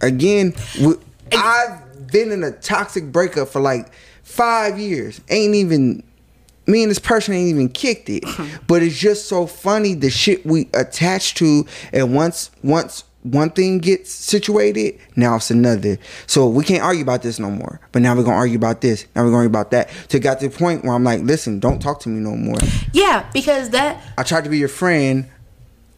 again, 0.00 0.54
w- 0.76 1.00
I've 1.32 1.82
been 2.16 2.32
in 2.32 2.42
a 2.42 2.50
toxic 2.50 3.12
breakup 3.12 3.48
for 3.48 3.60
like 3.60 3.92
five 4.22 4.78
years. 4.78 5.20
Ain't 5.28 5.54
even 5.54 6.02
me 6.66 6.82
and 6.82 6.90
this 6.90 6.98
person 6.98 7.34
ain't 7.34 7.50
even 7.50 7.68
kicked 7.68 8.08
it. 8.08 8.24
but 8.66 8.82
it's 8.82 8.98
just 8.98 9.26
so 9.28 9.46
funny 9.46 9.94
the 9.94 10.10
shit 10.10 10.44
we 10.46 10.68
attach 10.72 11.34
to, 11.34 11.66
and 11.92 12.14
once 12.14 12.50
once 12.62 13.04
one 13.22 13.50
thing 13.50 13.78
gets 13.78 14.10
situated, 14.12 14.98
now 15.16 15.36
it's 15.36 15.50
another. 15.50 15.98
So 16.26 16.48
we 16.48 16.64
can't 16.64 16.82
argue 16.82 17.02
about 17.02 17.22
this 17.22 17.40
no 17.40 17.50
more. 17.50 17.80
But 17.92 18.02
now 18.02 18.14
we're 18.14 18.22
gonna 18.22 18.36
argue 18.36 18.56
about 18.56 18.80
this. 18.80 19.04
Now 19.14 19.22
we're 19.24 19.30
gonna 19.30 19.38
argue 19.38 19.50
about 19.50 19.72
that. 19.72 19.90
To 20.08 20.18
got 20.18 20.40
to 20.40 20.48
the 20.48 20.56
point 20.56 20.84
where 20.84 20.94
I'm 20.94 21.04
like, 21.04 21.22
listen, 21.22 21.60
don't 21.60 21.80
talk 21.80 22.00
to 22.00 22.08
me 22.08 22.20
no 22.20 22.36
more. 22.36 22.58
yeah, 22.92 23.28
because 23.32 23.70
that 23.70 24.00
I 24.16 24.22
tried 24.22 24.44
to 24.44 24.50
be 24.50 24.58
your 24.58 24.68
friend, 24.68 25.28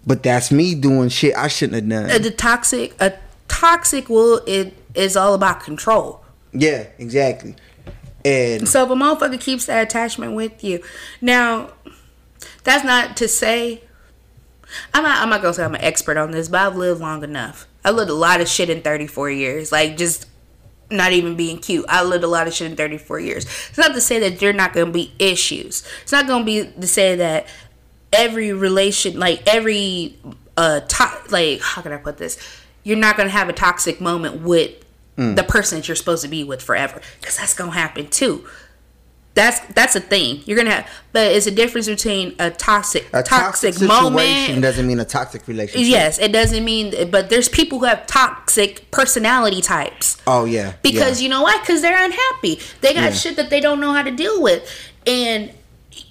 but 0.07 0.23
that's 0.23 0.51
me 0.51 0.75
doing 0.75 1.11
shit 1.11 1.37
I 1.37 1.49
shouldn't 1.49 1.93
have 1.93 2.05
uh, 2.05 2.09
done. 2.09 2.23
the 2.23 2.31
toxic 2.31 2.95
a 3.01 3.13
toxic 3.47 4.09
will 4.09 4.41
it 4.47 4.75
is 4.99 5.17
all 5.17 5.35
about 5.35 5.63
control. 5.63 6.25
Yeah, 6.53 6.87
exactly. 6.99 7.55
And 8.25 8.69
So 8.69 8.85
if 8.85 8.91
a 8.91 8.95
motherfucker 8.95 9.41
keeps 9.41 9.67
that 9.67 9.83
attachment 9.83 10.35
with 10.35 10.63
you, 10.65 10.83
now 11.21 11.71
that's 12.65 12.85
not 12.85 13.17
to 13.19 13.29
say 13.29 13.83
I'm 14.93 15.03
not 15.03 15.23
I'm 15.23 15.31
not 15.31 15.41
gonna 15.41 15.55
say 15.55 15.65
I'm 15.65 15.75
an 15.75 15.81
expert 15.81 16.17
on 16.17 16.31
this, 16.31 16.49
but 16.49 16.67
I've 16.67 16.77
lived 16.77 17.01
long 17.01 17.23
enough. 17.25 17.67
I 17.85 17.91
lived 17.91 18.11
a 18.11 18.15
lot 18.15 18.41
of 18.41 18.49
shit 18.49 18.69
in 18.69 18.83
34 18.83 19.31
years. 19.31 19.73
Like 19.73 19.97
just 19.97 20.27
not 20.91 21.13
even 21.13 21.37
being 21.37 21.59
cute. 21.59 21.85
I 21.89 22.03
lived 22.03 22.25
a 22.25 22.29
lot 22.29 22.47
of 22.47 22.55
shit 22.55 22.71
in 22.71 22.77
34 22.77 23.21
years. 23.21 23.45
It's 23.45 23.79
not 23.79 23.95
to 23.95 24.01
say 24.01 24.19
that 24.21 24.39
there 24.41 24.53
not 24.53 24.73
gonna 24.73 24.91
be 24.91 25.13
issues. 25.19 25.85
It's 26.03 26.13
not 26.13 26.27
gonna 26.27 26.45
be 26.45 26.65
to 26.65 26.87
say 26.87 27.17
that 27.17 27.47
every 28.13 28.53
relation 28.53 29.19
like 29.19 29.43
every 29.47 30.17
uh 30.57 30.81
to- 30.81 31.23
like 31.31 31.61
how 31.61 31.83
can 31.83 31.93
I 31.93 31.99
put 31.99 32.19
this? 32.19 32.39
You're 32.85 32.97
not 32.99 33.17
gonna 33.17 33.31
have 33.31 33.49
a 33.49 33.53
toxic 33.53 34.01
moment 34.01 34.43
with 34.43 34.85
Mm. 35.19 35.35
the 35.37 35.43
person 35.43 35.79
that 35.79 35.89
you're 35.89 35.97
supposed 35.97 36.23
to 36.23 36.29
be 36.29 36.45
with 36.45 36.63
forever. 36.63 37.01
Because 37.21 37.37
that's 37.37 37.53
gonna 37.53 37.73
happen 37.73 38.07
too. 38.09 38.47
That's 39.35 39.61
that's 39.75 39.95
a 39.97 40.01
thing. 40.01 40.43
You're 40.47 40.57
gonna 40.57 40.71
have 40.71 40.91
but 41.13 41.27
it's 41.33 41.47
a 41.47 41.51
difference 41.51 41.87
between 41.89 42.35
a 42.39 42.51
toxic 42.51 43.09
a 43.13 43.23
toxic, 43.23 43.75
situation 43.75 44.15
moment 44.15 44.63
doesn't 44.63 44.87
mean 44.87 44.99
a 45.01 45.05
toxic 45.05 45.47
relationship. 45.47 45.89
Yes, 45.89 46.19
it 46.19 46.33
doesn't 46.33 46.65
mean, 46.65 47.11
but 47.11 47.31
there's 47.31 47.49
people 47.49 47.79
who 47.81 47.85
have 47.85 48.07
toxic 48.07 48.91
personality 48.91 49.61
types. 49.61 50.17
Oh 50.27 50.45
yeah. 50.45 50.75
Because 50.83 51.21
yeah. 51.21 51.25
you 51.25 51.29
know 51.31 51.43
what? 51.43 51.61
Because 51.63 51.83
they're 51.83 52.05
unhappy. 52.05 52.61
They 52.81 52.95
got 52.95 53.05
Yeah. 53.05 53.13
shit 53.13 53.37
that 53.37 53.51
they 53.51 53.61
don't 53.61 53.81
know 53.81 53.93
how 53.93 54.03
to 54.03 54.11
deal 54.11 54.43
with, 54.43 54.69
and 55.07 55.53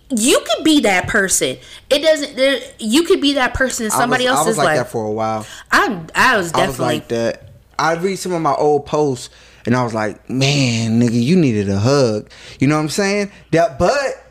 you 0.09 0.39
could 0.39 0.63
be 0.63 0.81
that 0.81 1.07
person. 1.07 1.57
It 1.89 1.99
doesn't. 1.99 2.35
there- 2.37 2.61
You 2.79 3.03
could 3.03 3.19
be 3.19 3.33
that 3.33 3.53
person. 3.53 3.85
in 3.85 3.91
Somebody 3.91 4.27
I 4.27 4.31
was, 4.31 4.39
else's 4.39 4.47
I 4.47 4.49
was 4.51 4.57
like 4.57 4.65
life. 4.65 4.77
that 4.85 4.91
for 4.91 5.05
a 5.05 5.11
while. 5.11 5.45
I'm. 5.71 6.07
I 6.15 6.37
was 6.37 6.51
I 6.53 6.67
was 6.67 6.77
definitely. 6.77 6.85
like 6.85 7.07
that. 7.09 7.46
I 7.79 7.93
read 7.95 8.17
some 8.17 8.31
of 8.33 8.41
my 8.41 8.53
old 8.55 8.85
posts 8.85 9.29
and 9.65 9.75
I 9.75 9.83
was 9.83 9.93
like, 9.93 10.29
man, 10.29 10.99
nigga, 11.01 11.21
you 11.21 11.35
needed 11.35 11.69
a 11.69 11.77
hug. 11.79 12.29
You 12.59 12.67
know 12.67 12.75
what 12.75 12.81
I'm 12.83 12.89
saying? 12.89 13.31
That, 13.51 13.77
but 13.79 14.25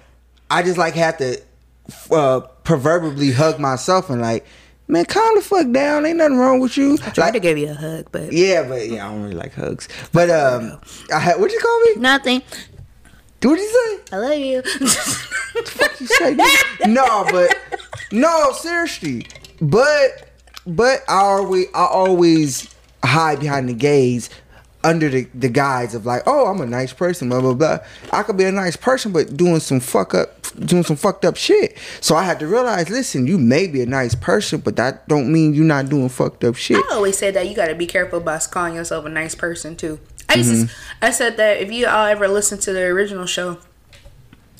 I 0.51 0.63
just 0.63 0.79
like 0.79 0.95
had 0.95 1.19
to 1.19 1.41
uh, 2.11 2.41
proverbially 2.65 3.33
hug 3.33 3.59
myself 3.59 4.09
and 4.11 4.21
like, 4.21 4.47
man, 4.89 5.05
calm 5.05 5.35
the 5.37 5.43
fuck 5.43 5.71
down. 5.73 6.07
Ain't 6.07 6.19
nothing 6.19 6.37
wrong 6.39 6.61
with 6.61 6.77
you. 6.77 6.95
I 6.95 7.11
tried 7.11 7.19
Like, 7.27 7.33
to 7.35 7.41
give 7.41 7.59
you 7.59 7.71
a 7.71 7.75
hug, 7.75 8.07
but 8.13 8.33
yeah, 8.33 8.67
but 8.67 8.89
yeah, 8.89 9.07
I 9.07 9.11
don't 9.13 9.23
really 9.23 9.35
like 9.35 9.55
hugs. 9.55 9.89
But 10.13 10.31
um, 10.31 10.81
I 11.15 11.19
had 11.19 11.39
what 11.41 11.49
do 11.49 11.55
you 11.55 11.61
call 11.61 11.81
me? 11.83 11.95
nothing. 11.97 12.43
What 13.43 13.59
you 13.59 13.69
say? 14.09 14.17
I 14.17 14.19
love 14.19 14.39
you. 14.39 14.57
What 14.57 15.67
the 15.67 15.97
you 16.01 16.07
say? 16.07 16.35
no, 16.93 17.25
but 17.31 17.57
no, 18.11 18.53
seriously. 18.53 19.27
But 19.61 20.29
but 20.67 21.01
I 21.09 21.19
always 21.21 21.67
I 21.75 21.85
always 21.87 22.75
hide 23.07 23.41
behind 23.41 23.69
the 23.69 23.75
gaze 23.75 24.29
under 24.85 25.09
the, 25.09 25.27
the 25.35 25.49
guise 25.49 25.95
of 25.95 26.07
like, 26.07 26.23
oh, 26.27 26.47
I'm 26.47 26.61
a 26.61 26.67
nice 26.67 26.93
person, 26.93 27.29
blah 27.29 27.41
blah 27.41 27.55
blah. 27.55 27.79
I 28.13 28.23
could 28.23 28.37
be 28.37 28.45
a 28.45 28.53
nice 28.53 28.77
person, 28.77 29.13
but 29.13 29.37
doing 29.37 29.59
some 29.59 29.81
fuck 29.81 30.15
up, 30.15 30.47
doing 30.61 30.85
some 30.85 30.97
fucked 30.97 31.25
up 31.25 31.37
shit. 31.37 31.77
So 32.01 32.15
I 32.15 32.23
had 32.23 32.39
to 32.41 32.47
realize, 32.47 32.89
listen, 32.89 33.27
you 33.27 33.37
may 33.37 33.67
be 33.67 33.83
a 33.83 33.87
nice 33.87 34.15
person, 34.15 34.61
but 34.61 34.77
that 34.77 35.09
don't 35.09 35.33
mean 35.33 35.55
you're 35.55 35.65
not 35.65 35.89
doing 35.89 36.09
fucked 36.09 36.45
up 36.45 36.55
shit. 36.55 36.77
I 36.77 36.95
always 36.95 37.19
said 37.19 37.35
that 37.35 37.49
you 37.49 37.57
got 37.57 37.67
to 37.69 37.75
be 37.75 37.87
careful 37.87 38.19
about 38.19 38.47
calling 38.51 38.75
yourself 38.75 39.05
a 39.07 39.09
nice 39.09 39.35
person 39.35 39.77
too. 39.77 39.99
I 40.29 40.37
Mm-hmm. 40.37 40.67
to, 40.67 40.73
I 41.03 41.11
said 41.11 41.37
that 41.39 41.59
if 41.59 41.73
you 41.73 41.87
all 41.87 42.07
ever 42.07 42.29
listen 42.29 42.59
to 42.61 42.73
the 42.73 42.83
original 42.83 43.27
show, 43.27 43.59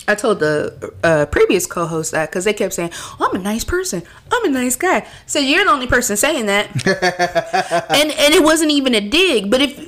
I 0.09 0.15
told 0.15 0.41
the 0.41 0.93
uh, 1.03 1.27
previous 1.27 1.67
co-host 1.67 2.13
that 2.13 2.31
because 2.31 2.45
they 2.45 2.53
kept 2.53 2.75
saying, 2.75 2.91
oh, 2.95 3.29
"I'm 3.31 3.41
a 3.41 3.43
nice 3.43 3.65
person. 3.65 4.03
I'm 4.33 4.45
a 4.45 4.49
nice 4.49 4.77
guy." 4.77 5.07
So 5.27 5.39
you're 5.39 5.65
the 5.65 5.71
only 5.71 5.87
person 5.87 6.17
saying 6.17 6.47
that, 6.47 6.67
and 7.91 8.11
and 8.11 8.35
it 8.35 8.43
wasn't 8.43 8.71
even 8.71 8.95
a 8.95 9.01
dig. 9.01 9.51
But 9.51 9.61
if 9.63 9.79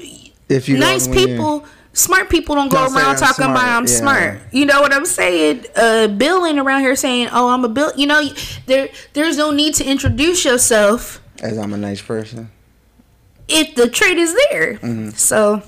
If 0.49 0.69
you 0.69 0.79
nice 0.79 1.07
people. 1.09 1.65
Smart 1.95 2.31
people 2.31 2.55
don't 2.55 2.69
go 2.69 2.87
Don't 2.87 2.97
around 2.97 3.17
talking 3.17 3.47
about 3.47 3.65
I'm 3.65 3.83
yeah. 3.87 3.93
smart. 3.93 4.41
You 4.53 4.67
know 4.67 4.81
what 4.83 4.93
I'm 4.93 5.07
saying? 5.07 5.65
Uh, 5.75 6.07
Bill 6.07 6.47
ain't 6.47 6.61
around 6.61 6.83
here 6.83 6.95
saying, 6.95 7.29
"Oh, 7.33 7.49
I'm 7.49 7.65
a 7.65 7.69
Bill." 7.69 7.91
You 7.97 8.07
know, 8.07 8.23
there 8.67 8.89
there's 9.15 9.37
no 9.37 9.51
need 9.51 9.75
to 9.77 9.85
introduce 9.85 10.45
yourself 10.45 11.21
As 11.43 11.59
I'm 11.59 11.73
a 11.73 11.77
nice 11.77 12.01
person. 12.01 12.51
if 13.49 13.75
the 13.75 13.89
trait 13.89 14.17
is 14.17 14.33
there. 14.51 14.75
Mm-hmm. 14.75 15.11
So 15.11 15.63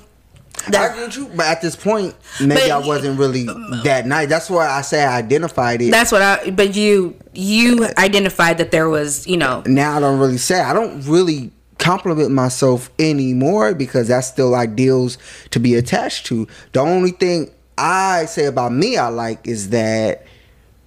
that, 0.69 0.95
with 0.95 1.17
you, 1.17 1.29
but 1.35 1.45
at 1.45 1.61
this 1.61 1.75
point, 1.75 2.15
maybe 2.39 2.61
But- 2.69 2.71
I 2.71 2.87
wasn't 2.87 3.19
really 3.19 3.45
that 3.83 4.05
nice. 4.05 4.29
That's 4.29 4.49
why 4.49 4.67
I 4.67 4.81
say 4.81 5.03
I 5.03 5.17
identified 5.17 5.81
it. 5.81 5.91
that's 5.91 6.11
what 6.11 6.21
I. 6.21 6.51
But 6.51 6.75
you 6.75 7.15
you 7.33 7.87
identified 7.97 8.57
that 8.59 8.71
there 8.71 8.89
was 8.89 9.25
you 9.27 9.37
know 9.37 9.63
now 9.65 9.97
I 9.97 9.99
don't 9.99 10.19
really 10.19 10.37
say 10.37 10.59
I 10.59 10.73
don't 10.73 11.01
really 11.07 11.51
compliment 11.77 12.29
myself 12.31 12.91
anymore 12.99 13.73
because 13.73 14.09
that's 14.09 14.27
still 14.27 14.53
ideals 14.53 15.17
to 15.49 15.59
be 15.59 15.73
attached 15.75 16.27
to. 16.27 16.47
The 16.73 16.79
only 16.79 17.11
thing 17.11 17.49
I 17.77 18.25
say 18.25 18.45
about 18.45 18.71
me 18.71 18.97
I 18.97 19.07
like 19.07 19.47
is 19.47 19.69
that 19.69 20.25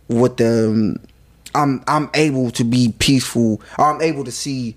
with 0.08 0.36
the 0.36 0.68
um, 0.68 0.96
I'm 1.54 1.82
I'm 1.88 2.10
able 2.14 2.50
to 2.52 2.64
be 2.64 2.94
peaceful 2.98 3.60
I'm 3.78 4.00
able 4.02 4.24
to 4.24 4.32
see 4.32 4.76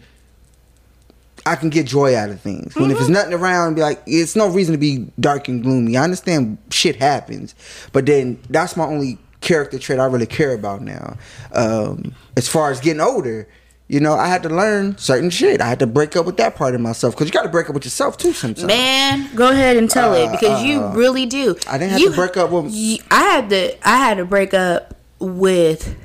I 1.48 1.56
can 1.56 1.70
get 1.70 1.86
joy 1.88 2.16
out 2.16 2.30
of 2.30 2.40
things. 2.42 2.76
When 2.76 2.92
if 2.92 2.98
there's 2.98 3.10
nothing 3.10 3.34
around, 3.34 3.76
be 3.76 3.82
like, 3.82 4.02
it's 4.06 4.36
no 4.36 4.50
reason 4.50 4.74
to 4.74 4.78
be 4.78 5.08
dark 5.20 5.48
and 5.48 5.64
gloomy. 5.64 5.98
I 5.98 6.04
understand 6.04 6.58
shit 6.70 6.98
happens, 6.98 7.56
but 7.94 8.06
then 8.06 8.40
that's 8.50 8.76
my 8.78 8.86
only 8.86 9.18
character 9.42 9.80
trait 9.80 10.00
I 10.00 10.06
really 10.06 10.26
care 10.26 10.54
about 10.54 10.82
now. 10.82 11.18
Um, 11.54 12.14
as 12.36 12.48
far 12.48 12.72
as 12.72 12.80
getting 12.80 13.02
older, 13.02 13.48
you 13.88 14.02
know, 14.02 14.14
I 14.16 14.28
had 14.28 14.44
to 14.44 14.50
learn 14.50 14.98
certain 14.98 15.30
shit. 15.30 15.62
I 15.62 15.68
had 15.70 15.80
to 15.80 15.88
break 15.88 16.16
up 16.18 16.26
with 16.26 16.36
that 16.38 16.56
part 16.56 16.76
of 16.76 16.82
myself 16.82 17.16
because 17.16 17.28
you 17.28 17.32
got 17.32 17.44
to 17.44 17.50
break 17.50 17.70
up 17.70 17.74
with 17.76 17.86
yourself 17.86 18.18
too 18.18 18.34
sometimes. 18.34 18.68
Man, 18.68 19.34
go 19.34 19.50
ahead 19.50 19.78
and 19.78 19.90
tell 19.90 20.14
it 20.14 20.30
because 20.32 20.62
you 20.64 20.82
uh, 20.82 20.94
really 20.94 21.26
do. 21.26 21.56
I 21.70 21.78
didn't 21.78 21.92
have 21.92 22.00
You- 22.02 22.10
to 22.10 22.16
break 22.16 22.36
up 22.36 22.52
with. 22.52 22.74
you- 22.74 22.98
I 23.10 23.22
had 23.24 23.50
to. 23.52 23.88
I 23.90 23.98
had 23.98 24.18
to 24.18 24.26
break 24.26 24.54
up 24.54 24.94
with 25.20 25.96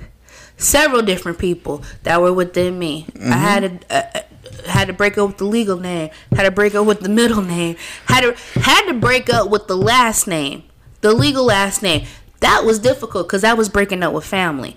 several 0.57 1.03
different 1.03 1.39
people 1.39 1.83
that 2.05 2.21
were 2.23 2.33
within 2.33 2.79
me. 2.79 3.07
Mm-hmm. 3.15 3.33
I 3.33 3.37
had 3.37 3.81
to. 3.81 3.97
Uh, 3.97 4.19
uh, 4.19 4.23
had 4.67 4.87
to 4.87 4.93
break 4.93 5.19
up 5.19 5.29
with 5.29 5.39
the 5.39 5.45
legal 5.45 5.79
name. 5.79 6.11
Had 6.35 6.45
to 6.45 6.51
break 6.51 6.75
up 6.75 6.87
with 6.87 7.01
the 7.01 7.09
middle 7.09 7.43
name. 7.43 7.77
Had 8.07 8.21
to 8.23 8.61
had 8.61 8.87
to 8.87 8.95
break 8.95 9.33
up 9.33 9.51
with 9.51 9.67
the 9.67 9.77
last 9.77 10.27
name, 10.27 10.65
the 11.01 11.13
legal 11.13 11.45
last 11.45 11.83
name. 11.83 12.07
That 12.41 12.65
was 12.65 12.79
difficult 12.79 13.29
because 13.29 13.43
that 13.43 13.57
was 13.57 13.69
breaking 13.69 14.03
up 14.03 14.13
with 14.13 14.25
family, 14.25 14.77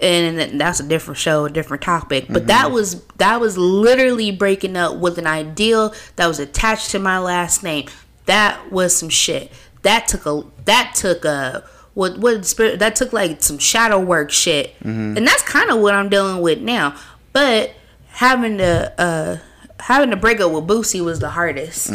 and 0.00 0.60
that's 0.60 0.80
a 0.80 0.84
different 0.86 1.18
show, 1.18 1.44
a 1.44 1.50
different 1.50 1.82
topic. 1.82 2.26
But 2.28 2.46
that 2.46 2.66
mm-hmm. 2.66 2.74
was 2.74 3.04
that 3.18 3.40
was 3.40 3.58
literally 3.58 4.30
breaking 4.30 4.76
up 4.76 4.96
with 4.96 5.18
an 5.18 5.26
ideal 5.26 5.94
that 6.16 6.26
was 6.26 6.38
attached 6.38 6.90
to 6.90 6.98
my 6.98 7.18
last 7.18 7.62
name. 7.62 7.88
That 8.26 8.70
was 8.70 8.96
some 8.96 9.08
shit. 9.08 9.50
That 9.82 10.06
took 10.06 10.26
a 10.26 10.44
that 10.66 10.94
took 10.94 11.24
a 11.24 11.64
what 11.94 12.18
what 12.18 12.46
spirit 12.46 12.78
that 12.78 12.94
took 12.94 13.12
like 13.12 13.42
some 13.42 13.58
shadow 13.58 13.98
work 13.98 14.30
shit, 14.30 14.74
mm-hmm. 14.78 15.16
and 15.16 15.26
that's 15.26 15.42
kind 15.42 15.70
of 15.70 15.80
what 15.80 15.94
I'm 15.94 16.08
dealing 16.08 16.40
with 16.40 16.60
now. 16.60 16.96
But 17.32 17.72
having 18.20 18.58
to 18.58 18.92
uh 19.00 19.38
having 19.82 20.10
to 20.10 20.16
break 20.16 20.40
up 20.40 20.52
with 20.52 20.66
Boosie 20.66 21.02
was 21.02 21.20
the 21.20 21.30
hardest, 21.30 21.88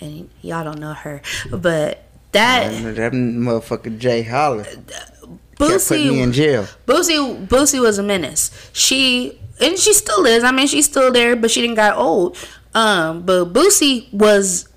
and 0.00 0.28
y'all 0.42 0.64
don't 0.64 0.78
know 0.78 0.92
her, 0.92 1.22
but 1.50 2.04
that 2.32 2.70
That, 2.82 2.96
that 2.96 3.12
motherfucker 3.12 3.98
Jay 3.98 4.22
Holler 4.22 4.64
kept 4.64 5.88
putting 5.88 6.08
me 6.08 6.20
in 6.20 6.30
Boosie 6.30 6.34
jail. 6.34 6.66
Boosie 6.86 7.46
Boosie 7.48 7.80
was 7.80 7.98
a 7.98 8.02
menace. 8.02 8.50
She 8.74 9.40
and 9.60 9.78
she 9.78 9.92
still 9.94 10.26
is. 10.26 10.44
I 10.44 10.50
mean, 10.50 10.66
she's 10.66 10.84
still 10.84 11.10
there, 11.10 11.36
but 11.36 11.50
she 11.50 11.62
didn't 11.62 11.76
got 11.76 11.96
old. 11.96 12.36
Um, 12.74 13.22
but 13.22 13.52
Boosie 13.52 14.12
was 14.12 14.68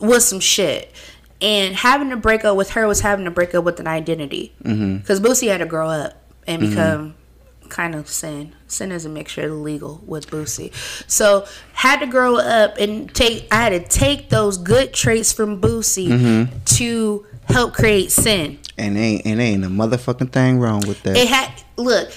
was 0.00 0.26
some 0.26 0.40
shit. 0.40 0.90
And 1.42 1.74
having 1.74 2.08
to 2.10 2.16
break 2.16 2.44
up 2.44 2.56
with 2.56 2.70
her 2.70 2.86
was 2.86 3.00
having 3.00 3.24
to 3.24 3.30
break 3.30 3.54
up 3.54 3.64
with 3.64 3.80
an 3.80 3.86
identity. 3.88 4.52
Because 4.62 5.20
Boosie 5.20 5.48
had 5.48 5.58
to 5.58 5.66
grow 5.66 5.88
up 5.88 6.12
and 6.46 6.62
become 6.70 7.14
kind 7.72 7.94
of 7.94 8.06
sin. 8.08 8.52
Sin 8.68 8.92
is 8.92 9.04
a 9.04 9.08
mixture 9.08 9.46
of 9.46 9.52
legal 9.52 10.00
with 10.06 10.30
Boosie. 10.30 10.72
So 11.10 11.46
had 11.72 12.00
to 12.00 12.06
grow 12.06 12.36
up 12.36 12.76
and 12.78 13.12
take. 13.12 13.48
I 13.50 13.56
had 13.56 13.70
to 13.70 13.80
take 13.80 14.28
those 14.28 14.58
good 14.58 14.92
traits 14.92 15.32
from 15.32 15.60
Boosie 15.60 16.08
mm-hmm. 16.08 16.58
to 16.76 17.26
help 17.46 17.72
create 17.72 18.12
sin. 18.12 18.58
And 18.78 18.96
ain't 18.96 19.26
and 19.26 19.40
ain't 19.40 19.64
a 19.64 19.68
motherfucking 19.68 20.30
thing 20.30 20.60
wrong 20.60 20.82
with 20.86 21.02
that. 21.02 21.16
It 21.16 21.28
had 21.28 21.50
look. 21.76 22.12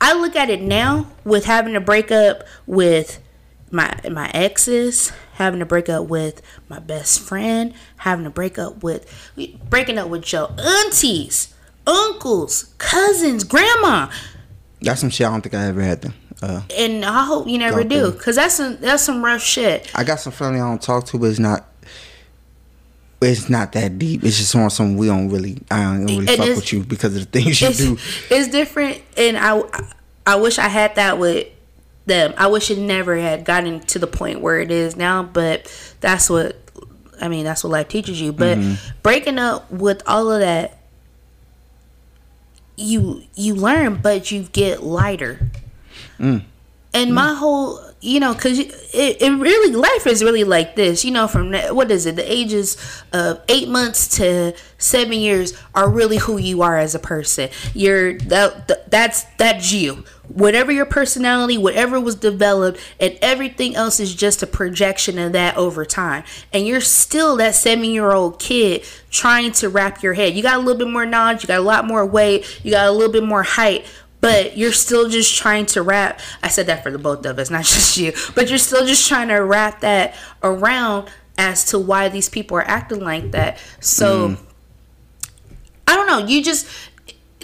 I 0.00 0.12
look 0.12 0.36
at 0.36 0.50
it 0.50 0.60
now 0.60 1.06
with 1.24 1.46
having 1.46 1.72
to 1.72 1.80
break 1.80 2.10
up 2.10 2.44
with 2.66 3.20
my 3.70 3.98
my 4.10 4.30
exes, 4.34 5.12
having 5.34 5.60
to 5.60 5.66
break 5.66 5.88
up 5.88 6.08
with 6.08 6.42
my 6.68 6.78
best 6.78 7.20
friend, 7.20 7.72
having 7.98 8.24
to 8.24 8.30
break 8.30 8.58
up 8.58 8.82
with 8.82 9.10
breaking 9.70 9.96
up 9.96 10.08
with 10.08 10.30
your 10.30 10.50
aunties, 10.58 11.54
uncles, 11.86 12.74
cousins, 12.78 13.44
grandma, 13.44 14.10
That's 14.84 15.00
some 15.00 15.10
shit 15.10 15.26
I 15.26 15.30
don't 15.30 15.40
think 15.42 15.54
I 15.54 15.64
ever 15.66 15.80
had 15.82 16.02
to. 16.02 16.14
Uh, 16.42 16.62
and 16.76 17.04
I 17.04 17.24
hope 17.24 17.46
you 17.48 17.58
never 17.58 17.84
do, 17.84 18.10
through. 18.10 18.20
cause 18.20 18.36
that's 18.36 18.54
some 18.54 18.76
that's 18.78 19.02
some 19.02 19.24
rough 19.24 19.40
shit. 19.42 19.90
I 19.94 20.04
got 20.04 20.20
some 20.20 20.32
family 20.32 20.60
I 20.60 20.68
don't 20.68 20.82
talk 20.82 21.06
to, 21.06 21.18
but 21.18 21.26
it's 21.30 21.38
not. 21.38 21.66
It's 23.22 23.48
not 23.48 23.72
that 23.72 23.98
deep. 23.98 24.22
It's 24.22 24.36
just 24.36 24.54
on 24.54 24.68
some 24.68 24.96
we 24.96 25.06
don't 25.06 25.30
really. 25.30 25.58
I 25.70 25.82
don't 25.84 26.04
really 26.06 26.18
And 26.28 26.36
fuck 26.36 26.56
with 26.56 26.72
you 26.72 26.82
because 26.82 27.16
of 27.16 27.30
the 27.30 27.40
things 27.40 27.60
you 27.62 27.72
do. 27.72 27.98
it's 28.30 28.48
different 28.48 29.00
and 29.16 29.38
I, 29.38 29.62
I 30.26 30.36
wish 30.36 30.58
i 30.58 30.68
had 30.68 30.96
that 30.96 31.18
with 31.18 31.46
them 32.06 32.34
i 32.36 32.46
wish 32.48 32.70
it 32.70 32.78
never 32.78 33.16
had 33.16 33.44
gotten 33.46 33.80
to 33.80 33.98
the 33.98 34.06
point 34.06 34.40
where 34.40 34.58
it 34.60 34.70
is 34.70 34.94
now 34.96 35.22
but 35.22 35.70
that's 36.00 36.28
what 36.28 36.56
i 37.20 37.28
mean 37.28 37.44
that's 37.44 37.64
what 37.64 37.70
life 37.70 37.88
teaches 37.88 38.20
you 38.20 38.32
but 38.32 38.58
breaking 39.02 39.38
up 39.38 39.70
with 39.70 40.02
all 40.06 40.30
of 40.30 40.40
that 40.40 40.73
you 42.76 43.22
you 43.34 43.54
learn 43.54 43.96
but 43.96 44.30
you 44.30 44.44
get 44.44 44.82
lighter. 44.82 45.50
Mm. 46.18 46.44
And 46.92 47.14
my 47.14 47.28
mm. 47.28 47.36
whole 47.36 47.80
you 48.00 48.20
know 48.20 48.34
because 48.34 48.58
it, 48.58 48.72
it 48.92 49.38
really 49.38 49.74
life 49.74 50.06
is 50.06 50.22
really 50.22 50.44
like 50.44 50.76
this 50.76 51.04
you 51.04 51.10
know 51.10 51.26
from 51.26 51.52
what 51.52 51.90
is 51.90 52.06
it 52.06 52.16
the 52.16 52.32
ages 52.32 52.76
of 53.12 53.40
eight 53.48 53.68
months 53.68 54.08
to 54.16 54.54
seven 54.78 55.18
years 55.18 55.54
are 55.74 55.88
really 55.88 56.18
who 56.18 56.36
you 56.36 56.62
are 56.62 56.76
as 56.76 56.94
a 56.94 56.98
person. 56.98 57.48
You're 57.72 58.18
that, 58.18 58.68
that 58.68 58.90
that's 58.90 59.24
that's 59.38 59.72
you 59.72 60.04
whatever 60.28 60.72
your 60.72 60.86
personality 60.86 61.58
whatever 61.58 62.00
was 62.00 62.14
developed 62.14 62.80
and 62.98 63.18
everything 63.20 63.76
else 63.76 64.00
is 64.00 64.14
just 64.14 64.42
a 64.42 64.46
projection 64.46 65.18
of 65.18 65.32
that 65.32 65.56
over 65.56 65.84
time. 65.84 66.24
And 66.52 66.66
you're 66.66 66.80
still 66.80 67.36
that 67.36 67.54
seven 67.54 67.84
year 67.84 68.12
old 68.12 68.38
kid 68.38 68.84
trying 69.10 69.52
to 69.52 69.68
wrap 69.68 70.02
your 70.02 70.14
head. 70.14 70.34
You 70.34 70.42
got 70.42 70.56
a 70.56 70.58
little 70.58 70.78
bit 70.78 70.88
more 70.88 71.06
knowledge 71.06 71.44
you 71.44 71.48
got 71.48 71.58
a 71.58 71.62
lot 71.62 71.86
more 71.86 72.04
weight 72.06 72.60
you 72.64 72.70
got 72.70 72.86
a 72.86 72.92
little 72.92 73.12
bit 73.12 73.22
more 73.22 73.42
height 73.42 73.86
but 74.20 74.56
you're 74.56 74.72
still 74.72 75.08
just 75.08 75.36
trying 75.36 75.66
to 75.66 75.82
wrap 75.82 76.20
i 76.42 76.48
said 76.48 76.66
that 76.66 76.82
for 76.82 76.90
the 76.90 76.98
both 76.98 77.24
of 77.26 77.38
us 77.38 77.50
not 77.56 77.64
just 77.64 77.96
you 77.96 78.12
but 78.34 78.48
you're 78.48 78.58
still 78.58 78.86
just 78.86 79.06
trying 79.08 79.28
to 79.28 79.36
wrap 79.36 79.80
that 79.80 80.14
around 80.42 81.08
as 81.36 81.64
to 81.66 81.78
why 81.78 82.08
these 82.08 82.28
people 82.28 82.56
are 82.56 82.62
acting 82.62 83.00
like 83.00 83.32
that. 83.32 83.58
So 83.80 84.28
mm. 84.30 84.38
i 85.88 85.96
don't 85.96 86.06
know 86.06 86.26
you 86.26 86.42
just 86.42 86.66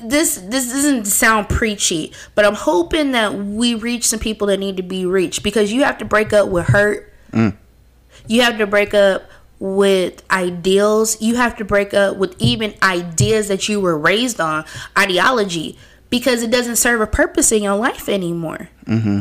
this 0.03 0.37
this 0.37 0.71
doesn't 0.73 1.05
sound 1.05 1.49
preachy 1.49 2.13
but 2.35 2.45
i'm 2.45 2.55
hoping 2.55 3.13
that 3.13 3.35
we 3.35 3.75
reach 3.75 4.07
some 4.07 4.21
people 4.21 4.47
that 4.47 4.59
need 4.59 4.77
to 4.77 4.83
be 4.83 5.05
reached 5.05 5.43
because 5.43 5.73
you 5.73 5.85
have 5.85 5.99
to 5.99 6.05
break 6.05 6.33
up 6.33 6.49
with 6.49 6.67
hurt 6.67 7.13
you 8.27 8.43
have 8.43 8.59
to 8.59 8.67
break 8.67 8.95
up 8.95 9.25
with 9.59 10.23
ideals. 10.31 11.21
You 11.21 11.37
have 11.37 11.57
to 11.57 11.65
break 11.65 11.95
up 11.95 12.17
with 12.17 12.35
even 12.39 12.75
ideas 12.83 13.49
that 13.49 13.69
you 13.69 13.81
were 13.81 13.97
raised 13.97 14.41
on, 14.41 14.65
ideology, 14.99 15.79
because 16.09 16.43
it 16.43 16.51
doesn't 16.51 16.77
serve 16.77 17.01
a 17.01 17.07
purpose 17.07 17.53
in 17.53 17.63
your 17.63 17.77
life 17.77 18.09
anymore. 18.09 18.71
Mm-hmm. 18.87 19.21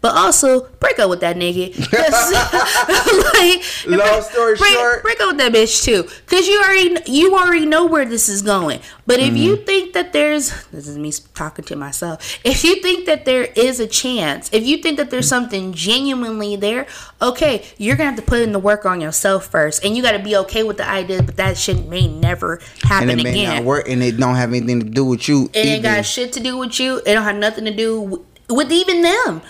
But 0.00 0.14
also 0.16 0.68
break 0.80 0.98
up 0.98 1.10
with 1.10 1.20
that 1.20 1.36
nigga. 1.36 1.74
'Cause, 1.90 2.32
like, 3.34 3.98
Long 3.98 4.22
story 4.22 4.56
break, 4.56 4.72
short. 4.72 5.02
break 5.02 5.20
up 5.20 5.28
with 5.28 5.38
that 5.38 5.52
bitch 5.52 5.82
too, 5.82 6.04
because 6.24 6.46
you 6.46 6.62
already 6.62 7.10
you 7.10 7.34
already 7.34 7.66
know 7.66 7.86
where 7.86 8.04
this 8.04 8.28
is 8.28 8.42
going. 8.42 8.80
But 9.06 9.20
if 9.20 9.36
you 9.36 9.56
mm-hmm. 9.56 9.64
think 9.64 9.92
that 9.94 10.12
there's 10.12 10.50
this 10.66 10.86
is 10.86 10.98
me 10.98 11.12
talking 11.34 11.64
to 11.64 11.76
myself. 11.76 12.38
If 12.44 12.64
you 12.64 12.80
think 12.82 13.06
that 13.06 13.24
there 13.24 13.44
is 13.44 13.80
a 13.80 13.86
chance, 13.86 14.50
if 14.52 14.66
you 14.66 14.78
think 14.78 14.98
that 14.98 15.10
there's 15.10 15.26
mm. 15.26 15.30
something 15.30 15.72
genuinely 15.72 16.56
there, 16.56 16.86
okay, 17.22 17.64
you're 17.78 17.96
gonna 17.96 18.10
have 18.10 18.18
to 18.18 18.24
put 18.24 18.40
in 18.40 18.52
the 18.52 18.58
work 18.58 18.84
on 18.84 19.00
yourself 19.00 19.46
first, 19.46 19.84
and 19.84 19.96
you 19.96 20.02
got 20.02 20.12
to 20.12 20.18
be 20.18 20.36
okay 20.36 20.62
with 20.62 20.76
the 20.76 20.88
idea. 20.88 21.22
But 21.22 21.36
that 21.36 21.56
shit 21.56 21.88
may 21.88 22.06
never 22.06 22.60
happen 22.82 23.10
and 23.10 23.20
it 23.20 23.24
may 23.24 23.30
again. 23.30 23.56
not 23.56 23.64
work, 23.64 23.88
and 23.88 24.02
it 24.02 24.16
don't 24.16 24.36
have 24.36 24.50
anything 24.50 24.80
to 24.80 24.88
do 24.88 25.04
with 25.04 25.28
you. 25.28 25.50
It 25.52 25.58
ain't 25.58 25.84
either. 25.84 25.96
got 25.96 26.06
shit 26.06 26.32
to 26.34 26.40
do 26.40 26.58
with 26.58 26.78
you. 26.78 26.98
It 26.98 27.14
don't 27.14 27.24
have 27.24 27.36
nothing 27.36 27.64
to 27.64 27.74
do 27.74 28.24
with, 28.50 28.72
even 28.72 29.02
them. 29.02 29.42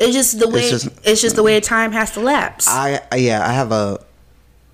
It's 0.00 0.12
just 0.14 0.38
the 0.38 0.48
way. 0.48 0.60
It's 0.62 0.84
just- 0.84 1.22
just, 1.22 1.36
the 1.36 1.42
way 1.42 1.60
time 1.60 1.92
has 1.92 2.12
to 2.12 2.20
lapse. 2.20 2.66
I 2.68 3.00
I- 3.10 3.16
yeah, 3.16 3.46
I 3.46 3.52
have 3.52 3.72
a 3.72 3.98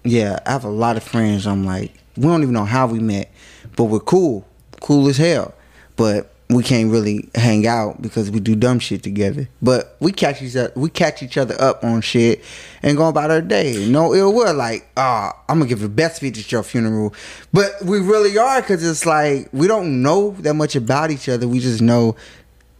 yeah, 0.05 0.39
I 0.47 0.53
have 0.53 0.65
a 0.65 0.69
lot 0.71 0.97
of 0.97 1.03
friends. 1.03 1.47
I'm 1.47 1.65
like, 1.65 1.93
we 2.17 2.23
don't 2.25 2.43
even 2.43 2.55
know 2.55 2.65
how 2.65 2.87
we 2.87 2.99
met, 3.01 3.31
but 3.77 3.85
we're 3.85 4.01
cool, 4.01 4.47
cool 4.81 5.09
as 5.09 5.17
hell. 5.17 5.55
But 5.97 6.33
we 6.51 6.63
can't 6.63 6.91
really 6.91 7.29
hang 7.35 7.67
out 7.67 8.01
because 8.01 8.31
we 8.31 8.41
do 8.41 8.55
dumb 8.57 8.79
shit 8.79 9.03
together. 9.03 9.49
But 9.61 9.97
we 10.01 10.13
catch 10.13 10.41
each 10.41 10.57
other, 10.57 10.73
we 10.77 10.89
catch 10.89 11.23
each 11.23 11.37
other 11.37 11.61
up 11.61 11.85
on 11.85 12.01
shit 12.01 12.43
and 12.83 12.97
go 12.97 13.09
about 13.09 13.31
our 13.31 13.43
day. 13.43 13.87
No 13.91 14.15
ill 14.15 14.33
will. 14.33 14.55
Like, 14.55 14.89
ah, 14.97 15.37
I'm 15.49 15.59
gonna 15.59 15.69
give 15.69 15.81
the 15.81 15.89
best 15.91 16.17
speech 16.17 16.39
at 16.39 16.51
your 16.51 16.63
funeral. 16.63 17.13
But 17.53 17.73
we 17.85 17.99
really 18.01 18.39
are 18.39 18.63
because 18.63 18.89
it's 18.89 19.05
like 19.05 19.49
we 19.53 19.67
don't 19.67 20.01
know 20.03 20.31
that 20.39 20.55
much 20.55 20.75
about 20.77 21.11
each 21.11 21.29
other. 21.29 21.47
We 21.47 21.59
just 21.59 21.83
know 21.83 22.17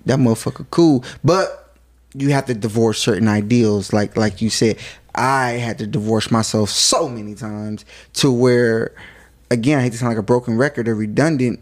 that 0.09 0.19
motherfucker 0.19 0.67
cool. 0.71 1.05
But 1.25 1.75
you 2.15 2.31
have 2.31 2.47
to 2.47 2.55
divorce 2.55 2.99
certain 2.99 3.29
ideals. 3.29 3.93
Like 3.93 4.17
like 4.17 4.43
you 4.43 4.51
said 4.51 4.77
i 5.15 5.53
had 5.53 5.79
to 5.79 5.87
divorce 5.87 6.31
myself 6.31 6.71
so 6.71 7.09
many 7.09 7.35
times 7.35 7.85
to 8.13 8.31
where 8.31 8.95
again 9.51 9.79
i 9.79 9.83
hate 9.83 9.91
to 9.91 9.99
sound 9.99 10.11
like 10.11 10.19
a 10.19 10.23
broken 10.23 10.57
record 10.57 10.87
or 10.87 10.95
redundant 10.95 11.59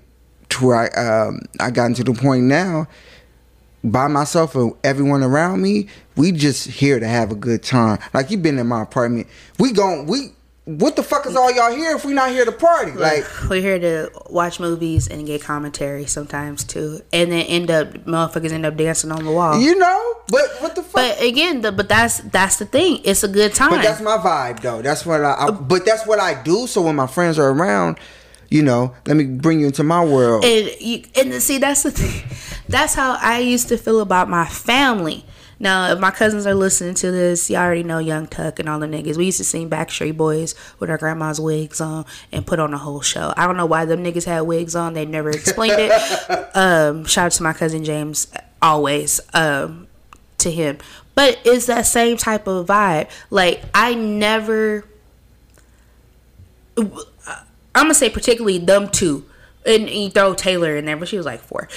to 0.50 0.66
where 0.66 0.76
i 0.76 0.86
um 0.88 1.40
i 1.58 1.70
gotten 1.70 1.94
to 1.94 2.04
the 2.04 2.12
point 2.12 2.42
now 2.42 2.86
by 3.82 4.08
myself 4.08 4.54
and 4.54 4.74
everyone 4.84 5.22
around 5.22 5.62
me 5.62 5.88
we 6.16 6.32
just 6.32 6.66
here 6.66 6.98
to 6.98 7.06
have 7.06 7.30
a 7.30 7.34
good 7.34 7.62
time. 7.62 7.98
Like 8.14 8.30
you've 8.30 8.42
been 8.42 8.58
in 8.58 8.66
my 8.66 8.82
apartment. 8.82 9.26
We 9.58 9.72
gon' 9.72 10.06
we 10.06 10.32
what 10.66 10.96
the 10.96 11.02
fuck 11.02 11.24
is 11.26 11.34
all 11.34 11.50
y'all 11.50 11.74
here 11.74 11.96
if 11.96 12.04
we 12.04 12.12
not 12.12 12.28
here 12.30 12.44
to 12.44 12.52
party 12.52 12.92
like 12.92 13.24
we're 13.48 13.60
here 13.60 13.78
to 13.78 14.10
watch 14.28 14.60
movies 14.60 15.06
and 15.08 15.26
get 15.26 15.40
commentary 15.40 16.06
sometimes 16.06 16.64
too, 16.64 17.00
and 17.12 17.32
then 17.32 17.46
end 17.46 17.70
up 17.70 17.94
motherfuckers 18.04 18.52
end 18.52 18.66
up 18.66 18.76
dancing 18.76 19.10
on 19.10 19.24
the 19.24 19.30
wall. 19.30 19.60
you 19.60 19.76
know 19.78 20.14
but 20.28 20.44
what 20.60 20.74
the 20.74 20.82
fuck 20.82 20.94
but 20.96 21.22
again, 21.22 21.60
the, 21.60 21.72
but 21.72 21.88
that's 21.88 22.18
that's 22.18 22.56
the 22.56 22.64
thing. 22.64 23.00
It's 23.04 23.22
a 23.22 23.28
good 23.28 23.54
time. 23.54 23.70
But 23.70 23.82
that's 23.82 24.00
my 24.00 24.16
vibe, 24.16 24.60
though. 24.60 24.82
That's 24.82 25.04
what 25.06 25.24
I, 25.24 25.34
I. 25.46 25.50
But 25.50 25.84
that's 25.84 26.06
what 26.06 26.18
I 26.18 26.42
do. 26.42 26.66
So 26.66 26.82
when 26.82 26.96
my 26.96 27.06
friends 27.06 27.38
are 27.38 27.50
around, 27.50 27.98
you 28.48 28.62
know, 28.62 28.94
let 29.06 29.16
me 29.16 29.24
bring 29.24 29.60
you 29.60 29.66
into 29.66 29.84
my 29.84 30.04
world. 30.04 30.44
and 30.44 30.70
you 30.80 31.04
and 31.16 31.32
see 31.42 31.58
that's 31.58 31.82
the 31.82 31.90
thing 31.90 32.28
That's 32.68 32.94
how 32.94 33.16
I 33.20 33.38
used 33.38 33.68
to 33.68 33.78
feel 33.78 34.00
about 34.00 34.28
my 34.28 34.46
family. 34.46 35.24
Now, 35.58 35.90
if 35.90 35.98
my 35.98 36.10
cousins 36.10 36.46
are 36.46 36.54
listening 36.54 36.94
to 36.96 37.10
this, 37.10 37.48
y'all 37.48 37.62
already 37.62 37.82
know 37.82 37.98
Young 37.98 38.26
Tuck 38.26 38.58
and 38.58 38.68
all 38.68 38.78
the 38.78 38.86
niggas. 38.86 39.16
We 39.16 39.26
used 39.26 39.38
to 39.38 39.44
sing 39.44 39.70
Backstreet 39.70 40.16
Boys 40.16 40.54
with 40.78 40.90
our 40.90 40.98
grandma's 40.98 41.40
wigs 41.40 41.80
on 41.80 42.04
and 42.30 42.46
put 42.46 42.58
on 42.58 42.74
a 42.74 42.78
whole 42.78 43.00
show. 43.00 43.32
I 43.36 43.46
don't 43.46 43.56
know 43.56 43.66
why 43.66 43.86
them 43.86 44.04
niggas 44.04 44.26
had 44.26 44.42
wigs 44.42 44.76
on. 44.76 44.92
They 44.92 45.06
never 45.06 45.30
explained 45.30 45.76
it. 45.78 46.50
um, 46.54 47.06
shout 47.06 47.26
out 47.26 47.32
to 47.32 47.42
my 47.42 47.54
cousin 47.54 47.84
James, 47.84 48.30
always 48.60 49.20
um, 49.32 49.88
to 50.38 50.50
him. 50.50 50.78
But 51.14 51.40
it's 51.44 51.66
that 51.66 51.86
same 51.86 52.18
type 52.18 52.46
of 52.46 52.66
vibe. 52.66 53.08
Like 53.30 53.62
I 53.74 53.94
never. 53.94 54.84
I'm 56.76 56.90
gonna 57.74 57.94
say 57.94 58.10
particularly 58.10 58.58
them 58.58 58.90
two, 58.90 59.24
and 59.64 59.88
you 59.88 60.10
throw 60.10 60.34
Taylor 60.34 60.76
in 60.76 60.84
there, 60.84 60.98
but 60.98 61.08
she 61.08 61.16
was 61.16 61.24
like 61.24 61.40
four 61.40 61.68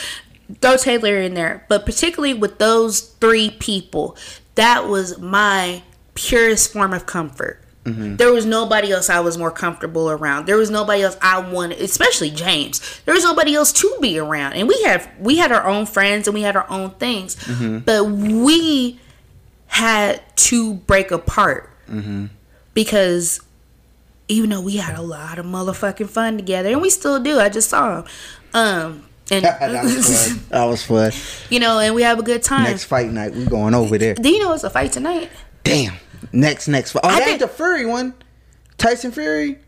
throw 0.62 0.78
Taylor 0.78 1.18
in 1.18 1.34
there, 1.34 1.66
but 1.70 1.86
particularly 1.86 2.34
with 2.34 2.58
those 2.58 3.02
three 3.02 3.52
people, 3.52 4.18
that 4.56 4.88
was 4.88 5.20
my 5.20 5.84
purest 6.16 6.74
form 6.74 6.93
of 6.93 7.06
comfort. 7.06 7.64
Mm-hmm. 7.86 8.18
There 8.18 8.32
was 8.32 8.45
nobody 8.45 8.91
else 8.91 9.10
I 9.10 9.20
was 9.22 9.38
more 9.38 9.52
comfortable 9.52 10.12
around. 10.12 10.45
There 10.45 10.58
was 10.58 10.70
nobody 10.70 11.04
else 11.04 11.18
I 11.22 11.39
wanted, 11.39 11.80
especially 11.80 12.30
James. 12.30 13.02
There 13.06 13.14
was 13.14 13.24
nobody 13.24 13.56
else 13.56 13.72
to 13.74 13.97
be 14.02 14.20
around, 14.20 14.54
and 14.54 14.68
we 14.68 14.82
have 14.84 15.10
we 15.20 15.38
had 15.38 15.52
our 15.52 15.66
own 15.66 15.86
friends 15.86 16.28
and 16.28 16.34
we 16.34 16.41
had 16.41 16.56
our 16.56 16.70
own 16.70 16.91
things, 16.91 17.36
mm-hmm. 17.36 17.80
but 17.80 18.06
we 18.06 19.00
had 19.68 20.22
to 20.36 20.74
break 20.74 21.12
apart 21.12 21.70
mm-hmm. 21.88 22.26
because 22.74 23.39
even 24.28 24.52
though 24.52 24.62
we 24.62 24.78
had 24.78 24.97
a 24.97 25.02
lot 25.02 25.39
of 25.39 25.45
motherfucking 25.45 26.10
fun 26.10 26.38
together, 26.38 26.70
and 26.70 26.82
we 26.82 26.89
still 26.89 27.20
do. 27.20 27.39
I 27.39 27.50
just 27.50 27.70
saw 27.70 27.97
him. 27.97 28.06
Um, 28.54 29.09
and 29.32 29.45
that 29.45 29.84
was 29.84 30.27
fun. 30.27 30.45
That 30.49 30.65
was 30.65 30.84
fun. 30.84 31.11
You 31.49 31.59
know, 31.59 31.80
and 31.80 31.95
we 31.95 32.03
have 32.03 32.19
a 32.19 32.23
good 32.23 32.43
time. 32.43 32.63
Next 32.63 32.86
fight 32.86 33.09
night, 33.11 33.34
we 33.34 33.45
going 33.45 33.73
over 33.73 33.97
there. 33.97 34.15
Do 34.15 34.30
you 34.30 34.39
know 34.39 34.53
it's 34.53 34.63
a 34.63 34.69
fight 34.69 34.91
tonight? 34.91 35.30
Damn. 35.63 35.95
Next 36.32 36.67
next 36.67 36.91
fight. 36.91 37.01
Oh, 37.03 37.09
I 37.09 37.19
that 37.19 37.27
ain't 37.30 37.39
the 37.39 37.47
Fury 37.47 37.86
one. 37.86 38.13
Tyson 38.77 39.11
Fury. 39.11 39.59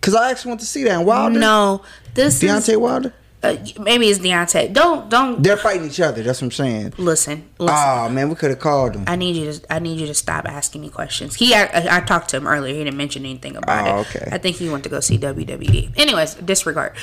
Cause 0.00 0.14
I 0.14 0.30
actually 0.30 0.50
want 0.50 0.60
to 0.60 0.66
see 0.66 0.84
that. 0.84 1.04
Wilder. 1.04 1.38
No, 1.38 1.82
this 2.14 2.40
Deontay 2.40 2.68
is, 2.68 2.76
Wilder. 2.76 3.12
Uh, 3.42 3.56
maybe 3.80 4.06
it's 4.06 4.18
Deontay. 4.18 4.72
Don't 4.72 5.08
don't. 5.10 5.42
They're 5.42 5.56
fighting 5.56 5.86
each 5.86 6.00
other. 6.00 6.22
That's 6.22 6.40
what 6.40 6.46
I'm 6.46 6.52
saying. 6.52 6.94
Listen. 6.96 7.48
listen. 7.58 7.76
Oh 7.76 8.08
man, 8.08 8.28
we 8.28 8.34
could 8.34 8.50
have 8.50 8.60
called 8.60 8.94
him. 8.94 9.04
I 9.06 9.16
need 9.16 9.36
you 9.36 9.52
to. 9.52 9.72
I 9.72 9.78
need 9.78 10.00
you 10.00 10.06
to 10.06 10.14
stop 10.14 10.46
asking 10.46 10.82
me 10.82 10.90
questions. 10.90 11.34
He. 11.34 11.54
I, 11.54 11.98
I 11.98 12.00
talked 12.00 12.30
to 12.30 12.36
him 12.36 12.46
earlier. 12.46 12.74
He 12.74 12.84
didn't 12.84 12.96
mention 12.96 13.24
anything 13.24 13.56
about 13.56 13.86
oh, 13.86 14.00
it. 14.00 14.16
Okay. 14.16 14.28
I 14.32 14.38
think 14.38 14.56
he 14.56 14.68
went 14.68 14.84
to 14.84 14.90
go 14.90 15.00
see 15.00 15.18
WWE. 15.18 15.92
Anyways, 15.96 16.34
disregard. 16.34 16.94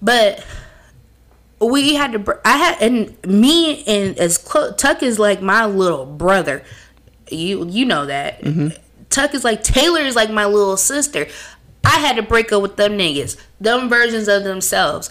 But 0.00 0.44
we 1.62 1.94
had 1.94 2.12
to. 2.12 2.40
I 2.44 2.56
had 2.56 2.82
and 2.82 3.16
me 3.26 3.84
and 3.84 4.18
as 4.18 4.38
close, 4.38 4.74
Tuck 4.76 5.02
is 5.02 5.18
like 5.18 5.40
my 5.40 5.66
little 5.66 6.06
brother. 6.06 6.64
You 7.30 7.66
you 7.68 7.84
know 7.84 8.06
that. 8.06 8.42
Mm-hmm. 8.42 8.68
Tuck 9.10 9.34
is 9.34 9.44
like 9.44 9.62
Taylor 9.62 10.00
is 10.00 10.16
like 10.16 10.30
my 10.30 10.46
little 10.46 10.76
sister. 10.76 11.26
I 11.84 11.98
had 11.98 12.16
to 12.16 12.22
break 12.22 12.52
up 12.52 12.62
with 12.62 12.76
them 12.76 12.92
niggas, 12.92 13.36
them 13.60 13.88
versions 13.88 14.28
of 14.28 14.44
themselves. 14.44 15.10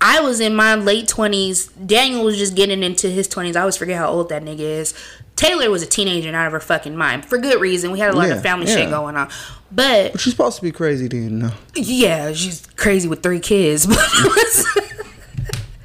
I 0.00 0.20
was 0.20 0.40
in 0.40 0.54
my 0.54 0.74
late 0.74 1.08
twenties. 1.08 1.68
Daniel 1.68 2.24
was 2.24 2.36
just 2.36 2.54
getting 2.54 2.82
into 2.82 3.08
his 3.08 3.28
twenties. 3.28 3.56
I 3.56 3.60
always 3.60 3.76
forget 3.76 3.98
how 3.98 4.08
old 4.08 4.28
that 4.30 4.42
nigga 4.42 4.60
is. 4.60 4.94
Taylor 5.36 5.70
was 5.70 5.82
a 5.82 5.86
teenager 5.86 6.28
and 6.28 6.36
out 6.36 6.46
of 6.46 6.52
her 6.52 6.60
fucking 6.60 6.96
mind 6.96 7.24
for 7.24 7.38
good 7.38 7.60
reason. 7.60 7.90
We 7.90 7.98
had 7.98 8.12
a 8.12 8.16
lot 8.16 8.28
yeah, 8.28 8.34
of 8.34 8.42
family 8.42 8.66
yeah. 8.66 8.76
shit 8.76 8.90
going 8.90 9.16
on, 9.16 9.28
but, 9.70 10.12
but 10.12 10.20
she's 10.20 10.34
supposed 10.34 10.56
to 10.56 10.62
be 10.62 10.72
crazy 10.72 11.08
then, 11.08 11.38
no? 11.38 11.50
Yeah, 11.74 12.32
she's 12.32 12.66
crazy 12.76 13.08
with 13.08 13.22
three 13.22 13.40
kids. 13.40 13.86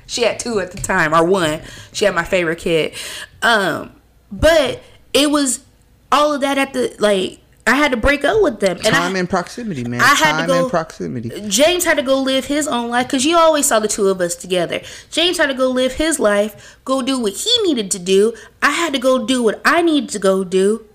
She 0.07 0.23
had 0.23 0.39
two 0.39 0.59
at 0.59 0.71
the 0.71 0.77
time, 0.77 1.13
or 1.13 1.23
one. 1.23 1.61
She 1.93 2.05
had 2.05 2.15
my 2.15 2.23
favorite 2.23 2.59
kid. 2.59 2.93
Um, 3.41 3.93
but 4.31 4.81
it 5.13 5.29
was 5.29 5.63
all 6.11 6.33
of 6.33 6.41
that 6.41 6.57
at 6.57 6.73
the 6.73 6.95
like. 6.99 7.41
I 7.67 7.75
had 7.75 7.91
to 7.91 7.97
break 7.97 8.23
up 8.23 8.41
with 8.41 8.61
them. 8.61 8.77
And 8.77 8.85
Time 8.85 9.13
I, 9.13 9.19
and 9.19 9.29
proximity, 9.29 9.83
man. 9.83 9.99
I 9.99 10.15
had 10.15 10.31
Time 10.31 10.41
to 10.41 10.47
go, 10.47 10.61
and 10.61 10.69
proximity. 10.69 11.49
James 11.49 11.83
had 11.83 11.97
to 11.97 12.03
go 12.03 12.17
live 12.21 12.45
his 12.45 12.65
own 12.65 12.89
life 12.89 13.07
because 13.07 13.25
you 13.25 13.37
always 13.37 13.65
saw 13.65 13.79
the 13.81 13.89
two 13.89 14.07
of 14.07 14.21
us 14.21 14.35
together. 14.35 14.79
James 15.11 15.37
had 15.37 15.47
to 15.47 15.53
go 15.53 15.69
live 15.69 15.91
his 15.91 16.17
life, 16.17 16.77
go 16.85 17.01
do 17.01 17.19
what 17.19 17.33
he 17.33 17.51
needed 17.63 17.91
to 17.91 17.99
do. 17.99 18.33
I 18.61 18.71
had 18.71 18.93
to 18.93 18.99
go 18.99 19.25
do 19.25 19.43
what 19.43 19.59
I 19.65 19.81
needed 19.81 20.09
to 20.11 20.19
go 20.19 20.45
do. 20.45 20.85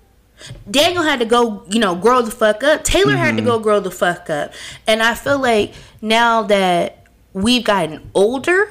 Daniel 0.69 1.03
had 1.03 1.19
to 1.19 1.25
go, 1.25 1.63
you 1.69 1.79
know, 1.79 1.95
grow 1.95 2.23
the 2.23 2.31
fuck 2.31 2.63
up. 2.63 2.83
Taylor 2.83 3.13
mm-hmm. 3.13 3.21
had 3.21 3.35
to 3.35 3.43
mm-hmm. 3.43 3.51
go 3.51 3.59
grow 3.59 3.79
the 3.79 3.91
fuck 3.91 4.31
up. 4.31 4.51
And 4.87 5.03
I 5.03 5.13
feel 5.13 5.39
like 5.39 5.73
now 6.01 6.41
that 6.43 7.05
we've 7.33 7.63
gotten 7.63 8.09
older, 8.15 8.69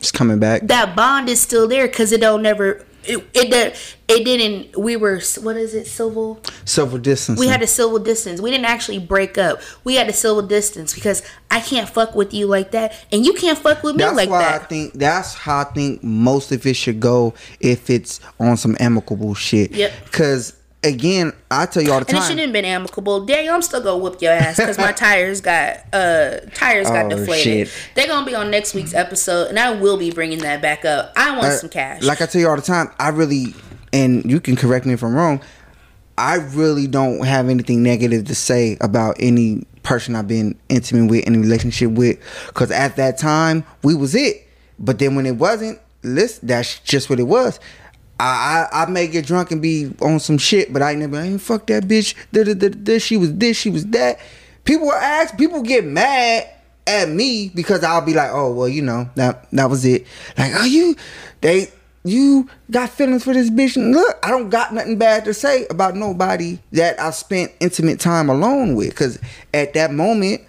it's 0.00 0.10
coming 0.10 0.38
back. 0.38 0.62
That 0.62 0.96
bond 0.96 1.28
is 1.28 1.40
still 1.40 1.68
there 1.68 1.86
because 1.86 2.10
it 2.12 2.20
don't 2.20 2.42
never. 2.42 2.84
It, 3.04 3.26
it 3.34 3.96
it 4.08 4.24
didn't. 4.24 4.76
We 4.76 4.96
were 4.96 5.20
what 5.40 5.56
is 5.56 5.74
it? 5.74 5.86
Civil. 5.86 6.40
Civil 6.64 6.98
distance. 6.98 7.38
We 7.38 7.48
had 7.48 7.62
a 7.62 7.66
civil 7.66 7.98
distance. 7.98 8.40
We 8.40 8.50
didn't 8.50 8.66
actually 8.66 8.98
break 8.98 9.38
up. 9.38 9.60
We 9.84 9.94
had 9.94 10.08
a 10.08 10.12
civil 10.12 10.42
distance 10.42 10.94
because 10.94 11.22
I 11.50 11.60
can't 11.60 11.88
fuck 11.88 12.14
with 12.14 12.34
you 12.34 12.46
like 12.46 12.72
that, 12.72 13.04
and 13.12 13.24
you 13.24 13.32
can't 13.34 13.58
fuck 13.58 13.82
with 13.82 13.96
me 13.96 14.04
that's 14.04 14.16
like 14.16 14.28
why 14.28 14.42
that. 14.42 14.62
I 14.62 14.64
think 14.64 14.94
that's 14.94 15.34
how 15.34 15.60
I 15.60 15.64
think 15.64 16.02
most 16.02 16.52
of 16.52 16.64
it 16.66 16.76
should 16.76 17.00
go 17.00 17.34
if 17.60 17.88
it's 17.88 18.20
on 18.38 18.56
some 18.56 18.76
amicable 18.80 19.34
shit. 19.34 19.72
Yep. 19.72 19.92
Because 20.04 20.59
again, 20.82 21.32
I 21.50 21.66
tell 21.66 21.82
you 21.82 21.92
all 21.92 21.98
the 21.98 22.04
time. 22.04 22.16
And 22.16 22.24
it 22.24 22.28
shouldn't 22.28 22.46
have 22.46 22.52
been 22.52 22.64
amicable. 22.64 23.24
Daniel, 23.24 23.54
I'm 23.54 23.62
still 23.62 23.82
gonna 23.82 23.98
whoop 23.98 24.20
your 24.22 24.32
ass 24.32 24.56
because 24.56 24.78
my 24.78 24.92
tires 24.96 25.40
got 25.40 25.78
uh 25.92 26.38
tires 26.54 26.88
got 26.88 27.06
oh, 27.06 27.16
deflated. 27.16 27.68
Shit. 27.68 27.88
They're 27.94 28.06
gonna 28.06 28.26
be 28.26 28.34
on 28.34 28.50
next 28.50 28.74
week's 28.74 28.94
episode, 28.94 29.48
and 29.48 29.58
I 29.58 29.72
will 29.72 29.96
be 29.96 30.10
bringing 30.10 30.40
that 30.40 30.62
back 30.62 30.84
up. 30.84 31.12
I 31.16 31.32
want 31.32 31.46
uh, 31.46 31.56
some 31.56 31.70
cash. 31.70 32.02
Like 32.02 32.20
I 32.20 32.26
tell 32.26 32.40
you 32.40 32.48
all 32.48 32.56
the 32.56 32.62
time, 32.62 32.90
I 32.98 33.08
really, 33.08 33.54
and 33.92 34.28
you 34.30 34.40
can 34.40 34.56
correct 34.56 34.86
me 34.86 34.94
if 34.94 35.02
I'm 35.02 35.14
wrong. 35.14 35.40
I 36.18 36.36
really 36.36 36.86
don't 36.86 37.24
have 37.24 37.48
anything 37.48 37.82
negative 37.82 38.26
to 38.26 38.34
say 38.34 38.76
about 38.82 39.16
any 39.18 39.64
person 39.82 40.14
I've 40.14 40.28
been 40.28 40.58
intimate 40.68 41.10
with, 41.10 41.26
any 41.26 41.38
relationship 41.38 41.92
with, 41.92 42.18
because 42.48 42.70
at 42.70 42.96
that 42.96 43.16
time 43.16 43.64
we 43.82 43.94
was 43.94 44.14
it. 44.14 44.46
But 44.78 44.98
then 44.98 45.14
when 45.14 45.24
it 45.24 45.36
wasn't, 45.36 45.78
listen, 46.02 46.46
that's 46.48 46.78
just 46.80 47.08
what 47.08 47.20
it 47.20 47.24
was. 47.24 47.58
I, 48.20 48.82
I, 48.82 48.86
may 48.86 49.06
get 49.06 49.26
drunk 49.26 49.50
and 49.50 49.62
be 49.62 49.92
on 50.02 50.20
some 50.20 50.38
shit, 50.38 50.72
but 50.72 50.82
I 50.82 50.90
ain't 50.90 51.00
never 51.00 51.16
I 51.16 51.26
ain't 51.26 51.40
fuck 51.40 51.66
that 51.68 51.84
bitch. 51.84 52.14
Da, 52.32 52.44
da, 52.44 52.54
da, 52.54 52.68
da, 52.68 52.98
she 52.98 53.16
was 53.16 53.34
this, 53.34 53.56
she 53.56 53.70
was 53.70 53.86
that. 53.86 54.18
People 54.64 54.92
ask, 54.92 55.36
people 55.38 55.62
get 55.62 55.84
mad 55.84 56.48
at 56.86 57.08
me 57.08 57.50
because 57.54 57.82
I'll 57.82 58.04
be 58.04 58.14
like, 58.14 58.30
oh 58.32 58.52
well, 58.52 58.68
you 58.68 58.82
know, 58.82 59.08
that 59.14 59.50
that 59.52 59.70
was 59.70 59.84
it. 59.84 60.06
Like, 60.36 60.52
oh 60.54 60.64
you 60.64 60.96
they 61.40 61.72
you 62.04 62.48
got 62.70 62.90
feelings 62.90 63.24
for 63.24 63.32
this 63.32 63.50
bitch. 63.50 63.76
Look, 63.76 64.18
I 64.22 64.30
don't 64.30 64.50
got 64.50 64.72
nothing 64.74 64.98
bad 64.98 65.24
to 65.24 65.34
say 65.34 65.66
about 65.68 65.96
nobody 65.96 66.58
that 66.72 66.98
I 67.00 67.10
spent 67.10 67.52
intimate 67.60 68.00
time 68.00 68.28
alone 68.28 68.74
with. 68.74 68.94
Cause 68.94 69.18
at 69.52 69.74
that 69.74 69.92
moment, 69.92 70.42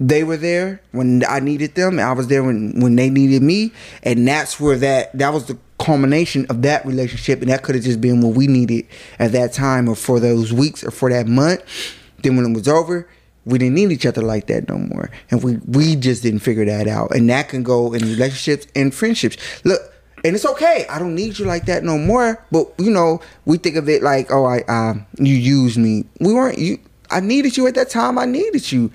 they 0.00 0.22
were 0.22 0.36
there 0.36 0.80
when 0.92 1.24
I 1.28 1.40
needed 1.40 1.74
them, 1.74 1.98
and 1.98 2.02
I 2.02 2.12
was 2.12 2.28
there 2.28 2.44
when 2.44 2.80
when 2.80 2.94
they 2.94 3.10
needed 3.10 3.42
me, 3.42 3.72
and 4.02 4.26
that's 4.26 4.60
where 4.60 4.78
that 4.78 5.16
that 5.18 5.32
was 5.32 5.46
the 5.46 5.58
culmination 5.88 6.44
of 6.50 6.60
that 6.60 6.84
relationship, 6.84 7.40
and 7.40 7.50
that 7.50 7.62
could 7.62 7.74
have 7.74 7.82
just 7.82 7.98
been 7.98 8.20
what 8.20 8.34
we 8.34 8.46
needed 8.46 8.86
at 9.18 9.32
that 9.32 9.54
time, 9.54 9.88
or 9.88 9.94
for 9.94 10.20
those 10.20 10.52
weeks, 10.52 10.84
or 10.84 10.90
for 10.90 11.08
that 11.08 11.26
month. 11.26 11.62
Then 12.22 12.36
when 12.36 12.44
it 12.44 12.52
was 12.52 12.68
over, 12.68 13.08
we 13.46 13.56
didn't 13.56 13.74
need 13.74 13.90
each 13.90 14.04
other 14.04 14.20
like 14.20 14.48
that 14.48 14.68
no 14.68 14.76
more, 14.76 15.10
and 15.30 15.42
we 15.42 15.56
we 15.66 15.96
just 15.96 16.22
didn't 16.22 16.40
figure 16.40 16.66
that 16.66 16.86
out. 16.88 17.14
And 17.16 17.26
that 17.30 17.48
can 17.48 17.62
go 17.62 17.94
in 17.94 18.02
relationships 18.02 18.66
and 18.76 18.94
friendships. 18.94 19.38
Look, 19.64 19.80
and 20.24 20.36
it's 20.36 20.44
okay. 20.44 20.84
I 20.90 20.98
don't 20.98 21.14
need 21.14 21.38
you 21.38 21.46
like 21.46 21.64
that 21.64 21.84
no 21.84 21.96
more. 21.96 22.44
But 22.52 22.68
you 22.78 22.90
know, 22.90 23.22
we 23.46 23.56
think 23.56 23.76
of 23.76 23.88
it 23.88 24.02
like, 24.02 24.30
oh, 24.30 24.44
I 24.44 24.60
uh, 24.68 24.94
you 25.16 25.34
used 25.34 25.78
me. 25.78 26.04
We 26.20 26.34
weren't 26.34 26.58
you. 26.58 26.80
I 27.10 27.20
needed 27.20 27.56
you 27.56 27.66
at 27.66 27.74
that 27.76 27.88
time. 27.88 28.18
I 28.18 28.26
needed 28.26 28.70
you 28.70 28.92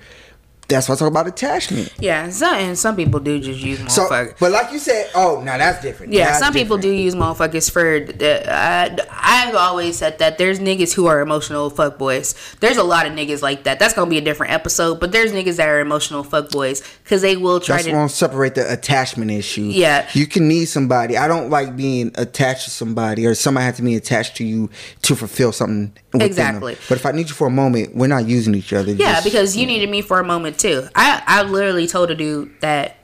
that's 0.68 0.88
what 0.88 0.96
I 0.96 0.98
talk 1.00 1.08
about 1.08 1.26
attachment. 1.26 1.92
Yeah, 1.98 2.28
some, 2.30 2.54
and 2.54 2.78
some 2.78 2.96
people 2.96 3.20
do 3.20 3.38
just 3.40 3.60
use 3.60 3.78
motherfuckers. 3.80 4.28
So, 4.28 4.34
but 4.40 4.52
like 4.52 4.72
you 4.72 4.78
said, 4.78 5.10
oh, 5.14 5.42
now 5.44 5.58
that's 5.58 5.82
different. 5.82 6.12
Yeah, 6.12 6.26
that's 6.26 6.38
some 6.38 6.52
different. 6.52 6.64
people 6.64 6.78
do 6.78 6.90
use 6.90 7.14
motherfuckers 7.14 7.70
for. 7.70 8.06
Uh, 8.24 9.04
I've 9.10 9.54
always 9.54 9.98
said 9.98 10.18
that 10.18 10.38
there's 10.38 10.60
niggas 10.60 10.94
who 10.94 11.06
are 11.06 11.20
emotional 11.20 11.70
fuckboys. 11.70 12.58
There's 12.60 12.76
a 12.76 12.82
lot 12.82 13.06
of 13.06 13.12
niggas 13.12 13.42
like 13.42 13.64
that. 13.64 13.78
That's 13.78 13.94
gonna 13.94 14.10
be 14.10 14.18
a 14.18 14.22
different 14.22 14.52
episode. 14.52 15.00
But 15.00 15.12
there's 15.12 15.32
niggas 15.32 15.56
that 15.56 15.68
are 15.68 15.80
emotional 15.80 16.24
fuckboys 16.24 16.82
because 17.02 17.22
they 17.22 17.36
will 17.36 17.60
try 17.60 17.76
that's 17.76 17.86
to. 17.86 17.92
That's 17.92 18.14
separate 18.14 18.54
the 18.54 18.72
attachment 18.72 19.30
issue. 19.30 19.68
Yeah, 19.72 20.08
you 20.14 20.26
can 20.26 20.48
need 20.48 20.66
somebody. 20.66 21.16
I 21.16 21.28
don't 21.28 21.50
like 21.50 21.76
being 21.76 22.12
attached 22.14 22.64
to 22.64 22.70
somebody 22.70 23.26
or 23.26 23.34
somebody 23.34 23.64
has 23.64 23.76
to 23.76 23.82
be 23.82 23.96
attached 23.96 24.36
to 24.36 24.44
you 24.44 24.70
to 25.02 25.14
fulfill 25.14 25.52
something. 25.52 25.92
Exactly. 26.14 26.74
Them. 26.74 26.82
But 26.88 26.98
if 26.98 27.06
I 27.06 27.12
need 27.12 27.28
you 27.28 27.34
for 27.34 27.46
a 27.46 27.50
moment, 27.50 27.94
we're 27.94 28.06
not 28.06 28.26
using 28.26 28.54
each 28.54 28.72
other. 28.72 28.92
Yeah, 28.92 29.14
just, 29.14 29.24
because 29.24 29.56
you 29.56 29.66
needed 29.66 29.90
me 29.90 30.00
for 30.00 30.20
a 30.20 30.24
moment 30.24 30.53
too. 30.58 30.88
I 30.94 31.22
I 31.26 31.42
literally 31.42 31.86
told 31.86 32.10
a 32.10 32.14
dude 32.14 32.60
that 32.60 32.96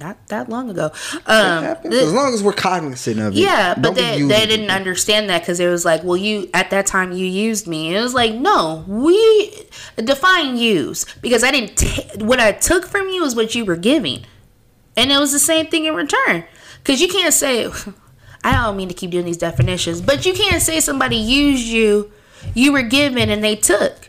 not 0.00 0.28
that 0.28 0.48
long 0.48 0.70
ago. 0.70 0.90
Um, 1.26 1.64
as 1.64 2.12
long 2.12 2.32
as 2.32 2.42
we're 2.42 2.52
cognizant 2.52 3.20
of 3.20 3.32
it. 3.32 3.40
Yeah, 3.40 3.74
but 3.74 3.94
they, 3.94 4.22
they 4.22 4.46
didn't 4.46 4.70
understand 4.70 5.28
that 5.28 5.42
because 5.42 5.60
it 5.60 5.68
was 5.68 5.84
like, 5.84 6.04
well, 6.04 6.16
you 6.16 6.48
at 6.54 6.70
that 6.70 6.86
time 6.86 7.12
you 7.12 7.26
used 7.26 7.66
me. 7.66 7.88
And 7.88 7.96
it 7.96 8.00
was 8.00 8.14
like, 8.14 8.34
no, 8.34 8.84
we 8.86 9.66
define 9.96 10.56
use 10.56 11.04
because 11.20 11.42
I 11.42 11.50
didn't. 11.50 11.76
T- 11.76 12.24
what 12.24 12.40
I 12.40 12.52
took 12.52 12.86
from 12.86 13.08
you 13.08 13.24
is 13.24 13.34
what 13.34 13.54
you 13.54 13.64
were 13.64 13.76
giving, 13.76 14.24
and 14.96 15.10
it 15.10 15.18
was 15.18 15.32
the 15.32 15.38
same 15.38 15.66
thing 15.66 15.84
in 15.84 15.94
return. 15.94 16.44
Because 16.78 17.00
you 17.00 17.08
can't 17.08 17.34
say, 17.34 17.70
I 18.44 18.52
don't 18.52 18.76
mean 18.76 18.88
to 18.88 18.94
keep 18.94 19.10
doing 19.10 19.24
these 19.24 19.36
definitions, 19.36 20.00
but 20.00 20.24
you 20.24 20.32
can't 20.32 20.62
say 20.62 20.80
somebody 20.80 21.16
used 21.16 21.66
you, 21.66 22.12
you 22.54 22.72
were 22.72 22.82
given 22.82 23.30
and 23.30 23.42
they 23.42 23.56
took. 23.56 24.07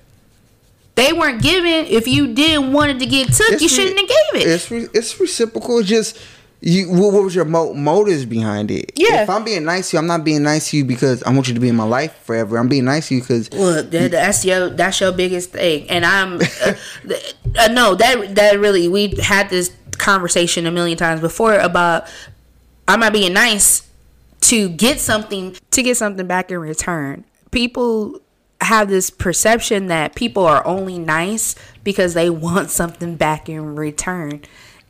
They 1.00 1.14
weren't 1.14 1.42
given. 1.42 1.86
If 1.86 2.10
you 2.10 2.34
didn't 2.34 2.74
wanted 2.74 3.00
to 3.00 3.06
get 3.06 3.28
took, 3.32 3.54
It's 3.54 3.62
you 3.62 3.70
shouldn't 3.70 3.98
have 3.98 4.10
gave 4.10 4.42
it. 4.42 4.48
It's 4.50 4.70
re- 4.70 4.88
it's 4.94 5.18
reciprocal. 5.18 5.80
It's 5.80 5.88
just 5.88 6.20
you. 6.60 6.90
What, 6.92 7.14
what 7.14 7.24
was 7.24 7.34
your 7.34 7.46
mo- 7.46 7.74
motives 7.74 8.26
behind 8.26 8.70
it? 8.70 8.92
Yeah. 8.96 9.24
If 9.24 9.30
I'm 9.30 9.46
being 9.46 9.64
nice 9.64 9.92
to 9.92 9.96
you, 9.96 10.00
I'm 10.00 10.08
not 10.08 10.26
being 10.26 10.44
nice 10.44 10.72
to 10.72 10.78
you 10.78 10.84
because 10.84 11.24
I 11.24 11.32
want 11.32 11.48
you 11.48 11.54
to 11.54 11.60
be 11.62 11.70
in 11.70 11.78
my 11.78 11.86
life 11.86 12.22
forever. 12.26 12.58
I'm 12.58 12.68
being 12.68 12.84
nice 12.84 13.08
to 13.08 13.16
you 13.16 13.22
because 13.22 13.50
Well, 13.50 13.82
that, 13.82 14.12
that's 14.12 14.44
your 14.44 14.72
that's 14.72 15.00
your 15.00 15.14
biggest 15.14 15.52
thing, 15.52 15.90
and 15.90 16.06
I'm 16.06 16.42
uh, 16.42 16.74
uh, 17.60 17.68
no 17.72 17.96
that 17.96 18.36
that 18.36 18.60
really 18.60 18.90
we 18.90 19.16
had 19.22 19.50
this 19.50 19.74
conversation 19.98 20.66
a 20.66 20.72
million 20.72 20.98
times 20.98 21.22
before 21.22 21.54
about 21.56 22.08
I'm 22.90 23.00
not 23.00 23.14
being 23.14 23.32
nice 23.32 23.88
to 24.42 24.68
get 24.68 25.00
something 25.00 25.56
to 25.72 25.82
get 25.82 25.96
something 25.96 26.28
back 26.28 26.52
in 26.52 26.60
return. 26.60 27.24
People 27.52 28.20
have 28.62 28.90
this 28.90 29.10
perception 29.10 29.88
that 29.88 30.16
people 30.16 30.46
are 30.46 30.66
only 30.66 31.00
nice 31.00 31.56
because 31.84 32.14
they 32.14 32.30
want 32.30 32.70
something 32.70 33.16
back 33.16 33.48
in 33.50 33.76
return, 33.76 34.42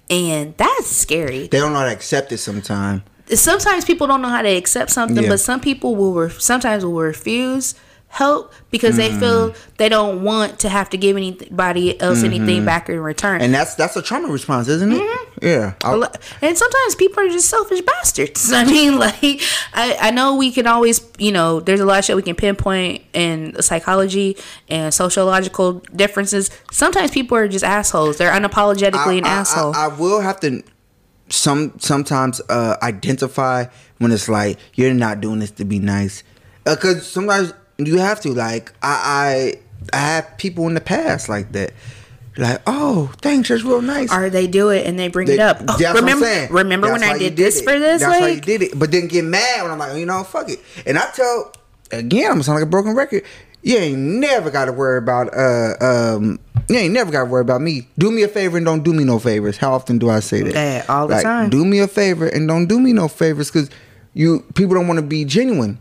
and 0.10 0.56
that's 0.58 0.88
scary 0.88 1.48
they 1.48 1.60
don't 1.60 1.74
know 1.74 1.80
how 1.80 1.86
to 1.86 1.92
accept 1.92 2.32
it 2.32 2.40
sometimes. 2.40 3.02
sometimes 3.34 3.86
people 3.86 4.08
don't 4.08 4.22
know 4.22 4.30
how 4.30 4.42
to 4.42 4.50
accept 4.50 4.90
something, 4.90 5.24
Yeah. 5.24 5.30
but 5.30 5.40
some 5.40 5.60
people 5.60 5.96
will 5.96 6.14
ref- 6.14 6.42
sometimes 6.42 6.84
will 6.84 6.94
refuse 6.94 7.76
help 8.12 8.52
because 8.72 8.98
they 8.98 9.10
Mm. 9.12 9.20
feel 9.20 9.54
they 9.78 9.88
don't 9.88 10.24
want 10.24 10.60
to 10.60 10.68
have 10.70 10.90
to 10.90 10.98
give 10.98 11.16
anybody 11.16 12.00
else 12.02 12.24
anything 12.24 12.66
back 12.66 12.90
in 12.90 13.00
return. 13.00 13.36
Mm-hmm. 13.36 13.46
And 13.46 13.54
that's 13.54 13.76
that's 13.76 13.96
a 13.96 14.02
trauma 14.02 14.28
response, 14.30 14.68
isn't 14.68 14.92
it? 14.92 15.00
Mm-hmm. 15.00 15.46
Yeah. 15.46 15.74
A 15.84 15.88
I- 15.88 15.94
lo- 15.94 16.08
and 16.42 16.58
sometimes 16.58 16.96
people 16.96 17.24
are 17.24 17.28
just 17.30 17.48
selfish 17.50 17.82
bastards. 17.82 18.52
I 18.62 18.66
mean, 18.66 18.98
like 18.98 19.42
I, 19.74 19.98
I 20.02 20.12
know 20.12 20.36
we 20.36 20.52
can 20.52 20.66
always, 20.68 21.02
you 21.20 21.32
know, 21.32 21.60
there's 21.60 21.80
a 21.80 21.86
lot 21.86 22.00
of 22.00 22.06
shit 22.06 22.16
we 22.16 22.24
can 22.24 22.36
pinpoint 22.36 23.04
in 23.14 23.62
psychology 23.62 24.38
and 24.70 24.92
sociological 24.94 25.74
differences. 25.96 26.50
Sometimes 26.72 27.12
people 27.12 27.38
are 27.38 27.48
just 27.48 27.64
assholes. 27.64 28.18
They're 28.18 28.32
unapologetically 28.32 29.20
an 29.20 29.26
I, 29.26 29.30
I- 29.30 29.32
asshole. 29.42 29.76
I, 29.76 29.86
I 29.86 29.88
will 29.88 30.22
have 30.22 30.40
to 30.42 30.64
some 31.30 31.74
sometimes 31.78 32.42
uh, 32.50 32.76
identify 32.82 33.66
when 34.00 34.12
it's 34.12 34.28
like 34.28 34.58
you're 34.74 34.94
not 34.96 35.22
doing 35.22 35.40
this 35.40 35.52
to 35.52 35.64
be 35.66 35.78
nice, 35.78 36.24
because 36.64 37.06
sometimes 37.08 37.54
you 37.88 37.98
have 37.98 38.20
to. 38.22 38.34
Like 38.34 38.74
I, 38.84 39.54
I 39.94 39.98
I 39.98 40.00
have 40.00 40.38
people 40.38 40.68
in 40.68 40.74
the 40.74 40.82
past 40.82 41.30
like 41.30 41.52
that. 41.54 41.72
Like, 42.38 42.62
oh, 42.68 43.12
thanks, 43.22 43.50
that's 43.50 43.64
real 43.64 43.82
nice. 43.82 44.14
or 44.14 44.30
they 44.30 44.48
do 44.48 44.70
it 44.70 44.86
and 44.88 44.98
they 44.98 45.10
bring 45.10 45.28
They- 45.28 45.34
it 45.34 45.40
up. 45.42 45.58
Oh, 45.62 45.66
that's 45.78 45.82
what 45.82 45.88
I'm 45.90 45.96
remember, 46.06 46.26
saying. 46.26 46.52
remember 46.54 46.88
That's 46.88 47.02
when 47.02 47.10
I 47.10 47.14
you 47.16 47.20
did 47.30 47.36
this 47.36 47.60
it. 47.60 47.66
for 47.66 47.78
this? 47.78 48.02
That's 48.02 48.18
why 48.18 48.28
you 48.30 48.36
like, 48.36 48.46
did 48.46 48.62
it. 48.62 48.80
But 48.80 48.92
then 48.92 49.08
get 49.08 49.26
mad 49.26 49.64
when 49.64 49.72
I'm 49.72 49.78
like, 49.80 49.98
you 49.98 50.06
know, 50.06 50.24
fuck 50.24 50.50
it. 50.50 50.60
And 50.86 50.98
I 50.98 51.10
tell 51.12 51.52
again, 51.92 52.26
I'm 52.26 52.32
gonna 52.34 52.44
sound 52.44 52.56
like 52.58 52.64
a 52.64 52.70
broken 52.70 52.94
record. 52.96 53.24
You 53.62 53.76
ain't 53.78 53.98
never 54.00 54.52
got 54.52 54.66
to 54.66 54.72
worry 54.72 55.00
about. 55.00 55.36
uh 55.36 55.74
um 56.16 56.40
You 56.70 56.78
ain't 56.78 56.94
never 56.94 57.12
got 57.12 57.26
to 57.26 57.30
worry 57.30 57.42
about 57.42 57.60
me. 57.62 57.90
Do 57.98 58.10
me 58.10 58.24
a 58.24 58.30
favor 58.30 58.56
and 58.56 58.66
don't 58.66 58.84
do 58.84 58.94
me 58.94 59.04
no 59.04 59.20
favors. 59.20 59.58
How 59.58 59.74
often 59.74 59.98
do 59.98 60.10
I 60.10 60.22
say 60.22 60.42
that? 60.44 60.54
Yeah, 60.54 60.86
all 60.88 61.08
the 61.08 61.22
time. 61.22 61.50
Do 61.50 61.66
me 61.66 61.80
a 61.80 61.90
favor 61.90 62.26
and 62.28 62.48
don't 62.48 62.68
do 62.68 62.80
me 62.80 62.94
no 62.94 63.10
favors 63.10 63.52
because 63.52 63.70
you 64.14 64.46
people 64.54 64.76
don't 64.76 64.88
want 64.88 65.00
to 65.00 65.06
be 65.06 65.26
genuine. 65.26 65.78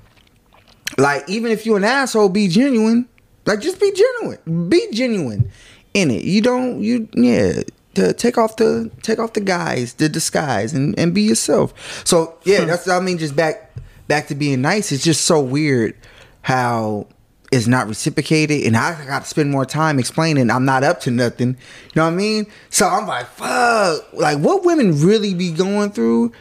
Like 0.98 1.28
even 1.28 1.52
if 1.52 1.64
you're 1.64 1.76
an 1.76 1.84
asshole, 1.84 2.28
be 2.28 2.48
genuine. 2.48 3.08
Like 3.46 3.60
just 3.60 3.80
be 3.80 3.92
genuine. 3.92 4.68
Be 4.68 4.86
genuine 4.92 5.50
in 5.94 6.10
it. 6.10 6.24
You 6.24 6.42
don't 6.42 6.82
you 6.82 7.08
yeah. 7.14 7.62
To 7.94 8.12
take 8.12 8.38
off 8.38 8.56
the 8.56 8.90
take 9.02 9.18
off 9.18 9.32
the 9.32 9.40
guys, 9.40 9.94
the 9.94 10.08
disguise, 10.08 10.72
and, 10.72 10.96
and 10.96 11.12
be 11.12 11.22
yourself. 11.22 12.06
So 12.06 12.36
yeah, 12.44 12.64
that's 12.64 12.86
I 12.86 13.00
mean. 13.00 13.18
Just 13.18 13.34
back 13.34 13.72
back 14.06 14.28
to 14.28 14.36
being 14.36 14.60
nice. 14.60 14.92
It's 14.92 15.02
just 15.02 15.24
so 15.24 15.40
weird 15.40 15.96
how 16.42 17.08
it's 17.50 17.66
not 17.66 17.88
reciprocated, 17.88 18.64
and 18.64 18.76
I 18.76 19.04
got 19.06 19.22
to 19.22 19.28
spend 19.28 19.50
more 19.50 19.64
time 19.64 19.98
explaining 19.98 20.50
I'm 20.50 20.64
not 20.64 20.84
up 20.84 21.00
to 21.02 21.10
nothing. 21.10 21.48
You 21.48 21.92
know 21.96 22.04
what 22.04 22.12
I 22.12 22.16
mean? 22.16 22.46
So 22.70 22.86
I'm 22.86 23.06
like, 23.06 23.26
fuck. 23.26 24.12
Like 24.12 24.38
what 24.38 24.64
women 24.64 25.00
really 25.00 25.34
be 25.34 25.50
going 25.50 25.90
through 25.90 26.32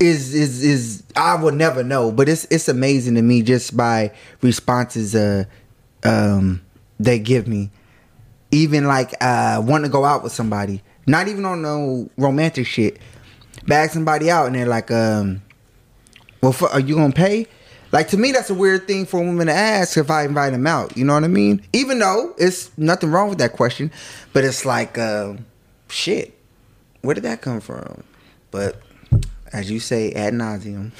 is 0.00 0.34
is 0.34 0.64
is 0.64 1.02
I 1.14 1.34
will 1.34 1.52
never 1.52 1.84
know, 1.84 2.10
but 2.10 2.28
it's 2.28 2.46
it's 2.46 2.68
amazing 2.68 3.14
to 3.16 3.22
me 3.22 3.42
just 3.42 3.76
by 3.76 4.12
responses 4.40 5.14
uh 5.14 5.44
um 6.02 6.62
they 6.98 7.18
give 7.18 7.46
me. 7.46 7.70
Even 8.50 8.86
like 8.86 9.12
uh 9.20 9.62
wanting 9.64 9.84
to 9.84 9.92
go 9.92 10.04
out 10.04 10.24
with 10.24 10.32
somebody, 10.32 10.82
not 11.06 11.28
even 11.28 11.44
on 11.44 11.62
no 11.62 12.10
romantic 12.16 12.66
shit. 12.66 12.98
Bag 13.66 13.90
somebody 13.90 14.30
out 14.30 14.46
and 14.46 14.54
they're 14.54 14.66
like, 14.66 14.90
um, 14.90 15.42
well, 16.42 16.52
fu- 16.52 16.66
are 16.66 16.80
you 16.80 16.94
gonna 16.94 17.12
pay? 17.12 17.46
Like 17.92 18.08
to 18.08 18.16
me, 18.16 18.32
that's 18.32 18.48
a 18.48 18.54
weird 18.54 18.86
thing 18.86 19.04
for 19.04 19.20
a 19.20 19.24
woman 19.24 19.48
to 19.48 19.52
ask 19.52 19.98
if 19.98 20.10
I 20.10 20.24
invite 20.24 20.52
them 20.52 20.66
out. 20.66 20.96
You 20.96 21.04
know 21.04 21.14
what 21.14 21.24
I 21.24 21.28
mean? 21.28 21.62
Even 21.72 21.98
though 21.98 22.34
it's 22.38 22.76
nothing 22.78 23.10
wrong 23.10 23.28
with 23.28 23.38
that 23.38 23.52
question, 23.52 23.90
but 24.32 24.44
it's 24.44 24.64
like, 24.64 24.96
uh, 24.96 25.34
shit, 25.88 26.38
where 27.02 27.14
did 27.14 27.24
that 27.24 27.42
come 27.42 27.60
from? 27.60 28.02
But 28.50 28.80
as 29.52 29.70
you 29.70 29.80
say, 29.80 30.12
ad 30.12 30.32
nauseum. 30.34 30.92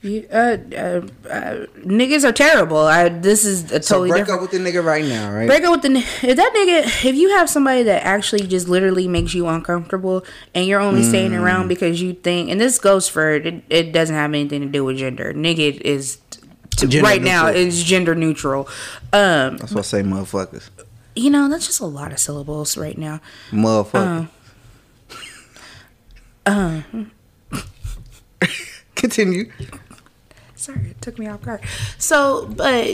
You, 0.00 0.26
uh, 0.32 0.56
uh, 0.72 1.00
uh, 1.28 1.66
niggas 1.84 2.24
are 2.24 2.32
terrible. 2.32 2.78
I, 2.78 3.08
this 3.10 3.44
is 3.44 3.64
a 3.72 3.82
So 3.82 3.96
totally 3.96 4.10
break 4.10 4.20
different. 4.22 4.42
up 4.44 4.50
with 4.50 4.62
the 4.62 4.70
nigga 4.70 4.82
right 4.84 5.04
now, 5.04 5.30
right? 5.32 5.46
Break 5.46 5.62
up 5.64 5.72
with 5.72 5.82
the 5.82 5.98
if 5.98 6.36
that 6.36 6.52
nigga 6.54 7.04
if 7.04 7.14
you 7.16 7.30
have 7.30 7.50
somebody 7.50 7.82
that 7.82 8.04
actually 8.04 8.46
just 8.46 8.68
literally 8.68 9.08
makes 9.08 9.34
you 9.34 9.46
uncomfortable 9.48 10.24
and 10.54 10.66
you're 10.66 10.80
only 10.80 11.02
staying 11.02 11.32
Mm. 11.32 11.42
around 11.42 11.68
because 11.68 12.00
you 12.00 12.14
think 12.14 12.48
and 12.50 12.60
this 12.60 12.78
goes 12.78 13.08
for 13.08 13.30
it, 13.34 13.62
it 13.68 13.92
doesn't 13.92 14.14
have 14.14 14.30
anything 14.32 14.60
to 14.62 14.68
do 14.68 14.84
with 14.84 14.96
gender. 14.98 15.34
Nigga 15.34 15.80
is 15.80 16.18
t- 16.30 16.86
Gender 16.86 17.02
right 17.02 17.20
now 17.20 17.48
is 17.48 17.82
gender 17.82 18.14
neutral. 18.14 18.68
Um, 19.12 19.58
That's 19.58 19.72
what 19.72 19.80
I 19.80 19.82
say, 19.82 20.02
motherfuckers. 20.02 20.70
you 21.16 21.28
know 21.28 21.48
that's 21.48 21.66
just 21.66 21.80
a 21.80 21.86
lot 21.86 22.12
of 22.12 22.18
syllables 22.20 22.76
right 22.78 22.96
now. 22.96 23.20
Motherfucker. 23.50 24.28
Uh. 26.46 26.82
Continue. 28.98 29.50
Sorry, 30.56 30.90
it 30.90 31.00
took 31.00 31.20
me 31.20 31.28
off 31.28 31.40
guard. 31.42 31.60
So, 31.98 32.46
but 32.48 32.84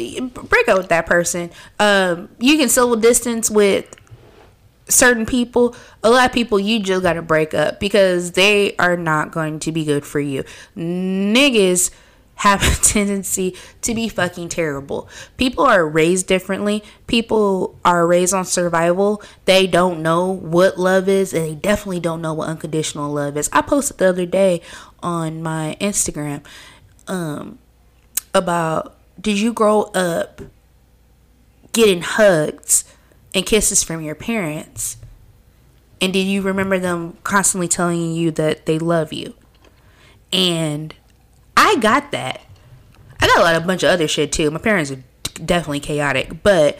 break 0.50 0.68
up 0.68 0.76
with 0.76 0.90
that 0.90 1.06
person. 1.06 1.50
Um, 1.80 2.28
you 2.38 2.58
can 2.58 2.68
civil 2.68 2.94
distance 2.94 3.50
with 3.50 3.96
certain 4.86 5.24
people. 5.24 5.74
A 6.02 6.10
lot 6.10 6.26
of 6.26 6.32
people 6.32 6.60
you 6.60 6.78
just 6.80 7.02
got 7.02 7.14
to 7.14 7.22
break 7.22 7.54
up 7.54 7.80
because 7.80 8.32
they 8.32 8.76
are 8.76 8.98
not 8.98 9.32
going 9.32 9.60
to 9.60 9.72
be 9.72 9.82
good 9.84 10.04
for 10.04 10.20
you. 10.20 10.44
Niggas 10.76 11.90
have 12.36 12.62
a 12.62 12.80
tendency 12.82 13.56
to 13.82 13.94
be 13.94 14.08
fucking 14.08 14.48
terrible. 14.48 15.08
People 15.36 15.64
are 15.64 15.86
raised 15.86 16.26
differently. 16.26 16.82
People 17.06 17.78
are 17.84 18.06
raised 18.06 18.34
on 18.34 18.44
survival. 18.44 19.22
They 19.44 19.66
don't 19.66 20.02
know 20.02 20.30
what 20.30 20.78
love 20.78 21.08
is, 21.08 21.32
and 21.32 21.44
they 21.44 21.54
definitely 21.54 22.00
don't 22.00 22.22
know 22.22 22.34
what 22.34 22.48
unconditional 22.48 23.12
love 23.12 23.36
is. 23.36 23.48
I 23.52 23.62
posted 23.62 23.98
the 23.98 24.08
other 24.08 24.26
day 24.26 24.60
on 25.02 25.42
my 25.42 25.76
Instagram 25.80 26.42
um, 27.06 27.58
about 28.32 28.96
did 29.20 29.38
you 29.38 29.52
grow 29.52 29.82
up 29.94 30.40
getting 31.72 32.02
hugs 32.02 32.84
and 33.34 33.46
kisses 33.46 33.82
from 33.82 34.00
your 34.00 34.14
parents? 34.14 34.96
And 36.00 36.12
did 36.12 36.26
you 36.26 36.42
remember 36.42 36.78
them 36.78 37.16
constantly 37.24 37.68
telling 37.68 38.12
you 38.12 38.30
that 38.32 38.66
they 38.66 38.78
love 38.78 39.12
you? 39.12 39.34
And 40.32 40.94
I 41.74 41.80
got 41.80 42.12
that. 42.12 42.40
I 43.20 43.26
got 43.26 43.38
a 43.38 43.42
lot 43.42 43.54
of 43.56 43.66
bunch 43.66 43.82
of 43.82 43.90
other 43.90 44.06
shit 44.06 44.30
too. 44.30 44.50
My 44.50 44.58
parents 44.58 44.92
are 44.92 45.02
definitely 45.44 45.80
chaotic, 45.80 46.42
but 46.44 46.78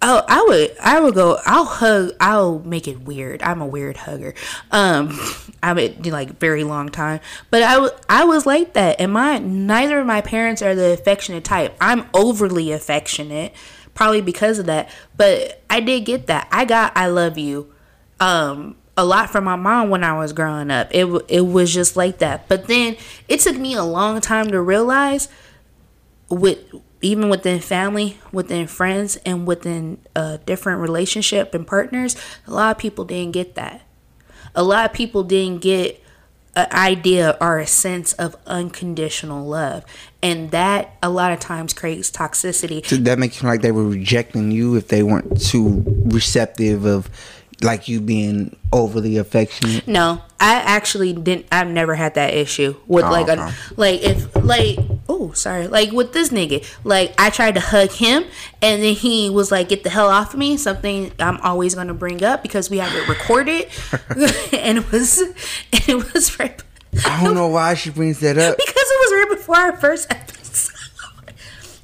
oh, 0.00 0.22
I 0.28 0.44
would 0.46 0.76
I 0.80 1.00
would 1.00 1.14
go. 1.14 1.38
I'll 1.44 1.64
hug. 1.64 2.12
I'll 2.20 2.60
make 2.60 2.86
it 2.86 3.00
weird. 3.00 3.42
I'm 3.42 3.60
a 3.60 3.66
weird 3.66 3.96
hugger. 3.96 4.34
Um, 4.70 5.18
I'm 5.62 5.76
do 5.76 6.10
like 6.10 6.38
very 6.38 6.62
long 6.62 6.88
time, 6.88 7.18
but 7.50 7.62
I 7.64 7.88
I 8.08 8.24
was 8.24 8.46
like 8.46 8.74
that, 8.74 9.00
and 9.00 9.12
my 9.12 9.38
neither 9.38 9.98
of 9.98 10.06
my 10.06 10.20
parents 10.20 10.62
are 10.62 10.76
the 10.76 10.92
affectionate 10.92 11.42
type. 11.42 11.76
I'm 11.80 12.06
overly 12.14 12.70
affectionate, 12.70 13.52
probably 13.94 14.20
because 14.20 14.60
of 14.60 14.66
that. 14.66 14.88
But 15.16 15.62
I 15.68 15.80
did 15.80 16.04
get 16.04 16.28
that. 16.28 16.46
I 16.52 16.64
got 16.64 16.96
I 16.96 17.08
love 17.08 17.38
you. 17.38 17.72
Um, 18.20 18.76
a 18.96 19.04
lot 19.04 19.30
from 19.30 19.44
my 19.44 19.56
mom 19.56 19.90
when 19.90 20.04
I 20.04 20.16
was 20.18 20.32
growing 20.32 20.70
up. 20.70 20.88
It 20.90 21.06
it 21.28 21.42
was 21.42 21.72
just 21.72 21.96
like 21.96 22.18
that. 22.18 22.48
But 22.48 22.66
then 22.66 22.96
it 23.28 23.40
took 23.40 23.56
me 23.56 23.74
a 23.74 23.84
long 23.84 24.20
time 24.20 24.48
to 24.48 24.60
realize 24.60 25.28
with 26.28 26.58
even 27.02 27.28
within 27.28 27.60
family, 27.60 28.18
within 28.30 28.66
friends, 28.66 29.16
and 29.24 29.46
within 29.46 29.98
uh, 30.14 30.38
different 30.44 30.80
relationship 30.80 31.54
and 31.54 31.66
partners, 31.66 32.14
a 32.46 32.50
lot 32.50 32.76
of 32.76 32.78
people 32.78 33.04
didn't 33.04 33.32
get 33.32 33.54
that. 33.54 33.82
A 34.54 34.62
lot 34.62 34.84
of 34.84 34.92
people 34.92 35.22
didn't 35.22 35.62
get 35.62 36.02
an 36.56 36.66
idea 36.72 37.38
or 37.40 37.58
a 37.58 37.66
sense 37.66 38.12
of 38.14 38.36
unconditional 38.46 39.46
love, 39.46 39.84
and 40.22 40.50
that 40.50 40.96
a 41.02 41.08
lot 41.08 41.32
of 41.32 41.40
times 41.40 41.72
creates 41.72 42.10
toxicity. 42.10 42.86
Did 42.86 43.04
that 43.06 43.18
make 43.18 43.34
you 43.34 43.40
feel 43.40 43.50
like 43.50 43.62
they 43.62 43.72
were 43.72 43.88
rejecting 43.88 44.50
you 44.50 44.74
if 44.74 44.88
they 44.88 45.02
weren't 45.02 45.40
too 45.40 45.84
receptive 46.06 46.84
of 46.84 47.08
like 47.62 47.88
you 47.88 48.00
being 48.00 48.56
overly 48.72 49.16
affectionate? 49.16 49.86
No, 49.86 50.22
I 50.38 50.54
actually 50.56 51.12
didn't. 51.12 51.46
I've 51.52 51.68
never 51.68 51.94
had 51.94 52.14
that 52.14 52.34
issue 52.34 52.76
with 52.86 53.04
Oh, 53.04 53.10
like 53.10 53.28
a 53.28 53.52
like 53.76 54.00
if 54.02 54.34
like 54.36 54.78
oh 55.08 55.32
sorry 55.32 55.66
like 55.66 55.92
with 55.92 56.12
this 56.12 56.30
nigga 56.30 56.64
like 56.84 57.12
I 57.18 57.30
tried 57.30 57.54
to 57.56 57.60
hug 57.60 57.90
him 57.90 58.24
and 58.62 58.82
then 58.82 58.94
he 58.94 59.28
was 59.28 59.50
like 59.50 59.68
get 59.68 59.82
the 59.84 59.90
hell 59.90 60.08
off 60.08 60.32
of 60.34 60.38
me 60.38 60.56
something 60.56 61.12
I'm 61.18 61.38
always 61.38 61.74
gonna 61.74 61.94
bring 61.94 62.22
up 62.22 62.42
because 62.42 62.70
we 62.70 62.78
have 62.78 62.94
it 62.94 63.08
recorded 63.08 63.68
and 64.52 64.78
it 64.78 64.92
was 64.92 65.18
and 65.20 65.88
it 65.88 66.14
was 66.14 66.38
right 66.38 66.62
I 67.06 67.22
don't 67.24 67.34
know 67.34 67.48
why 67.48 67.74
she 67.74 67.90
brings 67.90 68.20
that 68.20 68.38
up. 68.38 68.56
because 68.66 68.74
it 68.76 69.00
was 69.00 69.12
right 69.12 69.36
before 69.38 69.56
our 69.56 69.76
first 69.76 70.10
episode 70.10 70.74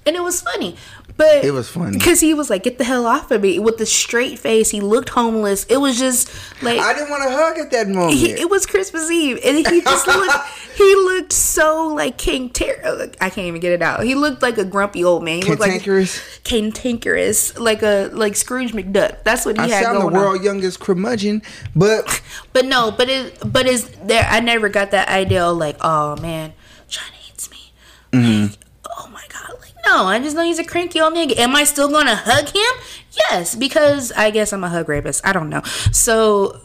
and 0.07 0.15
it 0.17 0.23
was 0.23 0.41
funny 0.41 0.77
but 1.17 1.45
It 1.45 1.53
was 1.53 1.69
funny. 1.69 1.97
because 1.99 2.21
he 2.21 2.35
was 2.35 2.51
like 2.51 2.63
get 2.63 2.79
the 2.79 2.85
hell 2.85 3.07
off 3.07 3.31
of 3.31 3.41
me 3.43 3.59
with 3.59 3.79
the 3.79 3.87
straight 3.87 4.39
face 4.39 4.71
he 4.71 4.81
looked 4.81 5.09
homeless 5.11 5.65
it 5.65 5.79
was 5.79 5.99
just 5.99 6.31
like 6.63 6.79
I 6.81 6.93
didn't 6.95 7.11
want 7.11 7.23
to 7.25 7.31
hug 7.31 7.59
at 7.59 7.71
that 7.71 7.89
moment. 7.89 8.15
he, 8.15 8.31
it 8.33 8.51
was 8.51 8.67
Christmas 8.67 9.11
Eve, 9.11 9.39
and 9.45 9.57
he 9.57 9.81
just 9.81 10.07
looked. 10.07 10.49
He 10.77 10.95
looked 10.95 11.33
so 11.33 11.89
like 11.89 12.19
King 12.19 12.51
Ter. 12.51 13.11
I 13.21 13.31
can't 13.31 13.47
even 13.47 13.61
get 13.61 13.73
it 13.73 13.81
out. 13.83 14.05
He 14.05 14.15
looked 14.15 14.43
like 14.43 14.59
a 14.59 14.65
grumpy 14.65 15.03
old 15.05 15.25
man. 15.25 15.41
He 15.43 15.49
looked 15.49 15.61
like 15.61 15.71
Cantankerous. 15.83 16.21
cantankerous, 16.45 17.59
like 17.59 17.83
a 17.83 18.11
like 18.13 18.37
Scrooge 18.37 18.73
McDuck. 18.73 19.23
That's 19.25 19.45
what 19.47 19.57
he 19.57 19.65
I 19.65 19.69
had 19.69 19.85
sound 19.85 19.97
the 19.97 20.01
going 20.03 20.15
world 20.15 20.39
on. 20.39 20.45
youngest 20.45 20.81
curmudgeon, 20.81 21.43
but 21.75 22.23
But 22.53 22.67
no, 22.67 22.91
but 22.91 23.09
it 23.09 23.39
but 23.51 23.67
is 23.67 23.89
there? 24.05 24.27
I 24.29 24.41
never 24.41 24.69
got 24.69 24.91
that 24.91 25.09
idea. 25.09 25.47
Like, 25.49 25.77
oh 25.81 26.17
man, 26.21 26.53
John 26.89 27.11
hates 27.13 27.51
me. 27.51 27.73
Mm-hmm. 28.13 28.43
Like, 28.47 28.59
oh 28.99 29.09
my 29.13 29.25
god, 29.29 29.53
no, 29.87 30.05
I 30.07 30.19
just 30.19 30.37
know 30.37 30.43
he's 30.43 30.59
a 30.59 30.65
cranky 30.65 31.01
old 31.01 31.15
nigga. 31.15 31.37
Am 31.39 31.55
I 31.55 31.65
still 31.65 31.89
gonna 31.89 32.17
hug 32.17 32.49
him? 32.49 32.83
Yes, 33.31 33.55
because 33.55 34.13
I 34.13 34.31
guess 34.31 34.53
I'm 34.53 34.65
a 34.65 34.69
hug 34.69 34.89
rapist. 34.89 35.27
I 35.27 35.33
don't 35.33 35.49
know. 35.49 35.63
So 35.93 36.61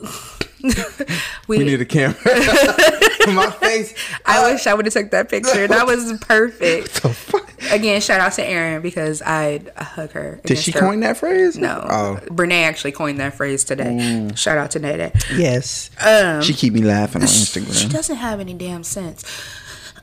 we 1.47 1.59
need 1.59 1.81
a 1.81 1.85
camera. 1.85 2.17
My 3.27 3.51
face. 3.59 3.93
I 4.25 4.51
wish 4.51 4.67
I 4.67 4.73
would 4.73 4.85
have 4.85 4.93
took 4.93 5.11
that 5.11 5.29
picture. 5.29 5.67
That 5.67 5.85
was 5.85 6.17
perfect. 6.21 6.93
the 7.03 7.09
fuck? 7.09 7.49
Again, 7.71 8.01
shout 8.01 8.19
out 8.19 8.33
to 8.33 8.45
Erin 8.45 8.81
because 8.81 9.21
I 9.21 9.61
hug 9.77 10.11
her. 10.11 10.41
Did 10.45 10.57
she 10.57 10.71
coin 10.71 11.01
that 11.01 11.17
phrase? 11.17 11.57
No. 11.57 11.85
Oh, 11.89 12.19
Brene 12.25 12.63
actually 12.63 12.91
coined 12.91 13.19
that 13.19 13.35
phrase 13.35 13.63
today. 13.63 14.31
Shout 14.35 14.57
out 14.57 14.71
to 14.71 14.79
Nene. 14.79 15.11
yes. 15.35 15.91
Um, 16.03 16.41
she 16.41 16.53
keep 16.53 16.73
me 16.73 16.81
laughing 16.81 17.21
on 17.21 17.27
Instagram. 17.27 17.79
she 17.79 17.87
doesn't 17.87 18.17
have 18.17 18.39
any 18.39 18.55
damn 18.55 18.83
sense. 18.83 19.23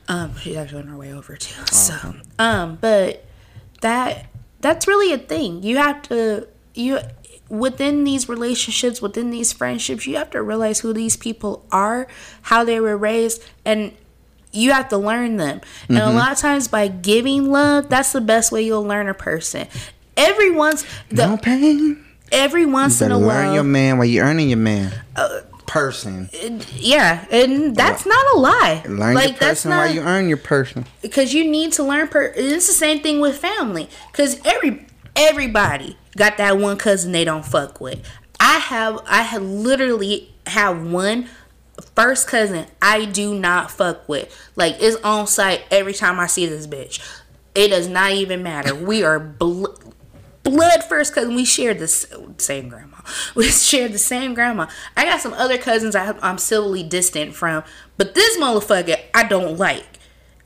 Um, 0.09 0.35
she's 0.37 0.57
actually 0.57 0.81
on 0.81 0.87
her 0.89 0.97
way 0.97 1.13
over 1.13 1.37
too. 1.37 1.55
Oh, 1.61 1.65
So, 1.71 2.15
um, 2.39 2.77
but 2.81 3.23
that 3.81 4.25
that's 4.59 4.87
really 4.87 5.13
a 5.13 5.17
thing. 5.17 5.63
You 5.63 5.77
have 5.77 6.01
to 6.03 6.47
you 6.73 6.99
within 7.47 8.03
these 8.03 8.27
relationships, 8.29 9.01
within 9.01 9.31
these 9.31 9.53
friendships, 9.53 10.05
you 10.05 10.17
have 10.17 10.29
to 10.31 10.41
realize 10.41 10.79
who 10.81 10.93
these 10.93 11.15
people 11.15 11.65
are, 11.71 12.07
how 12.43 12.63
they 12.63 12.79
were 12.79 12.97
raised, 12.97 13.43
and 13.65 13.91
you 14.51 14.71
have 14.71 14.89
to 14.89 14.97
learn 14.97 15.37
them. 15.37 15.61
And 15.87 15.97
Mm-hmm. 15.97 16.11
a 16.11 16.13
lot 16.19 16.31
of 16.31 16.37
times 16.39 16.67
by 16.67 16.87
giving 16.89 17.49
love, 17.51 17.87
that's 17.89 18.11
the 18.11 18.21
best 18.21 18.51
way 18.51 18.63
you'll 18.63 18.83
learn 18.83 19.07
a 19.09 19.13
person. 19.13 19.67
Every 20.17 20.51
once 20.51 20.85
the 21.09 21.27
no 21.27 21.37
pain. 21.37 22.03
every 22.31 22.65
once 22.65 23.01
in 23.01 23.11
a 23.11 23.17
learn 23.17 23.27
while 23.27 23.53
your 23.53 23.63
man 23.63 23.97
while 23.97 24.05
you 24.07 24.21
earning 24.21 24.49
your 24.49 24.57
man. 24.57 24.91
Uh, 25.15 25.41
person. 25.69 26.29
yeah, 26.75 27.25
and 27.31 27.75
that's 27.75 28.05
not 28.05 28.25
a 28.35 28.39
lie. 28.39 28.83
Learn 28.87 29.17
your 29.17 29.33
person 29.37 29.71
while 29.71 29.93
you 29.93 30.01
earn 30.01 30.27
your 30.27 30.37
person. 30.37 30.85
because 31.01 31.33
you 31.33 31.49
need 31.49 31.71
to 31.73 31.83
learn 31.83 32.07
per 32.07 32.33
it's 32.35 32.67
the 32.67 32.73
same 32.73 33.01
thing 33.01 33.19
with 33.19 33.37
family 33.37 33.87
because 34.11 34.39
every 34.45 34.85
everybody 35.15 35.97
got 36.17 36.37
that 36.37 36.57
one 36.57 36.77
cousin 36.77 37.11
they 37.11 37.23
don't 37.25 37.45
fuck 37.45 37.79
with 37.81 38.01
i 38.39 38.57
have 38.57 38.99
i 39.05 39.21
have 39.21 39.41
literally 39.41 40.31
have 40.47 40.81
one 40.85 41.27
first 41.95 42.27
cousin 42.27 42.65
i 42.81 43.05
do 43.05 43.33
not 43.37 43.69
fuck 43.69 44.07
with 44.07 44.33
like 44.55 44.75
it's 44.79 44.95
on 45.03 45.27
site 45.27 45.61
every 45.71 45.93
time 45.93 46.19
i 46.19 46.27
see 46.27 46.45
this 46.45 46.67
bitch 46.67 46.99
it 47.55 47.67
does 47.69 47.87
not 47.87 48.11
even 48.11 48.41
matter 48.43 48.73
we 48.73 49.03
are 49.03 49.19
bl- 49.19 49.65
blood 50.43 50.83
first 50.83 51.13
cousin 51.13 51.35
we 51.35 51.43
share 51.45 51.73
the 51.73 51.87
same 51.87 52.69
grandma 52.69 52.88
we 53.35 53.45
share 53.45 53.87
the 53.87 53.97
same 53.97 54.33
grandma 54.33 54.67
i 54.97 55.05
got 55.05 55.21
some 55.21 55.33
other 55.33 55.57
cousins 55.57 55.95
I, 55.95 56.15
i'm 56.21 56.37
civilly 56.37 56.83
distant 56.83 57.35
from 57.35 57.63
but 57.97 58.15
this 58.15 58.37
motherfucker 58.37 58.99
i 59.13 59.23
don't 59.27 59.57
like 59.57 59.99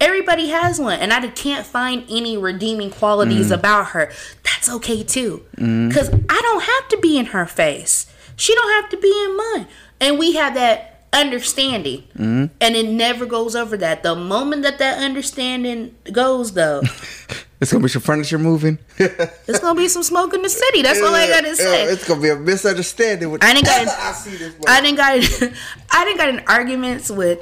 Everybody 0.03 0.49
has 0.49 0.81
one, 0.81 0.99
and 0.99 1.13
I 1.13 1.25
can't 1.29 1.65
find 1.65 2.03
any 2.09 2.35
redeeming 2.35 2.89
qualities 2.89 3.51
mm. 3.51 3.55
about 3.55 3.91
her. 3.91 4.11
That's 4.43 4.69
okay 4.69 5.01
too, 5.01 5.45
mm. 5.55 5.87
because 5.87 6.09
I 6.09 6.41
don't 6.41 6.63
have 6.63 6.89
to 6.89 6.97
be 6.97 7.17
in 7.17 7.27
her 7.27 7.45
face. 7.45 8.11
She 8.35 8.53
don't 8.53 8.81
have 8.81 8.89
to 8.89 8.97
be 8.97 9.23
in 9.23 9.37
mine, 9.37 9.67
and 10.01 10.19
we 10.19 10.33
have 10.33 10.55
that 10.55 11.05
understanding, 11.13 12.03
mm. 12.17 12.49
and 12.59 12.75
it 12.75 12.89
never 12.89 13.25
goes 13.25 13.55
over 13.55 13.77
that. 13.77 14.03
The 14.03 14.13
moment 14.13 14.63
that 14.63 14.77
that 14.79 14.97
understanding 14.97 15.95
goes, 16.11 16.51
though, 16.51 16.81
It's 17.63 17.71
gonna 17.71 17.81
be 17.81 17.87
some 17.87 18.01
furniture 18.01 18.37
moving. 18.37 18.77
it's 18.97 19.59
gonna 19.59 19.79
be 19.79 19.87
some 19.87 20.03
smoke 20.03 20.33
in 20.33 20.41
the 20.41 20.49
city. 20.49 20.81
That's 20.81 21.01
all 21.01 21.15
I 21.15 21.27
gotta 21.29 21.55
say. 21.55 21.85
It's 21.85 22.05
gonna 22.05 22.21
be 22.21 22.27
a 22.27 22.35
misunderstanding. 22.35 23.31
With 23.31 23.41
I 23.41 23.53
didn't 23.53 23.67
got. 23.67 23.87
I 23.99 24.11
see 24.11 24.35
this. 24.35 24.53
I 24.67 24.81
didn't 24.81 24.97
got. 24.97 25.53
I 25.91 26.03
didn't 26.03 26.17
got 26.17 26.27
in 26.27 26.39
arguments 26.41 27.09
with 27.09 27.39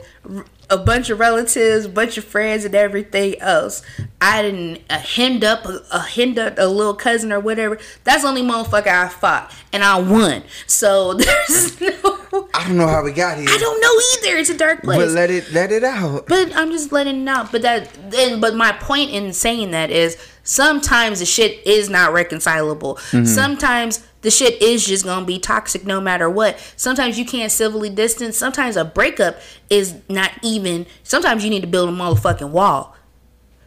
a 0.69 0.77
bunch 0.77 1.09
of 1.09 1.19
relatives, 1.19 1.85
a 1.85 1.89
bunch 1.89 2.19
of 2.19 2.23
friends, 2.23 2.65
and 2.65 2.75
everything 2.75 3.39
else. 3.39 3.81
I 4.21 4.43
didn't 4.43 4.83
uh, 4.91 4.99
hemmed 4.99 5.43
up 5.43 5.65
a, 5.65 5.81
a 5.91 6.01
hemmed 6.01 6.37
up 6.37 6.59
a 6.59 6.67
little 6.67 6.93
cousin 6.93 7.33
or 7.33 7.39
whatever. 7.39 7.79
That's 8.03 8.21
the 8.21 8.27
only 8.27 8.43
motherfucker 8.43 8.89
I 8.89 9.09
fought, 9.09 9.51
and 9.73 9.83
I 9.83 9.99
won. 9.99 10.43
So 10.67 11.15
there's 11.15 11.81
no. 11.81 12.20
I 12.33 12.67
don't 12.67 12.77
know 12.77 12.87
how 12.87 13.03
we 13.03 13.11
got 13.11 13.37
here. 13.37 13.47
I 13.49 13.57
don't 13.57 13.81
know 13.81 14.29
either. 14.29 14.37
It's 14.37 14.49
a 14.49 14.57
dark 14.57 14.83
place. 14.83 14.97
But 14.97 15.09
let 15.09 15.29
it 15.29 15.51
let 15.51 15.71
it 15.71 15.83
out. 15.83 16.27
But 16.27 16.55
I'm 16.55 16.71
just 16.71 16.91
letting 16.91 17.23
it 17.23 17.27
out. 17.27 17.51
But 17.51 17.61
that, 17.63 17.89
and, 18.15 18.39
but 18.39 18.55
my 18.55 18.71
point 18.73 19.11
in 19.11 19.33
saying 19.33 19.71
that 19.71 19.91
is 19.91 20.17
sometimes 20.43 21.19
the 21.19 21.25
shit 21.25 21.65
is 21.67 21.89
not 21.89 22.13
reconcilable. 22.13 22.95
Mm-hmm. 22.95 23.25
Sometimes 23.25 24.05
the 24.21 24.31
shit 24.31 24.61
is 24.61 24.85
just 24.85 25.03
gonna 25.03 25.25
be 25.25 25.39
toxic 25.39 25.85
no 25.85 25.99
matter 25.99 26.29
what. 26.29 26.57
Sometimes 26.77 27.19
you 27.19 27.25
can't 27.25 27.51
civilly 27.51 27.89
distance. 27.89 28.37
Sometimes 28.37 28.77
a 28.77 28.85
breakup 28.85 29.37
is 29.69 29.95
not 30.07 30.31
even. 30.41 30.85
Sometimes 31.03 31.43
you 31.43 31.49
need 31.49 31.61
to 31.61 31.67
build 31.67 31.89
a 31.89 31.91
motherfucking 31.91 32.49
wall. 32.49 32.95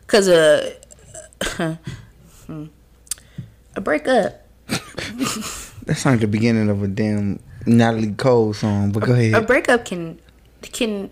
Cause 0.06 0.28
uh, 0.28 0.74
a 1.58 1.78
a 3.76 3.80
breakup, 3.80 4.46
That's 5.86 6.06
like 6.06 6.20
the 6.20 6.28
beginning 6.28 6.70
of 6.70 6.82
a 6.82 6.88
damn 6.88 7.40
Natalie 7.66 8.12
Cole 8.12 8.54
song. 8.54 8.92
But 8.92 9.04
go 9.04 9.12
ahead. 9.12 9.34
a 9.34 9.46
breakup 9.46 9.84
can 9.84 10.20
can 10.62 11.10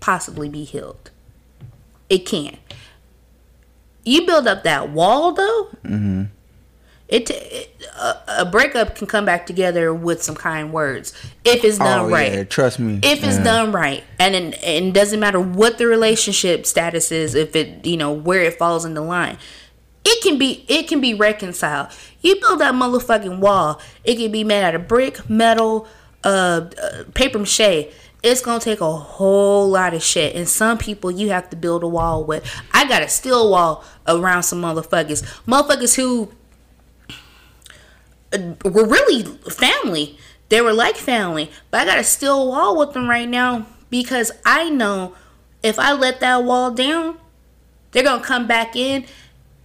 possibly 0.00 0.48
be 0.48 0.64
healed. 0.64 1.10
It 2.08 2.20
can. 2.20 2.56
You 4.04 4.26
build 4.26 4.46
up 4.46 4.62
that 4.64 4.90
wall 4.90 5.32
though. 5.32 5.68
Mm-hmm. 5.84 6.24
It, 7.08 7.30
it 7.30 7.82
a, 7.98 8.16
a 8.40 8.44
breakup 8.44 8.94
can 8.94 9.06
come 9.06 9.24
back 9.24 9.46
together 9.46 9.94
with 9.94 10.22
some 10.22 10.34
kind 10.34 10.72
words 10.72 11.14
if 11.44 11.64
it's 11.64 11.78
done 11.78 12.00
oh 12.00 12.10
right. 12.10 12.32
yeah, 12.32 12.44
trust 12.44 12.78
me. 12.78 13.00
If 13.02 13.24
it's 13.24 13.38
done 13.38 13.72
right, 13.72 14.04
and 14.18 14.34
it, 14.34 14.62
and 14.62 14.92
doesn't 14.92 15.18
matter 15.18 15.40
what 15.40 15.78
the 15.78 15.86
relationship 15.86 16.66
status 16.66 17.10
is, 17.10 17.34
if 17.34 17.56
it 17.56 17.86
you 17.86 17.96
know 17.96 18.12
where 18.12 18.42
it 18.42 18.58
falls 18.58 18.84
in 18.84 18.94
the 18.94 19.00
line, 19.00 19.38
it 20.08 20.22
can 20.22 20.38
be 20.38 20.64
it 20.68 20.88
can 20.88 21.00
be 21.00 21.12
reconciled. 21.12 21.88
You 22.22 22.40
build 22.40 22.60
that 22.60 22.74
motherfucking 22.74 23.40
wall. 23.40 23.80
It 24.04 24.16
can 24.16 24.32
be 24.32 24.42
made 24.42 24.62
out 24.62 24.74
of 24.74 24.88
brick, 24.88 25.28
metal, 25.28 25.86
uh, 26.24 26.70
uh 26.82 27.04
paper 27.14 27.38
mache. 27.38 27.92
It's 28.22 28.40
gonna 28.40 28.58
take 28.58 28.80
a 28.80 28.90
whole 28.90 29.68
lot 29.68 29.92
of 29.92 30.02
shit, 30.02 30.34
and 30.34 30.48
some 30.48 30.78
people 30.78 31.10
you 31.10 31.28
have 31.28 31.50
to 31.50 31.56
build 31.56 31.82
a 31.82 31.88
wall 31.88 32.24
with. 32.24 32.42
I 32.72 32.88
got 32.88 33.02
a 33.02 33.08
steel 33.08 33.50
wall 33.50 33.84
around 34.06 34.44
some 34.44 34.62
motherfuckers, 34.62 35.22
motherfuckers 35.46 35.94
who 35.94 36.32
uh, 38.32 38.54
were 38.64 38.86
really 38.86 39.24
family. 39.50 40.18
They 40.48 40.62
were 40.62 40.72
like 40.72 40.96
family, 40.96 41.50
but 41.70 41.82
I 41.82 41.84
got 41.84 41.98
a 41.98 42.04
steel 42.04 42.48
wall 42.48 42.78
with 42.78 42.94
them 42.94 43.10
right 43.10 43.28
now 43.28 43.66
because 43.90 44.32
I 44.46 44.70
know 44.70 45.14
if 45.62 45.78
I 45.78 45.92
let 45.92 46.20
that 46.20 46.44
wall 46.44 46.70
down, 46.70 47.18
they're 47.92 48.02
gonna 48.02 48.24
come 48.24 48.46
back 48.46 48.74
in 48.74 49.04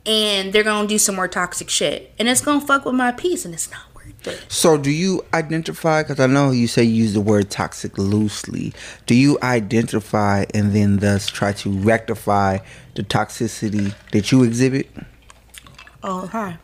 and 0.06 0.51
they're 0.54 0.64
gonna 0.64 0.88
do 0.88 0.97
some 0.97 1.16
more 1.16 1.28
toxic 1.28 1.70
shit, 1.70 2.14
and 2.20 2.28
it's 2.28 2.41
gonna 2.41 2.62
fuck 2.62 2.86
with 2.86 2.95
my 2.95 3.12
peace, 3.12 3.45
and 3.45 3.54
it's 3.54 3.70
not 3.72 3.82
worth 3.95 4.28
it. 4.28 4.45
So 4.49 4.78
do 4.78 4.91
you 4.91 5.24
identify? 5.34 6.04
Because 6.04 6.20
I 6.20 6.28
know 6.28 6.51
you 6.51 6.68
say 6.68 6.84
you 6.84 6.93
use 7.04 7.14
the 7.14 7.22
word 7.22 7.49
toxic 7.49 7.97
loosely. 7.97 8.74
Do 9.06 9.16
you 9.16 9.38
identify 9.41 10.45
and 10.54 10.74
then 10.74 10.97
thus 10.97 11.28
try 11.28 11.54
to 11.54 11.72
rectify 11.72 12.60
the 12.95 13.04
toxicity 13.04 13.93
that 14.12 14.32
you 14.32 14.43
exhibit? 14.43 14.89
Oh 16.04 16.28
hi. 16.28 16.58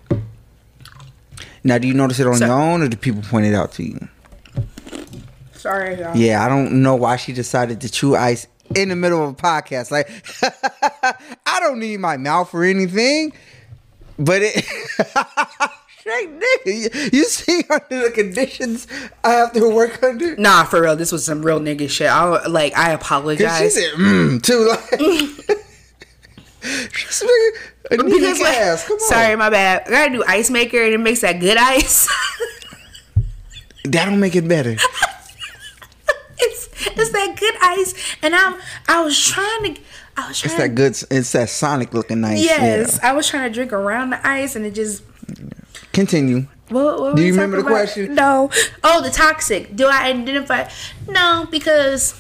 Now, 1.63 1.77
do 1.77 1.87
you 1.87 1.93
notice 1.93 2.19
it 2.19 2.27
on 2.27 2.35
So- 2.37 2.45
your 2.45 2.55
own, 2.55 2.81
or 2.81 2.87
do 2.87 2.95
people 2.97 3.21
point 3.21 3.45
it 3.45 3.53
out 3.53 3.73
to 3.73 3.83
you? 3.83 4.07
Sorry, 5.53 5.99
y'all. 5.99 6.15
Yeah, 6.15 6.45
I 6.45 6.47
don't 6.47 6.81
know 6.81 6.95
why 6.95 7.17
she 7.17 7.33
decided 7.33 7.81
to 7.81 7.89
chew 7.91 8.15
ice 8.15 8.47
in 8.76 8.89
the 8.89 8.95
middle 8.95 9.24
of 9.24 9.32
a 9.32 9.34
podcast. 9.36 9.91
Like, 9.91 10.09
I 11.45 11.59
don't 11.59 11.80
need 11.80 11.99
my 11.99 12.17
mouth 12.17 12.49
for 12.49 12.63
anything, 12.63 13.34
but 14.17 14.41
it. 14.41 14.63
straight 15.99 16.30
nigga. 16.39 17.13
You, 17.13 17.24
see 17.26 17.63
under 17.70 18.03
the 18.07 18.11
conditions 18.11 18.88
I 19.24 19.32
have 19.32 19.53
to 19.53 19.70
work 19.70 20.01
under. 20.03 20.36
Nah, 20.38 20.63
for 20.63 20.82
real, 20.82 20.95
this 20.95 21.11
was 21.11 21.26
some 21.26 21.43
real 21.43 21.59
nigga 21.59 21.89
shit. 21.89 22.07
I 22.09 22.47
like, 22.47 22.76
I 22.78 22.95
Cause 22.95 23.05
she 23.05 23.05
apologize. 23.05 23.74
said, 23.76 23.93
mm, 23.93 24.41
too. 24.41 24.74
Like, 26.61 26.91
She's 26.93 27.22
a 27.22 27.26
nigga 27.95 28.11
Because, 28.11 28.39
like, 28.41 28.57
ass. 28.57 28.86
Come 28.86 28.95
on. 28.95 28.99
sorry, 28.99 29.36
my 29.38 29.49
bad. 29.49 29.84
I 29.88 29.89
gotta 29.91 30.11
do 30.11 30.24
ice 30.28 30.49
maker, 30.49 30.84
and 30.84 30.93
it 30.93 30.97
makes 30.97 31.22
that 31.22 31.39
good 31.39 31.55
ice. 31.57 32.09
That 33.86 34.05
don't 34.05 34.20
make 34.20 34.36
it 34.36 34.45
better. 34.45 34.76
it's 36.97 37.11
that 37.11 37.36
good 37.39 37.55
ice, 37.61 37.93
and 38.21 38.36
I'm 38.36 38.55
I 38.88 39.03
was 39.03 39.19
trying 39.19 39.75
to 39.75 39.82
I 40.17 40.27
was 40.27 40.39
trying 40.39 40.51
It's 40.51 40.61
that 40.61 40.75
good. 40.75 41.17
It's 41.17 41.32
that 41.34 41.49
Sonic 41.49 41.93
looking 41.93 42.21
nice. 42.21 42.43
yes, 42.43 42.99
Yeah. 43.01 43.09
I 43.09 43.13
was 43.13 43.27
trying 43.27 43.49
to 43.49 43.53
drink 43.53 43.71
around 43.73 44.09
the 44.11 44.27
ice, 44.27 44.55
and 44.55 44.65
it 44.65 44.73
just. 44.75 45.03
Continue. 45.93 46.47
What, 46.69 46.99
what 46.99 47.15
Do 47.15 47.23
you 47.23 47.32
remember 47.32 47.57
the 47.57 47.61
about? 47.63 47.71
question? 47.71 48.13
No. 48.13 48.51
Oh, 48.84 49.01
the 49.01 49.09
toxic. 49.09 49.75
Do 49.75 49.88
I 49.88 50.05
identify? 50.09 50.69
No, 51.07 51.47
because 51.49 52.13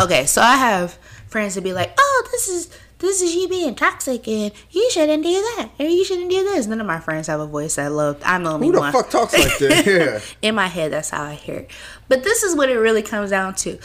okay, 0.00 0.24
so 0.26 0.40
I 0.40 0.56
have 0.56 0.92
friends 1.28 1.54
that 1.56 1.62
be 1.62 1.72
like, 1.72 1.92
"Oh, 1.98 2.28
this 2.32 2.48
is 2.48 2.70
this 3.00 3.20
is 3.22 3.34
you 3.34 3.48
being 3.48 3.74
toxic, 3.74 4.26
and 4.28 4.52
you 4.70 4.90
shouldn't 4.90 5.22
do 5.22 5.32
that, 5.32 5.70
or 5.78 5.86
you 5.86 6.04
shouldn't 6.04 6.30
do 6.30 6.42
this." 6.44 6.66
None 6.66 6.80
of 6.80 6.86
my 6.86 7.00
friends 7.00 7.26
have 7.26 7.40
a 7.40 7.46
voice 7.46 7.78
I 7.78 7.88
love. 7.88 8.20
I'm 8.24 8.44
the 8.44 8.50
only 8.50 8.66
Who 8.68 8.72
the 8.74 8.80
one. 8.80 8.92
fuck 8.92 9.10
talks 9.10 9.32
like 9.38 9.58
that? 9.58 9.86
Yeah. 9.86 10.20
In 10.42 10.54
my 10.54 10.66
head, 10.68 10.92
that's 10.92 11.10
how 11.10 11.22
I 11.24 11.34
hear 11.34 11.56
it. 11.60 11.70
But 12.08 12.22
this 12.24 12.42
is 12.42 12.54
what 12.56 12.68
it 12.68 12.76
really 12.78 13.02
comes 13.02 13.30
down 13.30 13.54
to. 13.56 13.78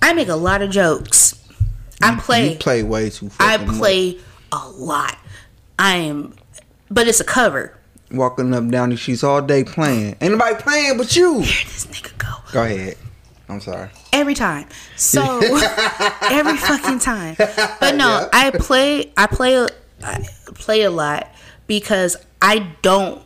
I 0.00 0.12
make 0.14 0.28
a 0.28 0.34
lot 0.36 0.62
of 0.62 0.70
jokes. 0.70 1.38
I 2.02 2.18
play. 2.18 2.52
You 2.52 2.58
play 2.58 2.82
way 2.82 3.10
too. 3.10 3.30
I 3.38 3.52
fucking 3.56 3.66
much. 3.68 3.76
play 3.78 4.18
a 4.50 4.68
lot. 4.70 5.16
I 5.78 5.96
am, 5.96 6.34
but 6.90 7.06
it's 7.06 7.20
a 7.20 7.24
cover. 7.24 7.76
walking 8.10 8.52
up 8.54 8.68
down 8.68 8.90
the 8.90 8.96
streets 8.96 9.22
all 9.22 9.40
day 9.40 9.62
playing. 9.64 10.16
Ain't 10.20 10.32
nobody 10.32 10.56
playing 10.56 10.96
but 10.98 11.14
you. 11.16 11.34
Where 11.34 11.40
this 11.42 11.86
nigga 11.86 12.16
go? 12.18 12.28
Go 12.52 12.62
ahead. 12.64 12.96
I'm 13.48 13.60
sorry. 13.60 13.90
Every 14.12 14.34
time. 14.34 14.66
So 14.96 15.40
every 16.22 16.56
fucking 16.56 17.00
time. 17.00 17.34
But 17.38 17.96
no, 17.96 18.08
Yeah. 18.08 18.28
I 18.32 18.50
play. 18.50 19.12
I 19.16 19.26
play. 19.26 19.66
I 20.02 20.26
play 20.54 20.82
a 20.82 20.90
lot 20.90 21.28
because 21.66 22.16
I 22.40 22.74
don't. 22.82 23.22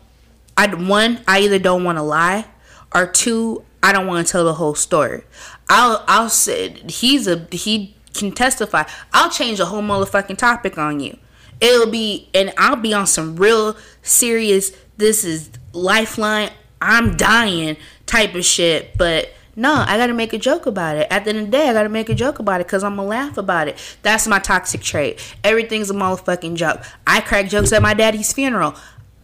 I 0.57 0.75
one. 0.75 1.21
I 1.29 1.41
either 1.41 1.59
don't 1.59 1.85
want 1.85 1.99
to 1.99 2.03
lie, 2.03 2.47
or 2.95 3.07
two. 3.07 3.65
I 3.83 3.93
don't 3.93 4.07
want 4.07 4.27
to 4.27 4.31
tell 4.33 4.45
the 4.45 4.55
whole 4.55 4.75
story. 4.75 5.23
I'll. 5.69 6.05
I'll 6.09 6.31
say 6.31 6.71
he's 6.89 7.27
a. 7.29 7.47
He 7.53 7.95
can 8.15 8.33
testify. 8.33 8.85
I'll 9.13 9.31
change 9.31 9.61
a 9.61 9.67
whole 9.67 9.83
motherfucking 9.83 10.39
topic 10.39 10.79
on 10.79 11.01
you. 11.01 11.19
It'll 11.61 11.91
be 11.91 12.29
and 12.35 12.53
I'll 12.59 12.77
be 12.77 12.93
on 12.95 13.07
some 13.07 13.37
real 13.37 13.77
serious. 14.03 14.73
This 14.97 15.25
is 15.25 15.51
lifeline. 15.73 16.51
I'm 16.81 17.17
dying 17.17 17.77
type 18.07 18.35
of 18.35 18.45
shit, 18.45 18.97
but. 18.99 19.31
No, 19.59 19.85
I 19.87 19.97
gotta 19.97 20.13
make 20.13 20.35
a 20.35 20.39
joke 20.39 20.67
about 20.67 20.99
it. 20.99 21.07
At 21.11 21.25
the 21.25 21.31
end 21.31 21.39
of 21.39 21.45
the 21.47 21.51
day, 21.51 21.71
I 21.71 21.73
gotta 21.73 21.89
make 21.89 22.11
a 22.11 22.15
joke 22.15 22.39
about 22.39 22.61
it 22.61 22.67
because 22.67 22.85
I'm 22.85 22.97
gonna 22.97 23.09
laugh 23.09 23.39
about 23.39 23.69
it. 23.69 23.79
That's 24.03 24.27
my 24.27 24.39
toxic 24.39 24.83
trait. 24.83 25.19
Everything's 25.43 25.91
a 25.91 25.95
motherfucking 25.95 26.57
joke. 26.57 26.83
I 27.07 27.23
crack 27.23 27.49
jokes 27.49 27.73
at 27.73 27.81
my 27.81 27.95
daddy's 27.95 28.33
funeral. 28.35 28.75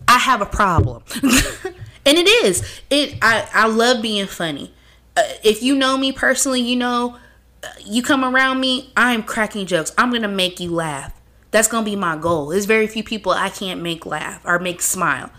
I 0.08 0.18
have 0.18 0.40
a 0.40 0.46
problem, 0.46 1.02
and 1.22 2.18
it 2.18 2.28
is. 2.44 2.80
It. 2.88 3.18
I. 3.20 3.46
I 3.52 3.66
love 3.66 4.00
being 4.00 4.26
funny. 4.26 4.72
Uh, 5.16 5.22
if 5.44 5.62
you 5.62 5.74
know 5.76 5.98
me 5.98 6.12
personally, 6.12 6.62
you 6.62 6.76
know, 6.76 7.18
uh, 7.62 7.68
you 7.84 8.02
come 8.02 8.24
around 8.24 8.58
me, 8.60 8.90
I'm 8.96 9.22
cracking 9.22 9.66
jokes. 9.66 9.92
I'm 9.98 10.10
gonna 10.10 10.28
make 10.28 10.58
you 10.60 10.70
laugh. 10.70 11.12
That's 11.50 11.68
gonna 11.68 11.84
be 11.84 11.96
my 11.96 12.16
goal. 12.16 12.46
There's 12.46 12.64
very 12.64 12.86
few 12.86 13.04
people 13.04 13.32
I 13.32 13.50
can't 13.50 13.82
make 13.82 14.06
laugh 14.06 14.40
or 14.44 14.58
make 14.58 14.80
smile. 14.80 15.30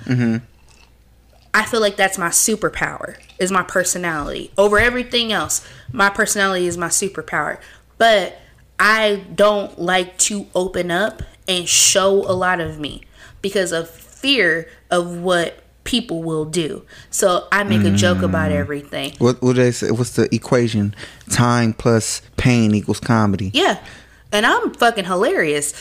I 1.54 1.66
feel 1.66 1.82
like 1.82 1.95
that's 1.95 2.18
my 2.18 2.30
superpower 2.30 3.18
is 3.38 3.51
my 3.51 3.64
personality. 3.64 4.51
Over 4.58 4.80
everything 4.80 5.32
else, 5.32 5.66
my 5.91 6.10
personality 6.10 6.66
is 6.66 6.78
my 6.78 6.88
superpower. 6.88 7.60
But 7.97 8.39
I 8.80 9.24
don't 9.36 9.80
like 9.80 10.18
to 10.20 10.47
open 10.56 10.89
up 10.89 11.22
and 11.47 11.68
show 11.68 12.30
a 12.30 12.34
lot 12.34 12.60
of 12.60 12.80
me 12.80 13.04
because 13.41 13.72
of 13.72 13.89
fear 13.89 14.68
of 14.89 15.18
what 15.18 15.64
people 15.84 16.24
will 16.24 16.45
do. 16.45 16.86
So 17.10 17.47
I 17.51 17.64
make 17.64 17.84
a 17.84 17.91
joke 17.91 18.22
about 18.22 18.51
mm. 18.51 18.56
everything. 18.56 19.14
What 19.20 19.41
what 19.41 19.58
they 19.58 19.72
say? 19.72 19.91
What's 19.91 20.12
the 20.12 20.34
equation? 20.34 20.95
Time 21.30 21.74
plus 21.74 22.22
pain 22.38 22.74
equals 22.74 22.99
comedy. 22.99 23.51
Yeah. 23.54 23.84
And 24.32 24.45
I'm 24.45 24.74
fucking 24.74 25.06
hilarious. 25.06 25.74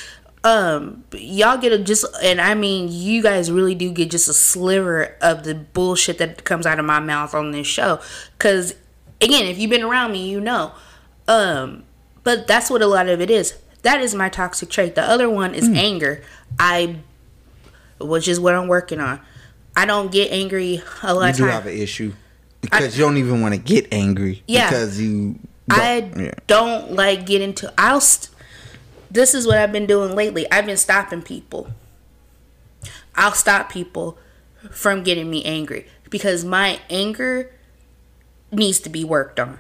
Um 0.45 1.05
y'all 1.12 1.57
get 1.57 1.72
a 1.72 1.78
just 1.78 2.05
and 2.22 2.40
I 2.40 2.55
mean 2.55 2.88
you 2.90 3.22
guys 3.22 3.51
really 3.51 3.74
do 3.76 3.93
get 3.93 4.11
just 4.11 4.28
a 4.28 4.32
sliver 4.34 5.14
of 5.20 5.45
the 5.45 5.55
bullshit 5.55 6.18
that 6.18 6.43
comes 6.45 6.66
out 6.66 6.80
of 6.80 6.84
my 6.84 6.99
mouth 6.99 7.32
on 7.34 7.53
this 7.53 7.66
show 7.66 8.01
cuz 8.38 8.74
again, 9.20 9.47
if 9.47 9.57
you've 9.59 9.70
been 9.70 9.84
around 9.84 10.11
me, 10.12 10.28
you 10.28 10.40
know. 10.40 10.72
Um 11.28 11.84
but 12.24 12.47
that's 12.49 12.70
what 12.70 12.82
a 12.82 12.86
lot 12.86 13.09
of 13.09 13.20
it 13.20 13.30
is. 13.30 13.55
That 13.82 14.01
is 14.01 14.14
my 14.16 14.28
toxic 14.28 14.68
trait. 14.68 14.95
The 14.97 15.03
other 15.03 15.30
one 15.30 15.55
is 15.55 15.68
anger. 15.68 16.22
I 16.59 16.97
which 18.01 18.26
is 18.26 18.40
what 18.40 18.55
I'm 18.55 18.66
working 18.66 18.99
on. 19.01 19.20
I 19.76 19.84
don't 19.86 20.11
get 20.11 20.32
angry 20.32 20.82
a 21.05 21.14
lot 21.14 21.28
You 21.28 21.32
do 21.34 21.38
times. 21.45 21.53
have 21.53 21.66
an 21.66 21.78
issue 21.78 22.12
because 22.61 22.99
you 22.99 23.05
don't 23.05 23.16
even 23.16 23.40
want 23.40 23.55
to 23.55 23.61
get 23.61 23.86
angry. 23.93 24.43
Yeah. 24.49 24.68
Because 24.68 25.01
you. 25.01 25.38
I 25.70 26.01
don't- 26.01 26.20
yeah. 26.24 26.32
don't 26.49 26.93
like 26.93 27.26
get 27.26 27.40
into. 27.43 27.72
I'll. 27.78 28.01
St- 28.01 28.28
this 29.13 29.35
is 29.35 29.47
what 29.47 29.59
I've 29.59 29.73
been 29.73 29.87
doing 29.87 30.15
lately. 30.15 30.51
I've 30.51 30.67
been 30.67 30.77
stopping 30.77 31.23
people. 31.23 31.69
I'll 33.15 33.33
stop 33.33 33.71
people 33.71 34.19
from 34.71 35.03
getting 35.03 35.29
me 35.29 35.45
angry 35.45 35.87
because 36.09 36.45
my 36.45 36.81
anger 36.89 37.53
needs 38.51 38.81
to 38.81 38.89
be 38.89 39.05
worked 39.05 39.39
on. 39.39 39.59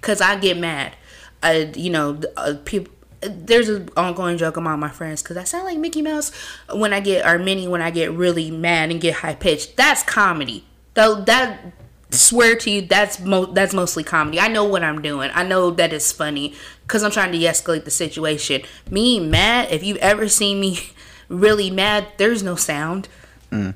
Cause 0.00 0.20
I 0.20 0.36
get 0.36 0.56
mad. 0.58 0.96
I, 1.42 1.72
you 1.76 1.90
know, 1.90 2.20
uh, 2.36 2.54
people. 2.64 2.92
There's 3.20 3.70
an 3.70 3.88
ongoing 3.96 4.36
joke 4.36 4.58
among 4.58 4.80
my 4.80 4.90
friends 4.90 5.22
because 5.22 5.38
I 5.38 5.44
sound 5.44 5.64
like 5.64 5.78
Mickey 5.78 6.02
Mouse 6.02 6.30
when 6.74 6.92
I 6.92 7.00
get 7.00 7.26
or 7.26 7.38
Minnie 7.38 7.66
when 7.66 7.80
I 7.80 7.90
get 7.90 8.12
really 8.12 8.50
mad 8.50 8.90
and 8.90 9.00
get 9.00 9.14
high 9.14 9.34
pitched. 9.34 9.78
That's 9.78 10.02
comedy. 10.02 10.66
Though 10.92 11.22
that 11.22 11.72
swear 12.14 12.56
to 12.56 12.70
you 12.70 12.82
that's 12.82 13.20
mo- 13.20 13.46
that's 13.46 13.74
mostly 13.74 14.04
comedy. 14.04 14.40
I 14.40 14.48
know 14.48 14.64
what 14.64 14.82
I'm 14.82 15.02
doing. 15.02 15.30
I 15.34 15.44
know 15.44 15.70
that 15.72 15.92
it's 15.92 16.12
funny 16.12 16.54
because 16.82 17.02
I'm 17.02 17.10
trying 17.10 17.32
to 17.32 17.38
de-escalate 17.38 17.84
the 17.84 17.90
situation. 17.90 18.62
Me 18.90 19.20
mad. 19.20 19.70
If 19.70 19.82
you've 19.82 19.98
ever 19.98 20.28
seen 20.28 20.60
me 20.60 20.78
really 21.28 21.70
mad, 21.70 22.08
there's 22.16 22.42
no 22.42 22.56
sound. 22.56 23.08
Mm. 23.50 23.74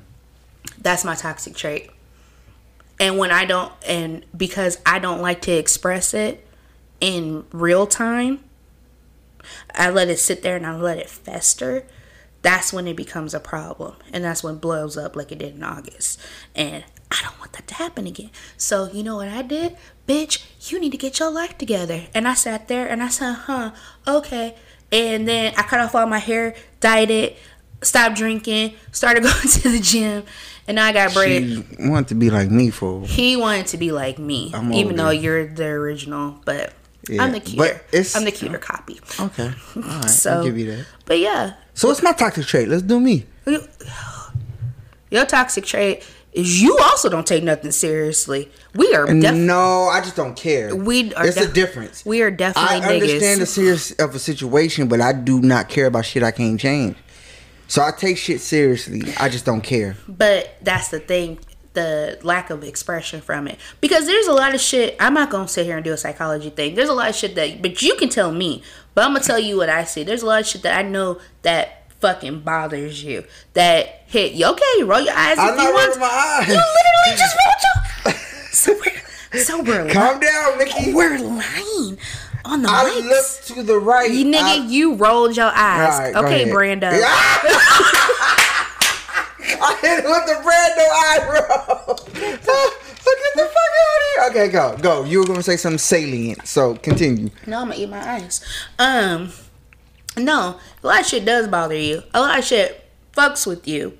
That's 0.81 1.03
my 1.03 1.15
toxic 1.15 1.55
trait. 1.55 1.91
And 2.99 3.17
when 3.17 3.31
I 3.31 3.45
don't, 3.45 3.71
and 3.87 4.25
because 4.35 4.77
I 4.85 4.99
don't 4.99 5.21
like 5.21 5.41
to 5.43 5.51
express 5.51 6.13
it 6.13 6.45
in 6.99 7.45
real 7.51 7.87
time, 7.87 8.43
I 9.73 9.89
let 9.89 10.09
it 10.09 10.19
sit 10.19 10.41
there 10.41 10.57
and 10.57 10.65
I 10.65 10.75
let 10.75 10.97
it 10.97 11.09
fester. 11.09 11.85
That's 12.41 12.73
when 12.73 12.87
it 12.87 12.97
becomes 12.97 13.33
a 13.33 13.39
problem. 13.39 13.95
And 14.11 14.23
that's 14.23 14.43
when 14.43 14.55
it 14.55 14.61
blows 14.61 14.97
up 14.97 15.15
like 15.15 15.31
it 15.31 15.39
did 15.39 15.55
in 15.55 15.63
August. 15.63 16.19
And 16.55 16.83
I 17.11 17.19
don't 17.23 17.39
want 17.39 17.53
that 17.53 17.67
to 17.67 17.73
happen 17.75 18.05
again. 18.07 18.29
So, 18.57 18.89
you 18.91 19.01
know 19.03 19.15
what 19.15 19.27
I 19.29 19.41
did? 19.41 19.75
Bitch, 20.07 20.45
you 20.71 20.79
need 20.79 20.91
to 20.91 20.97
get 20.97 21.19
your 21.19 21.31
life 21.31 21.57
together. 21.57 22.03
And 22.13 22.27
I 22.27 22.33
sat 22.35 22.67
there 22.67 22.87
and 22.87 23.01
I 23.01 23.09
said, 23.09 23.33
huh, 23.33 23.71
okay. 24.07 24.55
And 24.91 25.27
then 25.27 25.53
I 25.57 25.63
cut 25.63 25.79
off 25.79 25.95
all 25.95 26.05
my 26.07 26.19
hair, 26.19 26.55
dyed 26.79 27.09
it, 27.11 27.37
stopped 27.81 28.15
drinking, 28.15 28.73
started 28.91 29.23
going 29.29 29.47
to 29.47 29.69
the 29.69 29.79
gym, 29.79 30.23
and 30.67 30.75
now 30.75 30.85
I 30.85 30.91
got 30.93 31.13
braids. 31.13 31.47
She 31.77 31.87
wanted 31.89 32.09
to 32.09 32.15
be 32.15 32.29
like 32.29 32.49
me 32.51 32.69
for. 32.69 33.05
He 33.05 33.35
wanted 33.37 33.67
to 33.67 33.77
be 33.77 33.91
like 33.91 34.19
me, 34.19 34.51
I'm 34.53 34.71
even 34.73 34.91
older. 34.91 35.03
though 35.03 35.09
you're 35.11 35.47
the 35.47 35.65
original. 35.65 36.39
But 36.45 36.73
Yeah, 37.09 37.23
I'm 37.23 37.31
the 37.31 37.39
cuter. 37.39 37.81
I'm 38.15 38.23
the 38.25 38.31
cuter 38.31 38.57
copy. 38.59 38.99
Okay. 39.19 39.51
All 39.75 39.81
right. 39.81 40.05
So- 40.09 40.31
I'll 40.37 40.43
give 40.43 40.57
you 40.57 40.75
that. 40.75 40.85
But 41.05 41.19
yeah, 41.19 41.53
So 41.73 41.87
what's 41.87 42.03
my 42.03 42.11
toxic 42.13 42.45
trait? 42.45 42.67
Let's 42.67 42.83
do 42.83 42.99
me. 42.99 43.25
your 45.09 45.25
toxic 45.25 45.65
trait 45.65 46.03
is 46.31 46.61
you 46.61 46.77
also 46.77 47.09
don't 47.09 47.25
take 47.25 47.43
nothing 47.43 47.71
seriously. 47.71 48.51
We 48.75 48.93
are 48.93 49.05
definitely 49.05 49.39
no, 49.41 49.89
I 49.91 50.01
just 50.01 50.15
don't 50.15 50.35
care. 50.35 50.75
We 50.75 51.13
are 51.15 51.25
It's 51.25 51.37
a 51.37 51.51
difference. 51.51 52.05
we 52.05 52.21
are 52.21 52.31
definitely 52.31 52.85
I 52.85 52.93
understand 52.93 53.41
the 53.41 53.45
serious 53.45 53.91
of 53.93 54.13
a 54.15 54.19
situation, 54.19 54.87
but 54.87 55.01
I 55.01 55.13
do 55.13 55.41
not 55.41 55.69
care 55.69 55.87
about 55.87 56.05
shit 56.05 56.21
I 56.23 56.31
can't 56.31 56.59
change. 56.59 56.97
So 57.67 57.83
I 57.83 57.91
take 57.91 58.17
shit 58.17 58.41
seriously. 58.41 59.03
I 59.19 59.29
just 59.29 59.45
don't 59.45 59.61
care. 59.61 59.95
But 60.07 60.55
that's 60.61 60.89
the 60.89 60.99
thing, 60.99 61.39
the 61.73 62.17
lack 62.23 62.49
of 62.49 62.63
expression 62.63 63.21
from 63.21 63.47
it. 63.47 63.59
Because 63.79 64.05
there's 64.07 64.27
a 64.27 64.33
lot 64.33 64.55
of 64.55 64.61
shit. 64.61 64.95
I'm 64.99 65.13
not 65.13 65.29
gonna 65.29 65.47
sit 65.47 65.65
here 65.65 65.75
and 65.77 65.83
do 65.85 65.93
a 65.93 65.97
psychology 65.97 66.49
thing. 66.49 66.75
There's 66.75 66.89
a 66.89 66.93
lot 66.93 67.09
of 67.09 67.15
shit 67.15 67.35
that, 67.35 67.61
but 67.61 67.81
you 67.81 67.95
can 67.95 68.09
tell 68.09 68.31
me. 68.31 68.63
But 68.95 69.05
I'm 69.05 69.13
gonna 69.13 69.23
tell 69.23 69.39
you 69.39 69.57
what 69.57 69.69
I 69.69 69.83
see. 69.83 70.03
There's 70.03 70.23
a 70.23 70.25
lot 70.25 70.41
of 70.41 70.47
shit 70.47 70.63
that 70.63 70.77
I 70.77 70.81
know 70.81 71.19
that 71.43 71.78
fucking 71.99 72.41
bothers 72.41 73.03
you. 73.03 73.23
That 73.53 74.03
hit 74.07 74.33
you. 74.33 74.45
Okay, 74.47 74.83
roll 74.83 75.01
your 75.01 75.13
eyes 75.15 75.37
I'm 75.37 75.53
if 75.57 75.61
you 75.63 75.73
want. 75.73 75.99
my 75.99 76.05
eyes. 76.07 76.47
You 76.47 76.55
literally 76.55 77.17
just 77.17 77.35
rolled 77.45 77.61
your. 78.05 78.13
So 78.51 78.73
we're 78.73 79.41
so 79.41 79.61
we're 79.61 79.89
Calm 79.93 80.19
li- 80.19 80.25
down, 80.25 80.57
Mickey. 80.57 80.93
we're 80.93 81.19
lying 81.19 81.97
on 82.45 82.61
the 82.63 82.69
I 82.69 82.99
mics. 83.01 83.49
look 83.49 83.57
to 83.57 83.63
the 83.63 83.77
right. 83.79 84.09
you 84.11 84.25
nigga, 84.25 84.41
I- 84.41 84.65
you 84.67 84.95
rolled 84.95 85.35
your 85.37 85.51
eyes. 85.53 85.99
Right, 85.99 86.15
okay. 86.15 86.45
Brando. 86.49 86.91
Yeah. 86.91 86.99
I 89.61 89.77
hit 89.81 89.99
it 89.99 90.05
with 90.05 90.25
the 90.25 90.41
brand 90.43 90.73
new 90.77 90.89
eyebrow. 91.09 91.95
Get 93.09 93.33
the 93.35 93.43
fuck 93.43 93.73
out 93.81 94.29
of 94.29 94.33
here. 94.35 94.43
Okay, 94.43 94.51
go, 94.51 94.77
go. 94.81 95.03
You 95.03 95.19
were 95.19 95.25
gonna 95.25 95.43
say 95.43 95.57
something 95.57 95.77
salient, 95.79 96.47
so 96.47 96.75
continue. 96.75 97.29
No, 97.47 97.59
I'm 97.61 97.69
gonna 97.69 97.79
eat 97.81 97.89
my 97.89 98.15
ice. 98.15 98.41
Um, 98.77 99.31
no, 100.17 100.59
a 100.83 100.87
lot 100.87 101.01
of 101.01 101.05
shit 101.05 101.25
does 101.25 101.47
bother 101.47 101.75
you. 101.75 102.03
A 102.13 102.19
lot 102.19 102.39
of 102.39 102.45
shit 102.45 102.85
fucks 103.13 103.45
with 103.45 103.67
you. 103.67 103.97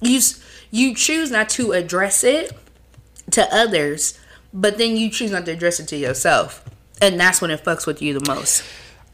You 0.00 0.20
you 0.70 0.94
choose 0.94 1.30
not 1.30 1.48
to 1.50 1.72
address 1.72 2.24
it 2.24 2.52
to 3.30 3.46
others, 3.54 4.18
but 4.52 4.78
then 4.78 4.96
you 4.96 5.10
choose 5.10 5.30
not 5.30 5.46
to 5.46 5.52
address 5.52 5.80
it 5.80 5.88
to 5.88 5.96
yourself, 5.96 6.64
and 7.00 7.18
that's 7.18 7.40
when 7.40 7.50
it 7.50 7.64
fucks 7.64 7.86
with 7.86 8.02
you 8.02 8.18
the 8.18 8.32
most. 8.32 8.64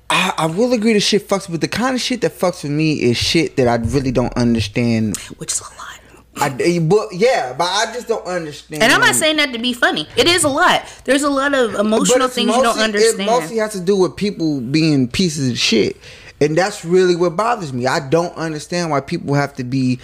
I, 0.09 0.35
I 0.39 0.47
will 0.47 0.73
agree 0.73 0.93
that 0.95 1.01
shit 1.01 1.29
fucks 1.29 1.49
but 1.49 1.61
the 1.61 1.69
kind 1.69 1.95
of 1.95 2.01
shit 2.01 2.21
that 2.23 2.33
fucks 2.33 2.65
with 2.65 2.73
me 2.73 3.01
is 3.01 3.17
shit 3.17 3.57
that 3.57 3.69
I 3.69 3.77
really 3.77 4.11
don't 4.11 4.37
understand. 4.37 5.17
Which 5.39 5.53
is 5.53 5.61
a 5.61 5.65
lot. 5.65 5.90
I, 6.37 6.57
eh, 6.61 6.79
but 6.79 7.09
yeah, 7.13 7.55
but 7.57 7.65
I 7.65 7.93
just 7.93 8.09
don't 8.09 8.25
understand. 8.25 8.83
And 8.83 8.93
I'm 8.93 9.01
not 9.01 9.15
saying 9.15 9.37
that 9.37 9.53
to 9.53 9.59
be 9.59 9.73
funny. 9.73 10.07
It 10.17 10.29
is 10.29 10.45
a 10.45 10.49
lot. 10.49 10.85
There's 11.05 11.23
a 11.23 11.31
lot 11.31 11.55
of 11.55 11.75
emotional 11.75 12.29
things 12.29 12.55
you 12.55 12.63
don't 12.63 12.79
understand. 12.79 13.21
It 13.21 13.27
mostly 13.27 13.57
has 13.57 13.73
to 13.73 13.81
do 13.81 13.97
with 13.97 14.17
people 14.17 14.61
being 14.61 15.09
pieces 15.09 15.51
of 15.51 15.59
shit, 15.59 15.97
and 16.41 16.57
that's 16.57 16.85
really 16.85 17.17
what 17.17 17.37
bothers 17.37 17.73
me. 17.73 17.87
I 17.87 18.09
don't 18.09 18.35
understand 18.37 18.91
why 18.91 19.01
people 19.01 19.35
have 19.35 19.55
to 19.57 19.65
be. 19.65 19.99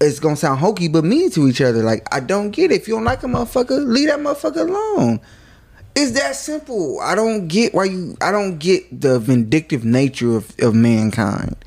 It's 0.00 0.18
gonna 0.18 0.36
sound 0.36 0.58
hokey, 0.58 0.88
but 0.88 1.04
mean 1.04 1.30
to 1.32 1.46
each 1.46 1.60
other. 1.60 1.82
Like 1.82 2.12
I 2.12 2.20
don't 2.20 2.50
get 2.50 2.72
it. 2.72 2.80
If 2.80 2.88
you 2.88 2.94
don't 2.94 3.04
like 3.04 3.22
a 3.22 3.26
motherfucker, 3.26 3.86
leave 3.86 4.08
that 4.08 4.18
motherfucker 4.18 4.68
alone. 4.68 5.20
It's 5.94 6.12
that 6.12 6.34
simple. 6.34 6.98
I 7.00 7.14
don't 7.14 7.48
get 7.48 7.74
why 7.74 7.84
you. 7.84 8.16
I 8.20 8.32
don't 8.32 8.58
get 8.58 9.00
the 9.00 9.18
vindictive 9.18 9.84
nature 9.84 10.36
of, 10.36 10.52
of 10.60 10.74
mankind. 10.74 11.61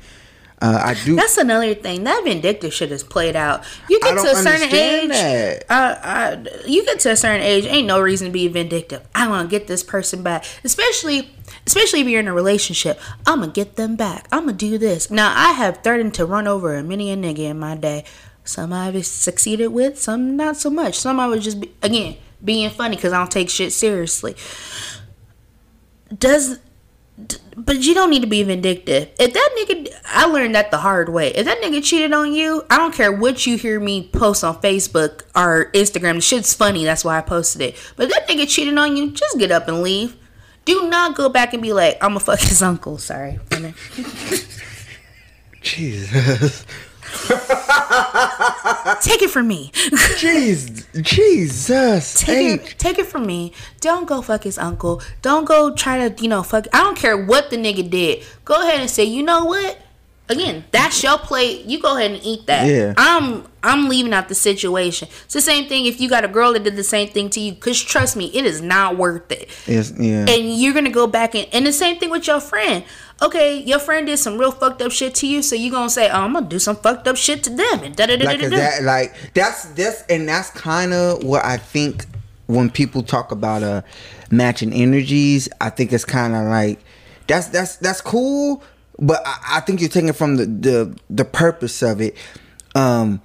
Uh, 0.66 0.80
I 0.82 0.94
do. 1.04 1.14
That's 1.14 1.38
another 1.38 1.74
thing. 1.74 2.04
That 2.04 2.24
vindictive 2.24 2.74
shit 2.74 2.90
is 2.90 3.04
played 3.04 3.36
out. 3.36 3.64
You 3.88 4.00
get 4.00 4.14
to 4.14 4.30
a 4.32 4.34
certain 4.34 4.74
age. 4.74 5.10
that. 5.10 5.64
Uh, 5.70 5.74
uh, 6.02 6.44
you 6.66 6.84
get 6.84 6.98
to 7.00 7.12
a 7.12 7.16
certain 7.16 7.42
age. 7.42 7.66
Ain't 7.66 7.86
no 7.86 8.00
reason 8.00 8.26
to 8.26 8.32
be 8.32 8.48
vindictive. 8.48 9.06
I 9.14 9.28
want 9.28 9.48
to 9.48 9.50
get 9.50 9.68
this 9.68 9.84
person 9.84 10.24
back, 10.24 10.44
especially, 10.64 11.30
especially 11.66 12.00
if 12.00 12.08
you're 12.08 12.20
in 12.20 12.26
a 12.26 12.34
relationship. 12.34 13.00
I'm 13.26 13.40
gonna 13.40 13.52
get 13.52 13.76
them 13.76 13.94
back. 13.94 14.26
I'm 14.32 14.46
gonna 14.46 14.54
do 14.54 14.76
this. 14.76 15.08
Now 15.08 15.32
I 15.36 15.52
have 15.52 15.84
threatened 15.84 16.14
to 16.14 16.24
run 16.24 16.48
over 16.48 16.74
a 16.74 16.82
many 16.82 17.12
a 17.12 17.16
nigga 17.16 17.50
in 17.50 17.60
my 17.60 17.76
day. 17.76 18.04
Some 18.42 18.72
I've 18.72 19.06
succeeded 19.06 19.68
with, 19.68 20.00
some 20.00 20.36
not 20.36 20.56
so 20.56 20.70
much. 20.70 20.98
Some 20.98 21.20
I 21.20 21.26
was 21.26 21.44
just 21.44 21.60
be, 21.60 21.72
again 21.82 22.16
being 22.44 22.70
funny 22.70 22.96
because 22.96 23.12
I 23.12 23.18
don't 23.18 23.30
take 23.30 23.50
shit 23.50 23.72
seriously. 23.72 24.36
Does 26.16 26.58
But 27.56 27.82
you 27.82 27.94
don't 27.94 28.10
need 28.10 28.20
to 28.20 28.26
be 28.26 28.42
vindictive. 28.42 29.08
If 29.18 29.32
that 29.32 29.50
nigga, 29.58 29.90
I 30.04 30.26
learned 30.26 30.54
that 30.54 30.70
the 30.70 30.76
hard 30.76 31.08
way. 31.08 31.28
If 31.28 31.46
that 31.46 31.62
nigga 31.62 31.82
cheated 31.82 32.12
on 32.12 32.34
you, 32.34 32.62
I 32.68 32.76
don't 32.76 32.94
care 32.94 33.10
what 33.10 33.46
you 33.46 33.56
hear 33.56 33.80
me 33.80 34.10
post 34.12 34.44
on 34.44 34.60
Facebook 34.60 35.22
or 35.34 35.70
Instagram. 35.72 36.16
The 36.16 36.20
shit's 36.20 36.52
funny. 36.52 36.84
That's 36.84 37.04
why 37.04 37.16
I 37.16 37.22
posted 37.22 37.62
it. 37.62 37.92
But 37.96 38.08
if 38.08 38.12
that 38.12 38.28
nigga 38.28 38.46
cheated 38.46 38.76
on 38.76 38.98
you, 38.98 39.12
just 39.12 39.38
get 39.38 39.50
up 39.50 39.66
and 39.68 39.82
leave. 39.82 40.14
Do 40.66 40.90
not 40.90 41.16
go 41.16 41.30
back 41.30 41.54
and 41.54 41.62
be 41.62 41.72
like, 41.72 41.96
I'm 42.02 42.10
gonna 42.10 42.20
fuck 42.20 42.40
his 42.40 42.60
uncle. 42.70 42.98
Sorry. 42.98 43.38
Jesus. 45.62 46.66
Take 49.00 49.22
it 49.22 49.30
from 49.30 49.48
me. 49.48 49.70
Jeez, 49.72 50.84
Jesus. 51.02 52.14
Take 52.20 52.60
it, 52.60 52.78
take 52.78 52.98
it 52.98 53.06
from 53.06 53.26
me. 53.26 53.52
Don't 53.80 54.06
go 54.06 54.22
fuck 54.22 54.44
his 54.44 54.58
uncle. 54.58 55.02
Don't 55.22 55.44
go 55.44 55.74
try 55.74 56.08
to, 56.08 56.22
you 56.22 56.28
know, 56.28 56.42
fuck. 56.42 56.66
I 56.72 56.78
don't 56.82 56.96
care 56.96 57.16
what 57.16 57.50
the 57.50 57.56
nigga 57.56 57.88
did. 57.88 58.24
Go 58.44 58.54
ahead 58.54 58.80
and 58.80 58.90
say, 58.90 59.04
you 59.04 59.22
know 59.22 59.44
what? 59.44 59.78
Again, 60.28 60.64
that's 60.72 61.04
your 61.04 61.18
plate. 61.18 61.66
You 61.66 61.80
go 61.80 61.96
ahead 61.96 62.10
and 62.10 62.20
eat 62.24 62.46
that. 62.46 62.66
Yeah. 62.66 62.94
I'm 62.96 63.46
I'm 63.62 63.88
leaving 63.88 64.12
out 64.12 64.28
the 64.28 64.34
situation. 64.34 65.06
It's 65.24 65.34
the 65.34 65.40
same 65.40 65.68
thing 65.68 65.86
if 65.86 66.00
you 66.00 66.08
got 66.08 66.24
a 66.24 66.28
girl 66.28 66.52
that 66.54 66.64
did 66.64 66.74
the 66.74 66.82
same 66.82 67.08
thing 67.08 67.30
to 67.30 67.40
you. 67.40 67.54
Cause 67.54 67.80
trust 67.80 68.16
me, 68.16 68.26
it 68.34 68.44
is 68.44 68.60
not 68.60 68.96
worth 68.96 69.30
it. 69.30 69.48
Yes, 69.68 69.92
yeah. 69.96 70.26
And 70.28 70.52
you're 70.52 70.74
gonna 70.74 70.90
go 70.90 71.06
back 71.06 71.36
and 71.36 71.46
and 71.52 71.64
the 71.64 71.72
same 71.72 71.98
thing 72.00 72.10
with 72.10 72.26
your 72.26 72.40
friend. 72.40 72.84
Okay, 73.22 73.62
your 73.62 73.78
friend 73.78 74.06
did 74.06 74.18
some 74.18 74.36
real 74.36 74.52
fucked 74.52 74.82
up 74.82 74.92
shit 74.92 75.14
to 75.16 75.26
you, 75.26 75.42
so 75.42 75.56
you 75.56 75.70
gonna 75.70 75.88
say, 75.88 76.10
oh, 76.10 76.20
I'm 76.22 76.34
gonna 76.34 76.46
do 76.46 76.58
some 76.58 76.76
fucked 76.76 77.08
up 77.08 77.16
shit 77.16 77.42
to 77.44 77.50
them 77.50 77.80
and 77.82 77.96
da 77.96 78.06
da 78.06 78.16
da 78.16 78.24
like 78.26 78.40
da 78.40 78.50
da. 78.50 78.56
that 78.56 78.82
like 78.82 79.14
that's 79.32 79.64
that's 79.70 80.02
and 80.02 80.28
that's 80.28 80.50
kind 80.50 80.92
of 80.92 81.24
what 81.24 81.42
I 81.44 81.56
think 81.56 82.04
when 82.46 82.70
people 82.70 83.02
talk 83.02 83.32
about 83.32 83.62
uh 83.62 83.82
matching 84.30 84.72
energies. 84.72 85.48
I 85.60 85.70
think 85.70 85.92
it's 85.92 86.04
kind 86.04 86.34
of 86.34 86.44
like 86.44 86.80
that's 87.26 87.48
that's 87.48 87.76
that's 87.76 88.02
cool, 88.02 88.62
but 88.98 89.22
I, 89.26 89.56
I 89.56 89.60
think 89.60 89.80
you're 89.80 89.88
taking 89.88 90.12
from 90.12 90.36
the 90.36 90.46
the 90.46 90.98
the 91.08 91.24
purpose 91.24 91.82
of 91.82 92.02
it. 92.02 92.16
Um, 92.74 93.22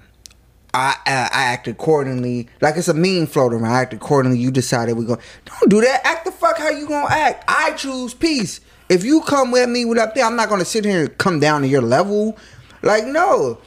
I, 0.73 0.95
I 1.05 1.11
I 1.11 1.43
act 1.51 1.67
accordingly. 1.67 2.47
Like 2.61 2.77
it's 2.77 2.87
a 2.87 2.93
meme 2.93 3.27
floating 3.27 3.59
around. 3.59 3.73
I 3.73 3.81
act 3.81 3.93
accordingly. 3.93 4.39
You 4.39 4.51
decided 4.51 4.95
we 4.97 5.05
go. 5.05 5.17
Don't 5.45 5.69
do 5.69 5.81
that. 5.81 6.01
Act 6.05 6.25
the 6.25 6.31
fuck 6.31 6.57
how 6.57 6.69
you 6.69 6.87
gonna 6.87 7.13
act. 7.13 7.43
I 7.47 7.71
choose 7.73 8.13
peace. 8.13 8.61
If 8.91 9.05
you 9.05 9.21
come 9.21 9.51
with 9.51 9.69
me 9.69 9.85
with 9.85 9.97
up 9.97 10.15
there, 10.15 10.25
I'm 10.25 10.35
not 10.35 10.49
gonna 10.49 10.65
sit 10.65 10.83
here 10.83 10.99
and 10.99 11.17
come 11.17 11.39
down 11.39 11.61
to 11.61 11.67
your 11.67 11.81
level. 11.81 12.37
Like 12.81 13.05
no, 13.05 13.57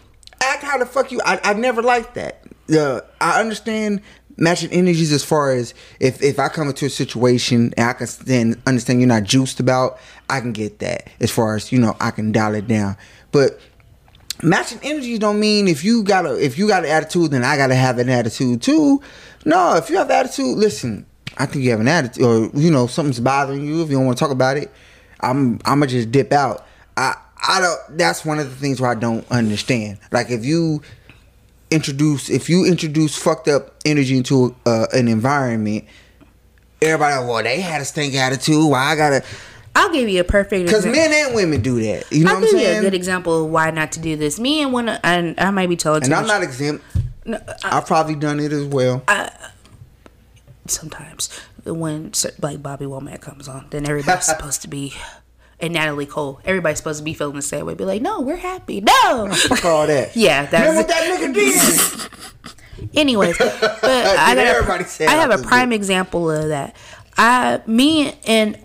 act 0.43 0.63
how 0.63 0.77
the 0.77 0.85
fuck 0.85 1.11
you. 1.11 1.19
I 1.25 1.41
I 1.43 1.55
never 1.55 1.81
liked 1.81 2.15
that. 2.17 2.43
Uh, 2.71 3.01
I 3.23 3.41
understand 3.41 4.03
matching 4.37 4.71
energies 4.71 5.13
as 5.13 5.25
far 5.25 5.53
as 5.53 5.73
if 5.99 6.23
if 6.23 6.39
I 6.39 6.49
come 6.49 6.69
into 6.69 6.85
a 6.85 6.91
situation 6.91 7.73
and 7.79 7.89
I 7.89 7.95
can 7.95 8.07
then 8.27 8.63
understand 8.67 9.01
you're 9.01 9.09
not 9.09 9.23
juiced 9.23 9.61
about, 9.61 9.99
I 10.29 10.41
can 10.41 10.53
get 10.53 10.81
that. 10.81 11.09
As 11.21 11.31
far 11.31 11.57
as 11.57 11.73
you 11.73 11.79
know, 11.79 11.97
I 12.01 12.11
can 12.11 12.31
dial 12.31 12.55
it 12.55 12.69
down. 12.69 12.95
But 13.33 13.59
matching 14.43 14.81
energies 14.83 15.21
don't 15.21 15.41
mean 15.41 15.69
if 15.69 15.85
you 15.85 16.03
got 16.03 16.27
a 16.27 16.37
if 16.37 16.59
you 16.59 16.69
got 16.69 16.85
an 16.85 16.91
attitude 16.91 17.31
then 17.31 17.45
I 17.45 17.57
gotta 17.57 17.75
have 17.75 17.99
an 17.99 18.11
attitude 18.11 18.61
too. 18.61 19.01
No, 19.47 19.77
if 19.77 19.89
you 19.89 19.97
have 19.97 20.11
attitude, 20.11 20.59
listen. 20.59 21.07
I 21.39 21.47
think 21.47 21.65
you 21.65 21.71
have 21.71 21.81
an 21.81 21.89
attitude, 21.89 22.23
or 22.23 22.51
you 22.61 22.71
know 22.71 22.87
something's 22.87 23.21
bothering 23.21 23.65
you. 23.65 23.83
If 23.83 23.89
you 23.89 23.97
don't 23.97 24.05
want 24.05 24.19
to 24.19 24.23
talk 24.23 24.31
about 24.31 24.59
it, 24.59 24.71
I'm 25.21 25.55
I'm 25.65 25.81
gonna 25.81 25.87
just 25.87 26.11
dip 26.13 26.33
out. 26.33 26.67
I 26.97 27.15
I 27.47 27.61
don't. 27.61 27.99
That's 27.99 28.25
one 28.25 28.39
of 28.39 28.49
the 28.49 28.57
things 28.57 28.81
where 28.81 28.91
I 28.91 28.95
don't 28.95 29.29
understand. 29.31 29.99
Like 30.13 30.31
if 30.31 30.45
you 30.45 30.83
introduce 31.71 32.31
if 32.31 32.49
you 32.49 32.65
introduce 32.65 33.17
fucked 33.17 33.49
up 33.49 33.75
energy 33.85 34.17
into 34.17 34.55
uh, 34.67 34.87
an 34.93 35.09
environment, 35.09 35.85
everybody 36.83 37.25
well 37.27 37.43
they 37.43 37.61
had 37.61 37.81
a 37.81 37.85
stink 37.85 38.15
attitude. 38.15 38.71
Why 38.71 38.93
I 38.93 38.97
gotta? 38.97 39.25
I'll 39.77 39.93
give 39.93 40.09
you 40.09 40.21
a 40.21 40.25
perfect 40.25 40.67
Because 40.67 40.87
men 40.87 41.13
and 41.13 41.35
women 41.35 41.61
do 41.61 41.81
that. 41.83 42.11
You 42.13 42.25
know 42.25 42.31
I'll 42.31 42.37
what 42.41 42.45
I'm 42.45 42.51
give 42.53 42.61
you 42.61 42.67
a 42.67 42.71
saying? 42.71 42.83
good 42.83 42.95
example 42.95 43.45
of 43.45 43.51
why 43.51 43.73
not 43.73 43.91
to 43.93 44.01
do 44.01 44.15
this. 44.17 44.39
Me 44.39 44.63
and 44.63 44.73
one, 44.73 44.89
and 44.89 45.39
I 45.41 45.51
might 45.51 45.69
be 45.69 45.77
told, 45.77 46.05
and 46.05 46.15
I'm 46.15 46.23
much. 46.23 46.29
not 46.29 46.43
exempt. 46.45 46.85
No, 47.25 47.41
I've 47.65 47.87
probably 47.87 48.15
done 48.15 48.39
it 48.39 48.53
as 48.53 48.65
well. 48.67 49.03
Sometimes 50.67 51.29
when 51.65 52.13
like 52.41 52.63
Bobby 52.63 52.85
Womack 52.85 53.21
comes 53.21 53.49
on, 53.49 53.67
then 53.71 53.89
everybody's 53.89 54.27
supposed 54.35 54.63
to 54.63 54.69
be, 54.69 54.95
and 55.61 55.73
Natalie 55.73 56.07
Cole, 56.07 56.41
everybody's 56.45 56.79
supposed 56.79 56.99
to 56.99 57.05
be 57.05 57.15
feeling 57.15 57.37
the 57.37 57.43
same 57.43 57.67
way. 57.67 57.75
Be 57.75 57.85
like, 57.85 58.03
no, 58.03 58.21
we're 58.21 58.37
happy. 58.37 58.81
No, 58.81 59.31
Fuck 59.33 59.65
all 59.65 59.87
that. 59.87 60.17
yeah, 60.17 60.47
that's 60.47 60.77
what 60.77 60.89
that 60.89 61.21
nigga 61.21 61.35
did. 61.35 62.11
Anyways, 62.95 63.39
but 63.39 63.53
I, 63.85 64.35
got 64.35 64.79
a, 64.79 65.07
I 65.07 65.13
have 65.13 65.31
a 65.31 65.43
prime 65.43 65.73
example 65.73 66.31
of 66.31 66.49
that. 66.49 66.77
I, 67.17 67.61
me, 67.67 68.15
and 68.27 68.59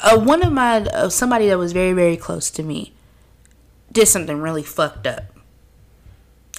uh, 0.00 0.18
one 0.18 0.42
of 0.42 0.52
my 0.52 0.78
uh, 0.82 1.08
somebody 1.08 1.48
that 1.48 1.58
was 1.58 1.72
very 1.72 1.92
very 1.92 2.16
close 2.16 2.50
to 2.52 2.62
me 2.62 2.92
did 3.90 4.06
something 4.06 4.40
really 4.40 4.62
fucked 4.62 5.06
up. 5.06 5.35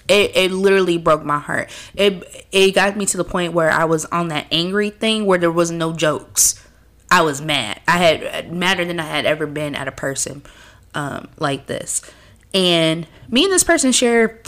It, 0.08 0.36
it 0.36 0.52
literally 0.52 0.98
broke 0.98 1.24
my 1.24 1.40
heart. 1.40 1.70
It 1.96 2.48
it 2.52 2.72
got 2.72 2.96
me 2.96 3.06
to 3.08 3.18
the 3.18 3.24
point 3.24 3.54
where 3.54 3.70
I 3.70 3.86
was 3.86 4.06
on 4.06 4.30
that 4.30 4.48
angry 4.52 4.90
thing 4.90 5.26
where 5.26 5.38
there 5.38 5.52
was 5.52 5.72
no 5.72 5.94
jokes. 5.94 6.64
I 7.10 7.22
was 7.22 7.42
mad. 7.42 7.82
I 7.88 7.98
had 7.98 8.54
madder 8.54 8.86
than 8.86 9.00
I 9.00 9.06
had 9.06 9.26
ever 9.26 9.46
been 9.46 9.76
at 9.76 9.88
a 9.88 9.92
person 9.92 10.44
um, 10.94 11.30
like 11.38 11.68
this, 11.68 12.02
and 12.54 13.08
me 13.30 13.44
and 13.44 13.54
this 13.54 13.64
person 13.64 13.92
share 13.92 14.42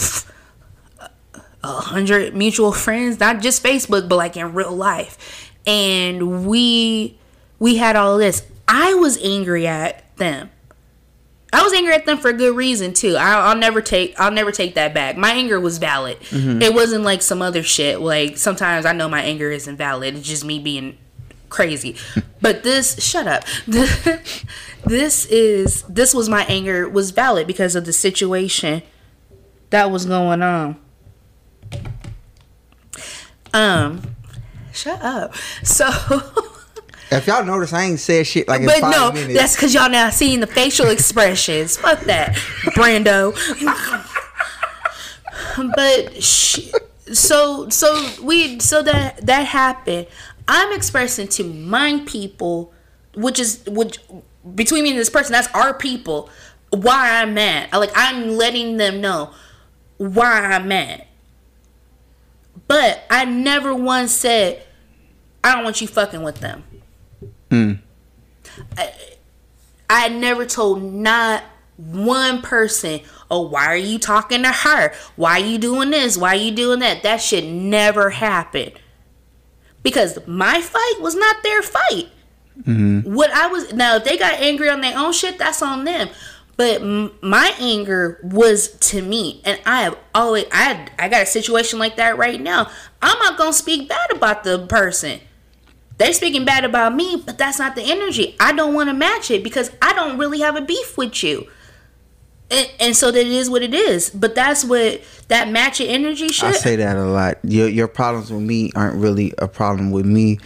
a 1.64 1.68
hundred 1.68 2.36
mutual 2.36 2.72
friends, 2.72 3.20
not 3.20 3.42
just 3.42 3.64
Facebook, 3.64 4.08
but 4.08 4.16
like 4.16 4.38
in 4.38 4.54
real 4.54 4.76
life. 4.76 5.52
And 5.68 6.48
we 6.48 7.18
we 7.60 7.78
had 7.78 7.96
all 7.96 8.18
this. 8.18 8.46
I 8.68 8.94
was 8.94 9.18
angry 9.24 9.68
at 9.68 10.16
them. 10.18 10.50
I 11.52 11.64
was 11.64 11.74
angry 11.74 11.94
at 11.94 12.06
them 12.06 12.18
for 12.18 12.30
a 12.30 12.34
good 12.34 12.56
reason 12.56 12.94
too. 12.94 13.16
I, 13.16 13.34
I'll 13.50 13.58
never 13.58 13.82
take 13.82 14.20
I'll 14.20 14.32
never 14.32 14.52
take 14.52 14.76
that 14.76 14.94
back. 14.94 15.18
My 15.18 15.32
anger 15.32 15.60
was 15.60 15.78
valid. 15.78 16.18
It 16.32 16.74
wasn't 16.74 17.04
like 17.04 17.22
some 17.22 17.42
other 17.42 17.64
shit. 17.64 18.00
Like 18.00 18.38
sometimes 18.38 18.86
I 18.86 18.94
know 18.94 19.10
my 19.10 19.22
anger 19.22 19.50
isn't 19.52 19.76
valid. 19.78 20.16
It's 20.16 20.28
just 20.28 20.46
me 20.46 20.60
being 20.60 20.98
crazy. 21.50 21.96
but 22.42 22.64
this 22.64 23.04
shut 23.04 23.28
up. 23.28 23.44
this 24.86 25.26
is 25.26 25.84
this 25.84 26.14
was 26.14 26.30
my 26.30 26.46
anger 26.46 26.88
was 26.88 27.12
valid 27.12 27.48
because 27.48 27.76
of 27.76 27.86
the 27.86 27.94
situation 27.94 28.84
that 29.72 29.92
was 29.92 30.06
going 30.06 30.42
on. 30.42 30.78
Um, 33.54 34.16
shut 34.72 35.02
up. 35.02 35.34
So, 35.64 35.90
If 37.12 37.26
y'all 37.26 37.44
notice, 37.44 37.74
I 37.74 37.84
ain't 37.86 38.00
said 38.00 38.28
shit 38.28 38.48
like 38.48 38.62
in 38.62 38.68
but 38.68 38.82
no, 38.82 39.12
minutes. 39.12 39.34
that's 39.34 39.56
because 39.56 39.74
y'all 39.74 39.90
now 39.90 40.10
seeing 40.10 40.42
the 40.42 40.48
facial 40.48 40.88
expressions. 40.90 41.76
Fuck 41.78 42.02
that, 42.02 42.36
Brando. 42.76 43.34
but 45.76 46.24
sh- 46.24 46.70
so 47.12 47.68
so 47.70 48.10
we 48.24 48.60
so 48.60 48.84
that 48.84 49.26
that 49.26 49.48
happened. 49.48 50.08
I'm 50.48 50.72
expressing 50.74 51.28
to 51.30 51.44
my 51.44 52.02
people, 52.06 52.74
which 53.16 53.40
is 53.40 53.64
which 53.68 54.00
between 54.56 54.84
me 54.84 54.92
and 54.92 55.00
this 55.00 55.10
person, 55.10 55.32
that's 55.32 55.48
our 55.54 55.74
people. 55.74 56.30
Why 56.72 57.22
I'm 57.22 57.34
mad. 57.34 57.72
Like 57.74 57.92
I'm 57.96 58.30
letting 58.30 58.78
them 58.78 59.02
know 59.02 59.34
why 59.98 60.42
I'm 60.42 60.68
mad. 60.68 61.06
But 62.68 63.04
I 63.10 63.26
never 63.26 63.74
once 63.74 64.12
said 64.12 64.64
I 65.44 65.56
don't 65.56 65.64
want 65.64 65.82
you 65.82 65.88
fucking 65.88 66.22
with 66.22 66.40
them. 66.40 66.64
Hmm. 67.50 67.74
I, 68.78 68.94
I 69.90 70.10
never 70.10 70.46
told 70.46 70.84
not 70.84 71.44
one 71.78 72.42
person, 72.42 73.02
oh, 73.32 73.42
why 73.42 73.66
are 73.68 73.78
you 73.78 73.98
talking 74.00 74.44
to 74.44 74.52
her? 74.52 74.94
Why 75.16 75.40
are 75.40 75.46
you 75.46 75.58
doing 75.58 75.92
this? 75.92 76.18
Why 76.18 76.30
are 76.30 76.36
you 76.36 76.52
doing 76.52 76.80
that? 76.80 77.04
That 77.04 77.22
should 77.22 77.46
never 77.46 78.10
happen. 78.10 78.72
Because 79.82 80.20
my 80.28 80.62
fight 80.62 80.96
was 81.00 81.16
not 81.16 81.38
their 81.42 81.62
fight. 81.62 82.10
Mm-hmm. 82.62 83.14
What 83.14 83.32
I 83.32 83.48
was 83.48 83.72
now, 83.74 83.96
if 83.96 84.04
they 84.04 84.18
got 84.18 84.34
angry 84.34 84.70
on 84.70 84.82
their 84.82 84.98
own 84.98 85.14
shit, 85.14 85.38
that's 85.38 85.62
on 85.62 85.86
them. 85.86 86.10
But 86.58 86.82
m- 86.82 87.14
my 87.22 87.54
anger 87.58 88.20
was 88.22 88.68
to 88.90 89.02
me, 89.02 89.42
and 89.46 89.62
I 89.66 89.84
have 89.84 89.98
always 90.14 90.46
I 90.52 90.64
had, 90.64 90.92
I 91.00 91.08
got 91.08 91.24
a 91.24 91.26
situation 91.26 91.80
like 91.80 91.96
that 91.96 92.18
right 92.18 92.42
now. 92.42 92.70
I'm 93.02 93.18
not 93.20 93.38
gonna 93.38 93.54
speak 93.54 93.88
bad 93.88 94.12
about 94.12 94.44
the 94.44 94.68
person. 94.68 95.22
They 96.00 96.14
speaking 96.14 96.46
bad 96.46 96.64
about 96.64 96.96
me, 96.96 97.22
but 97.26 97.38
that's 97.38 97.60
not 97.60 97.76
the 97.76 97.84
energy. 97.84 98.36
I 98.40 98.54
don't 98.54 98.74
want 98.74 98.90
to 98.90 98.94
match 98.94 99.30
it 99.30 99.44
because 99.44 99.70
I 99.82 99.92
don't 99.92 100.18
really 100.18 100.40
have 100.40 100.56
a 100.56 100.62
beef 100.62 100.98
with 100.98 101.22
you. 101.22 101.46
And, 102.50 102.72
and 102.80 102.96
so 102.96 103.12
that 103.12 103.20
it 103.20 103.28
is 103.28 103.50
what 103.50 103.64
it 103.64 103.74
is. 103.74 104.10
But 104.10 104.34
that's 104.34 104.64
what 104.64 105.02
that 105.28 105.50
match 105.50 105.82
of 105.82 105.90
energy 105.90 106.30
shit. 106.30 106.50
I 106.50 106.52
say 106.54 106.78
that 106.78 106.96
a 106.96 107.04
lot. 107.04 107.38
Your 107.44 107.68
your 107.68 107.90
problems 107.90 108.32
with 108.32 108.42
me 108.42 108.72
aren't 108.76 108.96
really 108.96 109.34
a 109.38 109.48
problem 109.48 109.92
with 109.92 110.06
me. 110.06 110.40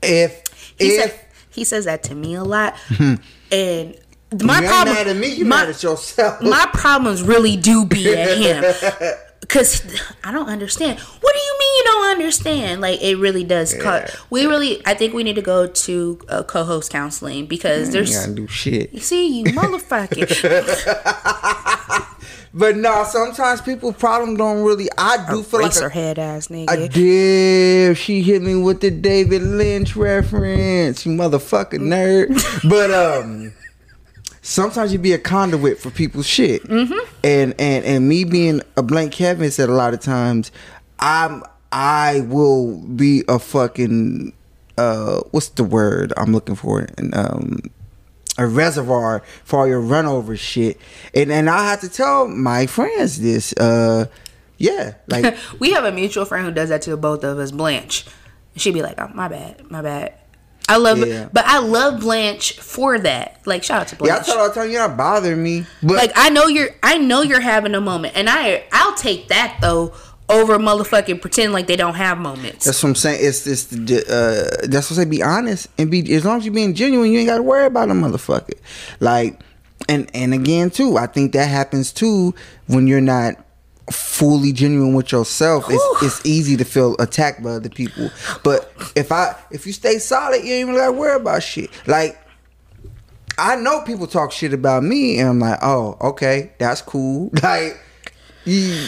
If 0.00 0.44
he 0.78 0.86
if 0.86 1.02
said 1.02 1.20
he 1.50 1.64
says 1.64 1.84
that 1.86 2.04
to 2.04 2.14
me 2.14 2.34
a 2.34 2.44
lot, 2.44 2.76
hmm. 2.86 3.14
and 3.50 3.98
my 4.42 4.64
problem. 4.64 4.94
mad 4.94 5.08
at 5.08 5.16
me, 5.16 5.34
you 5.34 5.44
my, 5.44 5.64
mad 5.64 5.70
at 5.70 5.82
yourself. 5.82 6.40
my 6.40 6.68
problems 6.72 7.20
really 7.20 7.56
do 7.56 7.84
be 7.84 8.14
at 8.14 8.38
him. 8.38 9.14
Cause 9.54 9.82
I 10.24 10.32
don't 10.32 10.48
understand. 10.48 10.98
What 10.98 11.32
do 11.32 11.38
you 11.38 11.56
mean 11.60 11.76
you 11.76 11.84
don't 11.84 12.10
understand? 12.10 12.80
Like 12.80 13.00
it 13.00 13.14
really 13.16 13.44
does. 13.44 13.72
cut. 13.74 14.14
we 14.28 14.46
really, 14.46 14.84
I 14.84 14.94
think 14.94 15.14
we 15.14 15.22
need 15.22 15.36
to 15.36 15.42
go 15.42 15.68
to 15.68 16.20
uh, 16.28 16.42
co-host 16.42 16.90
counseling 16.90 17.46
because 17.46 17.86
you 17.86 17.92
there's. 17.92 18.16
gotta 18.16 18.34
do 18.34 18.48
shit. 18.48 18.92
You 18.92 18.98
see, 18.98 19.38
you 19.38 19.44
motherfucker. 19.44 20.24
But 22.56 22.76
no, 22.76 23.02
sometimes 23.02 23.60
people 23.60 23.92
problem 23.92 24.36
don't 24.36 24.62
really. 24.62 24.88
I 24.96 25.26
do 25.28 25.42
feel 25.42 25.62
like 25.62 25.74
a, 25.74 25.88
head 25.88 26.20
ass 26.20 26.48
a 26.48 26.52
nigga. 26.52 26.92
dip. 26.92 27.96
She 27.96 28.22
hit 28.22 28.42
me 28.42 28.54
with 28.54 28.80
the 28.80 28.92
David 28.92 29.42
Lynch 29.42 29.96
reference. 29.96 31.04
You 31.04 31.12
motherfucking 31.12 31.80
nerd. 31.80 32.28
but 32.70 32.92
um, 32.92 33.52
sometimes 34.44 34.92
you 34.92 34.98
be 34.98 35.12
a 35.12 35.18
conduit 35.18 35.78
for 35.78 35.90
people's 35.90 36.26
shit. 36.26 36.62
Mm-hmm. 36.64 37.16
And 37.24 37.54
and 37.58 37.84
and 37.84 38.08
me 38.08 38.22
being 38.22 38.62
a 38.76 38.82
blank 38.82 39.12
Kevin 39.12 39.50
said 39.50 39.68
a 39.68 39.72
lot 39.72 39.92
of 39.94 40.00
times, 40.00 40.52
I'm 41.00 41.42
I 41.72 42.20
will 42.28 42.76
be 42.78 43.24
a 43.26 43.40
fucking 43.40 44.32
uh, 44.78 45.22
what's 45.32 45.48
the 45.48 45.64
word 45.64 46.12
I'm 46.16 46.32
looking 46.32 46.54
for? 46.54 46.86
And 46.96 47.14
um. 47.16 47.58
A 48.36 48.48
reservoir 48.48 49.22
for 49.44 49.60
all 49.60 49.66
your 49.68 49.80
run 49.80 50.06
over 50.06 50.36
shit, 50.36 50.80
and 51.14 51.30
and 51.30 51.48
I 51.48 51.70
have 51.70 51.80
to 51.82 51.88
tell 51.88 52.26
my 52.26 52.66
friends 52.66 53.20
this. 53.20 53.52
Uh, 53.52 54.06
yeah, 54.58 54.94
like 55.06 55.36
we 55.60 55.70
have 55.70 55.84
a 55.84 55.92
mutual 55.92 56.24
friend 56.24 56.44
who 56.44 56.50
does 56.50 56.70
that 56.70 56.82
to 56.82 56.96
both 56.96 57.22
of 57.22 57.38
us, 57.38 57.52
Blanche. 57.52 58.04
She'd 58.56 58.74
be 58.74 58.82
like, 58.82 59.00
"Oh, 59.00 59.08
my 59.14 59.28
bad, 59.28 59.70
my 59.70 59.82
bad." 59.82 60.14
I 60.68 60.76
love 60.78 61.06
Yeah. 61.06 61.28
but 61.32 61.44
I 61.46 61.58
love 61.58 62.00
Blanche 62.00 62.58
for 62.58 62.98
that. 62.98 63.40
Like, 63.44 63.62
shout 63.62 63.82
out 63.82 63.88
to 63.88 63.96
Blanche. 63.96 64.26
Yeah, 64.26 64.32
I 64.32 64.36
her 64.36 64.42
all 64.42 64.48
the 64.48 64.54
time, 64.54 64.70
you're 64.70 64.86
not 64.86 64.96
bothering 64.96 65.42
me. 65.42 65.66
But 65.82 65.96
like, 65.96 66.12
I 66.16 66.30
know 66.30 66.46
you're, 66.46 66.70
I 66.82 66.98
know 66.98 67.22
you're 67.22 67.40
having 67.40 67.74
a 67.74 67.80
moment, 67.80 68.16
and 68.16 68.28
I, 68.28 68.64
I'll 68.72 68.94
take 68.94 69.28
that 69.28 69.58
though 69.60 69.92
over 70.28 70.58
motherfucking 70.58 71.20
pretend 71.20 71.52
like 71.52 71.66
they 71.66 71.76
don't 71.76 71.96
have 71.96 72.16
moments. 72.18 72.64
that's 72.64 72.82
what 72.82 72.88
I'm 72.88 72.94
saying. 72.94 73.18
It's 73.22 73.42
the 73.44 73.98
uh, 74.08 74.66
that's 74.66 74.90
what 74.90 74.98
I 74.98 75.04
say. 75.04 75.08
Be 75.10 75.22
honest 75.22 75.68
and 75.76 75.90
be 75.90 76.14
as 76.14 76.24
long 76.24 76.38
as 76.38 76.46
you're 76.46 76.54
being 76.54 76.74
genuine, 76.74 77.12
you 77.12 77.18
ain't 77.18 77.28
got 77.28 77.36
to 77.36 77.42
worry 77.42 77.66
about 77.66 77.90
a 77.90 77.92
motherfucker. 77.92 78.54
Like, 79.00 79.40
and 79.88 80.10
and 80.14 80.32
again 80.32 80.70
too, 80.70 80.96
I 80.96 81.06
think 81.08 81.32
that 81.32 81.48
happens 81.48 81.92
too 81.92 82.34
when 82.66 82.86
you're 82.86 83.02
not 83.02 83.43
fully 83.90 84.52
genuine 84.52 84.94
with 84.94 85.12
yourself. 85.12 85.66
It's 85.68 86.02
it's 86.02 86.26
easy 86.26 86.56
to 86.56 86.64
feel 86.64 86.96
attacked 86.98 87.42
by 87.42 87.50
other 87.50 87.68
people. 87.68 88.10
But 88.42 88.72
if 88.96 89.12
I 89.12 89.36
if 89.50 89.66
you 89.66 89.72
stay 89.72 89.98
solid, 89.98 90.44
you 90.44 90.52
ain't 90.54 90.68
even 90.68 90.74
got 90.74 90.86
to 90.86 90.92
worry 90.92 91.16
about 91.16 91.42
shit. 91.42 91.70
Like. 91.86 92.18
I 93.36 93.56
know 93.56 93.80
people 93.82 94.06
talk 94.06 94.30
shit 94.30 94.52
about 94.52 94.84
me, 94.84 95.18
and 95.18 95.28
I'm 95.28 95.38
like, 95.40 95.58
oh, 95.60 95.96
okay, 96.00 96.52
that's 96.58 96.80
cool. 96.80 97.32
Like, 97.42 97.80
you, 98.44 98.86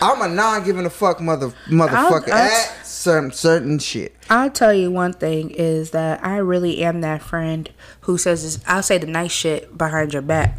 I'm 0.00 0.22
a 0.22 0.28
non 0.32 0.62
giving 0.64 0.86
a 0.86 0.90
fuck 0.90 1.20
mother 1.20 1.48
motherfucker 1.66 2.28
I'll- 2.28 2.52
at 2.52 2.86
certain 2.86 3.32
certain 3.32 3.80
shit. 3.80 4.14
I'll 4.30 4.50
tell 4.50 4.72
you 4.72 4.92
one 4.92 5.14
thing 5.14 5.50
is 5.50 5.90
that 5.90 6.24
I 6.24 6.36
really 6.36 6.84
am 6.84 7.00
that 7.00 7.22
friend 7.22 7.68
who 8.02 8.18
says 8.18 8.44
this, 8.44 8.64
I'll 8.68 8.84
say 8.84 8.98
the 8.98 9.08
nice 9.08 9.32
shit 9.32 9.76
behind 9.76 10.12
your 10.12 10.22
back. 10.22 10.58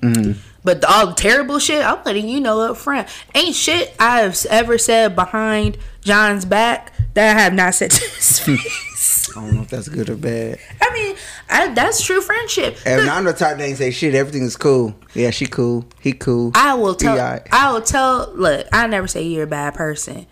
Mm-hmm. 0.00 0.38
But 0.64 0.80
the, 0.80 0.90
all 0.90 1.08
the 1.08 1.14
terrible 1.14 1.58
shit, 1.58 1.84
I'm 1.84 2.02
letting 2.04 2.28
you 2.28 2.40
know 2.40 2.60
up 2.60 2.76
front. 2.76 3.08
Ain't 3.34 3.54
shit 3.54 3.94
I've 3.98 4.44
ever 4.46 4.78
said 4.78 5.16
behind 5.16 5.76
John's 6.02 6.44
back 6.44 6.92
that 7.14 7.36
I 7.36 7.40
have 7.40 7.52
not 7.52 7.74
said 7.74 7.90
to 7.90 8.00
his 8.00 8.38
face. 8.40 9.36
I 9.36 9.40
don't 9.40 9.54
know 9.54 9.62
if 9.62 9.68
that's 9.68 9.88
good 9.88 10.08
or 10.08 10.16
bad. 10.16 10.58
I 10.80 10.92
mean, 10.92 11.16
I, 11.48 11.72
that's 11.74 12.02
true 12.02 12.20
friendship. 12.20 12.76
And 12.86 13.08
I'm 13.08 13.24
the 13.24 13.32
type 13.32 13.58
that 13.58 13.64
ain't 13.64 13.78
say 13.78 13.90
shit. 13.90 14.14
Everything 14.14 14.42
is 14.42 14.56
cool. 14.56 14.94
Yeah, 15.14 15.30
she 15.30 15.46
cool. 15.46 15.84
He 16.00 16.12
cool. 16.12 16.52
I 16.54 16.74
will 16.74 16.94
tell. 16.94 17.18
alright. 17.18 17.46
I 17.50 17.72
will 17.72 17.82
tell. 17.82 18.32
Look, 18.34 18.66
I 18.72 18.86
never 18.86 19.06
say 19.06 19.22
you're 19.22 19.44
a 19.44 19.48
bad 19.48 19.74
person, 19.74 20.26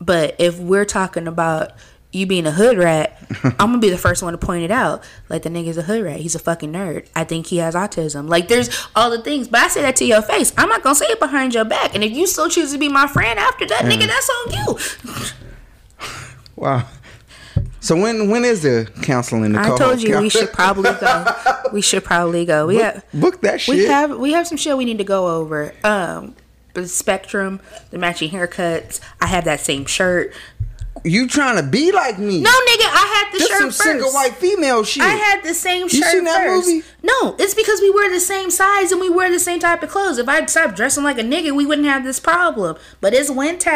but 0.00 0.34
if 0.38 0.58
we're 0.58 0.84
talking 0.84 1.28
about 1.28 1.72
you 2.10 2.26
being 2.26 2.46
a 2.46 2.50
hood 2.50 2.78
rat, 2.78 3.22
I'm 3.44 3.56
gonna 3.56 3.78
be 3.78 3.90
the 3.90 3.98
first 3.98 4.22
one 4.22 4.32
to 4.32 4.38
point 4.38 4.64
it 4.64 4.70
out. 4.70 5.02
Like 5.28 5.42
the 5.42 5.50
nigga's 5.50 5.76
a 5.76 5.82
hood 5.82 6.02
rat. 6.04 6.20
He's 6.20 6.34
a 6.34 6.38
fucking 6.38 6.72
nerd. 6.72 7.06
I 7.14 7.24
think 7.24 7.46
he 7.48 7.58
has 7.58 7.74
autism. 7.74 8.28
Like 8.28 8.48
there's 8.48 8.86
all 8.96 9.10
the 9.10 9.20
things, 9.20 9.48
but 9.48 9.60
I 9.60 9.68
say 9.68 9.82
that 9.82 9.96
to 9.96 10.04
your 10.04 10.22
face. 10.22 10.52
I'm 10.56 10.68
not 10.68 10.82
gonna 10.82 10.94
say 10.94 11.06
it 11.06 11.20
behind 11.20 11.54
your 11.54 11.64
back. 11.64 11.94
And 11.94 12.02
if 12.02 12.12
you 12.12 12.26
still 12.26 12.48
choose 12.48 12.72
to 12.72 12.78
be 12.78 12.88
my 12.88 13.06
friend 13.06 13.38
after 13.38 13.66
that, 13.66 13.82
nigga, 13.82 14.06
that's 14.06 14.30
on 14.30 14.52
you. 14.52 15.24
Wow. 16.56 16.88
So 17.80 17.94
when 17.96 18.28
when 18.30 18.44
is 18.44 18.62
the 18.62 18.90
counseling? 19.02 19.52
The 19.52 19.60
I 19.60 19.76
told 19.76 20.02
you 20.02 20.18
we 20.18 20.28
should 20.28 20.52
probably 20.52 20.90
go. 21.00 21.26
We 21.72 21.82
should 21.82 22.02
probably 22.02 22.44
go. 22.46 22.66
We 22.66 22.76
have 22.76 23.04
book 23.12 23.42
that 23.42 23.60
shit. 23.60 23.76
we 23.76 23.84
have 23.84 24.18
we 24.18 24.32
have 24.32 24.46
some 24.48 24.56
shit 24.58 24.76
we 24.76 24.84
need 24.84 24.98
to 24.98 25.04
go 25.04 25.28
over. 25.36 25.74
Um, 25.84 26.34
the 26.74 26.88
spectrum, 26.88 27.60
the 27.90 27.98
matching 27.98 28.30
haircuts. 28.30 29.00
I 29.20 29.26
have 29.26 29.44
that 29.44 29.60
same 29.60 29.84
shirt. 29.84 30.32
You 31.04 31.26
trying 31.28 31.56
to 31.56 31.62
be 31.62 31.92
like 31.92 32.18
me? 32.18 32.40
No, 32.40 32.50
nigga, 32.50 32.86
I 32.86 33.22
had 33.24 33.32
the 33.32 33.38
this 33.38 33.48
shirt 33.48 33.58
some 33.58 33.66
first. 33.68 33.82
single 33.82 34.10
white 34.12 34.34
female 34.36 34.84
shit. 34.84 35.02
I 35.02 35.10
had 35.10 35.42
the 35.42 35.54
same 35.54 35.82
You 35.84 35.88
shirt 35.88 36.04
seen 36.12 36.24
that 36.24 36.44
first. 36.46 36.66
movie? 36.68 36.84
No, 37.02 37.36
it's 37.38 37.54
because 37.54 37.80
we 37.80 37.90
wear 37.90 38.10
the 38.10 38.20
same 38.20 38.50
size 38.50 38.92
and 38.92 39.00
we 39.00 39.08
wear 39.08 39.30
the 39.30 39.38
same 39.38 39.60
type 39.60 39.82
of 39.82 39.90
clothes. 39.90 40.18
If 40.18 40.28
I 40.28 40.44
stopped 40.46 40.76
dressing 40.76 41.04
like 41.04 41.18
a 41.18 41.22
nigga, 41.22 41.54
we 41.54 41.64
wouldn't 41.66 41.86
have 41.86 42.04
this 42.04 42.20
problem. 42.20 42.76
But 43.00 43.14
it's 43.14 43.30
winter, 43.30 43.70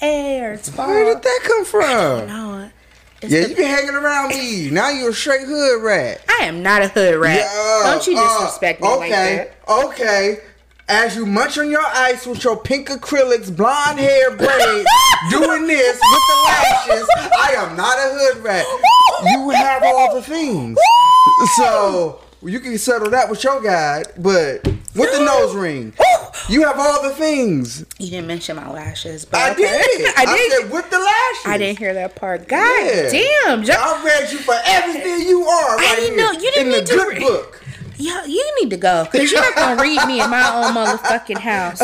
air, 0.00 0.54
it's 0.54 0.68
fall. 0.68 0.88
Where 0.88 1.04
did 1.14 1.22
that 1.22 1.40
come 1.44 1.64
from? 1.64 2.26
No, 2.28 2.70
Yeah, 3.22 3.28
the- 3.28 3.48
you 3.50 3.56
been 3.56 3.66
hanging 3.66 3.94
around 3.94 4.28
me. 4.30 4.70
Now 4.70 4.90
you're 4.90 5.10
a 5.10 5.14
straight 5.14 5.46
hood 5.46 5.82
rat. 5.82 6.20
I 6.28 6.44
am 6.44 6.62
not 6.62 6.82
a 6.82 6.88
hood 6.88 7.16
rat. 7.18 7.38
Yeah, 7.38 7.82
Don't 7.92 8.06
you 8.06 8.18
uh, 8.18 8.38
disrespect 8.38 8.82
me 8.82 8.88
like 8.88 9.10
that? 9.10 9.54
okay. 9.68 9.86
Okay. 9.86 10.38
As 10.88 11.16
you 11.16 11.26
munch 11.26 11.58
on 11.58 11.68
your 11.68 11.84
ice 11.84 12.26
with 12.26 12.44
your 12.44 12.56
pink 12.56 12.88
acrylics, 12.88 13.54
blonde 13.54 13.98
hair 13.98 14.30
braids, 14.36 14.88
doing 15.30 15.66
this 15.66 15.98
with 16.00 16.22
the 16.28 16.42
lashes, 16.46 17.08
I 17.36 17.54
am 17.56 17.76
not 17.76 17.98
a 17.98 18.12
hood 18.14 18.44
rat. 18.44 18.64
You 19.24 19.50
have 19.50 19.82
all 19.84 20.14
the 20.14 20.22
things. 20.22 20.78
So 21.56 22.20
you 22.42 22.60
can 22.60 22.78
settle 22.78 23.10
that 23.10 23.28
with 23.28 23.42
your 23.42 23.60
guy, 23.60 24.04
but 24.16 24.64
with 24.94 25.12
the 25.12 25.24
nose 25.24 25.56
ring. 25.56 25.92
You 26.48 26.62
have 26.62 26.78
all 26.78 27.02
the 27.02 27.10
things. 27.16 27.84
You 27.98 28.10
didn't 28.10 28.28
mention 28.28 28.54
my 28.54 28.70
lashes, 28.70 29.24
but 29.24 29.40
I 29.40 29.50
okay. 29.52 29.62
did. 29.96 30.14
I 30.16 30.24
did. 30.36 30.52
said 30.62 30.70
with 30.70 30.88
the 30.88 30.98
lashes. 31.00 31.46
I 31.46 31.58
didn't 31.58 31.78
hear 31.80 31.94
that 31.94 32.14
part. 32.14 32.46
God 32.46 32.86
Yeah. 32.86 33.10
damn, 33.10 33.64
John. 33.64 33.76
I 33.76 34.04
read 34.04 34.30
you 34.30 34.38
for 34.38 34.54
everything 34.64 35.26
you 35.26 35.42
are 35.42 35.76
right 35.78 35.96
didn't 35.98 36.14
here 36.16 36.24
know- 36.24 36.32
you 36.40 36.50
didn't 36.52 36.66
in 36.66 36.70
the 36.70 36.78
need 36.78 36.86
to 36.86 36.94
good 36.94 37.08
read- 37.08 37.20
book. 37.22 37.62
Yo, 37.98 38.24
you 38.24 38.54
need 38.60 38.70
to 38.70 38.76
go 38.76 39.04
because 39.04 39.30
you're 39.32 39.40
not 39.40 39.54
gonna 39.54 39.82
read 39.82 40.06
me 40.06 40.20
in 40.20 40.28
my 40.30 40.54
own 40.54 40.74
motherfucking 40.74 41.38
house. 41.38 41.80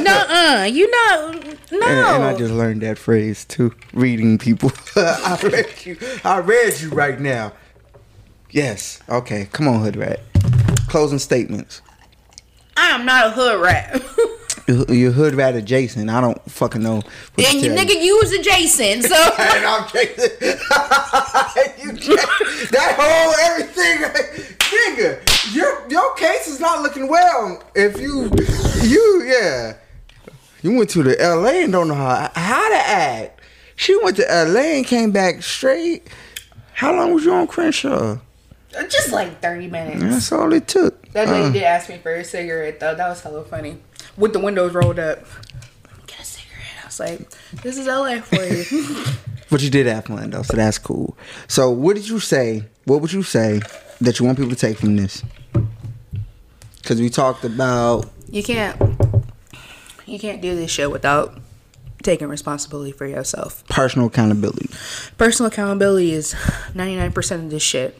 No, 0.00 0.12
uh, 0.28 0.64
you 0.70 0.90
know, 0.90 1.32
no. 1.72 1.86
And, 1.86 1.98
and 2.16 2.22
I 2.24 2.34
just 2.36 2.52
learned 2.52 2.80
that 2.82 2.96
phrase 2.98 3.44
too. 3.44 3.74
Reading 3.92 4.38
people. 4.38 4.72
I 4.96 5.38
read 5.42 5.66
you. 5.84 5.98
I 6.24 6.38
read 6.38 6.80
you 6.80 6.90
right 6.90 7.20
now. 7.20 7.52
Yes. 8.50 9.00
Okay. 9.08 9.48
Come 9.52 9.68
on, 9.68 9.80
Hood 9.80 9.96
Rat. 9.96 10.20
Closing 10.88 11.18
statements. 11.18 11.82
I 12.76 12.88
am 12.90 13.04
not 13.04 13.26
a 13.26 13.30
hood 13.30 13.60
rat. 13.60 14.02
You, 14.66 14.86
you 14.88 15.12
hood 15.12 15.34
rat 15.34 15.54
adjacent. 15.56 16.08
I 16.08 16.22
don't 16.22 16.40
fucking 16.50 16.82
know. 16.82 17.02
what 17.34 17.46
And 17.46 17.60
you 17.60 17.70
nigga, 17.72 18.02
you 18.02 18.16
was 18.16 18.32
adjacent, 18.32 19.04
so 19.04 19.14
and 19.38 19.66
I'm 19.66 19.86
Jason. 19.90 20.30
you 20.40 21.92
that 22.70 22.94
whole 22.96 23.34
everything, 23.44 24.56
nigga. 24.74 25.54
Your 25.54 25.88
your 25.88 26.14
case 26.14 26.48
is 26.48 26.60
not 26.60 26.82
looking 26.82 27.08
well. 27.08 27.62
If 27.74 28.00
you 28.00 28.30
you 28.82 29.22
yeah, 29.26 29.74
you 30.62 30.76
went 30.76 30.90
to 30.90 31.02
the 31.02 31.20
L.A. 31.20 31.64
and 31.64 31.72
don't 31.72 31.88
know 31.88 31.94
how 31.94 32.30
how 32.34 32.68
to 32.68 32.76
act. 32.76 33.40
She 33.76 33.96
went 34.02 34.16
to 34.16 34.30
L.A. 34.30 34.76
and 34.78 34.86
came 34.86 35.10
back 35.10 35.42
straight. 35.42 36.08
How 36.72 36.94
long 36.94 37.14
was 37.14 37.24
you 37.24 37.32
on 37.32 37.46
Crenshaw? 37.46 38.18
just 38.88 39.12
like 39.12 39.40
thirty 39.40 39.68
minutes. 39.68 40.02
That's 40.02 40.32
all 40.32 40.52
it 40.52 40.66
took. 40.66 41.08
That 41.12 41.28
Uh, 41.28 41.32
lady 41.32 41.52
did 41.52 41.62
ask 41.62 41.88
me 41.88 41.98
for 41.98 42.12
a 42.14 42.24
cigarette 42.24 42.80
though. 42.80 42.94
That 42.94 43.08
was 43.08 43.20
hella 43.22 43.44
funny. 43.44 43.78
With 44.16 44.32
the 44.32 44.40
windows 44.40 44.74
rolled 44.74 44.98
up. 44.98 45.24
Get 46.06 46.20
a 46.20 46.24
cigarette. 46.24 46.82
I 46.82 46.86
was 46.86 47.00
like, 47.00 47.30
this 47.62 47.78
is 47.78 47.86
LA 47.86 48.20
for 48.20 48.42
you. 48.42 49.04
But 49.50 49.60
you 49.62 49.70
did 49.70 49.86
have 49.86 50.06
fun 50.06 50.30
though, 50.30 50.42
so 50.42 50.56
that's 50.56 50.78
cool. 50.78 51.16
So 51.46 51.70
what 51.70 51.94
did 51.94 52.08
you 52.08 52.18
say? 52.18 52.64
What 52.86 53.00
would 53.02 53.12
you 53.12 53.22
say 53.22 53.60
that 54.00 54.18
you 54.18 54.26
want 54.26 54.38
people 54.38 54.50
to 54.50 54.56
take 54.56 54.78
from 54.78 54.96
this? 54.96 55.22
Because 56.82 57.00
we 57.00 57.08
talked 57.08 57.44
about 57.44 58.10
you 58.28 58.42
can't 58.42 58.76
you 60.06 60.18
can't 60.18 60.42
do 60.42 60.54
this 60.54 60.70
shit 60.70 60.90
without 60.90 61.38
taking 62.02 62.28
responsibility 62.28 62.92
for 62.92 63.06
yourself. 63.06 63.66
personal 63.68 64.08
accountability. 64.08 64.68
Personal 65.16 65.50
accountability 65.50 66.12
is 66.12 66.34
ninety 66.74 66.96
nine 66.96 67.12
percent 67.12 67.44
of 67.44 67.50
this 67.50 67.62
shit. 67.62 67.98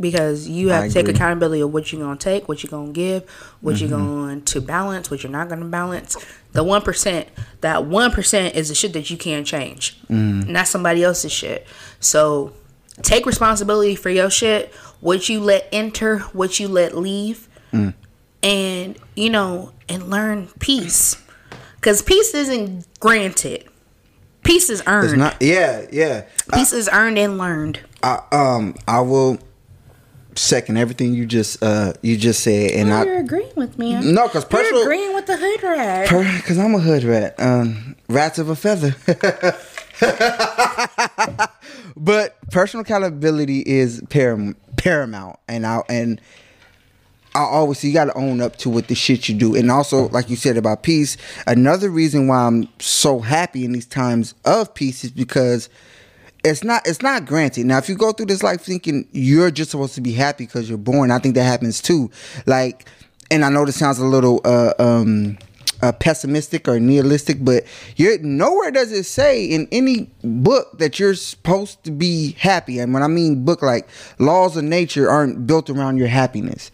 Because 0.00 0.48
you 0.48 0.70
have 0.70 0.84
I 0.84 0.88
to 0.88 0.92
take 0.94 1.04
agree. 1.04 1.14
accountability 1.14 1.60
of 1.60 1.72
what 1.72 1.92
you're 1.92 2.02
gonna 2.02 2.16
take, 2.18 2.48
what 2.48 2.62
you're 2.64 2.70
gonna 2.70 2.90
give, 2.90 3.28
what 3.60 3.78
you're 3.80 3.88
Mm-hmm. 3.90 4.06
going 4.22 4.42
to 4.46 4.60
balance, 4.60 5.10
what 5.12 5.22
you're 5.22 5.30
not 5.30 5.48
gonna 5.48 5.66
balance. 5.66 6.16
The 6.52 6.64
one 6.64 6.82
percent, 6.82 7.28
that 7.60 7.84
one 7.84 8.10
percent 8.10 8.56
is 8.56 8.68
the 8.68 8.74
shit 8.74 8.94
that 8.94 9.10
you 9.10 9.16
can't 9.16 9.46
change, 9.46 10.00
Mm. 10.04 10.46
and 10.46 10.56
that's 10.56 10.70
somebody 10.70 11.04
else's 11.04 11.30
shit. 11.30 11.66
So 12.00 12.52
take 13.02 13.26
responsibility 13.26 13.94
for 13.94 14.10
your 14.10 14.28
shit. 14.30 14.72
What 15.02 15.28
you 15.28 15.40
let 15.40 15.68
enter, 15.72 16.20
what 16.32 16.58
you 16.58 16.68
let 16.68 16.96
leave, 16.96 17.48
Mm. 17.72 17.92
and 18.42 18.96
you 19.14 19.28
know, 19.30 19.72
and 19.88 20.08
learn 20.08 20.48
peace. 20.60 21.16
Because 21.76 22.00
peace 22.02 22.32
isn't 22.34 22.86
granted. 23.00 23.64
Peace 24.44 24.70
is 24.70 24.80
It's 24.80 24.88
earned. 24.88 25.18
not. 25.18 25.36
Yeah, 25.40 25.86
yeah. 25.92 26.22
peace 26.54 26.72
is 26.72 26.88
earned 26.92 27.18
and 27.18 27.36
learned. 27.38 27.80
I, 28.02 28.20
um, 28.32 28.74
I 28.88 29.00
will 29.00 29.38
second 30.34 30.78
everything 30.78 31.12
you 31.12 31.26
just 31.26 31.62
uh 31.62 31.92
you 32.00 32.16
just 32.16 32.42
said, 32.42 32.70
and 32.72 32.92
I 32.92 33.04
you're 33.04 33.18
agreeing 33.18 33.52
with 33.54 33.78
me. 33.78 33.94
no, 34.00 34.28
cause 34.28 34.44
personal. 34.44 34.82
You're 34.82 34.92
agreeing 34.92 35.14
with 35.14 35.26
the 35.26 35.36
hood 35.36 35.62
rat. 35.62 36.08
Because 36.36 36.58
I'm 36.58 36.74
a 36.74 36.78
hood 36.78 37.04
rat. 37.04 37.34
Um, 37.38 37.96
rats 38.08 38.38
of 38.38 38.48
a 38.48 38.56
feather. 38.56 38.94
but 41.96 42.36
personal 42.50 42.82
accountability 42.82 43.60
is 43.60 44.00
param- 44.02 44.56
paramount, 44.76 45.38
and 45.48 45.66
I 45.66 45.82
and 45.88 46.20
I 47.34 47.40
always 47.40 47.78
say 47.78 47.88
you 47.88 47.94
got 47.94 48.06
to 48.06 48.14
own 48.14 48.40
up 48.40 48.56
to 48.56 48.68
what 48.68 48.88
the 48.88 48.94
shit 48.94 49.28
you 49.28 49.34
do, 49.34 49.54
and 49.54 49.70
also 49.70 50.08
like 50.08 50.28
you 50.28 50.36
said 50.36 50.56
about 50.56 50.82
peace. 50.82 51.16
Another 51.46 51.88
reason 51.88 52.26
why 52.26 52.46
I'm 52.46 52.68
so 52.78 53.20
happy 53.20 53.64
in 53.64 53.72
these 53.72 53.86
times 53.86 54.34
of 54.44 54.74
peace 54.74 55.04
is 55.04 55.10
because 55.10 55.68
it's 56.44 56.64
not 56.64 56.86
it's 56.86 57.02
not 57.02 57.24
granted. 57.24 57.66
Now, 57.66 57.78
if 57.78 57.88
you 57.88 57.94
go 57.94 58.12
through 58.12 58.26
this 58.26 58.42
life 58.42 58.60
thinking 58.60 59.08
you're 59.12 59.50
just 59.50 59.70
supposed 59.70 59.94
to 59.94 60.00
be 60.00 60.12
happy 60.12 60.46
because 60.46 60.68
you're 60.68 60.78
born, 60.78 61.10
I 61.10 61.18
think 61.18 61.34
that 61.36 61.44
happens 61.44 61.80
too. 61.80 62.10
Like, 62.46 62.88
and 63.30 63.44
I 63.44 63.48
know 63.48 63.64
this 63.64 63.78
sounds 63.78 63.98
a 63.98 64.04
little 64.04 64.40
uh, 64.44 64.74
um, 64.78 65.38
uh, 65.82 65.92
pessimistic 65.92 66.68
or 66.68 66.78
nihilistic, 66.78 67.44
but 67.44 67.64
you're 67.96 68.18
nowhere 68.18 68.70
does 68.70 68.92
it 68.92 69.04
say 69.04 69.44
in 69.44 69.68
any 69.72 70.10
book 70.22 70.78
that 70.78 70.98
you're 70.98 71.14
supposed 71.14 71.82
to 71.84 71.90
be 71.90 72.32
happy. 72.38 72.78
And 72.78 72.94
when 72.94 73.02
I 73.02 73.08
mean 73.08 73.44
book, 73.44 73.62
like 73.62 73.88
laws 74.18 74.56
of 74.56 74.64
nature 74.64 75.10
aren't 75.10 75.46
built 75.46 75.68
around 75.68 75.96
your 75.96 76.08
happiness. 76.08 76.70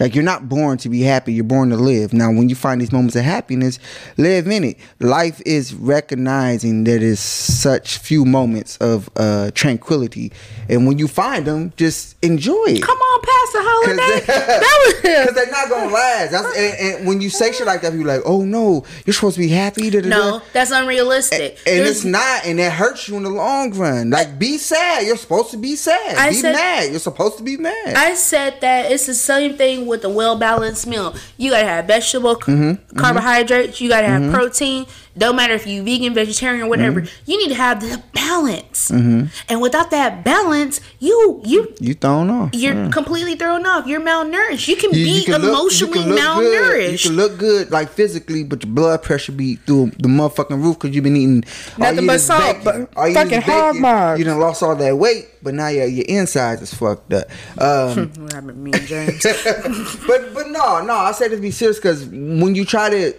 Like 0.00 0.14
you're 0.14 0.24
not 0.24 0.48
born 0.48 0.78
to 0.78 0.88
be 0.88 1.02
happy, 1.02 1.32
you're 1.32 1.44
born 1.44 1.70
to 1.70 1.76
live. 1.76 2.12
Now, 2.12 2.30
when 2.32 2.48
you 2.48 2.54
find 2.54 2.80
these 2.80 2.92
moments 2.92 3.14
of 3.16 3.24
happiness, 3.24 3.78
live 4.16 4.46
in 4.48 4.64
it. 4.64 4.78
Life 5.00 5.40
is 5.46 5.74
recognizing 5.74 6.84
that 6.84 7.02
is 7.02 7.20
such 7.20 7.98
few 7.98 8.24
moments 8.24 8.76
of 8.78 9.08
uh, 9.16 9.50
tranquility, 9.54 10.32
and 10.68 10.86
when 10.86 10.98
you 10.98 11.08
find 11.08 11.46
them, 11.46 11.72
just 11.76 12.16
enjoy 12.22 12.64
it. 12.68 12.82
Come 12.82 12.98
on, 12.98 13.20
Pastor 13.20 13.58
Holiday. 13.60 14.26
Cause, 14.26 14.26
that 15.02 15.02
Cause 15.02 15.26
was 15.26 15.34
they're 15.34 15.50
not 15.50 15.68
gonna 15.68 15.92
last. 15.92 16.30
That's, 16.32 16.56
and, 16.56 16.96
and 16.98 17.06
when 17.06 17.20
you 17.20 17.30
say 17.30 17.52
shit 17.52 17.66
like 17.66 17.82
that, 17.82 17.92
you're 17.92 18.04
like, 18.04 18.22
"Oh 18.24 18.42
no, 18.44 18.84
you're 19.06 19.14
supposed 19.14 19.36
to 19.36 19.40
be 19.42 19.48
happy." 19.48 19.90
Da, 19.90 20.00
da, 20.00 20.08
da. 20.08 20.16
no, 20.16 20.42
that's 20.52 20.70
unrealistic. 20.70 21.58
and 21.66 21.78
There's- 21.78 21.90
it's 21.90 22.04
not, 22.04 22.44
and 22.46 22.58
that 22.58 22.72
hurts 22.72 23.08
you 23.08 23.16
in 23.16 23.22
the 23.24 23.30
long 23.30 23.72
run. 23.74 24.10
Like, 24.10 24.38
be 24.38 24.58
sad. 24.58 25.06
You're 25.06 25.16
supposed 25.16 25.50
to 25.50 25.56
be 25.56 25.76
sad. 25.76 26.16
I 26.16 26.30
be 26.30 26.34
said- 26.36 26.52
mad. 26.52 26.90
You're 26.90 26.98
supposed 27.00 27.38
to 27.38 27.42
be 27.44 27.56
mad. 27.56 27.94
I 27.94 28.14
said 28.14 28.60
that 28.60 28.90
it's 28.90 29.06
the 29.06 29.14
same 29.14 29.56
thing 29.56 29.81
with 29.86 30.04
a 30.04 30.08
well 30.08 30.36
balanced 30.36 30.86
meal. 30.86 31.14
You 31.36 31.50
gotta 31.50 31.66
have 31.66 31.86
vegetable 31.86 32.36
Mm-hmm, 32.36 32.96
carbohydrates. 32.98 33.80
You 33.80 33.88
gotta 33.88 34.06
have 34.08 34.32
protein. 34.32 34.86
Don't 35.16 35.36
matter 35.36 35.52
if 35.52 35.66
you 35.66 35.82
vegan, 35.82 36.14
vegetarian, 36.14 36.62
or 36.64 36.68
whatever. 36.68 37.02
Mm-hmm. 37.02 37.30
You 37.30 37.36
need 37.38 37.48
to 37.48 37.54
have 37.54 37.80
the 37.82 38.02
balance. 38.14 38.90
And 38.90 39.60
without 39.60 39.90
that 39.90 40.24
balance, 40.24 40.80
you 41.00 41.42
you 41.44 41.74
you 41.80 41.92
thrown 41.94 42.30
off. 42.30 42.50
you're 42.54 42.88
completely 42.90 43.34
thrown 43.36 43.66
off. 43.66 43.86
You're 43.86 44.00
malnourished. 44.00 44.68
You 44.68 44.76
can 44.76 44.90
Mm. 44.90 44.96
You- 44.96 45.04
be 45.04 45.10
you 45.10 45.24
can 45.24 45.42
look- 45.42 45.50
emotionally 45.50 45.98
you 45.98 46.04
can 46.06 46.14
look 46.14 46.18
Good. 46.36 46.62
malnourished. 46.62 46.92
You 46.92 46.98
can 47.10 47.16
look 47.16 47.38
good, 47.38 47.70
like 47.70 47.90
physically, 47.90 48.42
but 48.44 48.64
your 48.64 48.72
blood 48.72 49.02
pressure 49.02 49.32
be 49.32 49.56
through 49.56 49.92
the 49.98 50.08
motherfucking 50.08 50.62
roof 50.62 50.78
because 50.78 50.94
you've 50.94 51.04
been 51.04 51.16
eating 51.16 51.44
Nothing 51.76 52.06
but 52.06 52.20
salt, 52.20 52.64
bacon. 52.64 52.88
but 52.88 52.98
All 52.98 53.06
you 53.08 53.12
eat 53.14 53.18
is 53.18 53.22
fucking 53.24 53.40
bacon. 53.40 53.80
maws. 53.82 54.18
You 54.18 54.24
done 54.24 54.38
lost 54.40 54.62
all 54.62 54.76
that 54.76 54.96
weight, 54.96 55.28
but 55.42 55.52
now 55.54 55.68
your 55.68 55.86
your 55.86 56.06
insides 56.08 56.62
is 56.62 56.72
fucked 56.72 57.12
up. 57.12 57.24
Um, 57.58 58.10
what 58.22 58.32
happened 58.32 58.48
to 58.48 58.54
me 58.54 58.70
and 58.72 58.86
James? 58.86 59.22
but 60.06 60.32
but 60.34 60.48
no 60.48 60.80
no, 60.84 60.94
I 60.94 61.12
say 61.12 61.28
to 61.28 61.36
be 61.36 61.50
serious 61.50 61.76
because 61.78 62.04
when 62.06 62.54
you 62.54 62.64
try 62.64 62.88
to 62.90 63.12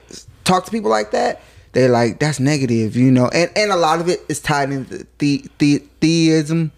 talk 0.43 0.65
to 0.65 0.71
people 0.71 0.89
like 0.89 1.11
that. 1.11 1.41
They're 1.73 1.89
like 1.89 2.19
that's 2.19 2.39
negative, 2.39 2.95
you 2.95 3.11
know, 3.11 3.29
and 3.33 3.51
and 3.55 3.71
a 3.71 3.75
lot 3.75 3.99
of 3.99 4.07
it 4.07 4.21
is 4.29 4.39
tied 4.39 4.71
into 4.71 5.07
the, 5.17 5.43
the 5.57 5.79
theism. 5.99 6.71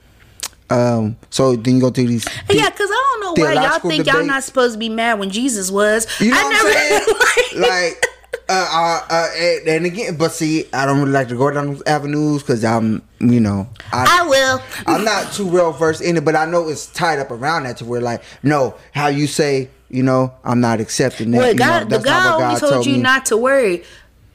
Um, 0.70 1.18
so 1.30 1.56
then 1.56 1.76
you 1.76 1.82
go 1.82 1.90
through 1.92 2.08
these. 2.08 2.26
yeah, 2.50 2.70
because 2.70 2.90
I 2.90 3.18
don't 3.20 3.22
know 3.38 3.44
why 3.44 3.54
y'all 3.54 3.80
think 3.80 4.08
y'all 4.08 4.26
not 4.26 4.44
supposed 4.44 4.74
to 4.74 4.80
be 4.80 4.90
mad 4.90 5.20
when 5.20 5.30
Jesus 5.30 5.70
was. 5.70 6.08
You 6.20 6.32
know 6.32 6.38
I 6.40 6.44
what 6.44 6.56
I'm 6.56 6.74
saying? 6.74 7.20
never 7.56 7.68
like, 7.68 8.06
uh, 8.48 8.68
uh, 8.72 9.06
uh, 9.10 9.30
and, 9.38 9.68
and 9.68 9.86
again, 9.86 10.18
but 10.18 10.32
see, 10.32 10.66
I 10.74 10.86
don't 10.86 11.00
really 11.00 11.12
like 11.12 11.28
to 11.28 11.36
go 11.36 11.52
down 11.52 11.74
those 11.74 11.84
avenues 11.86 12.42
because 12.42 12.64
I'm, 12.64 13.04
you 13.20 13.40
know, 13.40 13.68
I, 13.92 14.22
I 14.22 14.28
will. 14.28 14.62
I'm 14.88 15.04
not 15.04 15.34
too 15.34 15.48
well 15.48 15.72
versed 15.72 16.02
in 16.02 16.18
it, 16.18 16.26
but 16.26 16.36
I 16.36 16.46
know 16.46 16.70
it's 16.70 16.88
tied 16.88 17.20
up 17.20 17.32
around 17.32 17.64
that 17.64 17.78
to 17.78 17.86
where, 17.86 18.02
like, 18.02 18.24
no, 18.44 18.76
how 18.94 19.08
you 19.08 19.28
say, 19.28 19.70
you 19.90 20.04
know, 20.04 20.34
I'm 20.44 20.62
not 20.62 20.80
accepting 20.80 21.32
that. 21.32 21.38
Well, 21.38 21.48
you 21.50 21.56
know, 21.56 21.66
God, 21.66 21.90
the 21.90 22.00
God 22.00 22.40
what 22.40 22.44
only 22.46 22.60
told, 22.60 22.86
you 22.86 22.94
me. 22.94 23.02
not 23.02 23.26
to 23.28 23.38
worry 23.38 23.84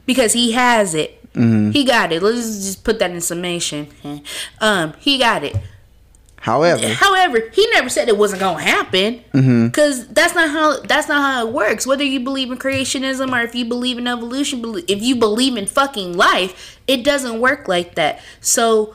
because 0.07 0.33
He 0.33 0.53
has 0.53 0.95
it. 0.95 1.17
Mm-hmm. 1.35 1.71
He 1.71 1.85
got 1.85 2.11
it. 2.13 2.23
Let's 2.23 2.39
just 2.65 2.83
put 2.85 2.99
that 2.99 3.11
in 3.11 3.21
summation. 3.21 3.89
Um, 4.61 4.95
He 4.99 5.19
got 5.19 5.45
it. 5.45 5.57
However, 6.41 6.89
However, 6.89 7.51
He 7.53 7.69
never 7.75 7.89
said 7.91 8.09
it 8.09 8.17
wasn't 8.17 8.41
gonna 8.41 8.63
happen 8.63 9.23
Mm-hmm. 9.35 9.67
because 9.67 10.09
that's 10.09 10.35
not 10.35 10.51
how 10.51 10.81
that's 10.81 11.07
not 11.07 11.21
how 11.21 11.47
it 11.47 11.53
works. 11.53 11.87
Whether 11.87 12.05
you 12.05 12.21
believe 12.21 12.51
in 12.51 12.59
creationism 12.59 13.31
or 13.33 13.43
if 13.43 13.55
you 13.55 13.65
believe 13.67 13.99
in 13.99 14.07
evolution, 14.09 14.63
if 14.89 15.03
you 15.03 15.17
believe 15.17 15.57
in 15.57 15.67
fucking 15.67 16.17
life, 16.17 16.79
it 16.89 17.05
doesn't 17.05 17.41
work 17.41 17.69
like 17.69 17.95
that. 17.97 18.21
So. 18.41 18.95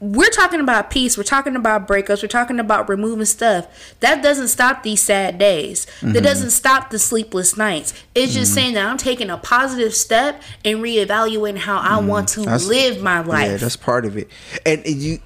We're 0.00 0.30
talking 0.30 0.60
about 0.60 0.90
peace. 0.90 1.18
We're 1.18 1.24
talking 1.24 1.56
about 1.56 1.86
breakups. 1.86 2.22
We're 2.22 2.28
talking 2.28 2.58
about 2.58 2.88
removing 2.88 3.26
stuff. 3.26 3.94
That 4.00 4.22
doesn't 4.22 4.48
stop 4.48 4.82
these 4.82 5.02
sad 5.02 5.38
days. 5.38 5.84
Mm-hmm. 6.00 6.12
That 6.12 6.22
doesn't 6.22 6.50
stop 6.50 6.88
the 6.90 6.98
sleepless 6.98 7.56
nights. 7.58 7.92
It's 8.14 8.32
just 8.32 8.54
saying 8.54 8.74
that 8.74 8.86
I'm 8.86 8.96
taking 8.96 9.28
a 9.28 9.36
positive 9.36 9.94
step 9.94 10.40
and 10.64 10.78
reevaluating 10.78 11.58
how 11.58 11.78
I 11.78 12.00
want 12.00 12.28
to 12.30 12.40
Mm-hmm. 12.40 12.44
That's- 12.50 12.66
live 12.66 13.02
my 13.02 13.20
life. 13.20 13.50
yeah, 13.50 13.56
that's 13.58 13.76
part 13.76 14.06
of 14.06 14.16
it. 14.16 14.28
And, 14.64 14.82
and 14.86 14.96
you 14.96 15.18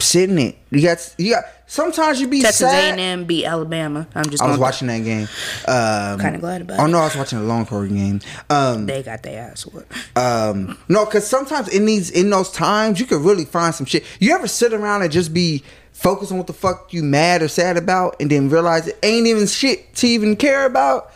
sitting 0.00 0.38
it, 0.38 0.56
you 0.70 0.80
got, 0.82 1.14
you 1.18 1.34
got. 1.34 1.44
Sometimes 1.72 2.20
you 2.20 2.28
be 2.28 2.42
Texas 2.42 2.70
sad. 2.70 2.98
A&M 2.98 3.24
beat 3.24 3.46
Alabama. 3.46 4.06
I'm 4.14 4.28
just. 4.28 4.42
I 4.42 4.46
was 4.50 4.58
watching 4.58 4.88
that 4.88 4.98
game. 5.04 5.26
Um, 5.66 6.20
Kinda 6.20 6.38
glad 6.38 6.60
about 6.60 6.78
Oh 6.78 6.84
it. 6.84 6.88
no, 6.88 6.98
I 6.98 7.04
was 7.04 7.16
watching 7.16 7.38
the 7.38 7.46
Longhorn 7.46 7.94
game. 7.96 8.20
Um, 8.50 8.84
They 8.84 9.02
got 9.02 9.22
their 9.22 9.50
ass 9.50 9.62
whooped. 9.64 9.90
Um, 10.14 10.76
no, 10.90 11.06
because 11.06 11.26
sometimes 11.26 11.68
in 11.68 11.86
these 11.86 12.10
in 12.10 12.28
those 12.28 12.50
times 12.52 13.00
you 13.00 13.06
can 13.06 13.24
really 13.24 13.46
find 13.46 13.74
some 13.74 13.86
shit. 13.86 14.04
You 14.20 14.34
ever 14.34 14.46
sit 14.48 14.74
around 14.74 15.00
and 15.00 15.10
just 15.10 15.32
be 15.32 15.62
focused 15.92 16.30
on 16.30 16.36
what 16.36 16.46
the 16.46 16.52
fuck 16.52 16.92
you 16.92 17.02
mad 17.02 17.40
or 17.40 17.48
sad 17.48 17.78
about, 17.78 18.16
and 18.20 18.30
then 18.30 18.50
realize 18.50 18.86
it 18.86 18.98
ain't 19.02 19.26
even 19.26 19.46
shit 19.46 19.94
to 19.94 20.06
even 20.06 20.36
care 20.36 20.66
about. 20.66 21.10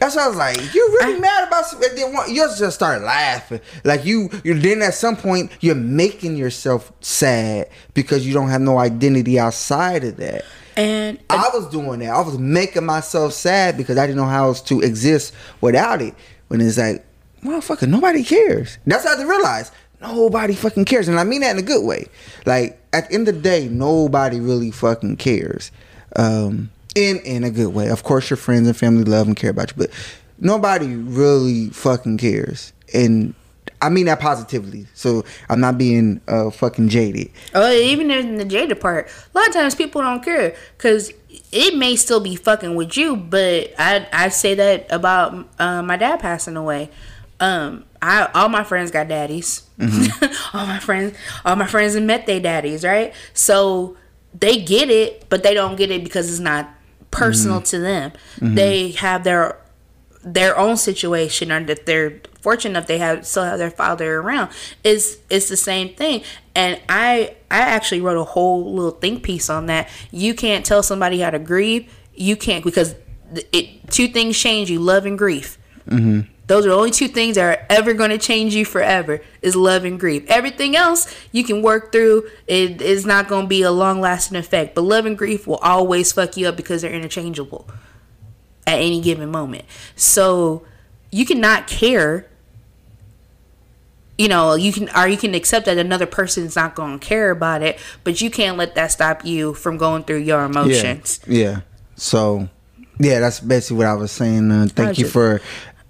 That's 0.00 0.16
what 0.16 0.24
I 0.24 0.28
was 0.28 0.36
like. 0.36 0.74
You're 0.74 0.90
really 0.92 1.20
mad 1.20 1.46
about 1.46 1.66
something. 1.66 1.94
Then 1.94 2.12
one- 2.14 2.34
you 2.34 2.36
just 2.56 2.74
start 2.74 3.02
laughing. 3.02 3.60
Like 3.84 4.04
you, 4.04 4.30
you 4.42 4.58
then 4.58 4.80
at 4.82 4.94
some 4.94 5.14
point 5.14 5.52
you're 5.60 5.74
making 5.74 6.36
yourself 6.36 6.90
sad 7.00 7.68
because 7.94 8.26
you 8.26 8.32
don't 8.32 8.48
have 8.48 8.62
no 8.62 8.78
identity 8.78 9.38
outside 9.38 10.04
of 10.04 10.16
that. 10.16 10.44
And 10.76 11.18
I 11.28 11.50
was 11.52 11.68
doing 11.68 12.00
that. 12.00 12.10
I 12.10 12.20
was 12.22 12.38
making 12.38 12.86
myself 12.86 13.34
sad 13.34 13.76
because 13.76 13.98
I 13.98 14.06
didn't 14.06 14.16
know 14.16 14.24
how 14.24 14.46
else 14.46 14.62
to 14.62 14.80
exist 14.80 15.34
without 15.60 16.00
it. 16.00 16.14
When 16.48 16.60
it's 16.62 16.78
like, 16.78 17.04
motherfucker, 17.44 17.86
nobody 17.86 18.24
cares. 18.24 18.78
That's 18.86 19.04
how 19.04 19.16
they 19.16 19.24
realize 19.24 19.70
nobody 20.00 20.54
fucking 20.54 20.86
cares, 20.86 21.08
and 21.08 21.20
I 21.20 21.24
mean 21.24 21.42
that 21.42 21.50
in 21.50 21.58
a 21.58 21.66
good 21.66 21.84
way. 21.84 22.06
Like 22.46 22.80
at 22.92 23.08
the 23.08 23.14
end 23.14 23.28
of 23.28 23.34
the 23.36 23.40
day, 23.40 23.68
nobody 23.68 24.40
really 24.40 24.70
fucking 24.70 25.16
cares. 25.16 25.70
Um, 26.16 26.70
in 26.94 27.18
in 27.18 27.44
a 27.44 27.50
good 27.50 27.74
way. 27.74 27.88
Of 27.88 28.02
course, 28.02 28.30
your 28.30 28.36
friends 28.36 28.66
and 28.66 28.76
family 28.76 29.04
love 29.04 29.26
and 29.26 29.36
care 29.36 29.50
about 29.50 29.70
you, 29.70 29.76
but 29.76 29.90
nobody 30.38 30.94
really 30.94 31.70
fucking 31.70 32.18
cares. 32.18 32.72
And 32.92 33.34
I 33.82 33.88
mean 33.88 34.06
that 34.06 34.20
positively. 34.20 34.86
So 34.94 35.24
I'm 35.48 35.60
not 35.60 35.78
being 35.78 36.20
uh, 36.28 36.50
fucking 36.50 36.88
jaded. 36.88 37.30
Oh, 37.54 37.70
even 37.72 38.10
in 38.10 38.36
the 38.36 38.44
jaded 38.44 38.80
part, 38.80 39.08
a 39.34 39.38
lot 39.38 39.48
of 39.48 39.54
times 39.54 39.74
people 39.74 40.02
don't 40.02 40.22
care 40.22 40.54
because 40.76 41.12
it 41.52 41.76
may 41.76 41.96
still 41.96 42.20
be 42.20 42.36
fucking 42.36 42.74
with 42.74 42.96
you, 42.96 43.16
but 43.16 43.72
I 43.78 44.06
I 44.12 44.28
say 44.28 44.54
that 44.54 44.86
about 44.90 45.48
uh, 45.58 45.82
my 45.82 45.96
dad 45.96 46.20
passing 46.20 46.56
away. 46.56 46.90
Um, 47.38 47.84
I 48.02 48.28
all 48.34 48.48
my 48.48 48.64
friends 48.64 48.90
got 48.90 49.08
daddies. 49.08 49.62
all 50.52 50.66
my 50.66 50.78
friends, 50.78 51.16
all 51.44 51.56
my 51.56 51.66
friends 51.66 51.94
have 51.94 52.02
met 52.02 52.26
their 52.26 52.40
daddies, 52.40 52.84
right? 52.84 53.14
So 53.32 53.96
they 54.38 54.60
get 54.60 54.90
it, 54.90 55.26
but 55.28 55.42
they 55.42 55.54
don't 55.54 55.76
get 55.76 55.90
it 55.90 56.04
because 56.04 56.30
it's 56.30 56.40
not 56.40 56.68
personal 57.10 57.58
mm-hmm. 57.58 57.64
to 57.64 57.78
them. 57.78 58.12
Mm-hmm. 58.36 58.54
They 58.54 58.90
have 58.92 59.24
their 59.24 59.58
their 60.22 60.58
own 60.58 60.76
situation 60.76 61.50
or 61.50 61.64
that 61.64 61.86
they're 61.86 62.20
fortunate 62.42 62.72
enough 62.72 62.86
they 62.86 62.98
have 62.98 63.26
still 63.26 63.44
have 63.44 63.58
their 63.58 63.70
father 63.70 64.18
around. 64.18 64.50
Is 64.84 65.18
it's 65.30 65.48
the 65.48 65.56
same 65.56 65.94
thing. 65.94 66.22
And 66.54 66.80
i 66.88 67.36
i 67.50 67.58
actually 67.58 68.00
wrote 68.00 68.18
a 68.18 68.24
whole 68.24 68.72
little 68.74 68.92
think 68.92 69.22
piece 69.22 69.48
on 69.48 69.66
that. 69.66 69.88
You 70.10 70.34
can't 70.34 70.64
tell 70.64 70.82
somebody 70.82 71.20
how 71.20 71.30
to 71.30 71.38
grieve. 71.38 71.92
You 72.14 72.36
can't 72.36 72.64
because 72.64 72.94
it 73.52 73.90
two 73.90 74.08
things 74.08 74.38
change 74.38 74.70
you 74.70 74.80
love 74.80 75.06
and 75.06 75.16
grief 75.16 75.56
mm-hmm. 75.88 76.20
Those 76.50 76.66
are 76.66 76.70
the 76.70 76.74
only 76.74 76.90
two 76.90 77.08
things 77.08 77.36
that 77.36 77.44
are 77.44 77.66
ever 77.70 77.94
going 77.94 78.10
to 78.10 78.18
change 78.18 78.54
you 78.54 78.64
forever 78.64 79.20
is 79.40 79.56
love 79.56 79.84
and 79.84 79.98
grief 79.98 80.24
everything 80.28 80.76
else 80.76 81.14
you 81.32 81.44
can 81.44 81.62
work 81.62 81.92
through 81.92 82.28
it 82.46 82.82
is 82.82 83.06
not 83.06 83.28
going 83.28 83.44
to 83.44 83.48
be 83.48 83.62
a 83.62 83.70
long 83.70 84.00
lasting 84.00 84.36
effect 84.36 84.74
but 84.74 84.82
love 84.82 85.06
and 85.06 85.16
grief 85.16 85.46
will 85.46 85.56
always 85.58 86.12
fuck 86.12 86.36
you 86.36 86.46
up 86.46 86.56
because 86.56 86.82
they're 86.82 86.92
interchangeable 86.92 87.66
at 88.70 88.78
any 88.78 89.00
given 89.00 89.30
moment. 89.30 89.64
So 89.96 90.62
you 91.10 91.26
cannot 91.26 91.66
care. 91.66 92.26
You 94.18 94.28
know, 94.28 94.54
you 94.54 94.72
can 94.72 94.90
or 94.96 95.08
you 95.08 95.16
can 95.16 95.34
accept 95.34 95.66
that 95.66 95.78
another 95.78 96.06
person's 96.06 96.54
not 96.54 96.74
going 96.74 96.98
to 96.98 97.06
care 97.06 97.30
about 97.30 97.62
it, 97.62 97.78
but 98.04 98.20
you 98.20 98.30
can't 98.30 98.58
let 98.58 98.74
that 98.74 98.92
stop 98.92 99.24
you 99.24 99.54
from 99.54 99.78
going 99.78 100.04
through 100.04 100.18
your 100.18 100.44
emotions. 100.44 101.20
Yeah. 101.26 101.38
Yeah. 101.38 101.60
So, 101.96 102.48
yeah, 102.98 103.20
that's 103.20 103.40
basically 103.40 103.78
what 103.78 103.86
I 103.86 103.94
was 103.94 104.12
saying. 104.12 104.50
Uh, 104.50 104.68
thank 104.70 104.98
you 104.98 105.06
for 105.06 105.40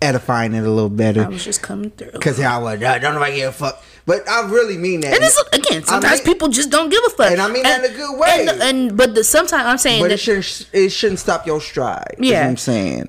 edifying 0.02 0.54
it 0.54 0.64
a 0.64 0.70
little 0.70 0.88
better. 0.90 1.24
I 1.24 1.28
was 1.28 1.44
just 1.44 1.62
coming 1.62 1.90
through. 1.90 2.12
Cause 2.12 2.40
I 2.40 2.58
was, 2.58 2.82
I 2.82 2.98
don't 2.98 3.14
nobody 3.14 3.36
give 3.36 3.50
a 3.50 3.52
fuck. 3.52 3.82
But 4.06 4.28
I 4.28 4.48
really 4.48 4.76
mean 4.76 5.02
that. 5.02 5.14
and 5.14 5.22
this 5.22 5.38
again, 5.52 5.84
sometimes 5.84 6.24
mean- 6.24 6.34
people 6.34 6.48
just 6.48 6.70
don't 6.70 6.88
give 6.88 7.02
a 7.06 7.10
fuck. 7.10 7.30
And 7.32 7.40
I 7.40 7.48
mean 7.50 7.62
that 7.62 7.84
in 7.84 7.92
a 7.92 7.94
good 7.94 8.18
way. 8.18 8.46
And, 8.48 8.62
and 8.62 8.96
but 8.96 9.14
the, 9.14 9.24
sometimes 9.24 9.66
I'm 9.66 9.78
saying 9.78 10.02
but 10.02 10.08
that 10.08 10.14
it 10.14 10.18
shouldn't. 10.18 10.68
It 10.72 10.90
shouldn't 10.90 11.20
stop 11.20 11.46
your 11.46 11.60
stride. 11.60 12.16
Yeah. 12.18 12.42
what 12.42 12.50
I'm 12.50 12.56
saying. 12.56 13.08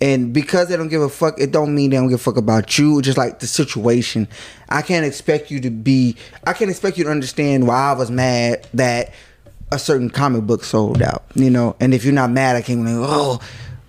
And 0.00 0.34
because 0.34 0.68
they 0.68 0.76
don't 0.76 0.88
give 0.88 1.00
a 1.00 1.08
fuck, 1.08 1.40
it 1.40 1.52
don't 1.52 1.76
mean 1.76 1.90
they 1.90 1.96
don't 1.96 2.08
give 2.08 2.18
a 2.18 2.22
fuck 2.22 2.36
about 2.36 2.76
you. 2.76 3.00
Just 3.02 3.16
like 3.16 3.38
the 3.38 3.46
situation, 3.46 4.26
I 4.68 4.82
can't 4.82 5.06
expect 5.06 5.50
you 5.50 5.60
to 5.60 5.70
be. 5.70 6.16
I 6.44 6.54
can't 6.54 6.70
expect 6.70 6.98
you 6.98 7.04
to 7.04 7.10
understand 7.10 7.68
why 7.68 7.90
I 7.90 7.92
was 7.92 8.10
mad 8.10 8.66
that 8.74 9.14
a 9.70 9.78
certain 9.78 10.10
comic 10.10 10.42
book 10.42 10.64
sold 10.64 11.02
out. 11.02 11.22
You 11.34 11.50
know, 11.50 11.76
and 11.78 11.94
if 11.94 12.04
you're 12.04 12.12
not 12.12 12.30
mad, 12.32 12.56
I 12.56 12.62
can't 12.62 12.84
be 12.84 12.90
like, 12.90 13.08
oh, 13.08 13.40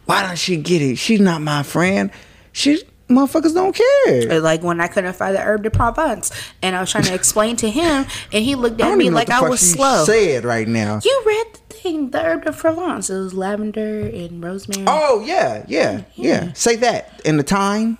why 0.05 0.21
don't 0.21 0.37
she 0.37 0.57
get 0.57 0.83
it? 0.83 0.97
She's 0.97 1.19
not 1.19 1.41
my 1.41 1.63
friend. 1.63 2.11
She 2.53 2.81
motherfuckers 3.09 3.53
don't 3.53 3.75
care. 3.75 4.39
like 4.39 4.63
when 4.63 4.79
I 4.79 4.87
couldn't 4.87 5.13
find 5.13 5.35
the 5.35 5.41
herb 5.41 5.63
de 5.63 5.69
Provence, 5.69 6.31
and 6.61 6.75
I 6.75 6.79
was 6.79 6.89
trying 6.91 7.03
to 7.05 7.13
explain 7.13 7.57
to 7.57 7.69
him, 7.69 8.05
and 8.31 8.43
he 8.45 8.55
looked 8.55 8.79
at 8.79 8.97
me 8.97 9.09
like 9.09 9.29
I 9.29 9.41
was 9.47 9.59
slow. 9.59 10.05
Said 10.05 10.45
right 10.45 10.67
now. 10.67 10.99
You 11.03 11.23
read 11.25 11.45
the 11.69 11.75
thing, 11.75 12.09
the 12.11 12.21
herb 12.23 12.45
de 12.45 12.53
Provence. 12.53 13.09
It 13.09 13.17
was 13.17 13.33
lavender 13.33 13.99
and 14.07 14.41
rosemary. 14.43 14.85
Oh 14.87 15.19
yeah, 15.25 15.65
yeah, 15.67 16.03
yeah. 16.15 16.53
Say 16.53 16.77
that 16.77 17.21
in 17.25 17.37
the 17.37 17.43
time. 17.43 17.97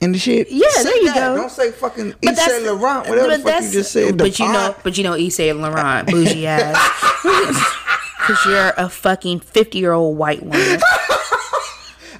In 0.00 0.12
the 0.12 0.18
shit. 0.18 0.50
Yeah, 0.50 0.68
Say 0.70 0.82
there 0.82 0.96
you 0.98 1.06
that. 1.06 1.14
go. 1.14 1.36
Don't 1.36 1.50
say 1.50 1.70
fucking 1.70 2.14
But 2.22 2.36
Saint 2.36 2.64
Laurent, 2.64 3.08
whatever 3.08 3.38
the 3.38 3.42
fuck 3.42 3.62
you 3.62 3.70
just 3.70 3.92
said. 3.92 4.18
But 4.18 4.38
you 4.38 4.46
know, 4.52 4.74
but 4.82 4.98
you 4.98 5.04
know, 5.04 5.16
Saint 5.30 5.58
Laurent, 5.60 6.06
bougie 6.08 6.46
ass. 6.46 6.76
Because 8.26 8.46
you're 8.46 8.72
a 8.78 8.88
fucking 8.88 9.40
fifty 9.40 9.78
year 9.78 9.92
old 9.92 10.16
white 10.18 10.42
woman. 10.42 10.80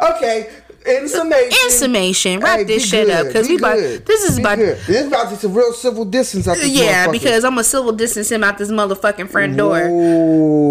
Okay, 0.01 0.51
in 0.87 1.09
summation. 1.09 1.59
In 1.65 1.71
summation, 1.71 2.41
wrap 2.41 2.59
hey, 2.59 2.65
this 2.65 2.89
shit 2.89 3.09
up 3.11 3.27
because 3.27 3.49
be 3.49 3.55
we 3.55 3.59
about 3.59 3.77
good, 3.77 4.07
this 4.07 4.25
is 4.25 4.39
about 4.39 4.59
good. 4.59 4.77
This 4.79 5.01
is 5.03 5.07
about 5.09 5.31
to 5.31 5.37
some 5.37 5.55
real 5.55 5.73
civil 5.73 6.05
distance 6.05 6.47
out 6.47 6.57
this 6.57 6.69
yeah 6.69 7.11
because 7.11 7.45
I'm 7.45 7.59
a 7.59 7.65
civil 7.65 7.93
distance 7.93 8.31
him 8.31 8.45
out 8.45 8.59
this 8.59 8.71
motherfucking 8.71 9.29
front 9.29 9.57
door. 9.57 9.81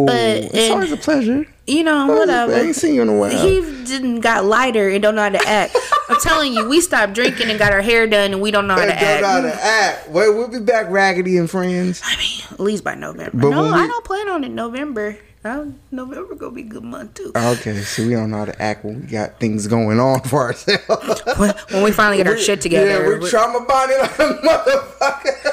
But- 0.06 0.44
it's 0.44 0.56
and- 0.56 0.74
always 0.74 0.92
a 0.92 0.98
pleasure. 0.98 1.46
You 1.66 1.84
know, 1.84 2.12
Always 2.12 2.20
whatever. 2.20 2.54
I 2.56 2.60
ain't 2.60 2.76
seen 2.76 2.94
you 2.96 3.04
in 3.04 3.08
a 3.08 3.18
while. 3.18 3.30
He 3.30 3.62
didn't 3.86 4.20
got 4.20 4.44
lighter 4.44 4.90
and 4.90 5.02
don't 5.02 5.16
know 5.16 5.22
how 5.22 5.30
to 5.30 5.48
act. 5.48 5.78
I'm 6.10 6.20
telling 6.20 6.54
you, 6.54 6.68
we 6.68 6.82
stopped 6.82 7.14
drinking 7.14 7.50
and 7.50 7.58
got 7.58 7.72
our 7.72 7.82
hair 7.82 8.06
done 8.06 8.34
and 8.34 8.42
we 8.42 8.52
don't 8.52 8.68
know 8.68 8.76
how 8.76 8.84
to 8.86 8.92
don't 8.92 9.22
know 9.22 9.28
how 9.28 9.42
to 9.42 9.64
act. 9.64 10.10
Well, 10.10 10.34
we'll 10.36 10.50
be 10.50 10.60
back, 10.60 10.90
Raggedy 10.90 11.38
and 11.38 11.50
Friends. 11.50 12.02
I 12.04 12.18
mean, 12.18 12.42
at 12.52 12.60
least 12.60 12.84
by 12.84 12.96
November. 12.96 13.32
But 13.34 13.50
no, 13.50 13.64
we- 13.64 13.70
I 13.70 13.88
don't 13.88 14.04
plan 14.04 14.28
on 14.28 14.44
it 14.44 14.50
November. 14.50 15.18
Uh, 15.46 15.66
November 15.92 16.36
gonna 16.36 16.52
be 16.56 16.62
a 16.62 16.66
good 16.66 16.84
month 16.84 17.16
too. 17.16 17.32
Okay, 17.36 17.82
so 17.82 18.06
we 18.06 18.14
don't 18.14 18.32
know 18.32 18.38
how 18.38 18.46
to 18.46 18.62
act 18.62 18.86
when 18.86 19.02
we 19.02 19.08
got 19.08 19.40
things 19.42 19.68
going 19.68 20.00
on 20.00 20.22
for 20.22 20.40
ourselves. 20.44 21.22
when, 21.38 21.54
when 21.72 21.84
we 21.84 21.92
finally 21.92 22.16
get 22.18 22.28
our 22.28 22.38
shit 22.38 22.62
together. 22.62 22.88
Yeah, 22.90 23.00
we're 23.00 23.20
we- 23.20 23.30
trauma 23.30 23.60
bonded 23.66 24.00
like 24.00 24.20
a 24.20 24.34
motherfucker. 24.42 25.50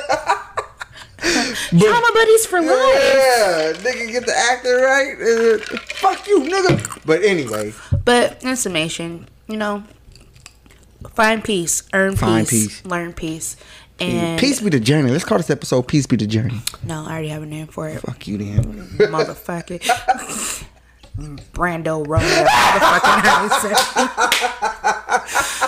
trauma 1.81 2.11
buddies 2.15 2.47
for 2.47 2.61
life. 2.61 2.69
Yeah, 2.69 3.73
nigga 3.79 4.13
get 4.13 4.27
the 4.27 4.35
acting 4.37 4.73
right. 4.73 5.15
Uh, 5.21 5.79
fuck 5.97 6.27
you, 6.29 6.41
nigga. 6.43 7.03
But 7.05 7.23
anyway, 7.25 7.73
But 8.05 8.43
in 8.45 8.55
summation, 8.57 9.27
you 9.49 9.57
know, 9.57 9.83
find 11.15 11.43
peace, 11.43 11.83
earn 11.93 12.15
Find 12.17 12.47
peace, 12.47 12.81
peace. 12.81 12.87
learn 12.87 13.13
peace, 13.13 13.57
and 14.01 14.39
peace 14.41 14.61
be 14.61 14.71
the 14.71 14.81
journey. 14.81 15.11
Let's 15.11 15.25
call 15.25 15.39
this 15.39 15.51
episode 15.51 15.83
"Peace 15.89 16.07
Be 16.07 16.17
the 16.17 16.27
Journey." 16.27 16.61
no, 16.85 17.05
I 17.07 17.11
already 17.13 17.29
have 17.29 17.43
a 17.43 17.47
name 17.47 17.67
for 17.67 17.89
it. 17.89 18.01
Fuck 18.01 18.27
you, 18.27 18.39
then. 18.39 18.65
motherfucker. 18.99 19.81
Brando 21.53 22.03
up 22.03 22.09
motherfucking 22.23 23.23
house. 23.27 23.65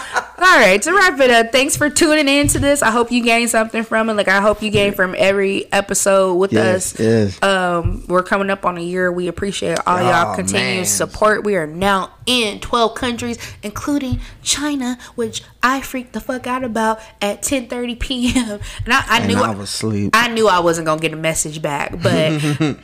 All 0.45 0.59
right, 0.59 0.83
to 0.83 0.93
wrap 0.93 1.21
it 1.21 1.31
up, 1.31 1.53
thanks 1.53 1.77
for 1.77 1.89
tuning 1.89 2.27
in 2.27 2.49
to 2.49 2.59
this. 2.59 2.83
I 2.83 2.91
hope 2.91 3.13
you 3.13 3.23
gained 3.23 3.49
something 3.51 3.85
from 3.85 4.11
it. 4.11 4.15
Like 4.15 4.27
I 4.27 4.41
hope 4.41 4.61
you 4.61 4.71
gained 4.71 4.97
from 4.97 5.15
every 5.17 5.73
episode 5.73 6.35
with 6.35 6.53
Yes, 6.53 6.95
us. 6.95 7.01
yes. 7.01 7.43
Um, 7.45 8.05
we're 8.09 8.25
coming 8.25 8.51
up 8.51 8.67
on 8.67 8.77
a 8.77 8.81
year. 8.81 9.13
We 9.13 9.29
appreciate 9.29 9.79
all 9.87 10.01
y'all 10.03 10.33
Oh, 10.33 10.35
continued 10.35 10.77
man. 10.79 10.85
support. 10.85 11.45
We 11.45 11.55
are 11.55 11.69
now 11.69 12.11
in 12.27 12.59
12 12.59 12.97
countries, 12.97 13.39
including 13.63 14.19
China, 14.43 14.99
which 15.15 15.45
I 15.63 15.81
freaked 15.81 16.13
the 16.13 16.21
fuck 16.21 16.49
out 16.49 16.65
about 16.65 16.99
at 17.21 17.43
10:30 17.43 18.01
p.m. 18.01 18.59
And 18.85 18.93
I, 18.93 19.05
I 19.09 19.19
And 19.21 19.29
knew 19.29 19.37
I 19.41 19.51
was 19.51 19.69
asleep. 19.71 20.11
I 20.13 20.27
knew 20.27 20.49
I 20.49 20.59
wasn't 20.59 20.87
gonna 20.87 21.01
get 21.01 21.13
a 21.13 21.17
message 21.17 21.63
back, 21.63 21.93
but 22.03 22.33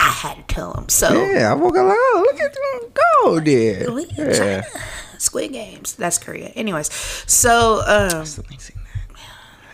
I 0.00 0.08
had 0.08 0.48
to 0.48 0.54
tell 0.54 0.74
him. 0.74 0.88
So 0.88 1.12
Yeah, 1.12 1.52
I 1.52 1.54
woke 1.54 1.76
up 1.76 1.86
like, 1.86 1.96
oh, 1.96 2.24
look 2.26 2.40
at 2.40 2.52
them 2.52 2.92
go 3.22 3.38
there. 3.40 4.00
Yeah. 4.18 4.62
China, 5.20 5.50
Squid 5.50 5.52
Games. 5.52 5.94
That's 5.94 6.18
Korea. 6.18 6.48
Anyways, 6.48 6.92
so 7.26 7.82
um, 7.86 8.24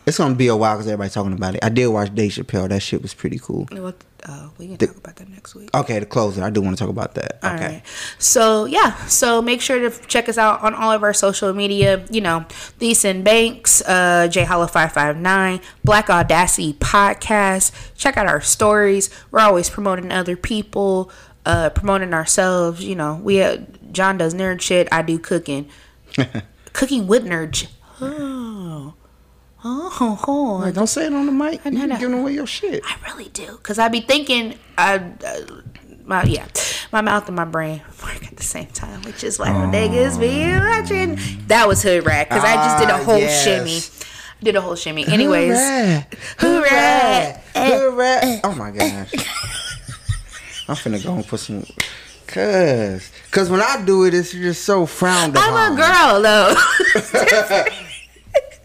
It's 0.08 0.18
gonna 0.18 0.36
be 0.36 0.46
a 0.46 0.54
while 0.56 0.76
because 0.76 0.86
everybody's 0.86 1.14
talking 1.14 1.32
about 1.32 1.54
it. 1.56 1.64
I 1.64 1.68
did 1.68 1.88
watch 1.88 2.14
Dave 2.14 2.30
Chappelle. 2.30 2.68
That 2.68 2.80
shit 2.80 3.02
was 3.02 3.12
pretty 3.12 3.38
cool. 3.40 3.66
what? 3.72 3.96
Uh, 4.24 4.48
we 4.58 4.66
can 4.68 4.76
The- 4.76 4.86
talk 4.88 4.96
about 4.96 5.16
that 5.16 5.28
next 5.30 5.54
week. 5.56 5.70
Okay, 5.74 5.98
to 6.00 6.06
close 6.06 6.36
it, 6.38 6.42
I 6.44 6.50
do 6.50 6.60
want 6.60 6.76
to 6.76 6.80
talk 6.82 6.90
about 6.90 7.14
that. 7.14 7.38
All 7.44 7.54
Okay. 7.54 7.66
right. 7.66 7.82
So 8.18 8.64
yeah. 8.66 8.94
So 9.06 9.42
make 9.42 9.60
sure 9.60 9.88
to 9.88 10.06
check 10.06 10.28
us 10.28 10.38
out 10.38 10.62
on 10.62 10.74
all 10.74 10.92
of 10.92 11.02
our 11.02 11.12
social 11.12 11.52
media. 11.52 12.04
You 12.10 12.20
know, 12.20 12.44
Thiessen 12.80 13.24
Banks, 13.24 13.82
uh, 13.82 14.28
J 14.28 14.44
Hollow 14.44 14.66
five 14.68 14.92
five 14.92 15.16
nine, 15.16 15.60
Black 15.84 16.08
Audacity 16.08 16.74
Podcast. 16.74 17.72
Check 17.96 18.16
out 18.16 18.26
our 18.26 18.40
stories. 18.40 19.10
We're 19.32 19.40
always 19.40 19.68
promoting 19.70 20.10
other 20.12 20.36
people, 20.36 21.10
uh, 21.44 21.70
promoting 21.70 22.14
ourselves. 22.14 22.82
You 22.84 22.94
know, 22.96 23.20
we 23.22 23.42
uh, 23.42 23.58
John 23.96 24.18
does 24.18 24.34
nerd 24.34 24.60
shit. 24.60 24.86
I 24.92 25.00
do 25.02 25.18
cooking. 25.18 25.70
cooking 26.74 27.06
with 27.06 27.24
nerd. 27.24 27.66
Oh. 28.00 28.94
Oh, 29.68 30.20
oh, 30.28 30.70
don't 30.70 30.86
say 30.86 31.06
it 31.06 31.12
on 31.14 31.26
the 31.26 31.32
mic. 31.32 31.64
I 31.64 31.70
You're 31.70 31.88
giving 31.98 32.20
away 32.20 32.34
your 32.34 32.46
shit. 32.46 32.82
I 32.84 32.96
really 33.08 33.30
do, 33.30 33.56
cause 33.62 33.78
I 33.80 33.88
be 33.88 34.00
thinking, 34.00 34.56
I, 34.78 34.96
uh, 34.98 35.40
my 36.04 36.22
yeah, 36.22 36.46
my 36.92 37.00
mouth 37.00 37.26
and 37.26 37.34
my 37.34 37.46
brain 37.46 37.82
work 38.04 38.24
at 38.26 38.36
the 38.36 38.44
same 38.44 38.66
time, 38.66 39.02
which 39.02 39.24
is 39.24 39.38
why 39.40 39.46
the 39.50 39.66
niggas 39.76 40.20
be 40.20 40.42
watching. 40.56 41.18
That 41.48 41.66
was 41.66 41.82
hood 41.82 42.04
rat, 42.06 42.28
cause 42.30 42.44
I 42.44 42.54
just 42.54 42.78
did 42.78 42.90
a 42.90 42.94
Ah, 42.94 43.02
whole 43.04 43.18
yes. 43.18 43.44
shimmy, 43.44 43.80
did 44.44 44.54
a 44.54 44.60
whole 44.60 44.76
shimmy. 44.76 45.04
Anyways, 45.08 45.58
Hoorah! 45.58 46.06
Hoorah! 46.38 47.40
Hoorah! 47.56 48.40
Oh 48.44 48.54
my 48.56 48.70
gosh. 48.70 49.12
I'm 50.68 50.76
finna 50.76 51.02
go 51.02 51.14
and 51.14 51.26
put 51.26 51.40
some. 51.40 51.64
Cause, 52.26 53.10
cause 53.30 53.48
when 53.50 53.60
I 53.62 53.82
do 53.84 54.04
it, 54.04 54.14
it's 54.14 54.32
just 54.32 54.64
so 54.64 54.84
frowned 54.86 55.36
upon. 55.36 55.52
I'm 55.54 55.72
a 55.72 55.76
girl 55.76 56.22
though. 56.22 56.54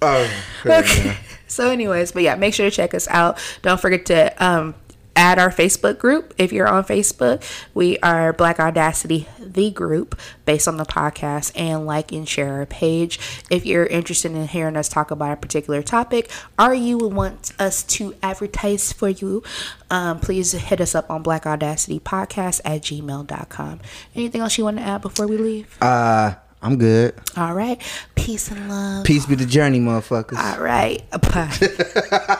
Oh, 0.03 0.27
Okay. 0.65 1.15
So, 1.45 1.69
anyways, 1.69 2.13
but 2.13 2.23
yeah, 2.23 2.35
make 2.35 2.53
sure 2.53 2.67
to 2.69 2.75
check 2.75 2.93
us 2.93 3.07
out. 3.09 3.37
Don't 3.61 3.79
forget 3.79 4.05
to 4.05 4.43
um, 4.43 4.73
add 5.15 5.39
our 5.39 5.49
Facebook 5.49 5.97
group 5.97 6.33
if 6.37 6.51
you're 6.51 6.67
on 6.67 6.83
Facebook. 6.83 7.43
We 7.73 7.97
are 7.99 8.33
Black 8.33 8.59
Audacity, 8.59 9.27
the 9.39 9.71
group 9.71 10.19
based 10.45 10.67
on 10.67 10.77
the 10.77 10.85
podcast, 10.85 11.51
and 11.55 11.85
like 11.85 12.11
and 12.11 12.27
share 12.27 12.53
our 12.53 12.65
page. 12.65 13.19
If 13.49 13.65
you're 13.65 13.85
interested 13.85 14.31
in 14.31 14.47
hearing 14.47 14.77
us 14.77 14.89
talk 14.89 15.11
about 15.11 15.33
a 15.33 15.35
particular 15.37 15.81
topic, 15.81 16.31
or 16.57 16.73
you 16.73 16.97
would 16.97 17.13
want 17.13 17.51
us 17.59 17.83
to 17.83 18.15
advertise 18.23 18.93
for 18.93 19.09
you, 19.09 19.43
um, 19.89 20.19
please 20.19 20.53
hit 20.53 20.81
us 20.81 20.95
up 20.95 21.09
on 21.09 21.23
Black 21.23 21.45
Audacity 21.45 21.99
Podcast 21.99 22.61
at 22.63 22.81
gmail.com. 22.81 23.79
Anything 24.15 24.41
else 24.41 24.57
you 24.57 24.63
want 24.63 24.77
to 24.77 24.83
add 24.83 25.01
before 25.01 25.27
we 25.27 25.37
leave? 25.37 25.77
Uh, 25.81 26.35
I'm 26.61 26.77
good. 26.77 27.15
All 27.35 27.53
right. 27.53 27.81
Peace 28.15 28.51
and 28.51 28.69
love. 28.69 29.05
Peace 29.05 29.25
be 29.25 29.35
the 29.35 29.47
journey, 29.47 29.79
motherfuckers. 29.79 30.37
All 30.37 30.61
right. 30.61 31.01
Bye. 31.09 32.27